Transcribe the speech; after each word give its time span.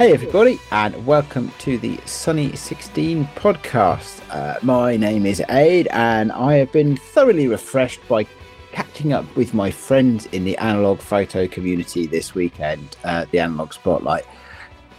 Hey, 0.00 0.14
everybody, 0.14 0.58
and 0.70 1.04
welcome 1.04 1.52
to 1.58 1.76
the 1.76 2.00
Sunny 2.06 2.56
16 2.56 3.26
podcast. 3.34 4.22
Uh, 4.30 4.58
my 4.62 4.96
name 4.96 5.26
is 5.26 5.42
Ade, 5.50 5.88
and 5.88 6.32
I 6.32 6.54
have 6.54 6.72
been 6.72 6.96
thoroughly 6.96 7.48
refreshed 7.48 8.00
by 8.08 8.26
catching 8.72 9.12
up 9.12 9.26
with 9.36 9.52
my 9.52 9.70
friends 9.70 10.24
in 10.32 10.44
the 10.44 10.56
analog 10.56 11.00
photo 11.00 11.46
community 11.46 12.06
this 12.06 12.34
weekend, 12.34 12.96
uh, 13.04 13.26
the 13.30 13.40
Analog 13.40 13.74
Spotlight. 13.74 14.24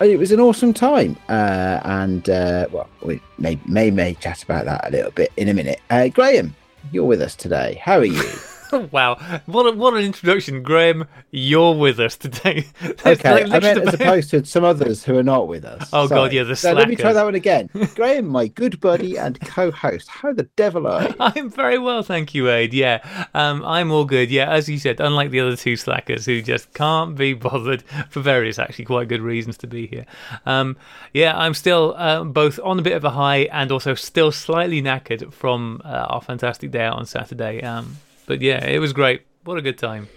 It 0.01 0.19
was 0.19 0.31
an 0.31 0.39
awesome 0.39 0.71
time, 0.71 1.17
uh, 1.29 1.79
and 1.83 2.29
uh, 2.29 2.67
well, 2.71 2.87
we 3.01 3.19
may, 3.39 3.59
may 3.65 3.89
may 3.89 4.13
chat 4.13 4.43
about 4.43 4.65
that 4.65 4.87
a 4.87 4.91
little 4.91 5.09
bit 5.09 5.31
in 5.35 5.49
a 5.49 5.53
minute. 5.55 5.81
Uh, 5.89 6.09
Graham, 6.09 6.55
you're 6.91 7.05
with 7.05 7.23
us 7.23 7.35
today. 7.35 7.81
How 7.83 7.97
are 7.97 8.05
you? 8.05 8.31
wow, 8.91 9.15
what 9.45 9.65
a, 9.65 9.75
what 9.75 9.93
an 9.93 10.01
introduction, 10.01 10.63
Graham! 10.63 11.05
You're 11.31 11.75
with 11.75 11.99
us 11.99 12.15
today. 12.15 12.65
okay, 13.05 13.43
like 13.45 13.51
I 13.51 13.59
meant 13.59 13.87
as 13.87 13.93
opposed 13.93 14.29
to 14.31 14.45
some 14.45 14.63
others 14.63 15.03
who 15.03 15.17
are 15.17 15.23
not 15.23 15.47
with 15.47 15.65
us. 15.65 15.89
Oh 15.91 16.07
Sorry. 16.07 16.21
god, 16.21 16.33
yeah, 16.33 16.43
the 16.43 16.55
so 16.55 16.73
let 16.73 16.87
me 16.87 16.95
try 16.95 17.11
that 17.11 17.23
one 17.23 17.35
again. 17.35 17.69
Graham, 17.95 18.27
my 18.27 18.47
good 18.47 18.79
buddy 18.79 19.17
and 19.17 19.39
co-host. 19.41 20.07
How 20.07 20.31
the 20.31 20.43
devil 20.55 20.87
are 20.87 21.03
you? 21.03 21.15
I'm 21.19 21.49
very 21.49 21.77
well, 21.79 22.01
thank 22.01 22.33
you, 22.33 22.49
Ade. 22.49 22.73
Yeah, 22.73 23.27
um, 23.33 23.63
I'm 23.65 23.91
all 23.91 24.05
good. 24.05 24.31
Yeah, 24.31 24.49
as 24.49 24.69
you 24.69 24.79
said, 24.79 25.01
unlike 25.01 25.31
the 25.31 25.41
other 25.41 25.57
two 25.57 25.75
slackers 25.75 26.25
who 26.25 26.41
just 26.41 26.73
can't 26.73 27.15
be 27.15 27.33
bothered 27.33 27.83
for 28.09 28.21
various 28.21 28.57
actually 28.57 28.85
quite 28.85 29.09
good 29.09 29.21
reasons 29.21 29.57
to 29.57 29.67
be 29.67 29.87
here. 29.87 30.05
Um, 30.45 30.77
yeah, 31.13 31.37
I'm 31.37 31.53
still 31.53 31.93
uh, 31.97 32.23
both 32.23 32.59
on 32.63 32.79
a 32.79 32.81
bit 32.81 32.93
of 32.93 33.03
a 33.03 33.11
high 33.11 33.49
and 33.51 33.71
also 33.71 33.95
still 33.95 34.31
slightly 34.31 34.81
knackered 34.81 35.33
from 35.33 35.81
uh, 35.83 36.05
our 36.09 36.21
fantastic 36.21 36.71
day 36.71 36.83
out 36.83 36.97
on 36.97 37.05
Saturday. 37.05 37.61
Um, 37.61 37.97
but 38.31 38.41
yeah, 38.41 38.65
it 38.65 38.79
was 38.79 38.93
great. 38.93 39.23
What 39.43 39.57
a 39.57 39.61
good 39.61 39.77
time. 39.77 40.07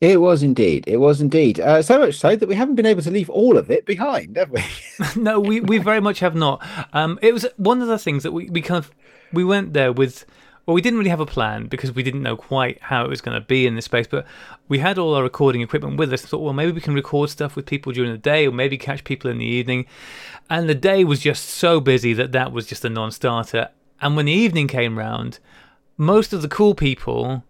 It 0.00 0.18
was 0.18 0.42
indeed. 0.42 0.84
It 0.86 0.96
was 0.96 1.20
indeed. 1.20 1.60
Uh, 1.60 1.82
so 1.82 1.98
much 1.98 2.14
so 2.14 2.34
that 2.34 2.48
we 2.48 2.54
haven't 2.54 2.76
been 2.76 2.86
able 2.86 3.02
to 3.02 3.10
leave 3.10 3.28
all 3.28 3.58
of 3.58 3.70
it 3.70 3.84
behind, 3.84 4.38
have 4.38 4.50
we? 4.50 4.64
no, 5.20 5.38
we, 5.38 5.60
we 5.60 5.76
very 5.76 6.00
much 6.00 6.20
have 6.20 6.34
not. 6.34 6.66
Um, 6.94 7.18
it 7.20 7.34
was 7.34 7.46
one 7.58 7.82
of 7.82 7.88
the 7.88 7.98
things 7.98 8.22
that 8.22 8.32
we, 8.32 8.48
we 8.48 8.62
kind 8.62 8.78
of 8.78 8.90
we 9.30 9.44
went 9.44 9.74
there 9.74 9.92
with. 9.92 10.24
Well, 10.64 10.72
we 10.72 10.80
didn't 10.80 11.00
really 11.00 11.10
have 11.10 11.20
a 11.20 11.26
plan 11.26 11.66
because 11.66 11.92
we 11.92 12.02
didn't 12.02 12.22
know 12.22 12.36
quite 12.36 12.80
how 12.80 13.04
it 13.04 13.10
was 13.10 13.20
going 13.20 13.38
to 13.38 13.46
be 13.46 13.66
in 13.66 13.74
this 13.74 13.84
space. 13.84 14.06
But 14.06 14.26
we 14.68 14.78
had 14.78 14.96
all 14.96 15.12
our 15.14 15.22
recording 15.22 15.60
equipment 15.60 15.98
with 15.98 16.14
us. 16.14 16.22
Thought, 16.22 16.40
well, 16.40 16.54
maybe 16.54 16.72
we 16.72 16.80
can 16.80 16.94
record 16.94 17.28
stuff 17.28 17.56
with 17.56 17.66
people 17.66 17.92
during 17.92 18.10
the 18.10 18.16
day, 18.16 18.46
or 18.46 18.52
maybe 18.52 18.78
catch 18.78 19.04
people 19.04 19.30
in 19.30 19.36
the 19.36 19.44
evening. 19.44 19.84
And 20.48 20.66
the 20.66 20.74
day 20.74 21.04
was 21.04 21.20
just 21.20 21.44
so 21.44 21.78
busy 21.78 22.14
that 22.14 22.32
that 22.32 22.52
was 22.52 22.66
just 22.66 22.86
a 22.86 22.88
non-starter. 22.88 23.68
And 24.00 24.16
when 24.16 24.24
the 24.24 24.32
evening 24.32 24.66
came 24.66 24.98
round, 24.98 25.40
most 26.02 26.32
of 26.32 26.42
the 26.42 26.48
cool 26.48 26.74
people 26.74 27.44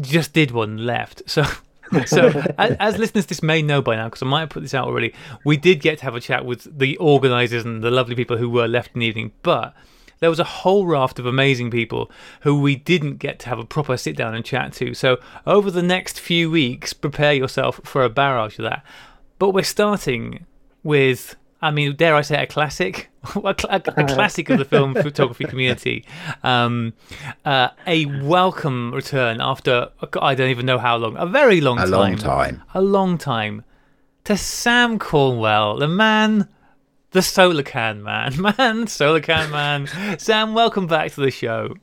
just 0.00 0.32
did 0.32 0.50
one 0.50 0.78
left. 0.78 1.22
So, 1.26 1.44
so 2.06 2.28
as, 2.58 2.76
as, 2.78 2.98
listeners, 2.98 3.26
this 3.26 3.42
may 3.42 3.62
know 3.62 3.82
by 3.82 3.96
now 3.96 4.06
because 4.06 4.22
I 4.22 4.26
might 4.26 4.40
have 4.40 4.50
put 4.50 4.62
this 4.62 4.74
out 4.74 4.86
already. 4.86 5.12
We 5.44 5.56
did 5.56 5.80
get 5.80 5.98
to 5.98 6.04
have 6.04 6.14
a 6.14 6.20
chat 6.20 6.44
with 6.44 6.78
the 6.78 6.96
organisers 6.98 7.64
and 7.64 7.82
the 7.82 7.90
lovely 7.90 8.14
people 8.14 8.36
who 8.36 8.48
were 8.48 8.68
left 8.68 8.90
in 8.94 9.00
the 9.00 9.06
evening, 9.06 9.32
but 9.42 9.74
there 10.20 10.30
was 10.30 10.38
a 10.38 10.44
whole 10.44 10.86
raft 10.86 11.18
of 11.18 11.26
amazing 11.26 11.70
people 11.70 12.10
who 12.42 12.60
we 12.60 12.76
didn't 12.76 13.16
get 13.16 13.40
to 13.40 13.48
have 13.48 13.58
a 13.58 13.64
proper 13.64 13.96
sit 13.96 14.16
down 14.16 14.34
and 14.34 14.44
chat 14.44 14.72
to. 14.74 14.94
So, 14.94 15.18
over 15.46 15.70
the 15.70 15.82
next 15.82 16.20
few 16.20 16.50
weeks, 16.50 16.92
prepare 16.92 17.32
yourself 17.32 17.80
for 17.82 18.04
a 18.04 18.10
barrage 18.10 18.58
of 18.58 18.64
that. 18.64 18.84
But 19.38 19.50
we're 19.50 19.64
starting 19.64 20.46
with 20.84 21.34
I 21.62 21.70
mean, 21.70 21.94
dare 21.94 22.16
I 22.16 22.22
say, 22.22 22.42
a 22.42 22.46
classic, 22.46 23.08
a, 23.36 23.54
a, 23.68 23.76
a 23.86 24.04
classic 24.06 24.50
of 24.50 24.58
the 24.58 24.64
film 24.64 24.94
photography 24.94 25.44
community. 25.44 26.04
Um, 26.42 26.92
uh, 27.44 27.68
a 27.86 28.06
welcome 28.06 28.92
return 28.92 29.40
after 29.40 29.90
I 30.20 30.34
don't 30.34 30.50
even 30.50 30.66
know 30.66 30.78
how 30.78 30.96
long, 30.96 31.16
a 31.16 31.26
very 31.26 31.60
long 31.60 31.78
a 31.78 31.82
time, 31.82 31.90
long 31.90 32.16
time, 32.16 32.62
a 32.74 32.82
long 32.82 33.18
time, 33.18 33.64
to 34.24 34.36
Sam 34.36 34.98
Cornwell, 34.98 35.78
the 35.78 35.88
man, 35.88 36.48
the 37.10 37.22
solar 37.22 37.62
can 37.62 38.02
man, 38.02 38.34
man, 38.58 38.86
solar 38.86 39.20
can 39.20 39.50
man. 39.50 39.86
Sam, 40.18 40.54
welcome 40.54 40.86
back 40.86 41.12
to 41.12 41.20
the 41.20 41.30
show. 41.30 41.74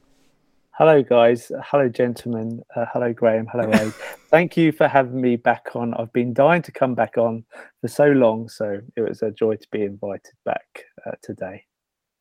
Hello, 0.80 1.04
guys. 1.04 1.52
Hello, 1.66 1.90
gentlemen. 1.90 2.64
Uh, 2.74 2.86
hello, 2.94 3.12
Graham. 3.12 3.48
Hello, 3.52 3.70
Ade. 3.70 3.92
Thank 4.30 4.56
you 4.56 4.72
for 4.72 4.88
having 4.88 5.20
me 5.20 5.36
back 5.36 5.72
on. 5.76 5.94
I've 5.96 6.14
been 6.14 6.34
dying 6.34 6.62
to 6.62 6.72
come 6.72 6.96
back 6.96 7.18
on 7.18 7.44
for 7.82 7.90
so 7.90 8.06
long, 8.06 8.48
so 8.48 8.80
it 8.96 9.02
was 9.02 9.22
a 9.22 9.30
joy 9.30 9.58
to 9.58 9.68
be 9.72 9.84
invited 9.84 10.32
back 10.46 10.86
uh, 11.06 11.12
today. 11.22 11.66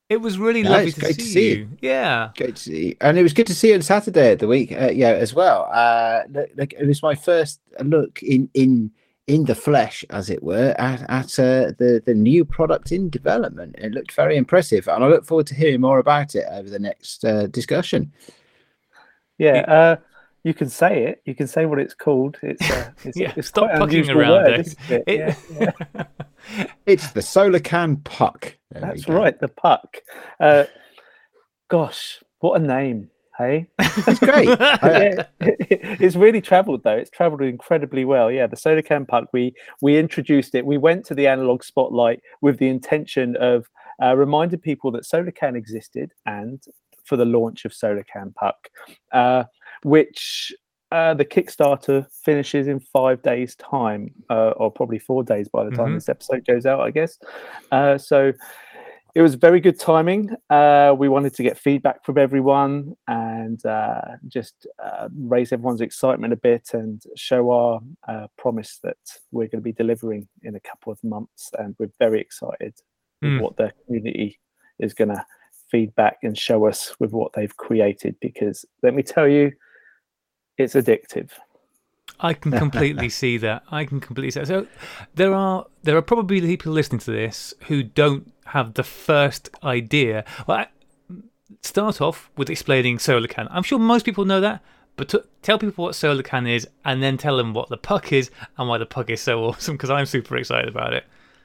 It 0.09 0.23
was 0.23 0.39
really 0.39 0.63
no, 0.63 0.71
lovely 0.71 0.93
to, 0.93 1.01
see, 1.07 1.13
to 1.13 1.23
see, 1.23 1.49
you. 1.51 1.69
Yeah, 1.83 2.31
great 2.37 2.57
to 2.57 2.63
see 2.63 2.87
you. 2.87 2.97
And 3.03 3.19
it 3.19 3.23
was 3.23 3.35
good 3.35 3.47
to 3.49 3.55
see 3.55 3.69
you 3.69 3.75
on 3.75 3.83
Saturday 3.83 4.33
of 4.33 4.39
the 4.39 4.47
week. 4.47 4.73
Uh, 4.73 4.91
yeah, 4.91 5.11
as 5.11 5.35
well. 5.35 5.69
Uh, 5.71 6.23
like 6.57 6.73
it 6.73 6.87
was 6.87 7.03
my 7.03 7.15
first 7.15 7.61
look 7.85 8.23
in 8.23 8.49
in 8.55 8.91
in 9.27 9.45
the 9.45 9.55
flesh, 9.55 10.07
as 10.09 10.31
it 10.31 10.43
were, 10.43 10.75
at, 10.79 11.03
at 11.11 11.39
uh, 11.39 11.73
the 11.79 12.03
the 12.07 12.15
new 12.15 12.47
product 12.47 12.91
in 12.91 13.11
development. 13.11 13.77
It 13.77 13.93
looked 13.93 14.13
very 14.13 14.39
impressive, 14.39 14.89
and 14.89 15.05
I 15.05 15.09
look 15.09 15.27
forward 15.27 15.47
to 15.49 15.55
hearing 15.55 15.83
more 15.83 15.99
about 15.99 16.35
it 16.35 16.47
over 16.51 16.71
the 16.71 16.79
next 16.79 17.23
uh, 17.27 17.47
discussion. 17.47 18.11
Yeah, 19.37 19.61
uh, 19.69 19.97
you 20.43 20.55
can 20.55 20.71
say 20.71 21.05
it. 21.05 21.23
You 21.27 21.35
can 21.35 21.47
say 21.47 21.67
what 21.67 21.79
it's 21.79 21.95
called. 21.95 22.39
It's, 22.43 22.71
uh, 22.71 22.91
it's, 23.05 23.19
yeah, 23.19 23.35
it's 23.37 23.49
stop 23.49 23.71
pucking 23.73 24.09
around 24.09 24.45
word, 24.45 24.61
it. 24.61 24.77
it? 24.89 25.05
it 25.07 25.19
yeah, 25.19 25.73
yeah. 25.95 26.05
it's 26.87 27.11
the 27.13 27.23
solar 27.23 27.61
can 27.61 27.97
puck. 27.99 28.57
There 28.71 28.83
That's 28.83 29.09
right, 29.09 29.39
the 29.39 29.49
puck. 29.49 29.99
Uh, 30.41 30.65
gosh, 31.69 32.23
what 32.41 32.61
a 32.61 32.65
name! 32.65 33.11
Hey, 33.37 33.69
that's 33.79 34.19
great. 34.19 34.49
yeah, 34.49 35.27
it's 35.41 36.17
really 36.17 36.41
travelled 36.41 36.83
though. 36.83 36.97
It's 36.97 37.11
travelled 37.11 37.43
incredibly 37.43 38.05
well. 38.05 38.31
Yeah, 38.31 38.47
the 38.47 38.57
solar 38.57 38.83
can 38.83 39.07
puck. 39.07 39.29
We 39.33 39.55
we 39.81 39.97
introduced 39.99 40.55
it. 40.55 40.67
We 40.67 40.79
went 40.79 41.05
to 41.07 41.15
the 41.15 41.27
analog 41.27 41.63
spotlight 41.63 42.21
with 42.43 42.59
the 42.59 42.69
intention 42.69 43.37
of 43.37 43.69
uh, 44.03 44.17
reminding 44.17 44.61
people 44.61 44.91
that 44.93 45.05
solar 45.05 45.31
can 45.31 45.57
existed 45.57 46.13
and 46.27 46.63
for 47.09 47.17
the 47.17 47.25
launch 47.25 47.65
of 47.65 47.73
Solar 47.73 48.05
Can 48.05 48.33
Puck, 48.39 48.69
uh, 49.13 49.45
which 49.83 50.53
uh, 50.91 51.15
the 51.15 51.25
Kickstarter 51.25 52.07
finishes 52.25 52.69
in 52.69 52.81
five 52.81 53.23
days' 53.23 53.55
time, 53.57 54.11
uh, 54.31 54.51
or 54.57 54.71
probably 54.71 54.99
four 54.99 55.23
days 55.23 55.49
by 55.49 55.65
the 55.65 55.71
time 55.71 55.87
mm-hmm. 55.87 55.95
this 55.95 56.09
episode 56.09 56.47
goes 56.47 56.67
out, 56.67 56.81
I 56.81 56.91
guess. 56.91 57.19
Uh, 57.71 57.99
so 57.99 58.33
it 59.15 59.23
was 59.23 59.35
very 59.35 59.61
good 59.61 59.79
timing. 59.79 60.31
Uh, 60.49 60.95
we 60.97 61.09
wanted 61.09 61.35
to 61.35 61.43
get 61.43 61.59
feedback 61.59 62.05
from 62.05 62.19
everyone 62.19 62.95
and 63.07 63.65
uh, 63.67 64.01
just 64.29 64.67
raise 65.17 65.53
everyone's 65.53 65.81
excitement 65.81 66.33
a 66.33 66.37
bit 66.37 66.71
and 66.73 67.03
show 67.17 67.51
our 67.51 68.29
promise 68.37 68.79
that 68.83 68.97
we're 69.31 69.49
going 69.49 69.61
to 69.61 69.61
be 69.61 69.73
delivering 69.73 70.29
in 70.43 70.55
a 70.55 70.61
couple 70.61 70.93
of 70.93 71.03
months. 71.03 71.51
And 71.59 71.75
we're 71.79 71.91
very 71.99 72.21
excited 72.21 72.75
mm. 73.23 73.35
with 73.35 73.43
what 73.43 73.57
the 73.57 73.73
community 73.87 74.39
is 74.79 74.95
going 74.95 75.09
to 75.09 75.25
feedback 75.71 76.19
and 76.23 76.37
show 76.37 76.67
us 76.67 76.95
with 76.99 77.13
what 77.13 77.33
they've 77.35 77.57
created 77.57 78.17
because 78.21 78.65
let 78.83 78.95
me 78.95 79.03
tell 79.03 79.29
you, 79.29 79.53
it's 80.59 80.75
addictive. 80.75 81.31
I 82.21 82.35
can 82.35 82.53
completely 82.59 83.09
see 83.09 83.39
that. 83.39 83.63
I 83.71 83.85
can 83.85 84.01
completely 84.01 84.31
see 84.33 84.41
that. 84.41 84.47
So 84.47 84.67
there 85.15 85.33
are 85.33 85.67
there 85.83 85.97
are 85.97 86.03
probably 86.03 86.41
people 86.41 86.73
listening 86.73 87.01
to 87.01 87.11
this 87.11 87.55
who 87.69 87.83
don't 87.83 88.33
have 88.47 88.75
the 88.75 88.83
first 88.83 89.51
idea. 89.63 90.25
Well, 90.47 90.59
I, 90.59 90.67
start 91.63 92.01
off 92.01 92.31
with 92.37 92.51
explaining 92.51 92.99
solar 92.99 93.29
can. 93.29 93.49
I'm 93.51 93.63
sure 93.63 93.79
most 93.79 94.05
people 94.05 94.25
know 94.25 94.41
that, 94.41 94.63
but 94.97 95.09
to, 95.11 95.25
tell 95.43 95.59
people 95.59 95.85
what 95.85 95.95
solar 95.95 96.23
can 96.23 96.47
is, 96.47 96.69
and 96.85 97.03
then 97.03 97.17
tell 97.17 97.37
them 97.37 97.55
what 97.55 97.69
the 97.69 97.77
puck 97.77 98.13
is 98.13 98.31
and 98.57 98.69
why 98.69 98.79
the 98.79 98.87
puck 98.87 99.11
is 99.11 99.21
so 99.21 99.45
awesome. 99.45 99.77
Because 99.77 99.91
I'm 99.91 100.07
super 100.07 100.37
excited 100.37 100.69
about 100.69 100.93
it. 100.93 101.05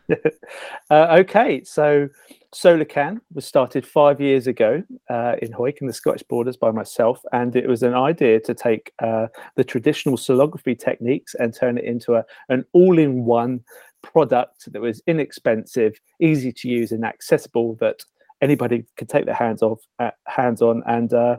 uh, 0.89 1.17
okay, 1.19 1.63
so 1.63 2.09
SolarCan 2.53 3.19
was 3.33 3.45
started 3.45 3.85
five 3.85 4.19
years 4.19 4.47
ago 4.47 4.83
uh, 5.09 5.35
in 5.41 5.51
Hawick 5.51 5.77
in 5.81 5.87
the 5.87 5.93
Scottish 5.93 6.23
Borders 6.23 6.57
by 6.57 6.71
myself, 6.71 7.21
and 7.31 7.55
it 7.55 7.67
was 7.67 7.83
an 7.83 7.93
idea 7.93 8.39
to 8.41 8.53
take 8.53 8.91
uh, 9.01 9.27
the 9.55 9.63
traditional 9.63 10.17
solargraphy 10.17 10.77
techniques 10.77 11.35
and 11.35 11.53
turn 11.53 11.77
it 11.77 11.85
into 11.85 12.15
a, 12.15 12.23
an 12.49 12.65
all-in-one 12.73 13.61
product 14.01 14.71
that 14.71 14.81
was 14.81 15.01
inexpensive, 15.07 15.93
easy 16.19 16.51
to 16.51 16.67
use, 16.67 16.91
and 16.91 17.05
accessible 17.05 17.75
that 17.79 17.99
anybody 18.41 18.85
could 18.97 19.09
take 19.09 19.25
their 19.25 19.33
hands 19.33 19.61
off, 19.61 19.79
uh, 19.99 20.11
hands 20.27 20.61
on, 20.61 20.83
and 20.85 21.13
uh, 21.13 21.37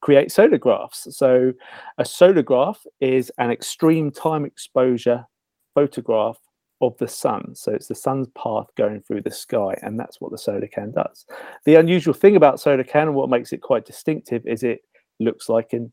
create 0.00 0.28
solargraphs. 0.28 1.12
So, 1.12 1.52
a 1.98 2.04
solargraph 2.04 2.78
is 3.00 3.30
an 3.38 3.50
extreme 3.50 4.10
time 4.10 4.44
exposure 4.44 5.26
photograph 5.74 6.38
of 6.80 6.96
the 6.98 7.08
sun. 7.08 7.54
So 7.54 7.72
it's 7.72 7.88
the 7.88 7.94
sun's 7.94 8.28
path 8.36 8.66
going 8.76 9.02
through 9.02 9.22
the 9.22 9.30
sky, 9.30 9.76
and 9.82 9.98
that's 9.98 10.20
what 10.20 10.30
the 10.30 10.38
solar 10.38 10.66
can 10.66 10.92
does. 10.92 11.26
The 11.64 11.76
unusual 11.76 12.14
thing 12.14 12.36
about 12.36 12.60
solar 12.60 12.84
can 12.84 13.08
and 13.08 13.14
what 13.14 13.30
makes 13.30 13.52
it 13.52 13.62
quite 13.62 13.84
distinctive 13.84 14.46
is 14.46 14.62
it 14.62 14.82
looks 15.18 15.48
like 15.48 15.72
an, 15.72 15.92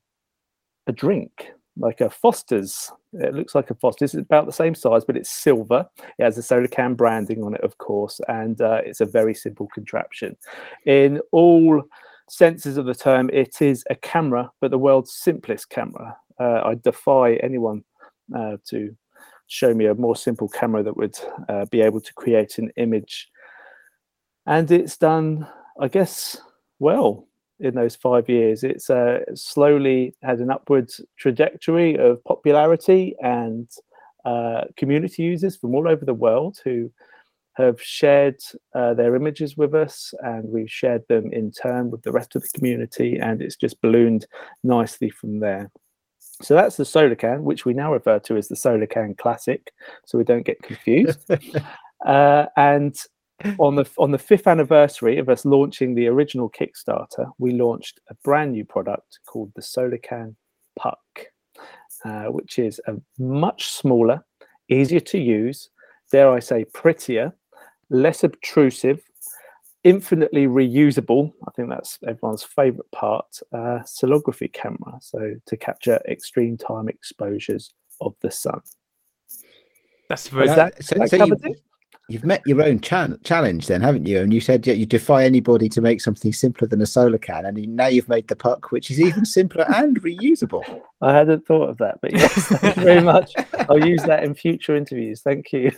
a 0.88 0.92
drink, 0.92 1.52
like 1.78 2.02
a 2.02 2.10
Foster's. 2.10 2.92
It 3.14 3.34
looks 3.34 3.56
like 3.56 3.72
a 3.72 3.76
Foster's. 3.76 4.14
It's 4.14 4.22
about 4.22 4.46
the 4.46 4.52
same 4.52 4.76
size, 4.76 5.04
but 5.06 5.18
it's 5.18 5.30
silver. 5.30 5.88
It 6.18 6.24
has 6.24 6.36
the 6.36 6.44
solar 6.44 6.68
can 6.68 6.94
branding 6.94 7.44
on 7.44 7.56
it, 7.56 7.62
of 7.62 7.78
course, 7.78 8.22
and 8.28 8.62
uh, 8.62 8.82
it's 8.86 9.02
a 9.02 9.06
very 9.06 9.34
simple 9.34 9.68
contraption. 9.74 10.38
In 10.86 11.20
all 11.32 11.84
senses 12.30 12.78
of 12.78 12.86
the 12.86 12.96
term, 12.96 13.30
it 13.34 13.62
is 13.62 13.84
a 13.90 13.96
camera, 13.96 14.52
but 14.62 14.72
the 14.72 14.78
world's 14.78 15.14
simplest 15.14 15.70
camera. 15.70 16.16
Uh, 16.40 16.62
I 16.64 16.76
defy 16.76 17.36
anyone 17.36 17.84
uh, 18.36 18.58
to 18.70 18.96
show 19.48 19.74
me 19.74 19.86
a 19.86 19.96
more 19.96 20.16
simple 20.16 20.48
camera 20.48 20.84
that 20.84 20.98
would 20.98 21.18
uh, 21.50 21.66
be 21.66 21.82
able 21.82 22.02
to 22.02 22.14
create 22.14 22.58
an 22.58 22.72
image. 22.78 23.30
And 24.46 24.70
it's 24.72 24.98
done, 24.98 25.48
I 25.80 25.88
guess, 25.88 26.38
well 26.80 27.28
in 27.60 27.76
those 27.76 27.96
five 27.96 28.30
years. 28.30 28.64
It's 28.64 28.90
uh, 28.90 29.20
slowly 29.34 30.16
had 30.22 30.40
an 30.40 30.52
upwards 30.52 31.02
trajectory 31.18 31.96
of 31.98 32.24
popularity 32.24 33.16
and 33.22 33.70
uh, 34.26 34.66
community 34.76 35.24
users 35.24 35.56
from 35.56 35.76
all 35.76 35.88
over 35.88 36.04
the 36.06 36.14
world 36.14 36.60
who 36.64 36.92
have 37.54 37.82
shared 37.82 38.38
uh, 38.74 38.94
their 38.94 39.16
images 39.16 39.56
with 39.56 39.74
us 39.74 40.14
and 40.24 40.50
we've 40.50 40.70
shared 40.70 41.04
them 41.08 41.32
in 41.32 41.52
turn 41.52 41.90
with 41.90 42.02
the 42.02 42.12
rest 42.12 42.36
of 42.36 42.42
the 42.42 42.50
community 42.50 43.18
and 43.18 43.42
it's 43.42 43.56
just 43.56 43.80
ballooned 43.82 44.28
nicely 44.64 45.10
from 45.10 45.40
there. 45.40 45.72
So 46.42 46.54
that's 46.54 46.78
the 46.78 46.84
SolarCan, 46.84 47.42
which 47.42 47.66
we 47.66 47.74
now 47.74 47.94
refer 47.94 48.20
to 48.20 48.36
as 48.36 48.48
the 48.48 48.56
SolarCan 48.56 49.18
Classic, 49.18 49.72
so 50.06 50.18
we 50.18 50.24
don't 50.24 50.46
get 50.46 50.62
confused. 50.62 51.20
uh, 52.06 52.46
and 52.58 52.96
on 53.60 53.76
the 53.76 53.90
on 53.98 54.12
the 54.12 54.18
fifth 54.18 54.48
anniversary 54.48 55.18
of 55.18 55.30
us 55.30 55.46
launching 55.46 55.96
the 55.96 56.08
original 56.08 56.50
Kickstarter, 56.50 57.32
we 57.38 57.52
launched 57.52 58.00
a 58.10 58.16
brand 58.24 58.52
new 58.52 58.66
product 58.66 59.20
called 59.26 59.52
the 59.56 59.62
SolarCan 59.62 60.36
Puck, 60.78 61.00
uh, 62.04 62.26
which 62.26 62.60
is 62.60 62.82
a 62.88 62.96
much 63.18 63.68
smaller, 63.72 64.26
easier 64.70 65.00
to 65.02 65.18
use, 65.18 65.70
dare 66.12 66.32
I 66.32 66.40
say, 66.40 66.66
prettier, 66.74 67.34
less 67.90 68.24
obtrusive, 68.24 69.02
infinitely 69.86 70.48
reusable. 70.48 71.32
I 71.48 71.52
think 71.52 71.70
that's 71.70 71.98
everyone's 72.06 72.44
favorite 72.44 72.92
part. 72.92 73.40
Uh, 73.54 73.80
solography 73.86 74.52
camera, 74.52 74.98
so 75.00 75.36
to 75.46 75.56
capture 75.56 76.02
extreme 76.10 76.58
time 76.58 76.90
exposures 76.90 77.74
of 78.02 78.16
the 78.22 78.32
sun. 78.32 78.60
That's 80.10 80.28
very. 80.28 80.48
that, 80.48 80.84
so, 80.84 80.96
that 80.96 81.10
so 81.10 81.26
you, 81.26 81.38
it? 81.44 81.62
you've 82.10 82.26
met 82.26 82.42
your 82.46 82.62
own 82.64 82.82
chan 82.82 83.20
challenge 83.24 83.68
then, 83.68 83.82
haven't 83.82 84.08
you? 84.08 84.20
And 84.20 84.34
you 84.34 84.42
said 84.42 84.66
yeah, 84.68 84.74
you 84.74 84.86
defy 84.86 85.24
anybody 85.24 85.70
to 85.70 85.82
make 85.82 86.02
something 86.02 86.34
simpler 86.34 86.68
than 86.68 86.82
a 86.82 86.86
solar 86.86 87.20
can, 87.20 87.46
and 87.46 87.58
now 87.76 87.88
you've 87.88 88.10
made 88.10 88.28
the 88.28 88.36
puck, 88.36 88.72
which 88.72 88.90
is 88.90 89.00
even 89.00 89.24
simpler 89.24 89.66
and 89.76 90.02
reusable. 90.02 90.82
I 91.02 91.14
hadn't 91.14 91.46
thought 91.46 91.70
of 91.70 91.78
that, 91.78 92.00
but 92.02 92.12
yes, 92.12 92.34
thank 92.48 92.76
you 92.76 92.84
very 92.84 93.02
much. 93.02 93.34
I'll 93.70 93.86
use 93.86 94.04
that 94.04 94.24
in 94.24 94.34
future 94.34 94.76
interviews. 94.76 95.22
Thank 95.22 95.54
you. 95.54 95.72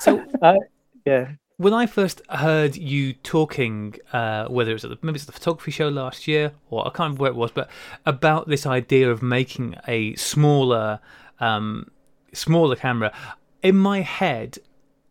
So 0.00 0.24
Uh, 0.42 0.56
yeah. 1.04 1.32
When 1.58 1.74
I 1.74 1.86
first 1.86 2.22
heard 2.30 2.76
you 2.76 3.12
talking, 3.12 3.96
uh, 4.12 4.46
whether 4.46 4.70
it 4.70 4.74
was 4.74 4.84
at 4.84 4.90
the, 4.90 4.98
maybe 5.02 5.16
it's 5.16 5.24
the 5.24 5.32
photography 5.32 5.72
show 5.72 5.88
last 5.88 6.28
year, 6.28 6.52
or 6.70 6.82
I 6.82 6.90
can't 6.90 6.98
remember 7.00 7.22
where 7.22 7.30
it 7.32 7.36
was, 7.36 7.50
but 7.50 7.68
about 8.06 8.48
this 8.48 8.64
idea 8.64 9.10
of 9.10 9.22
making 9.22 9.74
a 9.88 10.14
smaller, 10.14 11.00
um, 11.40 11.90
smaller 12.32 12.76
camera, 12.76 13.12
in 13.60 13.76
my 13.76 14.02
head, 14.02 14.58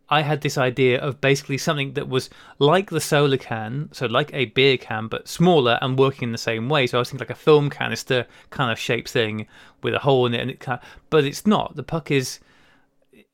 I 0.08 0.22
had 0.22 0.40
this 0.40 0.56
idea 0.56 0.98
of 0.98 1.20
basically 1.20 1.58
something 1.58 1.92
that 1.92 2.08
was 2.08 2.30
like 2.58 2.88
the 2.88 3.00
solar 3.00 3.36
can, 3.36 3.90
so 3.92 4.06
like 4.06 4.32
a 4.32 4.46
beer 4.46 4.78
can, 4.78 5.06
but 5.06 5.28
smaller 5.28 5.78
and 5.82 5.98
working 5.98 6.28
in 6.28 6.32
the 6.32 6.38
same 6.38 6.70
way. 6.70 6.86
So 6.86 6.96
I 6.96 7.00
was 7.00 7.10
thinking 7.10 7.26
like 7.26 7.36
a 7.36 7.38
film 7.38 7.68
canister 7.68 8.26
kind 8.48 8.72
of 8.72 8.78
shaped 8.78 9.10
thing 9.10 9.46
with 9.82 9.92
a 9.92 9.98
hole 9.98 10.24
in 10.24 10.32
it, 10.32 10.40
and 10.40 10.50
it 10.50 10.60
kind 10.60 10.80
of, 10.80 10.88
but 11.10 11.24
it's 11.24 11.46
not. 11.46 11.76
The 11.76 11.82
puck 11.82 12.10
is, 12.10 12.40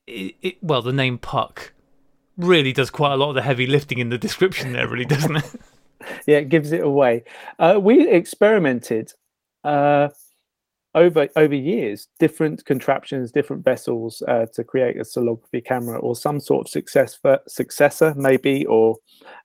it, 0.09 0.35
it, 0.43 0.57
well, 0.65 0.83
the 0.83 0.93
name 0.93 1.17
puck 1.17 1.74
really 2.37 2.73
does 2.73 2.91
quite 2.91 3.13
a 3.13 3.17
lot 3.17 3.31
of 3.31 3.35
the 3.35 3.43
heavy 3.43 3.67
lifting 3.67 3.99
in 3.99 4.09
the 4.09 4.19
description 4.19 4.73
there, 4.73 4.89
really, 4.89 5.05
doesn't 5.05 5.37
it? 5.37 5.61
yeah, 6.27 6.39
it 6.39 6.49
gives 6.49 6.73
it 6.73 6.83
away. 6.83 7.25
Uh, 7.59 7.79
we 7.81 8.09
experimented 8.09 9.13
uh, 9.65 10.09
over 10.95 11.29
over 11.37 11.55
years, 11.55 12.09
different 12.19 12.65
contraptions, 12.65 13.33
different 13.33 13.65
vessels 13.65 14.23
uh, 14.29 14.47
to 14.55 14.63
create 14.63 14.97
a 14.97 15.01
solargraphy 15.01 15.65
camera 15.65 15.99
or 15.99 16.15
some 16.15 16.41
sort 16.41 16.67
of 16.67 16.71
success 16.71 17.19
successor, 17.49 18.15
maybe, 18.17 18.65
or 18.67 18.97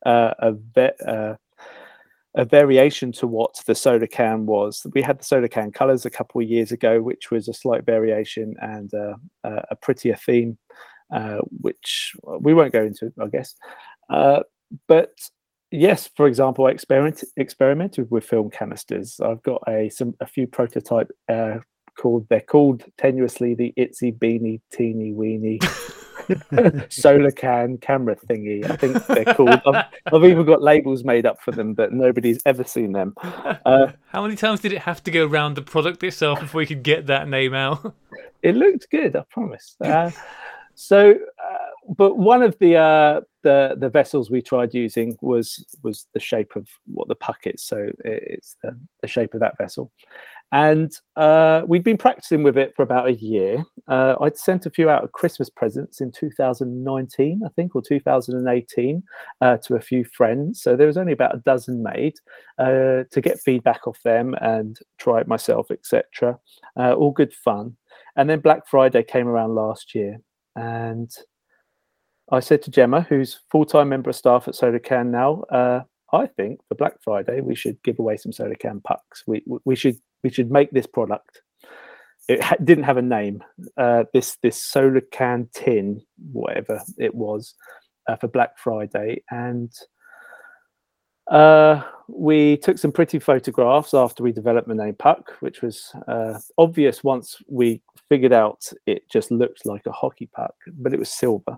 uh, 0.06 0.34
a 0.40 0.54
ve- 0.54 1.06
uh, 1.08 1.36
a 2.36 2.46
variation 2.46 3.12
to 3.12 3.26
what 3.26 3.56
the 3.66 3.74
SolarCan 3.74 4.46
was. 4.46 4.86
We 4.94 5.02
had 5.02 5.20
the 5.20 5.24
soda 5.24 5.50
can 5.50 5.72
colors 5.72 6.06
a 6.06 6.12
couple 6.12 6.42
of 6.42 6.48
years 6.48 6.72
ago, 6.72 7.02
which 7.02 7.32
was 7.32 7.48
a 7.48 7.54
slight 7.54 7.86
variation 7.86 8.56
and 8.62 8.94
uh, 8.94 9.16
uh, 9.44 9.62
a 9.72 9.76
prettier 9.76 10.16
theme, 10.16 10.58
uh, 11.12 11.40
which 11.62 12.14
we 12.40 12.54
won't 12.54 12.74
go 12.74 12.84
into, 12.84 13.12
I 13.22 13.28
guess. 13.28 13.56
Uh, 14.10 14.42
but 14.88 15.12
yes, 15.72 16.10
for 16.16 16.28
example, 16.28 16.68
I 16.68 16.72
experiment, 16.72 17.24
experimented 17.38 18.10
with 18.12 18.26
film 18.26 18.50
canisters. 18.50 19.20
I've 19.20 19.44
got 19.44 19.62
a 19.68 19.90
some 19.90 20.16
a 20.20 20.26
few 20.26 20.48
prototype 20.48 21.12
uh, 21.28 21.60
called 21.98 22.28
they're 22.30 22.42
called 22.42 22.84
tenuously 22.98 23.58
the 23.58 23.74
itsy 23.78 24.18
beanie 24.18 24.62
teeny 24.72 25.12
weeny 25.14 25.60
solar 26.90 27.32
can 27.32 27.78
camera 27.78 28.16
thingy. 28.16 28.70
I 28.70 28.76
think 28.76 29.06
they're 29.08 29.34
called. 29.34 29.62
I've, 29.66 29.86
I've 30.14 30.24
even 30.24 30.46
got 30.46 30.62
labels 30.62 31.04
made 31.04 31.26
up 31.26 31.42
for 31.42 31.52
them, 31.52 31.74
but 31.74 31.92
nobody's 31.92 32.42
ever 32.46 32.64
seen 32.64 32.92
them. 32.94 33.14
Uh, 33.18 33.92
How 34.08 34.22
many 34.22 34.36
times 34.36 34.60
did 34.60 34.74
it 34.74 34.80
have 34.80 35.04
to 35.04 35.12
go 35.12 35.26
around 35.26 35.56
the 35.56 35.62
product 35.62 36.04
itself 36.04 36.40
before 36.40 36.60
we 36.60 36.66
could 36.66 36.84
get 36.84 37.08
that 37.08 37.28
name 37.28 37.54
out? 37.54 37.94
it 38.42 38.56
looked 38.56 38.90
good, 38.90 39.16
I 39.16 39.24
promise. 39.30 39.76
Uh, 39.84 40.12
so, 40.82 41.12
uh, 41.12 41.94
but 41.98 42.18
one 42.18 42.42
of 42.42 42.58
the 42.60 42.78
uh, 42.78 43.22
the 43.44 43.76
the 43.78 43.90
vessels 43.90 44.32
we 44.32 44.42
tried 44.42 44.74
using 44.74 45.18
was 45.22 45.66
was 45.84 46.08
the 46.14 46.20
shape 46.22 46.56
of 46.56 46.68
what 46.86 47.10
the 47.10 47.16
puck 47.16 47.40
is. 47.46 47.64
So 47.64 47.78
it- 48.06 48.24
it's 48.28 48.56
the, 48.64 48.80
the 49.02 49.08
shape 49.08 49.34
of 49.34 49.42
that 49.42 49.58
vessel, 49.58 49.92
and 50.54 50.90
uh, 51.18 51.64
we'd 51.68 51.84
been 51.84 51.98
practicing 51.98 52.44
with 52.44 52.58
it 52.58 52.74
for 52.78 52.84
about 52.84 53.08
a 53.08 53.14
year. 53.14 53.62
Uh, 53.90 54.16
I'd 54.22 54.38
sent 54.38 54.68
a 54.68 54.70
few 54.70 54.90
out 54.90 55.04
of 55.04 55.12
Christmas 55.12 55.50
presents 55.50 56.00
in 56.00 56.14
2019, 56.14 57.42
I 57.46 57.50
think, 57.58 57.76
or 57.76 57.82
2018, 57.82 59.04
uh, 59.42 59.58
to 59.58 59.76
a 59.76 59.82
few 59.82 60.06
friends. 60.06 60.62
So 60.62 60.78
there 60.78 60.88
was 60.88 60.98
only 60.98 61.12
about 61.12 61.36
a 61.36 61.40
dozen 61.40 61.84
made 61.84 62.14
uh, 62.58 63.04
to 63.12 63.22
get 63.22 63.42
feedback 63.42 63.86
off 63.86 64.00
them 64.04 64.34
and 64.42 64.80
try 64.98 65.20
it 65.20 65.28
myself, 65.28 65.72
etc. 65.72 66.40
Uh, 66.78 66.94
all 66.94 67.12
good 67.12 67.34
fun. 67.34 67.76
And 68.16 68.30
then 68.30 68.40
Black 68.40 68.66
Friday 68.68 69.04
came 69.04 69.28
around 69.28 69.56
last 69.56 69.94
year, 69.94 70.20
and 70.60 71.10
I 72.32 72.40
said 72.42 72.62
to 72.64 72.72
Gemma, 72.72 73.02
who's 73.10 73.40
full-time 73.52 73.90
member 73.90 74.10
of 74.10 74.16
staff 74.16 74.48
at 74.48 74.54
SolarCan 74.54 75.08
now, 75.08 75.42
uh, 75.52 75.82
I 76.14 76.28
think 76.28 76.60
for 76.68 76.76
Black 76.76 76.96
Friday 77.04 77.42
we 77.42 77.56
should 77.56 77.82
give 77.84 78.00
away 78.00 78.18
some 78.18 78.32
SolarCan 78.32 78.84
pucks. 78.84 79.24
We 79.28 79.44
we- 79.66 79.76
should 79.76 79.98
we 80.24 80.30
should 80.30 80.52
make 80.52 80.72
this 80.72 80.88
product. 80.88 81.42
It 82.28 82.44
ha- 82.44 82.58
didn't 82.64 82.84
have 82.84 82.98
a 82.98 83.02
name. 83.02 83.44
Uh, 83.78 84.04
this 84.14 84.38
this 84.44 84.60
SolarCan 84.74 85.52
tin, 85.54 86.02
whatever 86.32 86.82
it 86.98 87.16
was, 87.16 87.56
uh, 88.08 88.16
for 88.18 88.28
Black 88.28 88.58
Friday, 88.58 89.24
and 89.32 89.72
uh, 91.30 91.84
we 92.08 92.58
took 92.58 92.78
some 92.78 92.92
pretty 92.92 93.20
photographs 93.20 93.94
after 93.94 94.24
we 94.24 94.32
developed 94.32 94.68
the 94.68 94.76
name 94.76 94.96
Puck, 94.96 95.32
which 95.40 95.62
was 95.62 95.92
uh, 96.08 96.40
obvious 96.58 97.04
once 97.04 97.38
we 97.48 97.82
figured 98.10 98.34
out 98.34 98.66
it 98.86 99.08
just 99.10 99.32
looked 99.32 99.66
like 99.66 99.86
a 99.86 99.92
hockey 99.92 100.28
puck, 100.34 100.56
but 100.74 100.94
it 100.94 101.00
was 101.00 101.10
silver 101.10 101.58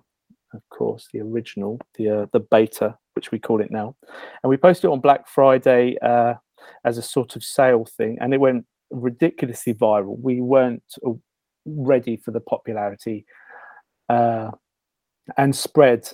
of 0.54 0.62
course, 0.70 1.08
the 1.14 1.22
original, 1.22 1.80
the 1.96 2.10
uh, 2.10 2.26
the 2.34 2.40
beta, 2.40 2.98
which 3.14 3.32
we 3.32 3.40
call 3.40 3.62
it 3.62 3.72
now, 3.72 3.96
and 4.44 4.50
we 4.50 4.58
posted 4.58 4.86
it 4.86 4.92
on 4.92 5.00
Black 5.00 5.28
Friday 5.28 5.98
uh, 6.02 6.36
as 6.84 6.98
a 6.98 7.02
sort 7.02 7.36
of 7.36 7.44
sale 7.44 7.86
thing, 7.86 8.18
and 8.20 8.34
it 8.34 8.40
went 8.40 8.66
ridiculously 8.90 9.74
viral. 9.74 10.20
We 10.20 10.42
weren't 10.42 10.84
uh, 11.06 11.12
ready 11.66 12.18
for 12.18 12.32
the 12.32 12.42
popularity 12.42 13.26
uh, 14.10 14.52
and 15.38 15.56
spread 15.56 16.10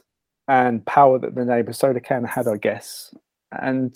and 0.48 0.86
power 0.86 1.20
that 1.20 1.36
the 1.36 1.46
neighbour 1.46 1.74
soda 1.74 2.00
can 2.00 2.24
had, 2.24 2.48
I 2.48 2.58
guess, 2.58 3.14
and 3.52 3.96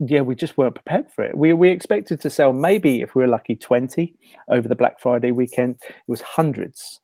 yeah, 0.00 0.22
we 0.22 0.34
just 0.34 0.56
weren't 0.56 0.74
prepared 0.74 1.10
for 1.10 1.24
it. 1.24 1.36
We 1.36 1.52
we 1.52 1.70
expected 1.70 2.20
to 2.22 2.30
sell 2.30 2.52
maybe 2.52 3.02
if 3.02 3.14
we 3.14 3.22
were 3.22 3.28
lucky 3.28 3.56
twenty 3.56 4.14
over 4.48 4.68
the 4.68 4.74
Black 4.74 5.00
Friday 5.00 5.30
weekend. 5.30 5.76
It 5.88 5.94
was 6.06 6.20
hundreds. 6.20 7.00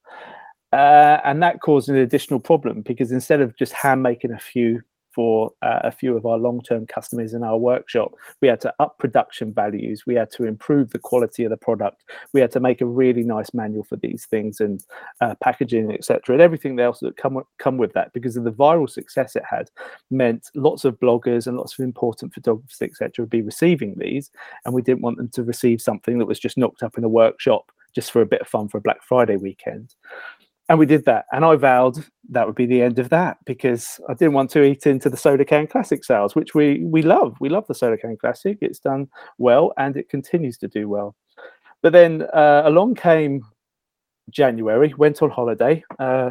Uh, 0.73 1.20
and 1.25 1.40
that 1.40 1.61
caused 1.61 1.88
an 1.88 1.94
additional 1.96 2.40
problem 2.40 2.82
because 2.82 3.12
instead 3.12 3.40
of 3.40 3.56
just 3.56 3.73
hand 3.73 4.02
making 4.02 4.32
a 4.32 4.38
few 4.38 4.82
for 5.14 5.52
uh, 5.62 5.80
a 5.85 5.92
few 5.92 6.16
of 6.16 6.26
our 6.26 6.38
long-term 6.38 6.87
customers 6.87 7.35
in 7.35 7.42
our 7.42 7.56
workshop, 7.56 8.12
we 8.40 8.49
had 8.49 8.61
to 8.62 8.75
up 8.80 8.99
production 8.99 9.52
values. 9.52 10.04
We 10.06 10.14
had 10.14 10.30
to 10.33 10.44
improve 10.44 10.90
the 10.90 10.99
quality 10.99 11.44
of 11.44 11.50
the 11.50 11.56
product. 11.56 12.02
We 12.33 12.40
had 12.40 12.50
to 12.52 12.61
make 12.61 12.80
a 12.80 12.87
really 12.87 13.23
nice 13.23 13.54
manual 13.54 13.85
for 13.85 13.97
these 13.97 14.26
things 14.26 14.61
and 14.61 14.85
uh, 15.21 15.35
packaging, 15.42 15.92
etc., 15.92 16.35
and 16.35 16.42
everything 16.42 16.78
else 16.80 17.00
that 17.00 17.16
come 17.16 17.42
come 17.59 17.78
with 17.78 17.92
that. 17.92 18.12
Because 18.12 18.37
of 18.37 18.44
the 18.44 18.52
viral 18.52 18.90
success 18.90 19.37
it 19.37 19.44
had, 19.49 19.71
meant 20.11 20.50
lots 20.54 20.85
of 20.85 20.99
bloggers 20.99 21.47
and 21.47 21.56
lots 21.56 21.78
of 21.78 21.85
important 21.85 22.35
photographers, 22.35 22.83
etc., 22.83 23.23
would 23.23 23.30
be 23.30 23.42
receiving 23.42 23.94
these, 23.99 24.30
and 24.64 24.75
we 24.75 24.83
didn't 24.83 25.02
want 25.02 25.18
them 25.18 25.28
to 25.30 25.44
receive 25.44 25.80
something 25.80 26.18
that 26.18 26.26
was 26.26 26.40
just 26.40 26.59
knocked 26.59 26.83
up 26.83 26.99
in 26.99 27.04
a 27.04 27.09
workshop 27.09 27.71
just 27.94 28.11
for 28.11 28.21
a 28.21 28.26
bit 28.26 28.40
of 28.40 28.49
fun 28.49 28.68
for 28.68 28.78
a 28.78 28.80
Black 28.80 29.02
Friday 29.02 29.37
weekend 29.37 29.94
and 30.68 30.78
we 30.78 30.87
did 30.87 31.04
that 31.04 31.26
and 31.33 31.44
i 31.44 31.54
vowed 31.56 31.97
that 32.30 32.47
would 32.47 32.54
be 32.54 32.66
the 32.66 32.83
end 32.83 32.99
of 32.99 33.09
that 33.11 33.37
because 33.44 34.00
i 34.09 34.14
didn't 34.14 34.35
want 34.35 34.50
to 34.50 34.62
eat 34.62 34.87
into 34.87 35.11
the 35.11 35.16
SolarCan 35.16 35.68
classic 35.68 36.04
sales 36.04 36.35
which 36.35 36.54
we 36.54 36.83
we 36.85 37.02
love 37.02 37.37
we 37.40 37.49
love 37.49 37.66
the 37.66 37.75
SolarCan 37.75 38.18
classic 38.18 38.59
it's 38.61 38.78
done 38.78 39.09
well 39.38 39.73
and 39.76 39.97
it 39.97 40.09
continues 40.09 40.56
to 40.59 40.68
do 40.68 40.88
well 40.88 41.14
but 41.83 41.92
then 41.92 42.23
uh, 42.33 42.62
along 42.64 42.94
came 42.94 43.42
January, 44.30 44.94
went 44.97 45.23
on 45.23 45.30
holiday. 45.30 45.85
Uh, 45.99 46.30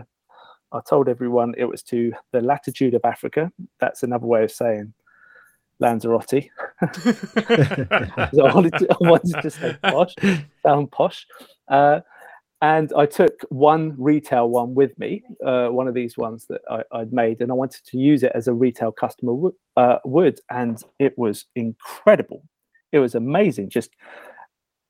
I 0.72 0.80
told 0.88 1.08
everyone 1.08 1.54
it 1.58 1.66
was 1.66 1.84
to 1.84 2.12
the 2.32 2.42
latitude 2.42 2.94
of 2.96 3.02
Africa. 3.06 3.52
That's 3.80 4.04
another 4.04 4.26
way 4.26 4.44
of 4.44 4.52
saying 4.52 4.94
Lanzarote. 5.80 6.30
so 6.30 6.40
I, 8.46 8.54
wanted 8.54 8.74
to, 8.80 8.88
I 8.90 9.10
wanted 9.10 9.42
to 9.42 9.50
say 9.52 9.78
posh, 9.84 10.16
sound 10.64 10.92
posh. 10.92 11.28
Uh, 11.68 12.00
and 12.64 12.94
I 12.96 13.06
took 13.06 13.42
one 13.50 13.94
retail 13.98 14.50
one 14.50 14.74
with 14.74 14.98
me, 14.98 15.22
uh, 15.46 15.68
one 15.68 15.90
of 15.90 15.94
these 15.94 16.18
ones 16.18 16.46
that 16.48 16.62
I, 16.72 16.84
would 16.94 17.12
made, 17.12 17.42
and 17.42 17.52
I 17.52 17.56
wanted 17.56 17.84
to 17.88 17.98
use 17.98 18.24
it 18.24 18.32
as 18.34 18.48
a 18.48 18.54
retail 18.54 18.90
customer 18.94 19.34
w- 19.34 19.56
uh, 19.76 19.98
would, 20.06 20.40
and 20.50 20.82
it 20.98 21.14
was 21.18 21.46
incredible. 21.58 22.42
It 22.94 23.00
was 23.00 23.16
amazing. 23.16 23.70
Just 23.70 23.90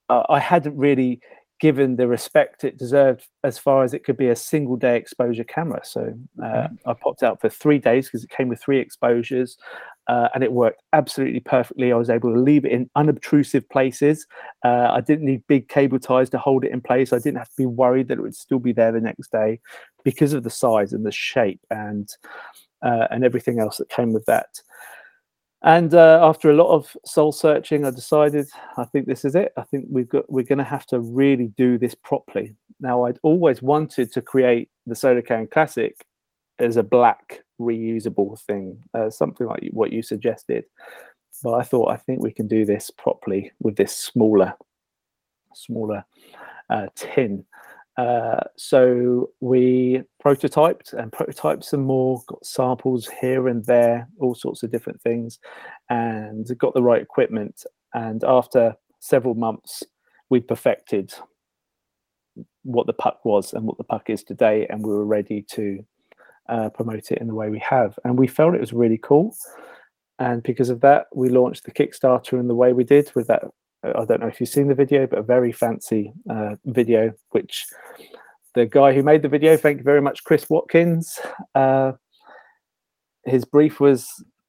uh, 0.08 0.22
I 0.30 0.38
hadn't 0.38 0.78
really 0.78 1.20
given 1.64 1.96
the 1.96 2.10
respect 2.10 2.66
it 2.66 2.78
deserved 2.78 3.26
as 3.46 3.58
far 3.58 3.86
as 3.86 3.94
it 3.94 4.04
could 4.04 4.18
be 4.18 4.28
a 4.28 4.36
single 4.36 4.76
day 4.76 4.98
exposure 4.98 5.46
camera. 5.46 5.80
So 5.86 6.14
uh, 6.44 6.46
mm-hmm. 6.46 6.90
I 6.90 6.94
popped 6.94 7.24
out 7.24 7.40
for 7.40 7.48
three 7.48 7.80
days 7.80 8.08
because 8.08 8.26
it 8.26 8.30
came 8.30 8.50
with 8.50 8.62
three 8.62 8.80
exposures 8.80 9.56
uh, 10.08 10.28
and 10.36 10.44
it 10.44 10.52
worked 10.52 10.84
absolutely 10.92 11.40
perfectly. 11.40 11.94
I 11.94 11.96
was 11.96 12.10
able 12.10 12.34
to 12.34 12.38
leave 12.38 12.66
it 12.66 12.74
in 12.74 12.90
unobtrusive 12.98 13.70
places. 13.70 14.28
Uh, 14.66 14.90
I 14.92 15.00
didn't 15.00 15.26
need 15.26 15.48
big 15.48 15.70
cable 15.70 16.00
ties 16.00 16.30
to 16.32 16.38
hold 16.38 16.66
it 16.66 16.74
in 16.74 16.82
place. 16.82 17.14
I 17.14 17.20
didn't 17.20 17.38
have 17.38 17.48
to 17.52 17.58
be 17.58 17.66
worried 17.66 18.10
that 18.10 18.18
it 18.18 18.24
would 18.24 18.36
still 18.36 18.60
be 18.60 18.74
there 18.74 18.92
the 18.92 19.00
next 19.00 19.32
day 19.32 19.62
because 20.04 20.34
of 20.34 20.44
the 20.44 20.50
size 20.50 20.92
and 20.92 21.06
the 21.06 21.14
shape 21.14 21.62
and 21.72 22.10
uh, 22.82 23.08
and 23.10 23.24
everything 23.24 23.62
else 23.62 23.78
that 23.78 23.88
came 23.88 24.12
with 24.12 24.26
that. 24.26 24.50
And 25.64 25.94
uh, 25.94 26.20
after 26.22 26.50
a 26.50 26.56
lot 26.56 26.74
of 26.74 26.96
soul 27.06 27.32
searching, 27.32 27.86
I 27.86 27.92
decided 27.92 28.48
I 28.78 28.84
think 28.84 29.08
this 29.08 29.24
is 29.24 29.34
it. 29.34 29.54
I 29.58 29.64
think 29.64 29.86
we've 29.90 30.10
got 30.10 30.30
we're 30.30 30.44
going 30.44 30.58
to 30.58 30.64
have 30.66 30.86
to 30.88 31.00
really 31.00 31.48
do 31.58 31.78
this 31.78 31.96
properly. 31.96 32.56
Now, 32.82 33.06
I'd 33.06 33.20
always 33.24 33.62
wanted 33.62 34.12
to 34.12 34.22
create 34.22 34.70
the 34.86 34.94
SolarCan 34.94 35.50
Classic 35.50 36.06
as 36.60 36.76
a 36.76 36.84
black 36.84 37.44
reusable 37.62 38.40
thing, 38.42 38.78
uh, 38.94 39.10
something 39.10 39.48
like 39.48 39.70
what 39.72 39.94
you 39.94 40.04
suggested. 40.04 40.66
But 41.42 41.54
I 41.54 41.64
thought 41.64 41.92
I 41.92 41.98
think 41.98 42.22
we 42.22 42.34
can 42.34 42.48
do 42.48 42.66
this 42.66 42.92
properly 42.92 43.52
with 43.62 43.78
this 43.78 43.96
smaller, 43.96 44.54
smaller 45.54 46.04
uh, 46.70 46.88
tin. 46.96 47.46
Uh, 47.98 48.40
so 48.58 49.30
we 49.40 50.02
prototyped 50.24 50.94
and 50.94 51.12
prototyped 51.12 51.64
some 51.64 51.84
more, 51.84 52.22
got 52.28 52.46
samples 52.46 53.08
here 53.22 53.48
and 53.48 53.66
there, 53.66 54.08
all 54.20 54.34
sorts 54.34 54.64
of 54.64 54.72
different 54.72 55.02
things, 55.02 55.40
and 55.90 56.48
got 56.58 56.74
the 56.74 56.82
right 56.82 57.02
equipment. 57.02 57.64
And 57.94 58.24
after 58.24 58.76
several 59.00 59.36
months, 59.36 59.84
we 60.30 60.40
perfected 60.40 61.14
what 62.64 62.88
the 62.88 62.94
puck 62.94 63.24
was 63.26 63.54
and 63.54 63.66
what 63.66 63.78
the 63.78 63.84
puck 63.84 64.10
is 64.10 64.24
today, 64.24 64.66
and 64.70 64.84
we 64.84 64.92
were 64.92 65.06
ready 65.06 65.44
to 65.52 65.86
uh, 66.50 66.70
promote 66.70 67.12
it 67.12 67.20
in 67.20 67.28
the 67.28 67.36
way 67.36 67.50
we 67.50 67.60
have. 67.60 67.98
And 68.04 68.18
we 68.18 68.28
felt 68.28 68.56
it 68.56 68.62
was 68.62 68.74
really 68.74 68.98
cool. 68.98 69.36
And 70.20 70.42
because 70.42 70.70
of 70.70 70.82
that, 70.82 71.08
we 71.14 71.30
launched 71.30 71.66
the 71.66 71.72
Kickstarter 71.72 72.40
in 72.40 72.48
the 72.48 72.56
way 72.56 72.74
we 72.74 72.84
did 72.84 73.12
with 73.14 73.28
that. 73.28 73.44
I 73.84 74.06
don't 74.06 74.22
know 74.22 74.28
if 74.28 74.40
you've 74.40 74.50
seen 74.50 74.68
the 74.68 74.76
video, 74.76 75.08
but 75.08 75.20
a 75.20 75.24
very 75.24 75.52
fancy 75.52 76.14
uh, 76.30 76.56
video, 76.66 77.12
which 77.32 77.66
the 78.56 78.66
guy 78.66 78.94
who 78.94 79.04
made 79.04 79.22
the 79.22 79.30
video, 79.30 79.58
thank 79.58 79.80
you 79.80 79.84
very 79.84 80.02
much, 80.02 80.24
Chris 80.24 80.50
Watkins. 80.50 81.20
Uh, 81.54 81.94
his 83.26 83.46
brief 83.46 83.80
was 83.80 84.08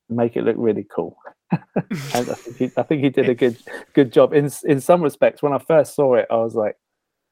make 0.09 0.37
it 0.37 0.45
look 0.45 0.57
really 0.59 0.87
cool. 0.95 1.17
and 1.53 1.61
I 2.15 2.23
think, 2.23 2.57
he, 2.57 2.71
I 2.77 2.83
think 2.83 3.03
he 3.03 3.11
did 3.11 3.29
a 3.29 3.35
good 3.35 3.57
good 3.93 4.13
job. 4.13 4.33
In 4.33 4.51
in 4.65 4.81
some 4.81 5.03
respects, 5.03 5.43
when 5.43 5.53
I 5.53 5.59
first 5.59 5.95
saw 5.95 6.15
it, 6.15 6.27
I 6.31 6.37
was 6.37 6.55
like, 6.55 6.77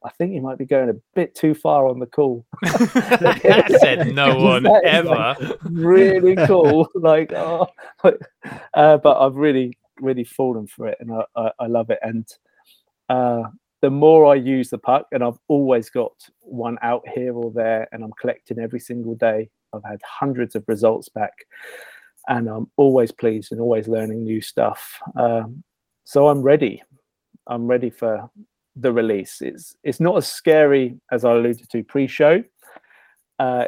I 0.05 0.09
think 0.11 0.33
he 0.33 0.39
might 0.39 0.57
be 0.57 0.65
going 0.65 0.89
a 0.89 0.95
bit 1.15 1.35
too 1.35 1.53
far 1.53 1.87
on 1.87 1.99
the 1.99 2.05
cool. 2.05 2.45
that 2.61 3.77
said 3.79 4.13
no 4.13 4.37
one 4.37 4.67
ever. 4.85 5.09
Like 5.09 5.37
really 5.63 6.35
cool. 6.47 6.89
like, 6.95 7.31
oh, 7.33 7.67
uh, 8.73 8.97
but 8.97 9.19
I've 9.19 9.35
really, 9.35 9.77
really 10.03 10.23
fallen 10.23 10.67
for 10.67 10.87
it, 10.87 10.97
and 10.99 11.11
I, 11.11 11.23
I, 11.35 11.51
I 11.61 11.67
love 11.67 11.89
it. 11.89 11.99
And 12.01 12.27
uh, 13.09 13.43
the 13.81 13.89
more 13.89 14.25
I 14.25 14.35
use 14.35 14.69
the 14.69 14.77
puck, 14.77 15.07
and 15.11 15.23
I've 15.23 15.39
always 15.47 15.89
got 15.89 16.13
one 16.39 16.77
out 16.81 17.03
here 17.13 17.33
or 17.33 17.51
there, 17.51 17.87
and 17.91 18.03
I'm 18.03 18.13
collecting 18.19 18.59
every 18.59 18.79
single 18.79 19.15
day. 19.15 19.49
I've 19.73 19.83
had 19.83 20.01
hundreds 20.05 20.55
of 20.55 20.63
results 20.67 21.09
back, 21.09 21.33
and 22.27 22.47
I'm 22.47 22.69
always 22.77 23.11
pleased 23.11 23.51
and 23.51 23.59
always 23.59 23.87
learning 23.87 24.23
new 24.23 24.41
stuff. 24.41 24.99
Um, 25.15 25.63
so 26.03 26.27
I'm 26.27 26.41
ready. 26.41 26.83
I'm 27.47 27.67
ready 27.67 27.89
for 27.89 28.29
the 28.75 28.91
release. 28.91 29.41
It's 29.41 29.75
it's 29.83 29.99
not 29.99 30.17
as 30.17 30.27
scary 30.27 30.99
as 31.11 31.25
I 31.25 31.33
alluded 31.33 31.69
to 31.69 31.83
pre-show. 31.83 32.43
Uh, 33.39 33.65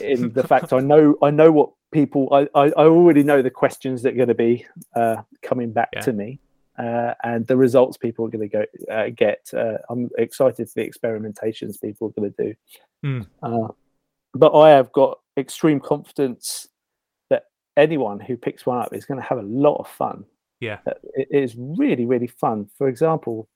in 0.00 0.30
the 0.32 0.46
fact 0.46 0.72
I 0.72 0.80
know 0.80 1.16
I 1.22 1.30
know 1.30 1.50
what 1.50 1.70
people 1.92 2.28
I, 2.32 2.48
I, 2.54 2.66
I 2.76 2.84
already 2.84 3.22
know 3.22 3.42
the 3.42 3.50
questions 3.50 4.02
that 4.02 4.14
are 4.14 4.16
going 4.16 4.28
to 4.28 4.34
be 4.34 4.66
uh, 4.94 5.22
coming 5.42 5.72
back 5.72 5.90
yeah. 5.92 6.00
to 6.00 6.12
me. 6.12 6.40
Uh, 6.78 7.14
and 7.24 7.46
the 7.46 7.56
results 7.56 7.96
people 7.96 8.26
are 8.26 8.28
going 8.28 8.48
to 8.48 8.54
go 8.54 8.64
uh, 8.92 9.08
get. 9.08 9.48
Uh, 9.56 9.78
I'm 9.88 10.10
excited 10.18 10.68
for 10.68 10.74
the 10.74 10.88
experimentations 10.88 11.80
people 11.80 12.08
are 12.08 12.20
going 12.20 12.32
to 12.32 12.44
do. 12.44 12.54
Mm. 13.04 13.74
but 14.34 14.54
I 14.58 14.70
have 14.70 14.92
got 14.92 15.20
extreme 15.38 15.80
confidence 15.80 16.68
that 17.30 17.44
anyone 17.76 18.20
who 18.20 18.36
picks 18.36 18.66
one 18.66 18.78
up 18.78 18.92
is 18.92 19.06
going 19.06 19.20
to 19.20 19.26
have 19.26 19.38
a 19.38 19.42
lot 19.42 19.76
of 19.76 19.88
fun. 19.88 20.24
Yeah, 20.60 20.78
it 21.14 21.28
is 21.30 21.54
really 21.56 22.04
really 22.04 22.26
fun. 22.26 22.68
For 22.76 22.88
example, 22.88 23.48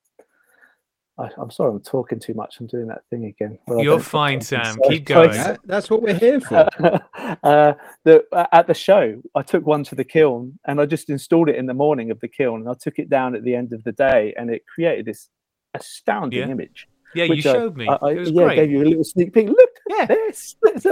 I, 1.21 1.29
am 1.41 1.50
sorry, 1.50 1.73
I'm 1.73 1.81
talking 1.81 2.19
too 2.19 2.35
much. 2.35 2.57
I'm 2.61 2.67
doing 2.67 2.87
that 2.87 3.03
thing 3.11 3.27
again. 3.27 3.59
You're 3.69 4.00
fine, 4.00 4.41
Sam. 4.41 4.79
Keep 4.89 5.05
going. 5.05 5.33
That, 5.33 5.61
that's 5.65 5.91
what 5.91 6.03
we're 6.03 6.19
here 6.19 6.41
for. 6.41 6.69
uh, 7.43 7.75
the, 8.05 8.25
uh, 8.33 8.47
at 8.53 8.67
the 8.67 8.75
show, 8.75 9.21
I 9.35 9.43
took 9.43 9.67
one 9.67 9.85
to 9.85 9.95
the 9.95 10.05
kiln 10.05 10.59
and 10.67 10.81
I 10.81 10.87
just 10.87 11.11
installed 11.11 11.49
it 11.49 11.57
in 11.57 11.67
the 11.67 11.75
morning 11.75 12.11
of 12.11 12.21
the 12.21 12.29
kiln. 12.29 12.61
And 12.61 12.69
I 12.69 12.75
took 12.81 12.99
it 12.99 13.11
down 13.11 13.35
at 13.35 13.45
the 13.45 13.55
end 13.55 13.73
of 13.73 13.85
the 13.85 13.93
day, 13.93 14.35
and 14.37 14.50
it 14.50 14.62
created 14.67 15.05
this 15.05 15.29
astounding 15.75 16.41
yeah. 16.41 16.49
image. 16.49 16.89
Yeah, 17.15 17.25
you 17.25 17.43
showed 17.43 17.77
me. 17.77 17.89
I, 17.89 17.95
it 18.11 18.19
was 18.19 18.31
yeah, 18.31 18.45
great. 18.45 18.57
gave 18.57 18.71
you 18.71 18.83
a 18.83 18.85
little 18.85 19.05
sneak 19.05 19.35
peek. 19.35 19.49
Look 19.49 19.71
yeah. 19.89 20.07
this. 20.07 20.57
It's 20.65 20.87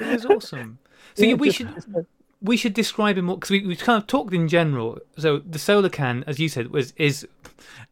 it 0.00 0.06
was 0.06 0.24
awesome. 0.24 0.78
So 1.14 1.24
yeah, 1.24 1.34
we 1.34 1.50
should 1.50 1.68
we 2.40 2.56
should 2.56 2.74
describe 2.74 3.16
him 3.18 3.26
more 3.26 3.36
because 3.36 3.50
we, 3.50 3.66
we 3.66 3.76
kind 3.76 4.00
of 4.00 4.06
talked 4.06 4.34
in 4.34 4.48
general. 4.48 4.98
So 5.18 5.38
the 5.38 5.58
solar 5.58 5.88
can, 5.88 6.24
as 6.26 6.38
you 6.38 6.48
said, 6.48 6.70
was 6.70 6.92
is 6.96 7.26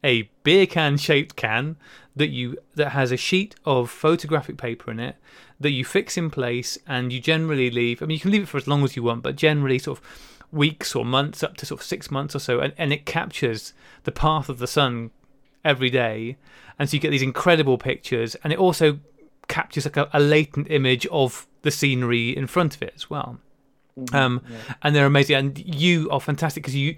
a 0.02 0.30
beer 0.42 0.66
can 0.66 0.96
shaped 0.98 1.36
can 1.36 1.76
that 2.16 2.28
you 2.28 2.56
that 2.74 2.90
has 2.90 3.10
a 3.10 3.16
sheet 3.16 3.54
of 3.64 3.90
photographic 3.90 4.56
paper 4.56 4.90
in 4.90 5.00
it 5.00 5.16
that 5.60 5.70
you 5.70 5.84
fix 5.84 6.16
in 6.16 6.30
place 6.30 6.78
and 6.86 7.12
you 7.12 7.20
generally 7.20 7.70
leave. 7.70 8.02
I 8.02 8.06
mean, 8.06 8.16
you 8.16 8.20
can 8.20 8.30
leave 8.30 8.42
it 8.42 8.48
for 8.48 8.56
as 8.56 8.68
long 8.68 8.84
as 8.84 8.96
you 8.96 9.02
want, 9.02 9.22
but 9.22 9.36
generally 9.36 9.78
sort 9.78 9.98
of 9.98 10.04
weeks 10.52 10.94
or 10.94 11.04
months, 11.04 11.42
up 11.42 11.56
to 11.58 11.66
sort 11.66 11.80
of 11.80 11.86
six 11.86 12.10
months 12.10 12.34
or 12.34 12.38
so, 12.38 12.60
and, 12.60 12.72
and 12.76 12.92
it 12.92 13.06
captures 13.06 13.72
the 14.04 14.12
path 14.12 14.48
of 14.48 14.58
the 14.58 14.66
sun 14.66 15.10
every 15.64 15.90
day, 15.90 16.36
and 16.78 16.88
so 16.88 16.94
you 16.94 17.00
get 17.00 17.10
these 17.10 17.22
incredible 17.22 17.78
pictures, 17.78 18.34
and 18.36 18.52
it 18.52 18.58
also 18.58 18.98
captures 19.48 19.84
like 19.84 19.96
a, 19.96 20.08
a 20.12 20.20
latent 20.20 20.70
image 20.70 21.06
of 21.06 21.46
the 21.62 21.70
scenery 21.70 22.36
in 22.36 22.46
front 22.46 22.74
of 22.74 22.82
it 22.82 22.92
as 22.94 23.08
well. 23.08 23.38
Mm-hmm, 23.98 24.16
um, 24.16 24.42
yeah. 24.48 24.74
and 24.82 24.94
they're 24.94 25.06
amazing. 25.06 25.36
And 25.36 25.58
you 25.58 26.10
are 26.10 26.20
fantastic 26.20 26.62
because 26.62 26.74
you, 26.74 26.96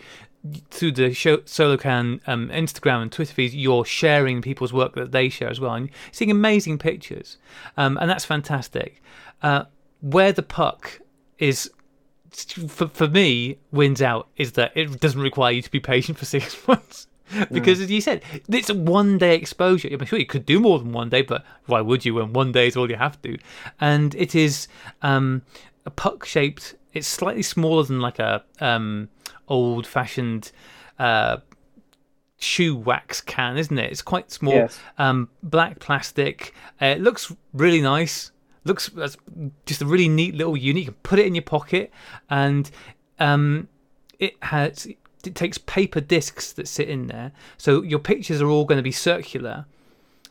through 0.71 0.93
the 0.93 1.13
show, 1.13 1.39
SolarCan 1.39 2.21
um, 2.27 2.49
Instagram 2.49 3.03
and 3.03 3.13
Twitter 3.13 3.35
feeds, 3.35 3.55
you're 3.55 3.85
sharing 3.85 4.41
people's 4.41 4.73
work 4.73 4.95
that 4.95 5.13
they 5.13 5.29
share 5.29 5.51
as 5.51 5.61
well, 5.61 5.75
and 5.75 5.91
seeing 6.13 6.31
amazing 6.31 6.79
pictures, 6.79 7.39
um, 7.77 7.99
and 8.01 8.09
that's 8.11 8.25
fantastic. 8.25 9.03
Uh, 9.43 9.65
where 10.01 10.33
the 10.33 10.43
puck 10.43 11.01
is, 11.39 11.71
for 12.69 12.89
for 12.89 13.09
me, 13.09 13.59
wins 13.73 14.01
out 14.01 14.29
is 14.37 14.53
that 14.53 14.73
it 14.75 15.01
doesn't 15.01 15.21
require 15.21 15.53
you 15.53 15.63
to 15.63 15.71
be 15.71 15.81
patient 15.81 16.19
for 16.19 16.25
six 16.37 16.67
months. 16.67 17.07
because 17.51 17.81
mm. 17.81 17.83
as 17.83 17.91
you 17.91 18.01
said, 18.01 18.23
it's 18.49 18.71
a 18.71 18.75
one 18.75 19.19
day 19.19 19.35
exposure. 19.35 19.89
I'm 19.91 20.07
sure 20.07 20.19
you 20.19 20.27
could 20.27 20.47
do 20.47 20.61
more 20.61 20.79
than 20.79 20.93
one 20.93 21.09
day, 21.09 21.23
but 21.23 21.45
why 21.67 21.81
would 21.81 22.05
you 22.05 22.15
when 22.15 22.33
one 22.33 22.53
day 22.53 22.69
is 22.69 22.77
all 22.77 22.89
you 22.89 22.97
have 22.97 23.21
to? 23.23 23.37
And 23.81 24.15
it 24.15 24.37
is 24.37 24.69
um, 25.03 25.43
a 25.85 25.91
puck 25.91 26.25
shaped 26.25 26.77
it's 26.97 27.07
slightly 27.07 27.43
smaller 27.43 27.85
than 27.85 28.01
like 28.01 28.19
a 28.19 28.43
um, 28.61 29.09
old 29.49 29.87
fashioned 29.87 30.51
uh, 30.99 31.39
shoe 32.39 32.77
wax 32.77 33.21
can, 33.21 33.57
isn't 33.57 33.79
it? 33.79 33.91
It's 33.91 34.03
quite 34.03 34.31
small. 34.31 34.55
Yes. 34.55 34.79
Um, 34.99 35.29
black 35.43 35.79
plastic. 35.79 36.55
Uh, 36.81 36.87
it 36.87 37.01
looks 37.01 37.33
really 37.53 37.81
nice. 37.81 38.33
Looks 38.65 38.91
just 39.67 39.83
a 39.83 39.87
really 39.87 40.09
neat 40.09 40.35
little 40.35 40.57
unit. 40.57 40.81
You 40.83 40.87
can 40.87 41.01
put 41.03 41.19
it 41.19 41.27
in 41.27 41.35
your 41.35 41.43
pocket, 41.43 41.93
and 42.31 42.71
um, 43.19 43.69
it 44.19 44.35
has. 44.43 44.87
It 44.87 45.35
takes 45.35 45.59
paper 45.59 46.01
discs 46.01 46.53
that 46.53 46.69
sit 46.69 46.89
in 46.89 47.09
there, 47.09 47.33
so 47.59 47.83
your 47.83 47.99
pictures 47.99 48.41
are 48.41 48.49
all 48.49 48.65
going 48.65 48.79
to 48.79 48.83
be 48.83 48.93
circular. 48.93 49.67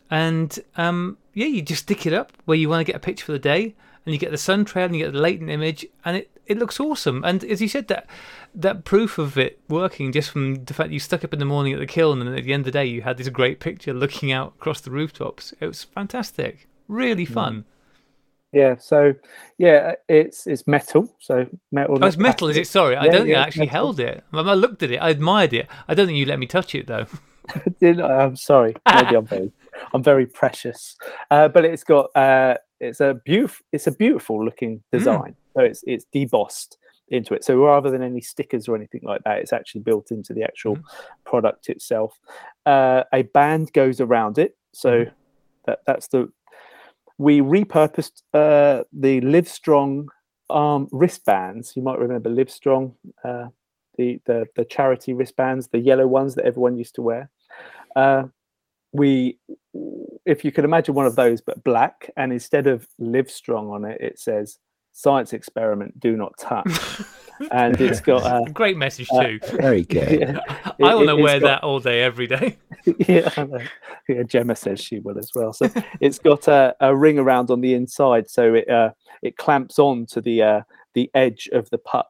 And 0.10 0.58
um, 0.78 1.18
yeah, 1.34 1.48
you 1.48 1.62
just 1.62 1.84
stick 1.84 2.06
it 2.06 2.14
up 2.14 2.32
where 2.46 2.58
you 2.58 2.70
want 2.70 2.80
to 2.80 2.86
get 2.86 2.96
a 2.96 3.00
picture 3.00 3.26
for 3.26 3.34
the 3.34 3.40
day, 3.40 3.76
and 4.06 4.14
you 4.14 4.18
get 4.18 4.32
the 4.32 4.38
sun 4.38 4.66
trail 4.66 4.86
and 4.86 4.96
you 4.96 5.04
get 5.04 5.14
the 5.14 5.20
latent 5.20 5.50
image, 5.50 5.86
and 6.04 6.18
it 6.18 6.30
it 6.48 6.58
looks 6.58 6.80
awesome. 6.80 7.24
And 7.24 7.44
as 7.44 7.62
you 7.62 7.68
said, 7.68 7.88
that 7.88 8.08
that 8.54 8.86
proof 8.86 9.18
of 9.18 9.38
it 9.38 9.60
working 9.68 10.12
just 10.12 10.30
from 10.30 10.66
the 10.66 10.74
fact 10.74 10.92
you 10.92 11.00
stuck 11.00 11.24
up 11.24 11.34
in 11.34 11.40
the 11.40 11.46
morning 11.46 11.74
at 11.74 11.80
the 11.80 11.86
kiln, 11.86 12.22
and 12.22 12.36
at 12.36 12.44
the 12.44 12.54
end 12.54 12.62
of 12.62 12.66
the 12.66 12.72
day, 12.72 12.86
you 12.86 13.02
had 13.02 13.18
this 13.18 13.30
great 13.30 13.60
picture 13.60 13.94
looking 13.94 14.32
out 14.32 14.54
across 14.60 14.82
the 14.82 14.92
rooftops. 14.92 15.54
It 15.60 15.68
was 15.68 15.84
fantastic, 15.84 16.68
really 16.88 17.26
fun. 17.26 17.60
Mm. 17.60 17.64
Yeah, 18.54 18.76
so 18.78 19.14
yeah, 19.58 19.96
it's 20.08 20.48
it's 20.48 20.66
metal. 20.66 21.14
So 21.20 21.46
metal. 21.72 21.98
Oh, 22.02 22.08
it's 22.08 22.18
metal, 22.18 22.48
is 22.48 22.58
it? 22.58 22.68
Sorry, 22.68 22.94
yeah, 22.94 23.02
I 23.02 23.08
don't 23.10 23.26
think 23.26 23.36
I 23.36 23.42
actually 23.42 23.66
metal. 23.66 23.94
held 23.94 24.00
it. 24.00 24.24
I 24.32 24.54
looked 24.54 24.82
at 24.82 24.92
it, 24.92 24.98
I 24.98 25.10
admired 25.10 25.54
it. 25.54 25.68
I 25.88 25.94
don't 25.94 26.08
think 26.08 26.18
you 26.18 26.26
let 26.26 26.40
me 26.40 26.48
touch 26.48 26.74
it 26.74 26.88
though. 26.88 27.06
I'm 27.82 28.36
sorry. 28.36 28.76
Maybe 28.92 29.16
I'm 29.16 29.26
very, 29.26 29.52
I'm 29.94 30.04
very 30.04 30.26
precious. 30.26 30.96
Uh, 31.30 31.48
but 31.48 31.66
it's 31.66 31.84
got 31.84 32.16
uh, 32.16 32.56
it's 32.80 33.00
a 33.00 33.16
beautiful, 33.26 33.66
it's 33.72 33.88
a 33.88 33.92
beautiful 33.92 34.44
looking 34.44 34.84
hmm. 34.92 34.98
design. 34.98 35.32
Mm. 35.32 35.45
So 35.56 35.64
it's 35.64 35.84
it's 35.86 36.06
debossed 36.14 36.78
into 37.10 37.34
it. 37.34 37.44
So 37.44 37.58
rather 37.58 37.90
than 37.92 38.02
any 38.02 38.22
stickers 38.22 38.68
or 38.68 38.76
anything 38.76 39.02
like 39.04 39.24
that, 39.24 39.40
it's 39.40 39.54
actually 39.54 39.82
built 39.82 40.12
into 40.12 40.34
the 40.34 40.44
actual 40.44 40.76
mm. 40.76 40.84
product 41.24 41.70
itself. 41.70 42.20
Uh, 42.66 43.04
a 43.14 43.24
band 43.24 43.72
goes 43.74 44.02
around 44.02 44.38
it. 44.38 44.58
So 44.74 45.06
mm. 45.06 45.12
that 45.66 45.80
that's 45.86 46.08
the 46.08 46.32
we 47.18 47.40
repurposed 47.40 48.24
uh, 48.34 48.84
the 48.92 49.22
Livestrong 49.22 50.08
arm 50.50 50.88
wristbands. 50.92 51.74
You 51.76 51.82
might 51.84 52.00
remember 52.00 52.30
Livestrong, 52.30 52.94
uh, 53.24 53.48
the, 53.98 54.20
the 54.26 54.46
the 54.56 54.66
charity 54.66 55.14
wristbands, 55.14 55.70
the 55.70 55.80
yellow 55.80 56.08
ones 56.08 56.36
that 56.36 56.46
everyone 56.46 56.78
used 56.78 56.96
to 56.96 57.02
wear. 57.02 57.30
Uh, 57.96 58.24
we, 58.92 59.38
if 60.26 60.46
you 60.46 60.52
can 60.52 60.64
imagine 60.66 60.96
one 60.96 61.06
of 61.06 61.16
those, 61.16 61.42
but 61.42 61.64
black, 61.64 62.10
and 62.16 62.32
instead 62.32 62.68
of 62.68 62.88
Livestrong 63.00 63.72
on 63.74 63.86
it, 63.86 64.00
it 64.02 64.20
says 64.20 64.58
"Science 64.96 65.34
Experiment, 65.34 66.00
Do 66.00 66.16
Not 66.16 66.38
Touch." 66.38 67.02
and 67.52 67.80
it's 67.82 68.00
got 68.00 68.24
a 68.26 68.50
great 68.54 68.78
message 68.78 69.08
uh, 69.12 69.24
too. 69.24 69.40
Very 69.52 69.84
good. 69.84 70.20
Yeah, 70.22 70.40
I 70.82 70.96
want 70.96 71.10
to 71.10 71.16
wear 71.16 71.40
got, 71.40 71.48
that 71.48 71.64
all 71.64 71.80
day, 71.80 72.02
every 72.02 72.28
day. 72.28 72.58
yeah, 72.86 73.30
yeah, 74.08 74.24
Gemma 74.24 74.56
says 74.56 74.80
she 74.80 75.00
will 75.00 75.20
as 75.20 75.32
well. 75.36 75.54
So 75.54 75.70
it's 76.00 76.18
got 76.18 76.48
a, 76.48 76.76
a 76.80 76.96
ring 76.96 77.20
around 77.20 77.52
on 77.52 77.62
the 77.62 77.74
inside, 77.74 78.30
so 78.30 78.54
it 78.54 78.70
uh, 78.70 78.92
it 79.22 79.38
clamps 79.38 79.78
on 79.80 80.06
to 80.08 80.22
the 80.22 80.42
uh, 80.42 80.62
the 80.94 81.12
edge 81.14 81.50
of 81.52 81.70
the 81.72 81.78
puck 81.78 82.08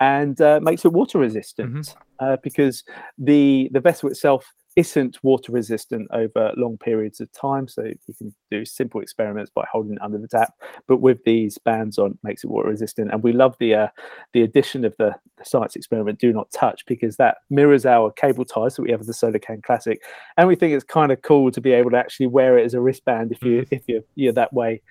and 0.00 0.40
uh, 0.40 0.58
makes 0.60 0.84
it 0.84 0.92
water 0.92 1.18
resistant 1.18 1.72
mm-hmm. 1.72 2.00
Uh, 2.20 2.36
because 2.44 2.84
the 3.18 3.68
the 3.72 3.80
vessel 3.80 4.08
itself 4.08 4.54
isn't 4.76 5.22
water 5.22 5.52
resistant 5.52 6.08
over 6.12 6.52
long 6.56 6.76
periods 6.78 7.20
of 7.20 7.30
time. 7.32 7.68
So 7.68 7.82
you 7.84 8.14
can 8.14 8.34
do 8.50 8.64
simple 8.64 9.00
experiments 9.00 9.50
by 9.54 9.64
holding 9.70 9.94
it 9.94 10.02
under 10.02 10.18
the 10.18 10.26
tap, 10.26 10.52
but 10.88 10.96
with 10.96 11.22
these 11.24 11.58
bands 11.58 11.98
on, 11.98 12.18
makes 12.22 12.42
it 12.42 12.50
water 12.50 12.68
resistant. 12.68 13.12
And 13.12 13.22
we 13.22 13.32
love 13.32 13.56
the 13.60 13.74
uh, 13.74 13.88
the 14.32 14.42
addition 14.42 14.84
of 14.84 14.94
the, 14.98 15.14
the, 15.38 15.44
science 15.44 15.76
experiment 15.76 16.18
"Do 16.18 16.32
Not 16.32 16.50
Touch" 16.50 16.84
because 16.86 17.16
that 17.16 17.38
mirrors 17.50 17.86
our 17.86 18.10
cable 18.10 18.44
ties 18.44 18.74
that 18.76 18.82
we 18.82 18.90
have 18.90 19.00
with 19.00 19.06
the 19.06 19.14
Solar 19.14 19.38
Can 19.38 19.62
Classic, 19.62 20.02
and 20.36 20.48
we 20.48 20.56
think 20.56 20.74
it's 20.74 20.84
kind 20.84 21.12
of 21.12 21.22
cool 21.22 21.50
to 21.52 21.60
be 21.60 21.72
able 21.72 21.90
to 21.90 21.98
actually 21.98 22.26
wear 22.26 22.58
it 22.58 22.64
as 22.64 22.74
a 22.74 22.80
wristband 22.80 23.32
if 23.32 23.42
you 23.42 23.62
mm-hmm. 23.62 23.74
if 23.74 23.82
you're 23.86 24.02
you're 24.16 24.32
that 24.32 24.52
way. 24.52 24.82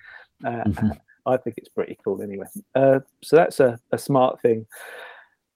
Uh, 0.44 0.64
mm-hmm. 0.64 0.88
I 1.26 1.36
think 1.38 1.56
it's 1.56 1.70
pretty 1.70 1.96
cool 2.04 2.20
anyway. 2.22 2.46
Uh, 2.74 3.00
so 3.22 3.36
that's 3.36 3.60
a, 3.60 3.78
a 3.92 3.98
smart 3.98 4.40
thing. 4.42 4.66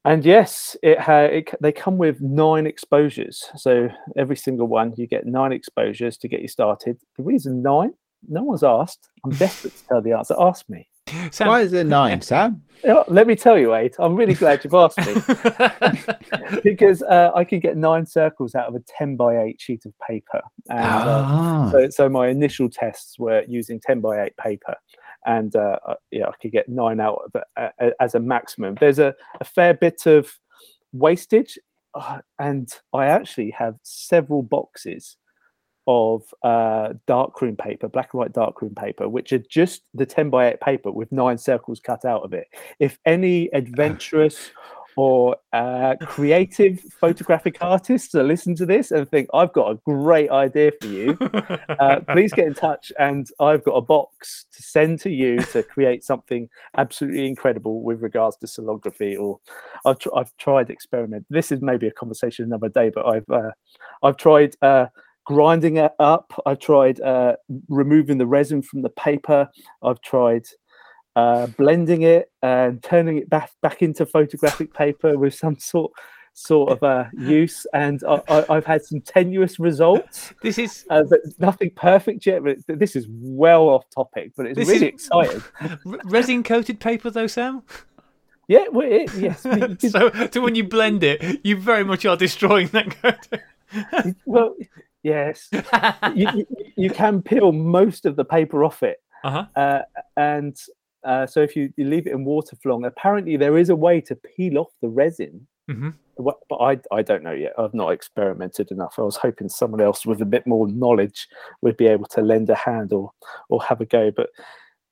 And 0.04 0.24
yes, 0.24 0.76
it, 0.82 0.98
ha- 0.98 1.24
it 1.24 1.50
they 1.60 1.72
come 1.72 1.98
with 1.98 2.20
nine 2.20 2.66
exposures. 2.66 3.44
So 3.56 3.88
every 4.16 4.36
single 4.36 4.66
one, 4.66 4.94
you 4.96 5.06
get 5.06 5.26
nine 5.26 5.52
exposures 5.52 6.16
to 6.18 6.28
get 6.28 6.40
you 6.40 6.48
started. 6.48 6.98
The 7.16 7.22
reason 7.24 7.62
nine, 7.62 7.92
no 8.28 8.42
one's 8.42 8.62
asked. 8.62 9.10
I'm 9.24 9.32
desperate 9.32 9.76
to 9.76 9.84
tell 9.86 10.02
the 10.02 10.12
answer. 10.12 10.34
Ask 10.38 10.68
me. 10.68 10.88
Sam, 11.30 11.48
Why 11.48 11.62
is 11.62 11.72
it 11.72 11.86
nine, 11.86 12.20
Sam? 12.22 12.62
Let 13.08 13.26
me 13.26 13.34
tell 13.34 13.58
you, 13.58 13.70
Wade. 13.70 13.94
I'm 13.98 14.14
really 14.14 14.34
glad 14.34 14.62
you've 14.62 14.74
asked 14.74 14.98
me 14.98 16.60
because 16.62 17.02
uh, 17.02 17.32
I 17.34 17.44
could 17.44 17.60
get 17.60 17.76
nine 17.76 18.06
circles 18.06 18.54
out 18.54 18.68
of 18.68 18.74
a 18.76 18.80
10 18.86 19.16
by 19.16 19.36
8 19.36 19.60
sheet 19.60 19.84
of 19.84 19.92
paper. 20.06 20.40
And, 20.70 20.78
uh, 20.78 21.22
ah. 21.26 21.68
so, 21.72 21.90
so 21.90 22.08
my 22.08 22.28
initial 22.28 22.70
tests 22.70 23.18
were 23.18 23.42
using 23.48 23.80
10 23.80 24.00
by 24.00 24.22
8 24.26 24.36
paper 24.36 24.76
and 25.28 25.54
uh, 25.54 25.78
uh, 25.86 25.94
yeah, 26.10 26.26
I 26.26 26.32
could 26.40 26.52
get 26.52 26.68
nine 26.68 27.00
out 27.00 27.20
of 27.26 27.30
it 27.34 27.72
uh, 27.80 27.90
as 28.00 28.14
a 28.14 28.20
maximum. 28.20 28.76
There's 28.80 28.98
a, 28.98 29.14
a 29.40 29.44
fair 29.44 29.74
bit 29.74 30.06
of 30.06 30.32
wastage, 30.92 31.58
uh, 31.94 32.20
and 32.38 32.72
I 32.94 33.06
actually 33.06 33.50
have 33.50 33.76
several 33.82 34.42
boxes 34.42 35.16
of 35.86 36.22
uh, 36.42 36.94
darkroom 37.06 37.56
paper, 37.56 37.88
black 37.88 38.10
and 38.12 38.20
white 38.20 38.32
darkroom 38.32 38.74
paper, 38.74 39.08
which 39.08 39.32
are 39.34 39.42
just 39.50 39.82
the 39.94 40.06
10 40.06 40.30
by 40.30 40.52
8 40.52 40.60
paper 40.60 40.92
with 40.92 41.12
nine 41.12 41.36
circles 41.36 41.80
cut 41.80 42.06
out 42.06 42.22
of 42.22 42.32
it. 42.32 42.46
If 42.78 42.98
any 43.04 43.48
adventurous 43.52 44.50
or 44.98 45.36
uh, 45.52 45.94
creative 46.00 46.80
photographic 47.00 47.56
artists 47.60 48.08
to 48.08 48.20
listen 48.20 48.52
to 48.56 48.66
this 48.66 48.90
and 48.90 49.08
think 49.08 49.28
I've 49.32 49.52
got 49.52 49.70
a 49.70 49.76
great 49.84 50.28
idea 50.28 50.72
for 50.80 50.88
you, 50.88 51.16
uh, 51.78 52.00
please 52.10 52.32
get 52.32 52.48
in 52.48 52.54
touch. 52.54 52.90
And 52.98 53.28
I've 53.38 53.62
got 53.62 53.74
a 53.74 53.80
box 53.80 54.46
to 54.56 54.60
send 54.60 54.98
to 55.02 55.10
you 55.10 55.38
to 55.52 55.62
create 55.62 56.02
something 56.02 56.48
absolutely 56.76 57.28
incredible 57.28 57.84
with 57.84 58.02
regards 58.02 58.38
to 58.38 58.46
solargraphy. 58.46 59.16
Or 59.16 59.38
I've, 59.86 60.00
tr- 60.00 60.16
I've 60.16 60.36
tried 60.36 60.68
experiment. 60.68 61.26
This 61.30 61.52
is 61.52 61.62
maybe 61.62 61.86
a 61.86 61.92
conversation 61.92 62.46
another 62.46 62.68
day, 62.68 62.90
but 62.92 63.06
I've 63.06 63.30
uh, 63.30 63.52
I've 64.02 64.16
tried 64.16 64.56
uh, 64.62 64.86
grinding 65.26 65.76
it 65.76 65.92
up. 66.00 66.32
I've 66.44 66.58
tried 66.58 67.00
uh, 67.02 67.36
removing 67.68 68.18
the 68.18 68.26
resin 68.26 68.62
from 68.62 68.82
the 68.82 68.90
paper. 68.90 69.48
I've 69.80 70.00
tried 70.00 70.46
uh, 71.18 71.46
blending 71.48 72.02
it 72.02 72.30
and 72.42 72.80
turning 72.80 73.18
it 73.18 73.28
back 73.28 73.50
back 73.60 73.82
into 73.82 74.06
photographic 74.06 74.72
paper 74.72 75.18
with 75.18 75.34
some 75.34 75.58
sort 75.58 75.90
sort 76.32 76.70
of 76.70 76.80
uh, 76.84 77.06
use, 77.18 77.66
and 77.74 78.00
I, 78.06 78.44
have 78.48 78.64
had 78.64 78.84
some 78.84 79.00
tenuous 79.00 79.58
results. 79.58 80.32
This 80.44 80.58
is 80.58 80.84
uh, 80.90 81.02
nothing 81.40 81.72
perfect 81.74 82.24
yet. 82.24 82.44
But 82.44 82.58
this 82.68 82.94
is 82.94 83.08
well 83.10 83.68
off 83.68 83.90
topic, 83.90 84.30
but 84.36 84.46
it's 84.46 84.68
really 84.68 84.86
exciting. 84.86 85.42
resin 86.04 86.44
coated 86.44 86.78
paper, 86.78 87.10
though, 87.10 87.26
Sam. 87.26 87.64
Yeah, 88.46 88.66
well, 88.70 88.86
it, 88.88 89.12
yes. 89.14 89.42
so, 89.90 90.12
so 90.30 90.40
when 90.40 90.54
you 90.54 90.62
blend 90.62 91.02
it, 91.02 91.40
you 91.44 91.56
very 91.56 91.84
much 91.84 92.06
are 92.06 92.16
destroying 92.16 92.68
that 92.68 92.94
coating. 93.02 94.14
well, 94.24 94.54
yes, 95.02 95.48
you, 96.14 96.28
you, 96.34 96.46
you, 96.76 96.90
can 96.90 97.22
peel 97.22 97.50
most 97.50 98.06
of 98.06 98.14
the 98.14 98.24
paper 98.24 98.62
off 98.62 98.84
it, 98.84 99.02
uh-huh. 99.24 99.46
uh, 99.56 99.82
and 100.16 100.56
uh, 101.04 101.26
so 101.26 101.40
if 101.40 101.54
you, 101.54 101.72
you, 101.76 101.84
leave 101.84 102.06
it 102.06 102.12
in 102.12 102.24
water 102.24 102.56
for 102.60 102.70
long, 102.70 102.84
apparently 102.84 103.36
there 103.36 103.56
is 103.56 103.68
a 103.68 103.76
way 103.76 104.00
to 104.02 104.16
peel 104.16 104.58
off 104.58 104.72
the 104.82 104.88
resin. 104.88 105.46
Mm-hmm. 105.70 105.90
But 106.18 106.56
I, 106.60 106.80
I 106.90 107.02
don't 107.02 107.22
know 107.22 107.32
yet. 107.32 107.52
I've 107.56 107.74
not 107.74 107.90
experimented 107.92 108.72
enough. 108.72 108.94
I 108.98 109.02
was 109.02 109.16
hoping 109.16 109.48
someone 109.48 109.80
else 109.80 110.04
with 110.04 110.20
a 110.20 110.26
bit 110.26 110.46
more 110.46 110.66
knowledge 110.66 111.28
would 111.62 111.76
be 111.76 111.86
able 111.86 112.06
to 112.06 112.22
lend 112.22 112.50
a 112.50 112.56
hand 112.56 112.92
or 112.92 113.12
or 113.48 113.62
have 113.62 113.80
a 113.80 113.86
go. 113.86 114.10
But 114.10 114.30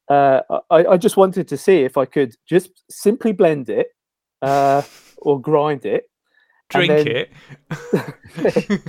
uh, 0.08 0.60
I, 0.70 0.86
I 0.86 0.96
just 0.96 1.16
wanted 1.16 1.48
to 1.48 1.56
see 1.56 1.82
if 1.82 1.96
I 1.96 2.04
could 2.04 2.36
just 2.48 2.84
simply 2.88 3.32
blend 3.32 3.68
it 3.68 3.88
uh, 4.42 4.82
or 5.16 5.40
grind 5.40 5.84
it 5.84 6.04
drink 6.68 6.88
then, 6.88 7.06
it, 7.06 7.30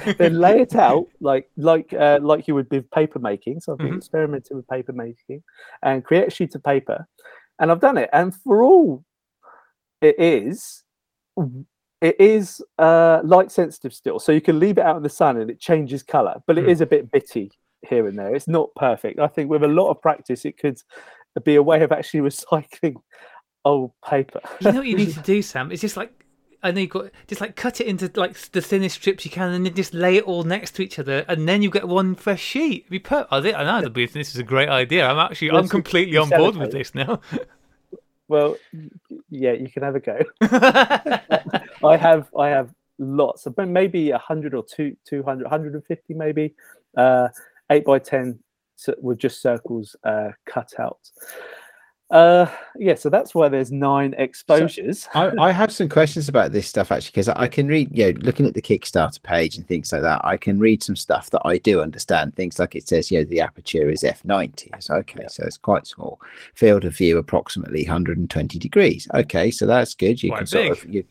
then 0.17 0.39
lay 0.39 0.61
it 0.61 0.75
out 0.75 1.07
like 1.19 1.49
like 1.57 1.93
uh, 1.93 2.19
like 2.21 2.47
you 2.47 2.55
would 2.55 2.69
with 2.71 2.89
paper 2.91 3.19
making. 3.19 3.59
So 3.59 3.71
I've 3.71 3.77
been 3.77 3.87
mm-hmm. 3.87 3.97
experimenting 3.97 4.57
with 4.57 4.67
paper 4.67 4.93
making 4.93 5.43
and 5.83 6.03
create 6.03 6.27
a 6.27 6.31
sheet 6.31 6.55
of 6.55 6.63
paper, 6.63 7.07
and 7.59 7.71
I've 7.71 7.81
done 7.81 7.97
it. 7.97 8.09
And 8.13 8.35
for 8.35 8.63
all 8.63 9.03
it 10.01 10.19
is, 10.19 10.83
it 12.01 12.15
is 12.19 12.61
uh, 12.77 13.21
light 13.23 13.51
sensitive 13.51 13.93
still, 13.93 14.19
so 14.19 14.31
you 14.31 14.41
can 14.41 14.59
leave 14.59 14.77
it 14.77 14.85
out 14.85 14.97
in 14.97 15.03
the 15.03 15.09
sun 15.09 15.37
and 15.37 15.49
it 15.49 15.59
changes 15.59 16.03
color, 16.03 16.41
but 16.45 16.57
it 16.57 16.65
mm. 16.65 16.69
is 16.69 16.81
a 16.81 16.85
bit 16.85 17.11
bitty 17.11 17.51
here 17.87 18.07
and 18.07 18.17
there. 18.17 18.35
It's 18.35 18.47
not 18.47 18.69
perfect. 18.75 19.19
I 19.19 19.27
think 19.27 19.49
with 19.49 19.63
a 19.63 19.67
lot 19.67 19.89
of 19.89 20.01
practice, 20.01 20.45
it 20.45 20.57
could 20.57 20.79
be 21.43 21.55
a 21.55 21.63
way 21.63 21.83
of 21.83 21.91
actually 21.91 22.21
recycling 22.29 22.95
old 23.65 23.91
paper. 24.07 24.39
You 24.61 24.71
know 24.71 24.79
what 24.79 24.87
you 24.87 24.97
need 24.97 25.13
to 25.13 25.21
do, 25.21 25.41
Sam? 25.41 25.71
It's 25.71 25.81
just 25.81 25.97
like 25.97 26.26
I 26.63 26.71
know 26.71 26.81
you've 26.81 26.89
got 26.89 27.11
just 27.27 27.41
like 27.41 27.55
cut 27.55 27.79
it 27.79 27.87
into 27.87 28.11
like 28.15 28.37
the 28.51 28.61
thinnest 28.61 28.95
strips 28.95 29.25
you 29.25 29.31
can, 29.31 29.51
and 29.51 29.65
then 29.65 29.73
just 29.73 29.93
lay 29.93 30.17
it 30.17 30.23
all 30.23 30.43
next 30.43 30.75
to 30.75 30.81
each 30.81 30.97
other, 30.99 31.23
and 31.27 31.47
then 31.47 31.61
you 31.61 31.69
get 31.69 31.87
one 31.87 32.15
fresh 32.15 32.41
sheet. 32.41 32.81
It'd 32.81 32.89
be 32.89 32.99
perfect. 32.99 33.31
I 33.31 33.41
think 33.41 33.55
I 33.55 33.81
know 33.81 33.89
this 33.89 34.15
is 34.15 34.37
a 34.37 34.43
great 34.43 34.69
idea. 34.69 35.07
I'm 35.07 35.19
actually 35.19 35.51
I'm 35.51 35.67
completely 35.69 36.17
on 36.17 36.29
board 36.29 36.55
with 36.55 36.71
this 36.71 36.93
now. 36.95 37.21
Well, 38.29 38.57
yeah, 39.29 39.53
you 39.53 39.69
can 39.69 39.83
have 39.83 39.95
a 39.95 40.01
go. 40.01 40.19
I 40.41 41.95
have 41.95 42.27
I 42.37 42.49
have 42.49 42.73
lots 42.99 43.45
of 43.45 43.57
maybe 43.57 44.11
a 44.11 44.17
hundred 44.17 44.53
or 44.53 44.65
two, 44.65 44.97
200, 45.05 45.43
150 45.43 46.13
maybe, 46.13 46.53
uh, 46.97 47.29
eight 47.69 47.85
by 47.85 47.99
ten 47.99 48.39
with 49.01 49.19
just 49.19 49.41
circles 49.41 49.95
uh, 50.03 50.31
cut 50.45 50.73
out. 50.79 50.99
Uh, 52.09 52.45
yeah, 52.77 52.95
so 52.95 53.09
that's 53.09 53.35
why 53.35 53.49
there's 53.49 53.71
nine 53.71 54.15
exposures. 54.17 55.09
I, 55.13 55.31
I 55.39 55.51
have 55.51 55.73
some 55.73 55.89
questions 55.89 56.29
about 56.29 56.53
this 56.53 56.65
stuff 56.67 56.91
actually 56.91 57.11
because 57.11 57.27
I 57.29 57.47
can 57.47 57.67
read, 57.67 57.89
you 57.91 58.13
know, 58.13 58.19
looking 58.21 58.45
at 58.45 58.53
the 58.53 58.61
Kickstarter 58.61 59.21
page 59.21 59.57
and 59.57 59.67
things 59.67 59.91
like 59.91 60.03
that. 60.03 60.23
I 60.23 60.37
can 60.37 60.57
read 60.57 60.81
some 60.81 60.95
stuff 60.95 61.29
that 61.31 61.41
I 61.43 61.57
do 61.57 61.81
understand. 61.81 62.35
Things 62.35 62.59
like 62.59 62.75
it 62.75 62.87
says, 62.87 63.11
you 63.11 63.19
know, 63.19 63.25
the 63.25 63.41
aperture 63.41 63.89
is 63.89 64.03
f90. 64.03 64.69
It's 64.75 64.89
okay, 64.89 65.19
Yeah. 65.23 65.27
so 65.27 65.43
it's 65.43 65.57
quite 65.57 65.85
small. 65.85 66.21
Field 66.55 66.85
of 66.85 66.95
view 66.95 67.17
approximately 67.17 67.83
120 67.83 68.57
degrees. 68.57 69.07
Okay, 69.13 69.51
so 69.51 69.65
that's 69.65 69.93
good. 69.93 70.23
You 70.23 70.29
Quite 70.29 70.37
can 70.37 70.47
sort 70.47 70.69
of 70.71 70.85
you, 70.85 71.03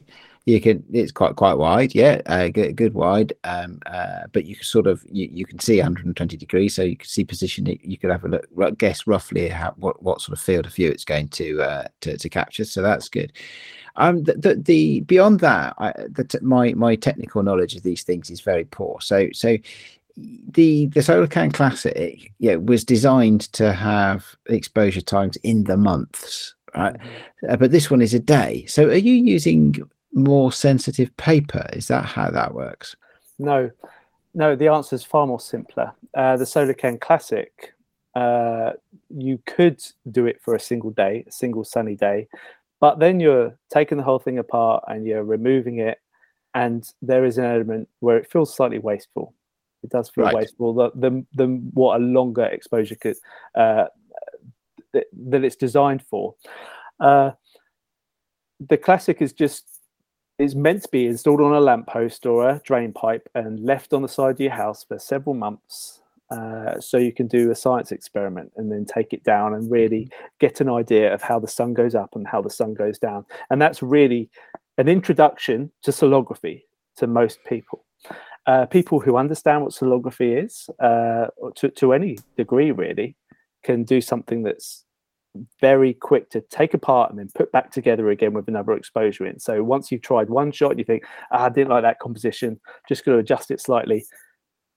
you 0.46 0.60
can 0.60 0.82
it's 0.92 1.12
quite 1.12 1.34
quite 1.36 1.54
wide 1.58 1.94
yeah 1.94 2.20
uh, 2.26 2.48
good, 2.48 2.74
good 2.76 2.94
wide 2.94 3.32
um 3.44 3.80
uh, 3.86 4.22
but 4.32 4.46
you 4.46 4.54
can 4.54 4.64
sort 4.64 4.86
of 4.86 5.04
you, 5.10 5.28
you 5.30 5.44
can 5.44 5.58
see 5.58 5.76
120 5.76 6.36
degrees 6.36 6.74
so 6.74 6.82
you 6.82 6.96
can 6.96 7.08
see 7.08 7.24
position 7.24 7.66
you 7.82 7.98
could 7.98 8.10
have 8.10 8.24
a 8.24 8.28
look 8.28 8.78
guess 8.78 9.06
roughly 9.06 9.48
how 9.48 9.74
what, 9.76 10.00
what 10.02 10.20
sort 10.20 10.38
of 10.38 10.42
field 10.42 10.64
of 10.64 10.74
view 10.74 10.88
it's 10.88 11.04
going 11.04 11.28
to 11.28 11.60
uh 11.60 11.86
to, 12.00 12.16
to 12.16 12.28
capture 12.28 12.64
so 12.64 12.80
that's 12.80 13.08
good 13.08 13.32
um 13.96 14.22
the, 14.22 14.34
the, 14.34 14.54
the 14.54 15.00
beyond 15.00 15.40
that 15.40 15.74
I, 15.78 15.92
the 16.10 16.24
t- 16.24 16.38
my 16.40 16.72
my 16.74 16.94
technical 16.94 17.42
knowledge 17.42 17.74
of 17.74 17.82
these 17.82 18.04
things 18.04 18.30
is 18.30 18.40
very 18.40 18.64
poor 18.64 19.00
so 19.00 19.28
so 19.32 19.58
the 20.16 20.86
the 20.86 21.00
Solarcan 21.00 21.52
Classic 21.52 22.32
yeah 22.38 22.54
was 22.54 22.84
designed 22.84 23.52
to 23.52 23.72
have 23.72 24.24
exposure 24.46 25.02
times 25.02 25.36
in 25.42 25.64
the 25.64 25.76
months 25.76 26.54
right 26.74 26.96
uh, 27.48 27.56
but 27.56 27.70
this 27.70 27.90
one 27.90 28.00
is 28.00 28.14
a 28.14 28.18
day. 28.18 28.64
So 28.66 28.88
are 28.88 28.94
you 28.94 29.12
using 29.12 29.76
more 30.16 30.50
sensitive 30.50 31.16
paper? 31.16 31.64
Is 31.72 31.86
that 31.88 32.04
how 32.04 32.30
that 32.30 32.54
works? 32.54 32.96
No, 33.38 33.70
no, 34.34 34.56
the 34.56 34.68
answer 34.68 34.96
is 34.96 35.04
far 35.04 35.26
more 35.26 35.38
simpler. 35.38 35.92
Uh, 36.14 36.36
the 36.36 36.44
SolarCan 36.44 37.00
Classic, 37.00 37.74
uh, 38.14 38.72
you 39.10 39.38
could 39.46 39.80
do 40.10 40.26
it 40.26 40.40
for 40.42 40.54
a 40.54 40.60
single 40.60 40.90
day, 40.90 41.24
a 41.28 41.30
single 41.30 41.64
sunny 41.64 41.94
day, 41.94 42.26
but 42.80 42.98
then 42.98 43.20
you're 43.20 43.56
taking 43.70 43.98
the 43.98 44.04
whole 44.04 44.18
thing 44.18 44.38
apart 44.38 44.82
and 44.88 45.06
you're 45.06 45.22
removing 45.22 45.78
it, 45.78 45.98
and 46.54 46.92
there 47.02 47.24
is 47.24 47.36
an 47.38 47.44
element 47.44 47.88
where 48.00 48.16
it 48.16 48.30
feels 48.30 48.54
slightly 48.54 48.78
wasteful. 48.78 49.34
It 49.82 49.90
does 49.90 50.08
feel 50.08 50.24
Right. 50.24 50.34
wasteful. 50.34 50.72
The, 50.72 50.90
the, 50.94 51.24
the 51.34 51.46
what 51.74 52.00
a 52.00 52.04
longer 52.04 52.44
exposure 52.44 52.96
could 52.96 53.16
uh, 53.54 53.86
that, 54.92 55.06
that 55.12 55.44
it's 55.44 55.56
designed 55.56 56.02
for. 56.02 56.34
Uh, 56.98 57.32
the 58.68 58.78
classic 58.78 59.20
is 59.20 59.34
just 59.34 59.75
is 60.38 60.54
meant 60.54 60.82
to 60.82 60.88
be 60.90 61.06
installed 61.06 61.40
on 61.40 61.54
a 61.54 61.60
lamppost 61.60 62.26
or 62.26 62.48
a 62.48 62.60
drain 62.64 62.92
pipe 62.92 63.28
and 63.34 63.60
left 63.60 63.92
on 63.92 64.02
the 64.02 64.08
side 64.08 64.32
of 64.32 64.40
your 64.40 64.50
house 64.50 64.84
for 64.84 64.98
several 64.98 65.34
months. 65.34 66.02
Uh, 66.30 66.80
so 66.80 66.98
you 66.98 67.12
can 67.12 67.28
do 67.28 67.50
a 67.50 67.54
science 67.54 67.92
experiment 67.92 68.50
and 68.56 68.70
then 68.70 68.84
take 68.84 69.12
it 69.12 69.22
down 69.22 69.54
and 69.54 69.70
really 69.70 70.10
get 70.40 70.60
an 70.60 70.68
idea 70.68 71.12
of 71.14 71.22
how 71.22 71.38
the 71.38 71.46
sun 71.46 71.72
goes 71.72 71.94
up 71.94 72.16
and 72.16 72.26
how 72.26 72.42
the 72.42 72.50
sun 72.50 72.74
goes 72.74 72.98
down. 72.98 73.24
And 73.50 73.62
that's 73.62 73.80
really 73.82 74.28
an 74.76 74.88
introduction 74.88 75.70
to 75.82 75.90
solargraphy 75.92 76.62
to 76.96 77.06
most 77.06 77.38
people. 77.44 77.84
Uh, 78.46 78.66
people 78.66 79.00
who 79.00 79.16
understand 79.16 79.62
what 79.62 79.72
solargraphy 79.72 80.44
is 80.44 80.68
uh, 80.80 81.26
to, 81.54 81.68
to 81.70 81.92
any 81.92 82.18
degree 82.36 82.70
really 82.70 83.16
can 83.62 83.84
do 83.84 84.00
something 84.00 84.42
that's 84.42 84.85
very 85.60 85.94
quick 85.94 86.30
to 86.30 86.40
take 86.42 86.74
apart 86.74 87.10
and 87.10 87.18
then 87.18 87.30
put 87.34 87.50
back 87.52 87.70
together 87.70 88.10
again 88.10 88.32
with 88.32 88.48
another 88.48 88.72
exposure 88.72 89.26
in. 89.26 89.38
So 89.38 89.62
once 89.62 89.90
you've 89.90 90.02
tried 90.02 90.30
one 90.30 90.52
shot, 90.52 90.78
you 90.78 90.84
think, 90.84 91.04
ah, 91.30 91.44
I 91.44 91.48
didn't 91.48 91.70
like 91.70 91.82
that 91.82 92.00
composition, 92.00 92.60
just 92.88 93.04
going 93.04 93.16
to 93.16 93.20
adjust 93.20 93.50
it 93.50 93.60
slightly. 93.60 94.04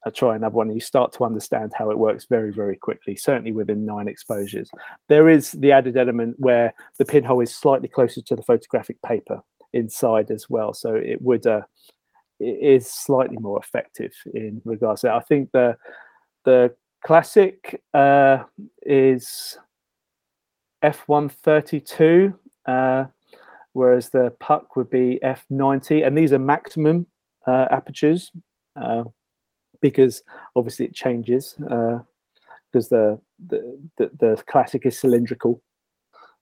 I'll 0.06 0.12
try 0.13 0.36
another 0.36 0.56
one, 0.56 0.67
and 0.67 0.76
you 0.76 0.82
start 0.82 1.12
to 1.13 1.26
understand 1.26 1.74
how 1.78 1.91
it 1.91 1.98
works 1.98 2.26
very, 2.30 2.54
very 2.54 2.78
quickly, 2.78 3.17
certainly 3.17 3.52
within 3.52 3.86
nine 3.86 4.08
exposures. 4.08 4.69
There 5.10 5.28
is 5.28 5.52
the 5.52 5.74
added 5.74 5.98
element 5.98 6.36
where 6.39 6.74
the 6.98 7.06
pinhole 7.06 7.41
is 7.41 7.54
slightly 7.54 7.89
closer 7.89 8.22
to 8.22 8.36
the 8.36 8.43
photographic 8.43 9.02
paper 9.02 9.41
inside 9.74 10.32
as 10.32 10.50
well. 10.50 10.74
So 10.74 10.95
it 10.95 11.22
would, 11.22 11.45
uh, 11.45 11.63
it 12.39 12.58
is 12.62 12.88
slightly 12.88 13.38
more 13.41 13.60
effective 13.60 14.13
in 14.34 14.62
regards 14.63 15.02
to 15.02 15.08
that. 15.08 15.15
I 15.15 15.19
think 15.19 15.52
the, 15.52 15.76
the 16.45 16.74
classic 17.06 17.82
uh, 17.93 18.43
is 18.84 19.58
F132, 20.84 22.34
uh, 22.65 23.06
whereas 23.74 24.10
the 24.10 24.34
puck 24.39 24.76
would 24.76 24.89
be 24.89 25.20
F90, 25.24 26.06
and 26.06 26.18
these 26.18 26.34
are 26.34 26.39
maximum 26.39 27.06
uh, 27.48 27.65
apertures 27.72 28.32
uh, 28.82 29.04
because 29.82 30.22
obviously 30.56 30.86
it 30.86 30.94
changes 30.94 31.56
because 31.58 32.89
the, 32.89 33.20
the 33.48 33.80
the 33.98 34.12
the 34.20 34.44
classic 34.48 34.86
is 34.86 35.00
cylindrical. 35.00 35.62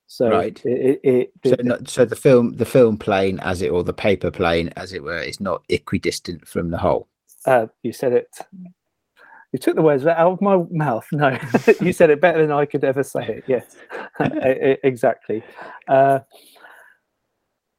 So 0.09 0.29
Right. 0.29 0.61
it, 0.65 0.99
it, 1.03 1.31
it 1.43 1.49
So, 1.49 1.55
the- 1.57 1.63
not, 1.63 1.89
so 1.89 2.05
the 2.05 2.15
film, 2.15 2.55
the 2.55 2.65
film 2.65 2.97
plane, 2.97 3.39
as 3.41 3.61
it 3.61 3.69
or 3.71 3.83
the 3.83 3.93
paper 3.93 4.31
plane, 4.31 4.69
as 4.77 4.93
it 4.93 5.03
were, 5.03 5.19
is 5.21 5.41
not 5.41 5.63
equidistant 5.69 6.47
from 6.47 6.71
the 6.71 6.77
hole. 6.77 7.07
uh, 7.45 7.67
you 7.83 7.91
said 7.91 8.13
it. 8.13 8.29
You 9.53 9.59
took 9.59 9.75
the 9.75 9.81
words 9.81 10.05
out 10.05 10.17
of 10.17 10.41
my 10.41 10.57
mouth. 10.69 11.07
No, 11.11 11.37
you 11.81 11.93
said 11.93 12.09
it 12.09 12.19
better 12.19 12.41
than 12.41 12.51
I 12.51 12.65
could 12.65 12.83
ever 12.83 13.03
say 13.03 13.25
it. 13.27 13.43
Yes, 13.47 13.77
exactly. 14.83 15.41
Uh, 15.87 16.19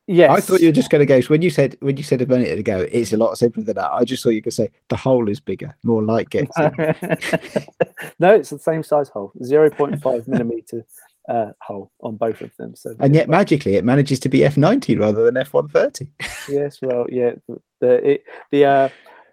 yes, 0.06 0.30
I 0.30 0.40
thought 0.40 0.60
you 0.60 0.68
were 0.68 0.72
just 0.72 0.90
going 0.90 1.06
to 1.06 1.20
go. 1.20 1.20
when 1.28 1.42
you 1.42 1.50
said 1.50 1.76
when 1.80 1.96
you 1.98 2.02
said 2.02 2.22
a 2.22 2.26
minute 2.26 2.58
ago, 2.58 2.86
it's 2.90 3.12
a 3.12 3.18
lot 3.18 3.36
simpler 3.36 3.64
than 3.64 3.76
that. 3.76 3.92
I 3.92 4.04
just 4.04 4.22
thought 4.22 4.30
you 4.30 4.42
could 4.42 4.54
say 4.54 4.70
the 4.88 4.96
hole 4.96 5.28
is 5.28 5.40
bigger, 5.40 5.76
more 5.82 6.02
light 6.02 6.30
gets 6.30 6.58
in. 6.58 6.72
no, 8.18 8.34
it's 8.34 8.50
the 8.50 8.58
same 8.58 8.82
size 8.82 9.10
hole, 9.10 9.32
zero 9.44 9.68
point 9.68 10.00
five 10.00 10.26
millimeter 10.26 10.86
uh, 11.28 11.52
hole 11.60 11.92
on 12.00 12.16
both 12.16 12.40
of 12.40 12.56
them. 12.56 12.74
So 12.74 12.94
and 12.98 13.14
yet 13.14 13.28
magically 13.28 13.76
it 13.76 13.84
manages 13.84 14.18
to 14.20 14.28
be 14.28 14.40
F90 14.40 14.98
rather 14.98 15.24
than 15.24 15.34
F130. 15.34 16.08
yes, 16.48 16.78
well, 16.80 17.06
yeah, 17.10 17.32
the 17.80 18.12
it, 18.12 18.24
the 18.50 18.64
uh, 18.64 18.88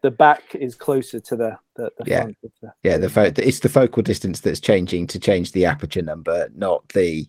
the 0.05 0.11
back 0.11 0.53
is 0.53 0.75
closer 0.75 1.19
to 1.19 1.35
the 1.35 1.57
the, 1.75 1.91
the 1.97 2.05
Yeah. 2.05 2.21
front 2.21 2.37
the 2.43 2.71
Yeah, 2.83 2.97
the 2.97 3.09
fo- 3.09 3.33
it's 3.35 3.59
the 3.59 3.69
focal 3.69 4.03
distance 4.03 4.39
that's 4.39 4.59
changing 4.59 5.07
to 5.07 5.19
change 5.19 5.51
the 5.51 5.65
aperture 5.65 6.03
number, 6.03 6.49
not 6.55 6.87
the 6.89 7.27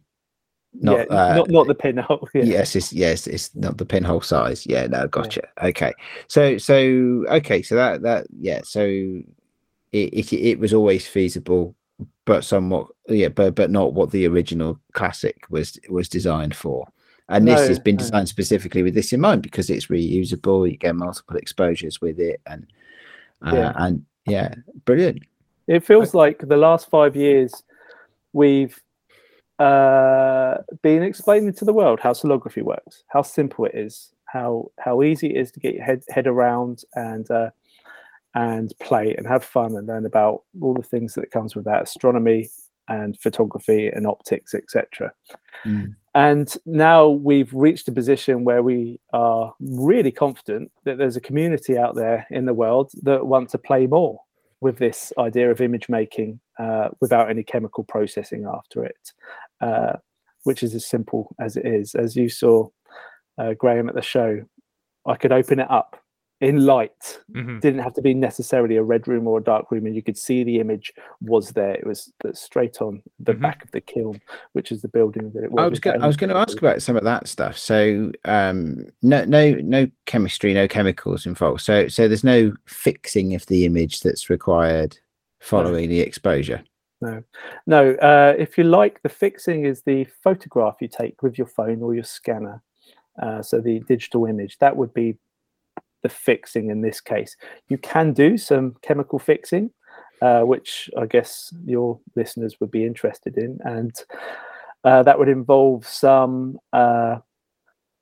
not 0.74 0.98
yeah, 1.10 1.16
uh, 1.16 1.34
not 1.36 1.50
not 1.50 1.66
the 1.66 1.74
pinhole. 1.74 2.28
Yeah. 2.34 2.44
yes 2.44 2.76
it's 2.76 2.92
yes 2.92 3.26
it's 3.26 3.54
not 3.54 3.78
the 3.78 3.86
pinhole 3.86 4.20
size 4.20 4.66
yeah 4.66 4.86
no 4.86 5.08
gotcha 5.08 5.40
okay 5.62 5.94
so 6.28 6.58
so 6.58 7.24
okay 7.30 7.62
so 7.62 7.76
that 7.76 8.02
that 8.02 8.26
yeah 8.38 8.60
so 8.62 8.82
it, 8.84 9.24
it 9.92 10.32
it 10.34 10.58
was 10.58 10.74
always 10.74 11.06
feasible 11.06 11.74
but 12.26 12.44
somewhat 12.44 12.88
yeah 13.08 13.28
but 13.28 13.54
but 13.54 13.70
not 13.70 13.94
what 13.94 14.10
the 14.10 14.26
original 14.26 14.78
classic 14.92 15.38
was 15.48 15.78
was 15.88 16.10
designed 16.10 16.54
for 16.54 16.86
and 17.28 17.46
this 17.46 17.68
has 17.68 17.78
No, 17.78 17.82
been 17.82 17.96
no. 17.96 18.00
designed 18.00 18.28
specifically 18.28 18.82
with 18.82 18.94
this 18.94 19.12
in 19.12 19.20
mind 19.20 19.42
because 19.42 19.68
it's 19.70 19.86
reusable 19.86 20.70
you 20.70 20.76
get 20.76 20.94
multiple 20.94 21.36
exposures 21.36 22.00
with 22.00 22.18
it 22.20 22.40
and 22.46 22.66
uh, 23.42 23.54
Yeah. 23.54 23.72
and 23.76 24.04
yeah 24.26 24.54
brilliant 24.84 25.22
It 25.66 25.84
feels 25.84 26.14
like 26.14 26.38
the 26.40 26.56
last 26.56 26.88
five 26.90 27.16
years 27.16 27.62
we've 28.32 28.80
uh, 29.58 30.58
been 30.82 31.02
explaining 31.02 31.54
to 31.54 31.64
the 31.64 31.72
world 31.72 31.98
how 32.00 32.12
solargraphy 32.12 32.62
works, 32.62 33.04
how 33.08 33.22
simple 33.22 33.64
it 33.64 33.74
is, 33.74 34.12
how 34.26 34.70
how 34.78 35.02
easy 35.02 35.28
it 35.34 35.40
is 35.40 35.50
to 35.52 35.60
get 35.60 35.74
your 35.74 35.84
head 35.84 36.02
head 36.10 36.26
around 36.26 36.84
and 36.94 37.30
uh, 37.30 37.50
and 38.34 38.72
play 38.80 39.14
and 39.16 39.26
have 39.26 39.42
fun 39.42 39.74
and 39.76 39.86
learn 39.88 40.04
about 40.04 40.42
all 40.60 40.74
the 40.74 40.82
things 40.82 41.14
that 41.14 41.30
comes 41.30 41.56
with 41.56 41.64
that 41.64 41.82
astronomy 41.84 42.50
and 42.88 43.18
photography 43.18 43.88
and 43.88 44.06
optics, 44.06 44.54
etc. 44.54 45.12
Mm. 45.64 45.94
And 46.16 46.50
now 46.64 47.08
we've 47.08 47.52
reached 47.52 47.88
a 47.88 47.92
position 47.92 48.42
where 48.42 48.62
we 48.62 48.98
are 49.12 49.52
really 49.60 50.10
confident 50.10 50.72
that 50.84 50.96
there's 50.96 51.16
a 51.16 51.20
community 51.20 51.76
out 51.76 51.94
there 51.94 52.26
in 52.30 52.46
the 52.46 52.54
world 52.54 52.90
that 53.02 53.26
want 53.26 53.50
to 53.50 53.58
play 53.58 53.86
more 53.86 54.18
with 54.62 54.78
this 54.78 55.12
idea 55.18 55.50
of 55.50 55.60
image 55.60 55.90
making 55.90 56.40
uh, 56.58 56.88
without 57.02 57.28
any 57.28 57.42
chemical 57.42 57.84
processing 57.84 58.46
after 58.46 58.82
it, 58.82 59.12
uh, 59.60 59.92
which 60.44 60.62
is 60.62 60.74
as 60.74 60.86
simple 60.86 61.36
as 61.38 61.58
it 61.58 61.66
is. 61.66 61.94
As 61.94 62.16
you 62.16 62.30
saw, 62.30 62.66
uh, 63.36 63.52
Graham, 63.52 63.90
at 63.90 63.94
the 63.94 64.00
show, 64.00 64.42
I 65.04 65.16
could 65.16 65.32
open 65.32 65.60
it 65.60 65.70
up 65.70 66.02
in 66.40 66.66
light. 66.66 67.20
Mhm. 67.32 67.60
Didn't 67.60 67.80
have 67.80 67.94
to 67.94 68.02
be 68.02 68.12
necessarily 68.12 68.76
a 68.76 68.82
red 68.82 69.08
room 69.08 69.26
or 69.26 69.38
a 69.38 69.42
dark 69.42 69.70
room, 69.70 69.86
and 69.86 69.96
you 69.96 70.02
could 70.02 70.18
see 70.18 70.44
the 70.44 70.60
image 70.60 70.92
was 71.22 71.50
there. 71.50 71.74
It 71.74 71.86
was 71.86 72.12
straight 72.34 72.82
on 72.82 73.02
the 73.18 73.32
Mhm. 73.34 73.40
back 73.40 73.64
of 73.64 73.70
the 73.70 73.80
kiln, 73.80 74.20
which 74.52 74.70
is 74.70 74.82
the 74.82 74.88
building 74.88 75.30
that 75.30 75.44
it 75.44 75.50
was. 75.50 75.64
I 75.64 75.68
was 75.68 75.80
going. 75.80 76.02
I 76.02 76.06
was 76.06 76.16
going 76.16 76.30
to 76.30 76.36
ask 76.36 76.58
about 76.58 76.82
some 76.82 76.96
of 76.96 77.04
that 77.04 77.26
stuff. 77.26 77.56
So, 77.56 78.12
um, 78.26 78.86
no, 79.02 79.24
no, 79.24 79.52
no 79.62 79.88
chemistry, 80.04 80.52
no 80.52 80.68
chemicals 80.68 81.24
involved. 81.24 81.62
So, 81.62 81.88
so 81.88 82.06
there's 82.06 82.24
no 82.24 82.52
fixing 82.66 83.34
of 83.34 83.46
the 83.46 83.64
image 83.64 84.00
that's 84.00 84.28
required 84.28 84.98
following 85.40 85.88
the 85.88 86.00
exposure. 86.00 86.62
No 87.00 87.22
no, 87.66 87.92
uh, 87.94 88.34
if 88.38 88.56
you 88.56 88.64
like, 88.64 89.02
the 89.02 89.08
fixing 89.08 89.64
is 89.64 89.82
the 89.82 90.04
photograph 90.22 90.76
you 90.80 90.88
take 90.88 91.22
with 91.22 91.36
your 91.38 91.46
phone 91.46 91.82
or 91.82 91.94
your 91.94 92.04
scanner. 92.04 92.62
Uh, 93.20 93.42
so 93.42 93.60
the 93.60 93.80
digital 93.80 94.26
image 94.26 94.58
that 94.58 94.76
would 94.76 94.92
be 94.92 95.16
the 96.06 96.14
fixing 96.28 96.70
in 96.70 96.80
this 96.82 97.00
case. 97.00 97.36
You 97.68 97.78
can 97.78 98.12
do 98.12 98.38
some 98.38 98.74
chemical 98.82 99.18
fixing, 99.18 99.70
uh, 100.22 100.42
which 100.52 100.90
I 101.02 101.06
guess 101.06 101.52
your 101.64 101.98
listeners 102.14 102.52
would 102.60 102.70
be 102.70 102.84
interested 102.90 103.34
in, 103.44 103.58
and 103.64 103.94
Uh, 104.86 105.02
that 105.02 105.18
would 105.18 105.28
involve 105.28 105.84
some 105.84 106.58
uh, 106.72 107.18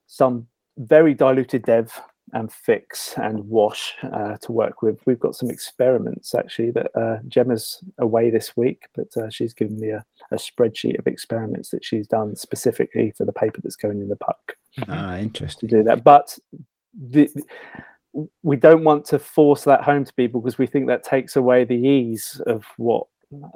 some 0.07 0.47
very 0.77 1.14
diluted 1.14 1.62
dev 1.62 1.88
and 2.33 2.53
fix 2.53 3.14
and 3.17 3.49
wash 3.49 3.95
uh, 4.12 4.37
to 4.43 4.53
work 4.53 4.83
with. 4.83 5.01
We've 5.07 5.25
got 5.27 5.35
some 5.35 5.51
experiments 5.51 6.35
actually 6.35 6.73
that 6.73 6.90
uh, 6.95 7.19
Gemma's 7.27 7.83
away 7.99 8.31
this 8.31 8.55
week, 8.55 8.81
but 8.95 9.17
uh, 9.17 9.31
she's 9.31 9.55
given 9.55 9.81
me 9.81 9.90
a, 9.90 10.05
a, 10.31 10.37
spreadsheet 10.37 10.99
of 10.99 11.07
experiments 11.07 11.71
that 11.71 11.85
she's 11.85 12.07
done 12.07 12.37
specifically 12.37 13.12
for 13.17 13.25
the 13.25 13.33
paper 13.33 13.61
that's 13.62 13.77
going 13.77 14.01
in 14.01 14.09
the 14.09 14.17
puck. 14.17 14.57
Ah, 14.88 15.17
interesting. 15.17 15.69
To 15.69 15.77
do 15.77 15.83
that, 15.85 16.05
but 16.05 16.38
the, 16.93 17.31
we 18.42 18.57
don't 18.57 18.85
want 18.85 19.05
to 19.07 19.18
force 19.18 19.64
that 19.64 19.83
home 19.83 20.05
to 20.05 20.12
people 20.14 20.40
because 20.40 20.59
we 20.59 20.66
think 20.66 20.87
that 20.87 21.03
takes 21.03 21.37
away 21.37 21.64
the 21.64 21.74
ease 21.74 22.40
of 22.46 22.64
what. 22.77 23.07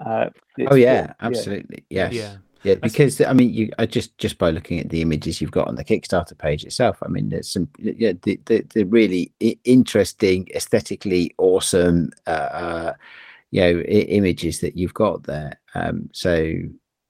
Uh, 0.05 0.31
oh 0.69 0.75
yeah, 0.75 1.13
absolutely. 1.21 1.85
Yes. 1.91 2.13
Yeah. 2.13 2.37
Yeah, 2.65 2.75
because 2.75 3.21
I 3.21 3.33
mean, 3.33 3.55
you 3.55 3.71
I 3.79 3.87
just 3.87 4.19
just 4.19 4.37
by 4.37 4.51
looking 4.51 4.81
at 4.81 4.89
the 4.89 5.01
images 5.01 5.41
you've 5.41 5.53
got 5.53 5.69
on 5.69 5.77
the 5.77 5.85
Kickstarter 5.85 6.37
page 6.37 6.65
itself, 6.65 6.99
I 7.05 7.09
mean, 7.09 7.29
there's 7.29 7.53
some 7.53 7.69
yeah, 7.79 8.15
the 8.23 8.41
the, 8.47 8.67
the 8.75 8.83
really 8.83 9.33
interesting, 9.65 10.49
aesthetically 10.55 11.33
awesome, 11.39 12.11
uh, 12.27 12.31
uh 12.31 12.93
you 13.53 13.61
know, 13.61 13.79
I- 13.79 14.09
images 14.11 14.59
that 14.61 14.77
you've 14.77 14.95
got 14.95 15.23
there. 15.23 15.61
Um, 15.75 16.11
so 16.13 16.53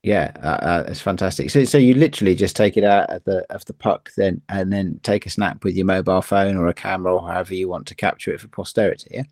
yeah, 0.02 0.32
uh, 0.42 0.46
uh, 0.46 0.84
it's 0.87 1.00
fantastic. 1.00 1.50
So 1.50 1.64
so 1.64 1.76
you 1.76 1.94
literally 1.94 2.34
just 2.34 2.54
take 2.54 2.76
it 2.76 2.84
out 2.84 3.11
of 3.11 3.24
the 3.24 3.44
of 3.50 3.64
the 3.64 3.74
puck, 3.74 4.11
then 4.16 4.40
and 4.48 4.72
then 4.72 5.00
take 5.02 5.26
a 5.26 5.30
snap 5.30 5.64
with 5.64 5.74
your 5.74 5.87
mobile 5.87 6.22
phone 6.22 6.56
or 6.56 6.68
a 6.68 6.74
camera 6.74 7.14
or 7.14 7.28
however 7.28 7.54
you 7.54 7.68
want 7.68 7.87
to 7.88 7.94
capture 7.94 8.32
it 8.32 8.40
for 8.40 8.48
posterity. 8.48 9.11
Yeah. 9.12 9.22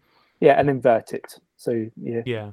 Yeah, 0.40 0.61
and 0.61 0.68
invert 0.68 1.12
it. 1.12 1.38
So 1.57 1.87
yeah. 1.96 2.22
Yeah. 2.26 2.50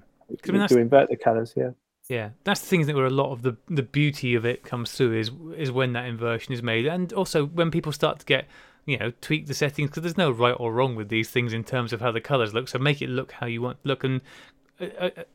I 0.48 0.52
mean, 0.52 0.68
to 0.68 0.80
invert 0.80 1.10
the 1.10 1.18
colors. 1.18 1.54
Yeah. 1.56 1.72
Yeah, 2.10 2.32
that's 2.44 2.60
the 2.60 2.68
thing 2.68 2.86
that 2.86 2.96
where 2.96 3.06
a 3.06 3.10
lot 3.10 3.32
of 3.32 3.44
the 3.44 3.56
the 3.70 3.82
beauty 3.82 4.36
of 4.36 4.46
it 4.46 4.64
comes 4.64 4.92
through 4.92 5.14
is 5.14 5.32
is 5.58 5.72
when 5.72 5.94
that 5.94 6.06
inversion 6.06 6.54
is 6.54 6.62
made, 6.62 6.86
and 6.86 7.14
also 7.14 7.46
when 7.46 7.72
people 7.72 7.94
start 7.94 8.20
to 8.20 8.26
get 8.26 8.46
you 8.86 8.98
know 8.98 9.14
tweak 9.22 9.48
the 9.48 9.54
settings 9.54 9.90
because 9.90 10.04
there's 10.04 10.18
no 10.18 10.30
right 10.30 10.56
or 10.60 10.74
wrong 10.74 10.96
with 10.96 11.08
these 11.08 11.30
things 11.30 11.54
in 11.54 11.64
terms 11.64 11.94
of 11.94 12.02
how 12.02 12.12
the 12.12 12.20
colors 12.20 12.54
look. 12.54 12.68
So 12.68 12.78
make 12.78 13.02
it 13.02 13.10
look 13.10 13.32
how 13.32 13.48
you 13.48 13.62
want 13.62 13.78
look. 13.84 14.04
And 14.04 14.20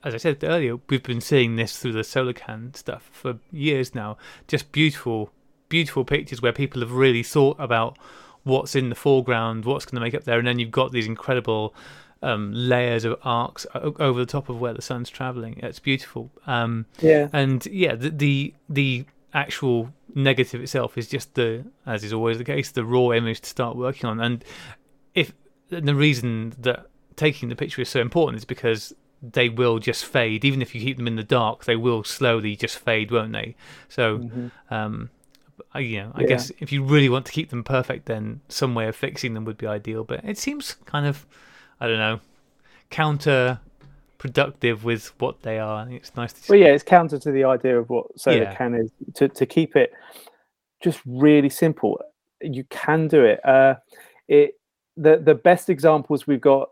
as 0.04 0.14
I 0.14 0.16
said 0.16 0.42
earlier, 0.42 0.78
we've 0.88 1.02
been 1.02 1.20
seeing 1.20 1.56
this 1.56 1.78
through 1.78 1.92
the 1.92 2.04
solar 2.04 2.32
can 2.32 2.74
stuff 2.74 3.08
for 3.12 3.38
years 3.50 3.94
now. 3.94 4.16
Just 4.46 4.72
beautiful, 4.72 5.30
beautiful 5.68 6.04
pictures 6.04 6.42
where 6.42 6.52
people 6.52 6.80
have 6.80 6.92
really 6.92 7.22
thought 7.22 7.56
about 7.58 7.98
what's 8.44 8.74
in 8.74 8.88
the 8.88 8.94
foreground, 8.94 9.64
what's 9.64 9.84
going 9.84 9.96
to 9.96 10.00
make 10.00 10.14
up 10.14 10.24
there, 10.24 10.38
and 10.38 10.46
then 10.46 10.58
you've 10.58 10.70
got 10.70 10.92
these 10.92 11.06
incredible 11.06 11.74
um, 12.22 12.52
layers 12.52 13.04
of 13.04 13.18
arcs 13.22 13.66
over 13.74 14.18
the 14.18 14.26
top 14.26 14.48
of 14.48 14.60
where 14.60 14.74
the 14.74 14.82
sun's 14.82 15.10
traveling. 15.10 15.58
It's 15.62 15.78
beautiful. 15.78 16.30
Um, 16.46 16.86
yeah. 17.00 17.28
And 17.32 17.64
yeah, 17.66 17.94
the, 17.94 18.10
the 18.10 18.54
the 18.68 19.04
actual 19.34 19.92
negative 20.14 20.60
itself 20.60 20.96
is 20.96 21.08
just 21.08 21.34
the, 21.34 21.64
as 21.86 22.02
is 22.02 22.12
always 22.12 22.38
the 22.38 22.44
case, 22.44 22.70
the 22.70 22.84
raw 22.84 23.12
image 23.12 23.40
to 23.42 23.48
start 23.48 23.76
working 23.76 24.08
on. 24.08 24.20
And 24.20 24.44
if 25.14 25.32
the 25.68 25.94
reason 25.94 26.54
that 26.58 26.86
taking 27.16 27.48
the 27.48 27.56
picture 27.56 27.82
is 27.82 27.88
so 27.88 28.00
important 28.00 28.38
is 28.38 28.44
because 28.44 28.94
they 29.22 29.48
will 29.48 29.78
just 29.78 30.04
fade, 30.04 30.44
even 30.44 30.62
if 30.62 30.74
you 30.74 30.80
keep 30.80 30.96
them 30.96 31.06
in 31.06 31.16
the 31.16 31.24
dark, 31.24 31.64
they 31.64 31.76
will 31.76 32.04
slowly 32.04 32.56
just 32.56 32.78
fade, 32.78 33.10
won't 33.10 33.32
they? 33.32 33.56
So, 33.88 34.18
mm-hmm. 34.18 34.74
um, 34.74 35.10
I, 35.72 35.80
you 35.80 36.02
know, 36.02 36.12
I 36.14 36.22
yeah. 36.22 36.26
guess 36.28 36.52
if 36.60 36.70
you 36.70 36.84
really 36.84 37.08
want 37.08 37.26
to 37.26 37.32
keep 37.32 37.50
them 37.50 37.64
perfect, 37.64 38.06
then 38.06 38.40
some 38.48 38.74
way 38.74 38.86
of 38.86 38.96
fixing 38.96 39.34
them 39.34 39.44
would 39.44 39.58
be 39.58 39.66
ideal. 39.66 40.04
But 40.04 40.24
it 40.24 40.38
seems 40.38 40.76
kind 40.86 41.06
of 41.06 41.26
I 41.80 41.86
don't 41.86 41.98
know, 41.98 42.20
counter 42.90 43.60
productive 44.18 44.84
with 44.84 45.12
what 45.20 45.42
they 45.42 45.58
are. 45.58 45.88
It's 45.90 46.14
nice 46.16 46.32
to. 46.32 46.52
Well, 46.52 46.58
yeah, 46.58 46.68
it's 46.68 46.84
counter 46.84 47.18
to 47.18 47.30
the 47.30 47.44
idea 47.44 47.78
of 47.78 47.88
what 47.88 48.18
solar 48.18 48.42
yeah. 48.42 48.54
can 48.54 48.74
is 48.74 48.90
to 49.14 49.28
to 49.28 49.46
keep 49.46 49.76
it 49.76 49.92
just 50.82 51.00
really 51.06 51.50
simple. 51.50 52.00
You 52.40 52.64
can 52.64 53.08
do 53.08 53.24
it. 53.24 53.44
Uh, 53.44 53.76
it 54.26 54.54
the 54.96 55.18
the 55.18 55.34
best 55.34 55.70
examples 55.70 56.26
we've 56.26 56.40
got. 56.40 56.70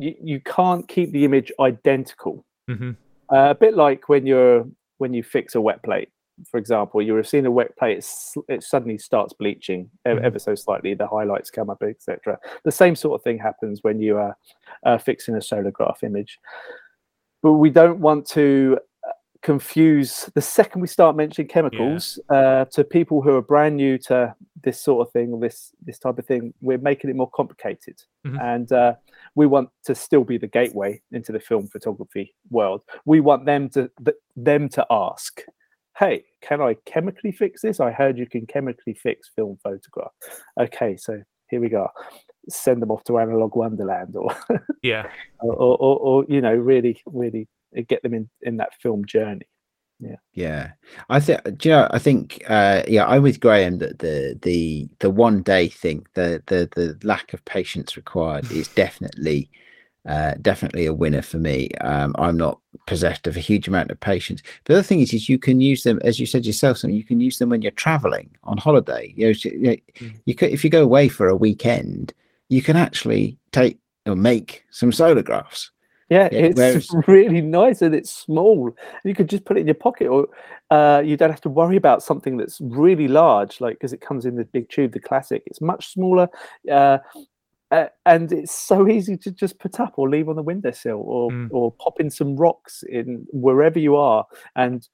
You, 0.00 0.14
you 0.22 0.40
can't 0.40 0.86
keep 0.88 1.12
the 1.12 1.24
image 1.24 1.52
identical. 1.60 2.44
Mm-hmm. 2.68 2.92
Uh, 3.32 3.50
a 3.50 3.54
bit 3.54 3.74
like 3.74 4.08
when 4.08 4.26
you're 4.26 4.66
when 4.98 5.14
you 5.14 5.22
fix 5.22 5.54
a 5.54 5.60
wet 5.60 5.82
plate 5.82 6.10
for 6.48 6.58
example, 6.58 7.02
you 7.02 7.14
have 7.16 7.28
seen 7.28 7.46
a 7.46 7.50
wet 7.50 7.76
plate, 7.76 8.04
it 8.48 8.62
suddenly 8.62 8.98
starts 8.98 9.32
bleaching 9.32 9.90
mm-hmm. 10.06 10.24
ever 10.24 10.38
so 10.38 10.54
slightly, 10.54 10.94
the 10.94 11.06
highlights 11.06 11.50
come 11.50 11.70
up, 11.70 11.82
etc. 11.82 12.38
The 12.64 12.72
same 12.72 12.96
sort 12.96 13.20
of 13.20 13.24
thing 13.24 13.38
happens 13.38 13.80
when 13.82 14.00
you 14.00 14.16
are 14.16 14.36
uh, 14.84 14.98
fixing 14.98 15.34
a 15.34 15.38
solargraph 15.38 16.02
image. 16.02 16.38
But 17.42 17.54
we 17.54 17.70
don't 17.70 18.00
want 18.00 18.26
to 18.28 18.78
uh, 19.06 19.12
confuse 19.42 20.30
the 20.34 20.42
second 20.42 20.80
we 20.82 20.88
start 20.88 21.16
mentioning 21.16 21.48
chemicals 21.48 22.18
yeah. 22.30 22.36
uh, 22.36 22.64
to 22.66 22.84
people 22.84 23.22
who 23.22 23.34
are 23.36 23.42
brand 23.42 23.76
new 23.76 23.98
to 23.98 24.34
this 24.62 24.80
sort 24.80 25.06
of 25.06 25.12
thing, 25.12 25.40
this 25.40 25.72
this 25.84 25.98
type 25.98 26.18
of 26.18 26.26
thing. 26.26 26.52
We're 26.60 26.78
making 26.78 27.10
it 27.10 27.16
more 27.16 27.30
complicated, 27.30 28.02
mm-hmm. 28.26 28.38
and 28.40 28.72
uh, 28.72 28.94
we 29.34 29.46
want 29.46 29.70
to 29.84 29.94
still 29.94 30.24
be 30.24 30.38
the 30.38 30.46
gateway 30.46 31.00
into 31.12 31.32
the 31.32 31.40
film 31.40 31.66
photography 31.68 32.34
world. 32.50 32.82
We 33.04 33.20
want 33.20 33.46
them 33.46 33.68
to 33.70 33.90
th- 34.04 34.16
them 34.36 34.68
to 34.70 34.86
ask 34.90 35.42
hey, 36.00 36.24
can 36.40 36.62
I 36.62 36.76
chemically 36.86 37.30
fix 37.30 37.60
this? 37.60 37.78
I 37.78 37.90
heard 37.90 38.16
you 38.16 38.26
can 38.26 38.46
chemically 38.46 38.94
fix 38.94 39.30
film 39.36 39.58
photograph. 39.62 40.12
Okay, 40.58 40.96
so 40.96 41.20
here 41.50 41.60
we 41.60 41.68
go. 41.68 41.88
Send 42.48 42.80
them 42.80 42.90
off 42.90 43.04
to 43.04 43.18
Analogue 43.18 43.54
Wonderland, 43.54 44.16
or 44.16 44.34
yeah, 44.82 45.08
or, 45.40 45.52
or, 45.54 45.76
or, 45.76 45.98
or, 45.98 46.24
you 46.28 46.40
know, 46.40 46.54
really, 46.54 47.02
really 47.06 47.48
get 47.86 48.02
them 48.02 48.14
in 48.14 48.30
in 48.40 48.56
that 48.56 48.74
film 48.80 49.04
journey. 49.04 49.46
Yeah, 50.00 50.16
yeah. 50.32 50.70
I 51.10 51.20
think 51.20 51.64
you 51.64 51.70
know. 51.72 51.88
I 51.90 51.98
think 51.98 52.42
uh, 52.48 52.82
yeah. 52.88 53.06
I'm 53.06 53.22
with 53.22 53.40
Graham 53.40 53.78
that 53.78 53.98
the 53.98 54.38
the 54.40 54.88
the 55.00 55.10
one 55.10 55.42
day 55.42 55.68
thing, 55.68 56.06
the 56.14 56.42
the 56.46 56.68
the 56.74 56.98
lack 57.06 57.34
of 57.34 57.44
patience 57.44 57.96
required 57.96 58.50
is 58.50 58.68
definitely 58.74 59.50
uh, 60.06 60.34
definitely 60.40 60.86
a 60.86 60.94
winner 60.94 61.22
for 61.22 61.38
me. 61.38 61.68
Um, 61.80 62.14
I'm 62.18 62.36
not 62.36 62.58
possessed 62.86 63.26
of 63.26 63.36
a 63.36 63.40
huge 63.40 63.68
amount 63.68 63.90
of 63.90 64.00
patience. 64.00 64.42
but 64.64 64.72
The 64.72 64.74
other 64.78 64.82
thing 64.82 65.00
is, 65.00 65.12
is 65.12 65.28
you 65.28 65.38
can 65.38 65.60
use 65.60 65.82
them, 65.82 66.00
as 66.02 66.18
you 66.18 66.26
said 66.26 66.46
yourself, 66.46 66.78
something 66.78 66.96
you 66.96 67.04
can 67.04 67.20
use 67.20 67.38
them 67.38 67.50
when 67.50 67.62
you're 67.62 67.72
traveling 67.72 68.30
on 68.44 68.56
holiday. 68.56 69.12
You 69.16 69.26
know, 69.26 69.30
you, 69.30 69.80
mm. 69.96 70.20
you 70.24 70.34
could, 70.34 70.50
if 70.50 70.64
you 70.64 70.70
go 70.70 70.82
away 70.82 71.08
for 71.08 71.28
a 71.28 71.36
weekend, 71.36 72.14
you 72.48 72.62
can 72.62 72.76
actually 72.76 73.36
take 73.52 73.78
or 74.06 74.16
make 74.16 74.64
some 74.70 74.90
solargraphs. 74.90 75.68
Yeah, 76.10 76.28
yeah 76.32 76.50
it's 76.56 76.92
really 77.06 77.40
nice 77.40 77.82
and 77.82 77.94
it's 77.94 78.10
small. 78.10 78.74
You 79.04 79.14
could 79.14 79.28
just 79.28 79.44
put 79.44 79.56
it 79.56 79.60
in 79.60 79.66
your 79.66 79.74
pocket, 79.74 80.08
or 80.08 80.28
uh, 80.70 81.02
you 81.04 81.16
don't 81.16 81.30
have 81.30 81.40
to 81.42 81.48
worry 81.48 81.76
about 81.76 82.02
something 82.02 82.36
that's 82.36 82.60
really 82.60 83.08
large, 83.08 83.60
like 83.60 83.76
because 83.76 83.92
it 83.92 84.00
comes 84.00 84.26
in 84.26 84.34
the 84.34 84.44
big 84.44 84.68
tube, 84.68 84.92
the 84.92 85.00
classic. 85.00 85.44
It's 85.46 85.60
much 85.60 85.92
smaller. 85.92 86.28
Uh, 86.70 86.98
uh, 87.70 87.86
and 88.04 88.32
it's 88.32 88.54
so 88.54 88.88
easy 88.88 89.16
to 89.16 89.30
just 89.30 89.58
put 89.60 89.78
up 89.78 89.94
or 89.96 90.10
leave 90.10 90.28
on 90.28 90.36
the 90.36 90.42
windowsill 90.42 91.02
or 91.06 91.30
mm. 91.30 91.48
or 91.52 91.70
pop 91.72 92.00
in 92.00 92.10
some 92.10 92.34
rocks 92.34 92.82
in 92.88 93.24
wherever 93.32 93.78
you 93.78 93.94
are 93.94 94.26
and 94.56 94.88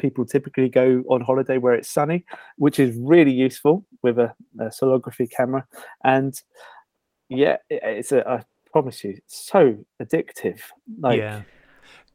people 0.00 0.24
typically 0.24 0.68
go 0.68 1.04
on 1.08 1.20
holiday 1.20 1.58
where 1.58 1.74
it's 1.74 1.88
sunny 1.88 2.24
which 2.56 2.80
is 2.80 2.96
really 2.96 3.30
useful 3.30 3.84
with 4.02 4.18
a, 4.18 4.34
a 4.58 4.64
solargraphy 4.64 5.30
camera 5.30 5.64
and 6.04 6.42
yeah 7.28 7.56
it, 7.70 7.80
it's 7.84 8.10
a 8.10 8.28
i 8.28 8.42
promise 8.72 9.04
you 9.04 9.10
it's 9.16 9.46
so 9.46 9.76
addictive 10.02 10.60
like 11.00 11.18
yeah. 11.18 11.42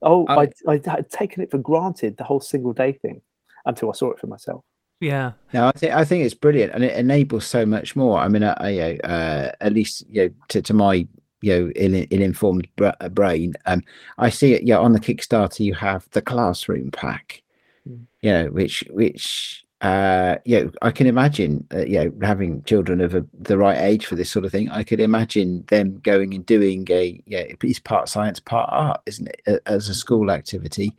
oh 0.01 0.25
I, 0.27 0.49
I 0.67 0.81
had 0.85 1.09
taken 1.09 1.43
it 1.43 1.51
for 1.51 1.57
granted 1.57 2.17
the 2.17 2.23
whole 2.23 2.41
single 2.41 2.73
day 2.73 2.93
thing 2.93 3.21
until 3.65 3.89
i 3.89 3.93
saw 3.93 4.11
it 4.11 4.19
for 4.19 4.27
myself 4.27 4.63
yeah. 5.03 5.33
No, 5.53 5.67
I 5.67 5.71
think 5.71 5.93
I 5.93 6.05
think 6.05 6.23
it's 6.23 6.33
brilliant, 6.33 6.71
and 6.73 6.81
it 6.81 6.95
enables 6.95 7.45
so 7.45 7.65
much 7.65 7.93
more. 7.93 8.19
I 8.19 8.29
mean, 8.29 8.41
I, 8.43 8.53
I 8.57 8.97
uh, 8.99 9.51
at 9.59 9.73
least 9.73 10.05
you 10.09 10.23
know 10.23 10.29
to, 10.47 10.61
to 10.61 10.73
my 10.73 11.05
you 11.41 11.59
know 11.59 11.71
ill, 11.75 12.05
ill-informed 12.09 12.69
uh, 12.81 13.09
brain, 13.09 13.53
um, 13.65 13.83
I 14.17 14.29
see 14.29 14.53
it. 14.53 14.63
Yeah, 14.63 14.77
on 14.77 14.93
the 14.93 15.01
Kickstarter, 15.01 15.59
you 15.59 15.73
have 15.73 16.07
the 16.11 16.21
classroom 16.21 16.89
pack. 16.91 17.43
Mm. 17.87 18.05
You 18.21 18.31
know, 18.31 18.45
which 18.51 18.85
which 18.91 19.62
uh, 19.83 20.37
I 20.81 20.91
can 20.91 21.07
imagine, 21.07 21.67
uh, 21.73 21.85
you 21.85 22.03
know, 22.03 22.13
having 22.21 22.63
children 22.63 23.01
of 23.01 23.13
a, 23.13 23.25
the 23.37 23.57
right 23.57 23.77
age 23.77 24.05
for 24.05 24.15
this 24.15 24.31
sort 24.31 24.45
of 24.45 24.51
thing. 24.51 24.69
I 24.69 24.83
could 24.83 24.99
imagine 24.99 25.65
them 25.67 25.99
going 25.99 26.33
and 26.33 26.45
doing 26.45 26.87
a, 26.89 27.21
yeah, 27.25 27.45
it's 27.61 27.79
part 27.79 28.09
science, 28.09 28.39
part 28.39 28.69
art, 28.71 29.01
isn't 29.05 29.27
it, 29.27 29.61
as 29.65 29.89
a 29.89 29.93
school 29.93 30.31
activity 30.31 30.95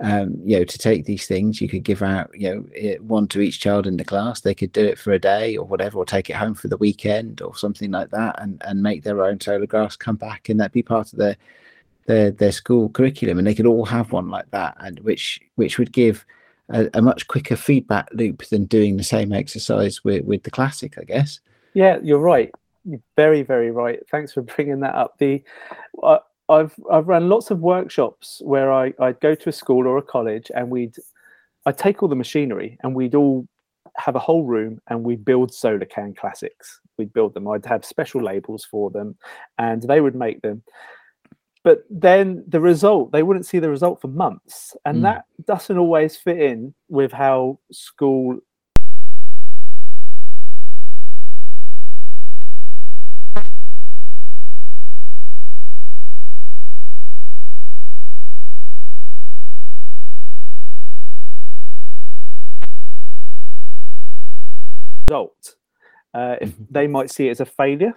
um, 0.00 0.40
you 0.44 0.58
know, 0.58 0.64
to 0.64 0.78
take 0.78 1.04
these 1.04 1.26
things, 1.26 1.60
you 1.60 1.68
could 1.68 1.82
give 1.82 2.02
out, 2.02 2.30
you 2.34 2.54
know, 2.54 2.96
one 3.02 3.28
to 3.28 3.40
each 3.40 3.60
child 3.60 3.86
in 3.86 3.98
the 3.98 4.04
class. 4.04 4.40
They 4.40 4.54
could 4.54 4.72
do 4.72 4.84
it 4.84 4.98
for 4.98 5.12
a 5.12 5.18
day 5.18 5.56
or 5.56 5.66
whatever, 5.66 5.98
or 5.98 6.06
take 6.06 6.30
it 6.30 6.36
home 6.36 6.54
for 6.54 6.68
the 6.68 6.78
weekend 6.78 7.42
or 7.42 7.54
something 7.54 7.90
like 7.90 8.10
that, 8.10 8.40
and 8.40 8.62
and 8.66 8.82
make 8.82 9.02
their 9.02 9.22
own 9.22 9.40
solar 9.40 9.66
graphs 9.66 9.96
come 9.96 10.16
back, 10.16 10.48
and 10.48 10.58
that 10.58 10.72
be 10.72 10.82
part 10.82 11.12
of 11.12 11.18
their 11.18 11.36
their 12.06 12.30
their 12.30 12.52
school 12.52 12.88
curriculum, 12.88 13.38
and 13.38 13.46
they 13.46 13.54
could 13.54 13.66
all 13.66 13.84
have 13.84 14.12
one 14.12 14.30
like 14.30 14.50
that, 14.52 14.76
and 14.80 14.98
which 15.00 15.40
which 15.56 15.78
would 15.78 15.92
give 15.92 16.24
a, 16.70 16.88
a 16.94 17.02
much 17.02 17.26
quicker 17.26 17.56
feedback 17.56 18.08
loop 18.12 18.44
than 18.46 18.64
doing 18.64 18.96
the 18.96 19.04
same 19.04 19.32
exercise 19.32 20.04
with 20.04 20.24
with 20.24 20.42
the 20.44 20.50
classic, 20.50 20.96
I 20.98 21.04
guess. 21.04 21.40
Yeah, 21.74 21.98
you're 22.02 22.18
right. 22.18 22.50
You're 22.84 23.02
very 23.16 23.42
very 23.42 23.70
right. 23.70 24.00
Thanks 24.10 24.32
for 24.32 24.42
bringing 24.42 24.80
that 24.80 24.94
up. 24.94 25.18
The 25.18 25.42
uh, 26.02 26.18
I've 26.48 26.74
I've 26.90 27.08
run 27.08 27.28
lots 27.28 27.50
of 27.50 27.60
workshops 27.60 28.40
where 28.44 28.72
I 28.72 28.92
I'd 28.98 29.20
go 29.20 29.34
to 29.34 29.48
a 29.48 29.52
school 29.52 29.86
or 29.86 29.98
a 29.98 30.02
college 30.02 30.50
and 30.54 30.70
we'd 30.70 30.96
I'd 31.66 31.78
take 31.78 32.02
all 32.02 32.08
the 32.08 32.16
machinery 32.16 32.78
and 32.82 32.94
we'd 32.94 33.14
all 33.14 33.46
have 33.96 34.16
a 34.16 34.20
whole 34.20 34.44
room 34.44 34.80
and 34.88 35.04
we'd 35.04 35.24
build 35.24 35.52
solar 35.52 35.84
can 35.84 36.14
classics. 36.14 36.80
We'd 36.96 37.12
build 37.12 37.34
them. 37.34 37.48
I'd 37.48 37.66
have 37.66 37.84
special 37.84 38.22
labels 38.22 38.64
for 38.64 38.90
them 38.90 39.16
and 39.58 39.82
they 39.82 40.00
would 40.00 40.14
make 40.14 40.42
them. 40.42 40.62
But 41.62 41.84
then 41.90 42.44
the 42.48 42.60
result, 42.60 43.12
they 43.12 43.22
wouldn't 43.22 43.46
see 43.46 43.58
the 43.58 43.68
result 43.70 44.00
for 44.00 44.08
months. 44.08 44.76
And 44.84 44.98
Mm. 44.98 45.02
that 45.02 45.24
doesn't 45.44 45.76
always 45.76 46.16
fit 46.16 46.40
in 46.40 46.74
with 46.88 47.12
how 47.12 47.58
school 47.70 48.40
result. 65.10 65.56
Uh, 66.14 66.36
if 66.40 66.54
they 66.70 66.86
might 66.86 67.10
see 67.10 67.28
it 67.28 67.32
as 67.32 67.40
a 67.40 67.46
failure, 67.46 67.94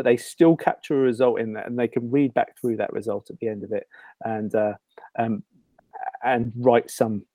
but 0.00 0.04
they 0.06 0.16
still 0.16 0.56
capture 0.56 0.94
a 0.94 1.02
result 1.02 1.38
in 1.40 1.52
that, 1.52 1.66
and 1.66 1.78
they 1.78 1.86
can 1.86 2.10
read 2.10 2.32
back 2.32 2.58
through 2.58 2.74
that 2.74 2.90
result 2.90 3.28
at 3.28 3.38
the 3.38 3.48
end 3.48 3.62
of 3.62 3.70
it, 3.72 3.86
and 4.24 4.54
uh, 4.54 4.72
um, 5.18 5.42
and 6.24 6.52
write 6.56 6.90
some. 6.90 7.22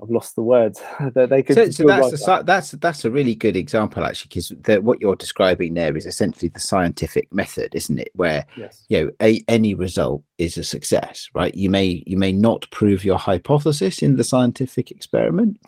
I've 0.00 0.08
lost 0.08 0.36
the 0.36 0.42
words 0.42 0.80
that 1.14 1.30
they 1.30 1.42
could. 1.42 1.56
So, 1.56 1.68
so 1.70 1.84
that's 1.84 2.28
a, 2.28 2.42
that's 2.46 2.70
that's 2.70 3.04
a 3.04 3.10
really 3.10 3.34
good 3.34 3.56
example 3.56 4.04
actually 4.04 4.28
because 4.28 4.82
what 4.84 5.00
you're 5.00 5.16
describing 5.16 5.74
there 5.74 5.96
is 5.96 6.06
essentially 6.06 6.48
the 6.48 6.60
scientific 6.60 7.32
method 7.32 7.74
isn't 7.74 7.98
it 7.98 8.12
where 8.14 8.46
yes. 8.56 8.84
you 8.88 9.02
know 9.02 9.10
a, 9.20 9.42
any 9.48 9.74
result 9.74 10.22
is 10.38 10.56
a 10.56 10.62
success 10.62 11.28
right 11.34 11.56
you 11.56 11.68
may 11.68 12.04
you 12.06 12.16
may 12.16 12.30
not 12.30 12.70
prove 12.70 13.04
your 13.04 13.18
hypothesis 13.18 14.00
in 14.00 14.14
the 14.14 14.22
scientific 14.22 14.92
experiment 14.92 15.58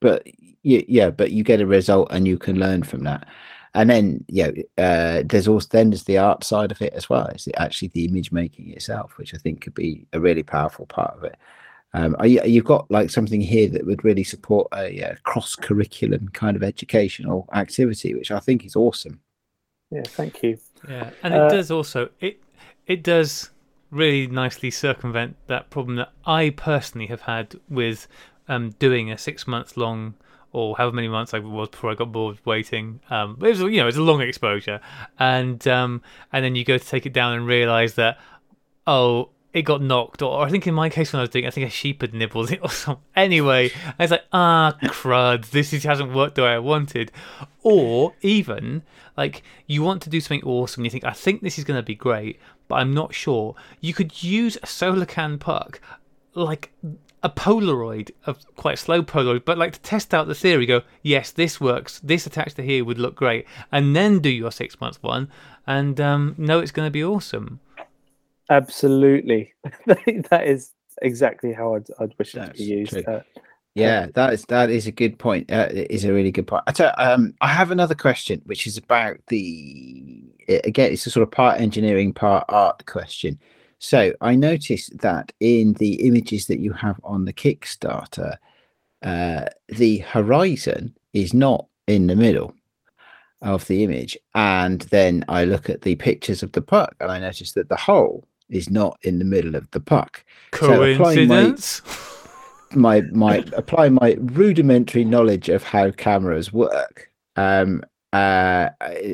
but 0.00 0.26
you, 0.64 0.84
yeah 0.88 1.10
but 1.10 1.30
you 1.30 1.44
get 1.44 1.60
a 1.60 1.66
result 1.66 2.08
and 2.10 2.26
you 2.26 2.36
can 2.36 2.58
learn 2.58 2.82
from 2.82 3.04
that 3.04 3.28
and 3.78 3.88
then 3.88 4.24
you 4.28 4.44
know 4.44 4.84
uh, 4.84 5.22
there's 5.24 5.48
also 5.48 5.68
then 5.70 5.90
there's 5.90 6.04
the 6.04 6.18
art 6.18 6.44
side 6.44 6.70
of 6.70 6.82
it 6.82 6.92
as 6.94 7.08
well 7.08 7.26
it's 7.26 7.48
actually 7.56 7.88
the 7.88 8.04
image 8.04 8.32
making 8.32 8.70
itself 8.70 9.16
which 9.18 9.34
i 9.34 9.38
think 9.38 9.60
could 9.60 9.74
be 9.74 10.06
a 10.12 10.20
really 10.20 10.42
powerful 10.42 10.86
part 10.86 11.16
of 11.16 11.24
it 11.24 11.36
um, 11.94 12.14
are 12.18 12.26
you, 12.26 12.42
you've 12.44 12.64
got 12.64 12.90
like 12.90 13.08
something 13.08 13.40
here 13.40 13.68
that 13.68 13.86
would 13.86 14.04
really 14.04 14.24
support 14.24 14.66
a, 14.74 15.02
uh 15.02 15.14
cross 15.22 15.54
curriculum 15.56 16.28
kind 16.32 16.56
of 16.56 16.62
educational 16.62 17.48
activity 17.54 18.14
which 18.14 18.30
i 18.30 18.40
think 18.40 18.64
is 18.64 18.76
awesome 18.76 19.20
Yeah. 19.90 20.02
Thank 20.04 20.42
you. 20.42 20.58
Yeah, 20.88 21.10
and 21.22 21.34
Uh, 21.34 21.46
it 21.46 21.50
does 21.50 21.70
also 21.70 22.10
it 22.20 22.42
it 22.86 23.02
does 23.02 23.50
really 23.90 24.26
nicely 24.26 24.70
circumvent 24.70 25.36
that 25.46 25.70
problem 25.70 25.96
that 25.96 26.12
I 26.26 26.50
personally 26.50 27.06
have 27.06 27.22
had 27.22 27.58
with 27.70 28.06
um, 28.48 28.70
doing 28.78 29.10
a 29.10 29.16
six 29.16 29.46
months 29.46 29.76
long 29.76 30.14
or 30.52 30.76
however 30.76 30.94
many 30.94 31.08
months 31.08 31.34
I 31.34 31.38
was 31.38 31.68
before 31.68 31.90
I 31.90 31.94
got 31.94 32.12
bored 32.12 32.38
waiting. 32.44 33.00
Um, 33.10 33.38
it 33.40 33.48
was 33.48 33.60
you 33.60 33.78
know 33.78 33.88
it's 33.88 33.96
a 33.96 34.02
long 34.02 34.20
exposure, 34.20 34.80
and 35.18 35.66
um, 35.68 36.02
and 36.32 36.44
then 36.44 36.54
you 36.54 36.64
go 36.64 36.78
to 36.78 36.84
take 36.84 37.06
it 37.06 37.12
down 37.12 37.34
and 37.34 37.46
realize 37.46 37.94
that 37.94 38.18
oh 38.86 39.30
it 39.52 39.62
got 39.62 39.80
knocked 39.80 40.20
or 40.20 40.44
I 40.44 40.50
think 40.50 40.66
in 40.66 40.74
my 40.74 40.90
case 40.90 41.12
when 41.12 41.20
I 41.20 41.22
was 41.22 41.30
doing 41.30 41.44
it, 41.44 41.48
I 41.48 41.50
think 41.50 41.66
a 41.66 41.70
sheep 41.70 42.02
had 42.02 42.12
nibbled 42.12 42.52
it 42.52 42.60
or 42.62 42.70
something. 42.70 43.02
Anyway, 43.16 43.70
I 43.98 44.04
was 44.04 44.10
like 44.10 44.24
ah 44.32 44.76
crud 44.82 45.50
this 45.50 45.72
is, 45.72 45.84
hasn't 45.84 46.14
worked 46.14 46.34
the 46.36 46.42
way 46.42 46.50
I 46.50 46.58
wanted, 46.58 47.12
or 47.62 48.14
even 48.20 48.82
like 49.16 49.42
you 49.66 49.82
want 49.82 50.02
to 50.02 50.10
do 50.10 50.20
something 50.20 50.44
awesome 50.44 50.84
you 50.84 50.90
think 50.90 51.04
I 51.04 51.12
think 51.12 51.42
this 51.42 51.58
is 51.58 51.64
going 51.64 51.78
to 51.78 51.82
be 51.82 51.94
great 51.94 52.38
but 52.68 52.76
I'm 52.76 52.94
not 52.94 53.14
sure. 53.14 53.54
You 53.80 53.94
could 53.94 54.22
use 54.22 54.56
a 54.56 54.66
SolarCan 54.66 55.40
puck 55.40 55.80
like 56.34 56.70
a 57.22 57.30
Polaroid, 57.30 58.10
a 58.26 58.34
quite 58.56 58.78
slow 58.78 59.02
Polaroid, 59.02 59.44
but 59.44 59.58
like 59.58 59.72
to 59.72 59.80
test 59.80 60.14
out 60.14 60.26
the 60.26 60.34
theory, 60.34 60.66
go, 60.66 60.82
yes, 61.02 61.30
this 61.30 61.60
works. 61.60 62.00
This 62.00 62.26
attached 62.26 62.56
to 62.56 62.62
here 62.62 62.84
would 62.84 62.98
look 62.98 63.14
great, 63.14 63.46
and 63.72 63.94
then 63.94 64.20
do 64.20 64.28
your 64.28 64.52
six 64.52 64.80
months 64.80 65.02
one, 65.02 65.28
and 65.66 66.00
um, 66.00 66.34
know 66.38 66.60
it's 66.60 66.72
going 66.72 66.86
to 66.86 66.90
be 66.90 67.04
awesome. 67.04 67.60
Absolutely. 68.50 69.52
that 69.86 70.46
is 70.46 70.72
exactly 71.02 71.52
how 71.52 71.74
I'd, 71.74 71.86
I'd 71.98 72.14
wish 72.18 72.34
it 72.34 72.46
to 72.46 72.52
be 72.52 72.64
used. 72.64 72.96
Uh, 73.06 73.20
Yeah, 73.74 74.06
that 74.14 74.32
is 74.32 74.44
that 74.46 74.70
is 74.70 74.86
a 74.86 74.92
good 74.92 75.18
point. 75.18 75.50
Uh, 75.52 75.68
it 75.70 75.90
is 75.90 76.04
a 76.04 76.12
really 76.12 76.32
good 76.32 76.46
point. 76.46 76.64
I 76.66 76.72
tell, 76.72 76.92
um, 76.98 77.34
I 77.40 77.48
have 77.48 77.70
another 77.70 77.94
question, 77.94 78.42
which 78.46 78.66
is 78.66 78.76
about 78.76 79.18
the 79.28 80.24
again, 80.48 80.92
it's 80.92 81.06
a 81.06 81.10
sort 81.10 81.22
of 81.22 81.30
part 81.30 81.60
engineering, 81.60 82.12
part 82.12 82.44
art 82.48 82.86
question. 82.86 83.38
So 83.78 84.12
I 84.20 84.34
noticed 84.34 84.98
that 84.98 85.32
in 85.40 85.74
the 85.74 86.06
images 86.06 86.46
that 86.46 86.60
you 86.60 86.72
have 86.72 87.00
on 87.04 87.24
the 87.24 87.32
Kickstarter, 87.32 88.36
uh, 89.02 89.46
the 89.68 89.98
horizon 89.98 90.96
is 91.12 91.32
not 91.32 91.66
in 91.86 92.06
the 92.06 92.16
middle 92.16 92.54
of 93.40 93.66
the 93.68 93.84
image, 93.84 94.18
and 94.34 94.80
then 94.82 95.24
I 95.28 95.44
look 95.44 95.70
at 95.70 95.82
the 95.82 95.94
pictures 95.94 96.42
of 96.42 96.52
the 96.52 96.60
puck, 96.60 96.96
and 97.00 97.10
I 97.10 97.20
notice 97.20 97.52
that 97.52 97.68
the 97.68 97.76
hole 97.76 98.26
is 98.48 98.68
not 98.68 98.98
in 99.02 99.20
the 99.20 99.24
middle 99.24 99.54
of 99.54 99.70
the 99.70 99.80
puck. 99.80 100.24
So 100.58 100.80
my- 100.80 100.96
Coincidence? 100.96 101.82
my 102.74 103.00
my 103.12 103.42
apply 103.54 103.88
my 103.88 104.16
rudimentary 104.18 105.04
knowledge 105.04 105.48
of 105.48 105.62
how 105.62 105.90
cameras 105.90 106.52
work 106.52 107.10
um 107.36 107.82
uh 108.12 108.70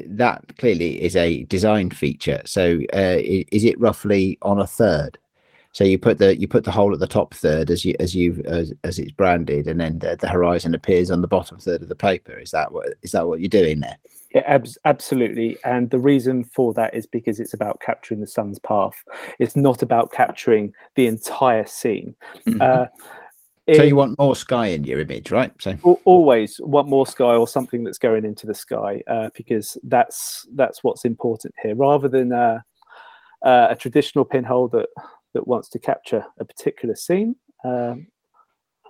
that 0.06 0.42
clearly 0.58 1.02
is 1.02 1.16
a 1.16 1.44
design 1.44 1.90
feature 1.90 2.40
so 2.44 2.78
uh 2.92 3.18
is 3.18 3.64
it 3.64 3.78
roughly 3.80 4.38
on 4.42 4.60
a 4.60 4.66
third 4.66 5.18
so 5.72 5.82
you 5.82 5.98
put 5.98 6.18
the 6.18 6.38
you 6.38 6.46
put 6.46 6.62
the 6.62 6.70
hole 6.70 6.92
at 6.92 7.00
the 7.00 7.06
top 7.06 7.34
third 7.34 7.70
as 7.70 7.84
you 7.84 7.96
as 7.98 8.14
you 8.14 8.40
as, 8.46 8.72
as 8.84 9.00
it's 9.00 9.10
branded 9.10 9.66
and 9.66 9.80
then 9.80 9.98
the, 9.98 10.16
the 10.20 10.28
horizon 10.28 10.74
appears 10.74 11.10
on 11.10 11.22
the 11.22 11.26
bottom 11.28 11.58
third 11.58 11.82
of 11.82 11.88
the 11.88 11.96
paper 11.96 12.38
is 12.38 12.52
that 12.52 12.70
what 12.70 12.88
is 13.02 13.10
that 13.10 13.26
what 13.26 13.40
you're 13.40 13.48
doing 13.48 13.80
there 13.80 13.98
Yeah, 14.34 14.42
abs- 14.46 14.78
absolutely. 14.84 15.56
And 15.64 15.90
the 15.90 15.98
reason 15.98 16.44
for 16.44 16.74
that 16.74 16.94
is 16.94 17.06
because 17.06 17.38
it's 17.38 17.54
about 17.54 17.80
capturing 17.80 18.20
the 18.20 18.26
sun's 18.26 18.58
path. 18.58 18.94
It's 19.38 19.54
not 19.54 19.82
about 19.82 20.10
capturing 20.10 20.72
the 20.96 21.06
entire 21.06 21.66
scene. 21.66 22.16
Uh, 22.60 22.86
so 23.72 23.82
you 23.82 23.96
want 23.96 24.18
more 24.18 24.36
sky 24.36 24.66
in 24.66 24.84
your 24.84 25.00
image 25.00 25.30
right 25.30 25.52
so 25.58 25.76
always 26.04 26.60
want 26.62 26.88
more 26.88 27.06
sky 27.06 27.34
or 27.34 27.48
something 27.48 27.84
that's 27.84 27.98
going 27.98 28.24
into 28.24 28.46
the 28.46 28.54
sky 28.54 29.02
uh, 29.06 29.30
because 29.34 29.78
that's 29.84 30.46
that's 30.54 30.82
what's 30.84 31.04
important 31.04 31.54
here, 31.62 31.74
rather 31.74 32.08
than 32.08 32.32
uh, 32.32 32.60
uh, 33.44 33.68
a 33.70 33.76
traditional 33.76 34.24
pinhole 34.24 34.68
that 34.68 34.88
that 35.34 35.46
wants 35.46 35.68
to 35.68 35.78
capture 35.78 36.24
a 36.38 36.44
particular 36.44 36.94
scene 36.94 37.34
um, 37.64 38.06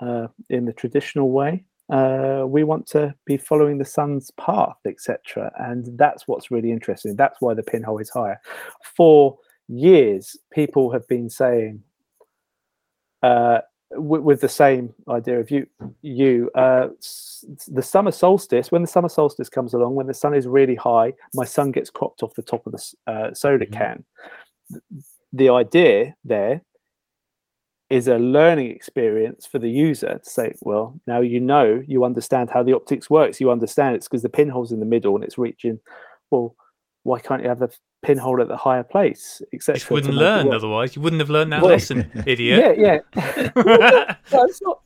uh, 0.00 0.26
in 0.50 0.64
the 0.64 0.72
traditional 0.72 1.30
way. 1.30 1.64
Uh, 1.90 2.44
we 2.46 2.64
want 2.64 2.86
to 2.86 3.14
be 3.26 3.36
following 3.36 3.76
the 3.76 3.84
sun's 3.84 4.30
path, 4.32 4.78
etc., 4.86 5.52
and 5.58 5.86
that's 5.98 6.26
what's 6.26 6.50
really 6.50 6.72
interesting. 6.72 7.14
That's 7.14 7.40
why 7.40 7.54
the 7.54 7.62
pinhole 7.62 7.98
is 7.98 8.10
higher. 8.10 8.40
For 8.96 9.36
years, 9.68 10.36
people 10.52 10.90
have 10.92 11.06
been 11.08 11.28
saying. 11.30 11.82
With, 13.96 14.22
with 14.22 14.40
the 14.40 14.48
same 14.48 14.92
idea 15.08 15.38
of 15.40 15.50
you 15.50 15.66
you 16.02 16.50
uh 16.54 16.88
s- 16.98 17.44
the 17.68 17.82
summer 17.82 18.10
solstice 18.10 18.72
when 18.72 18.82
the 18.82 18.88
summer 18.88 19.08
solstice 19.08 19.48
comes 19.48 19.74
along 19.74 19.94
when 19.94 20.06
the 20.06 20.14
sun 20.14 20.34
is 20.34 20.46
really 20.46 20.74
high 20.74 21.12
my 21.34 21.44
sun 21.44 21.70
gets 21.70 21.90
cropped 21.90 22.22
off 22.22 22.34
the 22.34 22.42
top 22.42 22.66
of 22.66 22.72
the 22.72 22.82
uh, 23.12 23.34
soda 23.34 23.66
Mhm. 23.66 23.72
can 23.72 24.04
the 25.32 25.48
idea 25.50 26.14
there 26.24 26.62
is 27.90 28.08
a 28.08 28.18
learning 28.18 28.70
experience 28.70 29.46
for 29.46 29.58
the 29.58 29.70
user 29.70 30.18
to 30.18 30.30
say 30.30 30.54
well 30.62 30.98
now 31.06 31.20
you 31.20 31.38
know 31.40 31.82
you 31.86 32.04
understand 32.04 32.50
how 32.50 32.62
the 32.62 32.72
optics 32.72 33.10
works 33.10 33.40
you 33.40 33.50
understand 33.50 33.94
it's 33.94 34.08
because 34.08 34.22
the 34.22 34.28
pinhole's 34.28 34.72
in 34.72 34.80
the 34.80 34.86
middle 34.86 35.14
and 35.14 35.22
it's 35.24 35.38
reaching 35.38 35.78
well 36.30 36.54
why 37.04 37.20
can't 37.20 37.42
you 37.42 37.48
have 37.48 37.58
the 37.60 37.70
pinhole 38.02 38.40
at 38.42 38.48
the 38.48 38.56
higher 38.56 38.82
place 38.82 39.40
etc 39.54 39.80
You 39.88 39.94
wouldn't 39.94 40.14
learn 40.14 40.52
otherwise. 40.52 40.94
You 40.96 41.00
wouldn't 41.02 41.20
have 41.20 41.30
learned 41.30 41.52
that 41.52 41.62
Well, 41.62 41.70
lesson, 41.72 42.10
idiot. 42.26 42.76
yeah 42.78 43.00
yeah 43.14 43.50
no, 44.32 44.44
it's 44.44 44.60
not. 44.62 44.80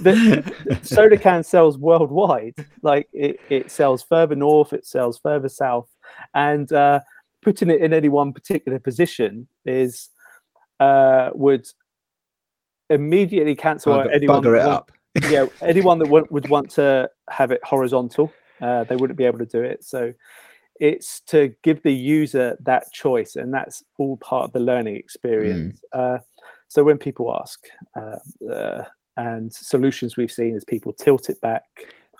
The, 0.00 0.42
SolarCan 0.82 1.44
sells 1.44 1.78
worldwide. 1.78 2.54
Like 2.82 3.08
it, 3.12 3.40
it 3.50 3.70
sells 3.70 4.02
further 4.02 4.34
north, 4.36 4.72
it 4.72 4.86
sells 4.86 5.18
further 5.18 5.48
south, 5.48 5.88
and 6.34 6.70
uh, 6.72 7.00
putting 7.42 7.70
it 7.70 7.80
in 7.80 7.92
any 7.94 8.08
one 8.08 8.32
particular 8.34 8.78
position 8.78 9.46
is 9.64 10.10
uh, 10.80 11.30
would 11.34 11.66
immediately 12.90 13.54
cancel 13.54 13.94
out 13.94 14.12
anyone. 14.14 14.42
bugger 14.42 14.56
it 14.56 14.62
that 14.62 14.66
want- 14.66 14.76
up 14.76 14.92
yeah, 15.30 15.46
anyone 15.60 15.98
that 15.98 16.08
would, 16.08 16.30
would 16.30 16.48
want 16.48 16.70
to 16.70 17.08
have 17.28 17.50
it 17.50 17.60
horizontal, 17.64 18.32
uh, 18.62 18.84
they 18.84 18.96
wouldn't 18.96 19.18
be 19.18 19.24
able 19.24 19.38
to 19.38 19.44
do 19.46 19.62
it. 19.62 19.84
So 19.84 20.12
it's 20.90 21.20
to 21.32 21.38
give 21.62 21.80
the 21.82 21.94
user 22.18 22.56
that 22.70 22.84
choice, 22.92 23.36
and 23.36 23.54
that's 23.54 23.84
all 23.98 24.16
part 24.16 24.44
of 24.46 24.52
the 24.52 24.58
learning 24.70 24.96
experience. 24.96 25.80
Uh, 25.92 26.18
so 26.66 26.82
when 26.82 26.98
people 26.98 27.26
ask, 27.40 27.58
uh, 28.00 28.18
uh, 28.52 28.84
and 29.16 29.52
solutions 29.52 30.16
we've 30.16 30.36
seen 30.40 30.56
is 30.56 30.64
people 30.64 30.92
tilt 30.92 31.30
it 31.30 31.40
back, 31.40 31.64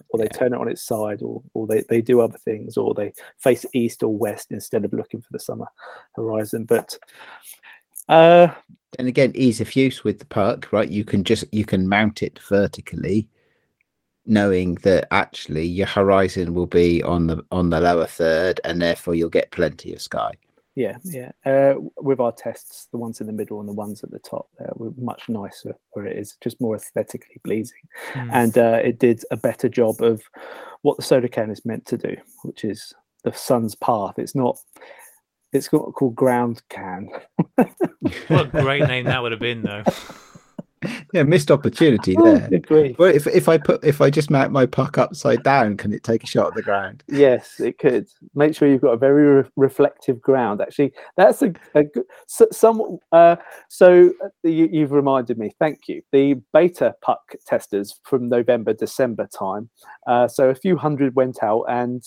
or 0.09 0.19
they 0.19 0.29
Yeah. 0.31 0.39
turn 0.39 0.53
it 0.55 0.61
on 0.61 0.69
its 0.69 0.85
side, 0.85 1.23
or 1.23 1.43
or 1.55 1.67
they, 1.67 1.83
they 1.89 2.01
do 2.01 2.21
other 2.21 2.39
things, 2.39 2.77
or 2.77 2.95
they 2.95 3.13
face 3.39 3.67
east 3.73 4.03
or 4.03 4.17
west 4.27 4.53
instead 4.53 4.85
of 4.85 4.93
looking 4.93 5.21
for 5.23 5.33
the 5.33 5.45
summer 5.49 5.69
horizon. 6.15 6.65
But 6.65 6.89
Uh, 8.09 8.49
And 8.99 9.09
again, 9.09 9.33
ease 9.35 9.61
of 9.61 9.75
use 9.75 10.05
with 10.05 10.19
the 10.19 10.27
puck, 10.27 10.71
right? 10.73 10.89
You 10.99 11.05
can 11.05 11.25
just 11.25 11.45
you 11.51 11.65
can 11.65 11.89
mount 11.89 12.23
it 12.23 12.39
vertically, 12.49 13.27
knowing 14.27 14.77
that 14.77 15.09
actually 15.11 15.67
your 15.67 15.87
horizon 15.87 16.55
will 16.55 16.67
be 16.67 17.03
on 17.03 17.27
the 17.27 17.45
on 17.51 17.71
the 17.71 17.81
lower 17.81 18.07
third, 18.07 18.61
and 18.65 18.81
therefore 18.81 19.15
you'll 19.15 19.29
get 19.29 19.51
plenty 19.51 19.93
of 19.93 20.03
sky. 20.03 20.33
yeah, 20.75 20.97
yeah. 21.05 21.33
Uh, 21.45 21.75
with 22.01 22.21
our 22.21 22.33
tests, 22.33 22.89
the 22.93 22.99
ones 22.99 23.21
in 23.21 23.27
the 23.27 23.33
middle 23.33 23.61
and 23.61 23.69
the 23.69 23.75
ones 23.75 24.03
at 24.03 24.11
the 24.11 24.19
top, 24.19 24.49
uh, 24.61 24.71
were 24.75 24.93
much 24.97 25.29
nicer 25.29 25.75
where 25.93 26.07
it 26.07 26.17
is, 26.17 26.37
just 26.43 26.61
more 26.61 26.77
aesthetically 26.77 27.41
pleasing. 27.45 27.83
Hmm. 28.13 28.31
and 28.33 28.59
uh, 28.59 28.81
it 28.83 28.99
did 28.99 29.23
a 29.31 29.37
better 29.37 29.69
job 29.69 30.01
of 30.01 30.23
what 30.83 30.97
the 30.97 31.03
SolarCan 31.03 31.51
is 31.51 31.65
meant 31.65 31.87
to 31.87 31.99
do, 31.99 32.17
which 32.43 32.65
is 32.65 32.95
the 33.25 33.33
sun's 33.33 33.75
path. 33.75 34.19
It's 34.19 34.35
not. 34.35 34.59
It's 35.53 35.69
got 35.69 35.93
called 35.93 36.15
ground 36.15 36.63
can. 36.71 37.11
What 38.29 38.47
a 38.47 38.63
great 38.63 38.83
name 38.89 39.05
that 39.05 39.23
would 39.23 39.33
have 39.33 39.41
been, 39.41 39.63
though. 39.63 39.85
Yeah, 41.13 41.23
missed 41.25 41.51
opportunity 41.51 42.17
Oh, 42.19 42.25
there. 42.25 42.49
agree. 42.53 42.97
Well, 42.99 43.15
if 43.15 43.27
if 43.27 43.49
I 43.49 43.59
put 43.59 43.85
if 43.85 44.01
I 44.01 44.11
just 44.11 44.31
mount 44.31 44.53
my 44.53 44.67
puck 44.67 44.99
upside 44.99 45.43
down, 45.43 45.77
can 45.77 45.93
it 45.93 46.03
take 46.03 46.25
a 46.25 46.27
shot 46.27 46.49
at 46.49 46.55
the 46.55 46.63
ground? 46.63 47.05
Yes, 47.09 47.61
it 47.61 47.79
could. 47.79 48.09
Make 48.35 48.55
sure 48.55 48.69
you've 48.69 48.81
got 48.81 48.93
a 48.93 48.97
very 48.97 49.43
re- 49.43 49.49
reflective 49.57 50.21
ground. 50.21 50.61
Actually, 50.61 50.93
that's 51.17 51.43
a, 51.43 51.53
a 51.75 51.85
good. 51.85 52.05
So, 52.27 52.47
some. 52.51 52.99
Uh, 53.13 53.37
so 53.69 54.13
uh, 54.25 54.29
you, 54.43 54.69
you've 54.73 54.93
reminded 54.93 55.39
me. 55.39 55.53
Thank 55.59 55.89
you. 55.89 56.03
The 56.13 56.35
beta 56.53 56.95
puck 57.03 57.35
testers 57.47 58.01
from 58.05 58.29
November, 58.29 58.73
December 58.73 59.29
time. 59.29 59.69
Uh, 60.07 60.29
so 60.29 60.51
a 60.51 60.55
few 60.55 60.77
hundred 60.77 61.15
went 61.15 61.43
out, 61.43 61.65
and 61.69 62.03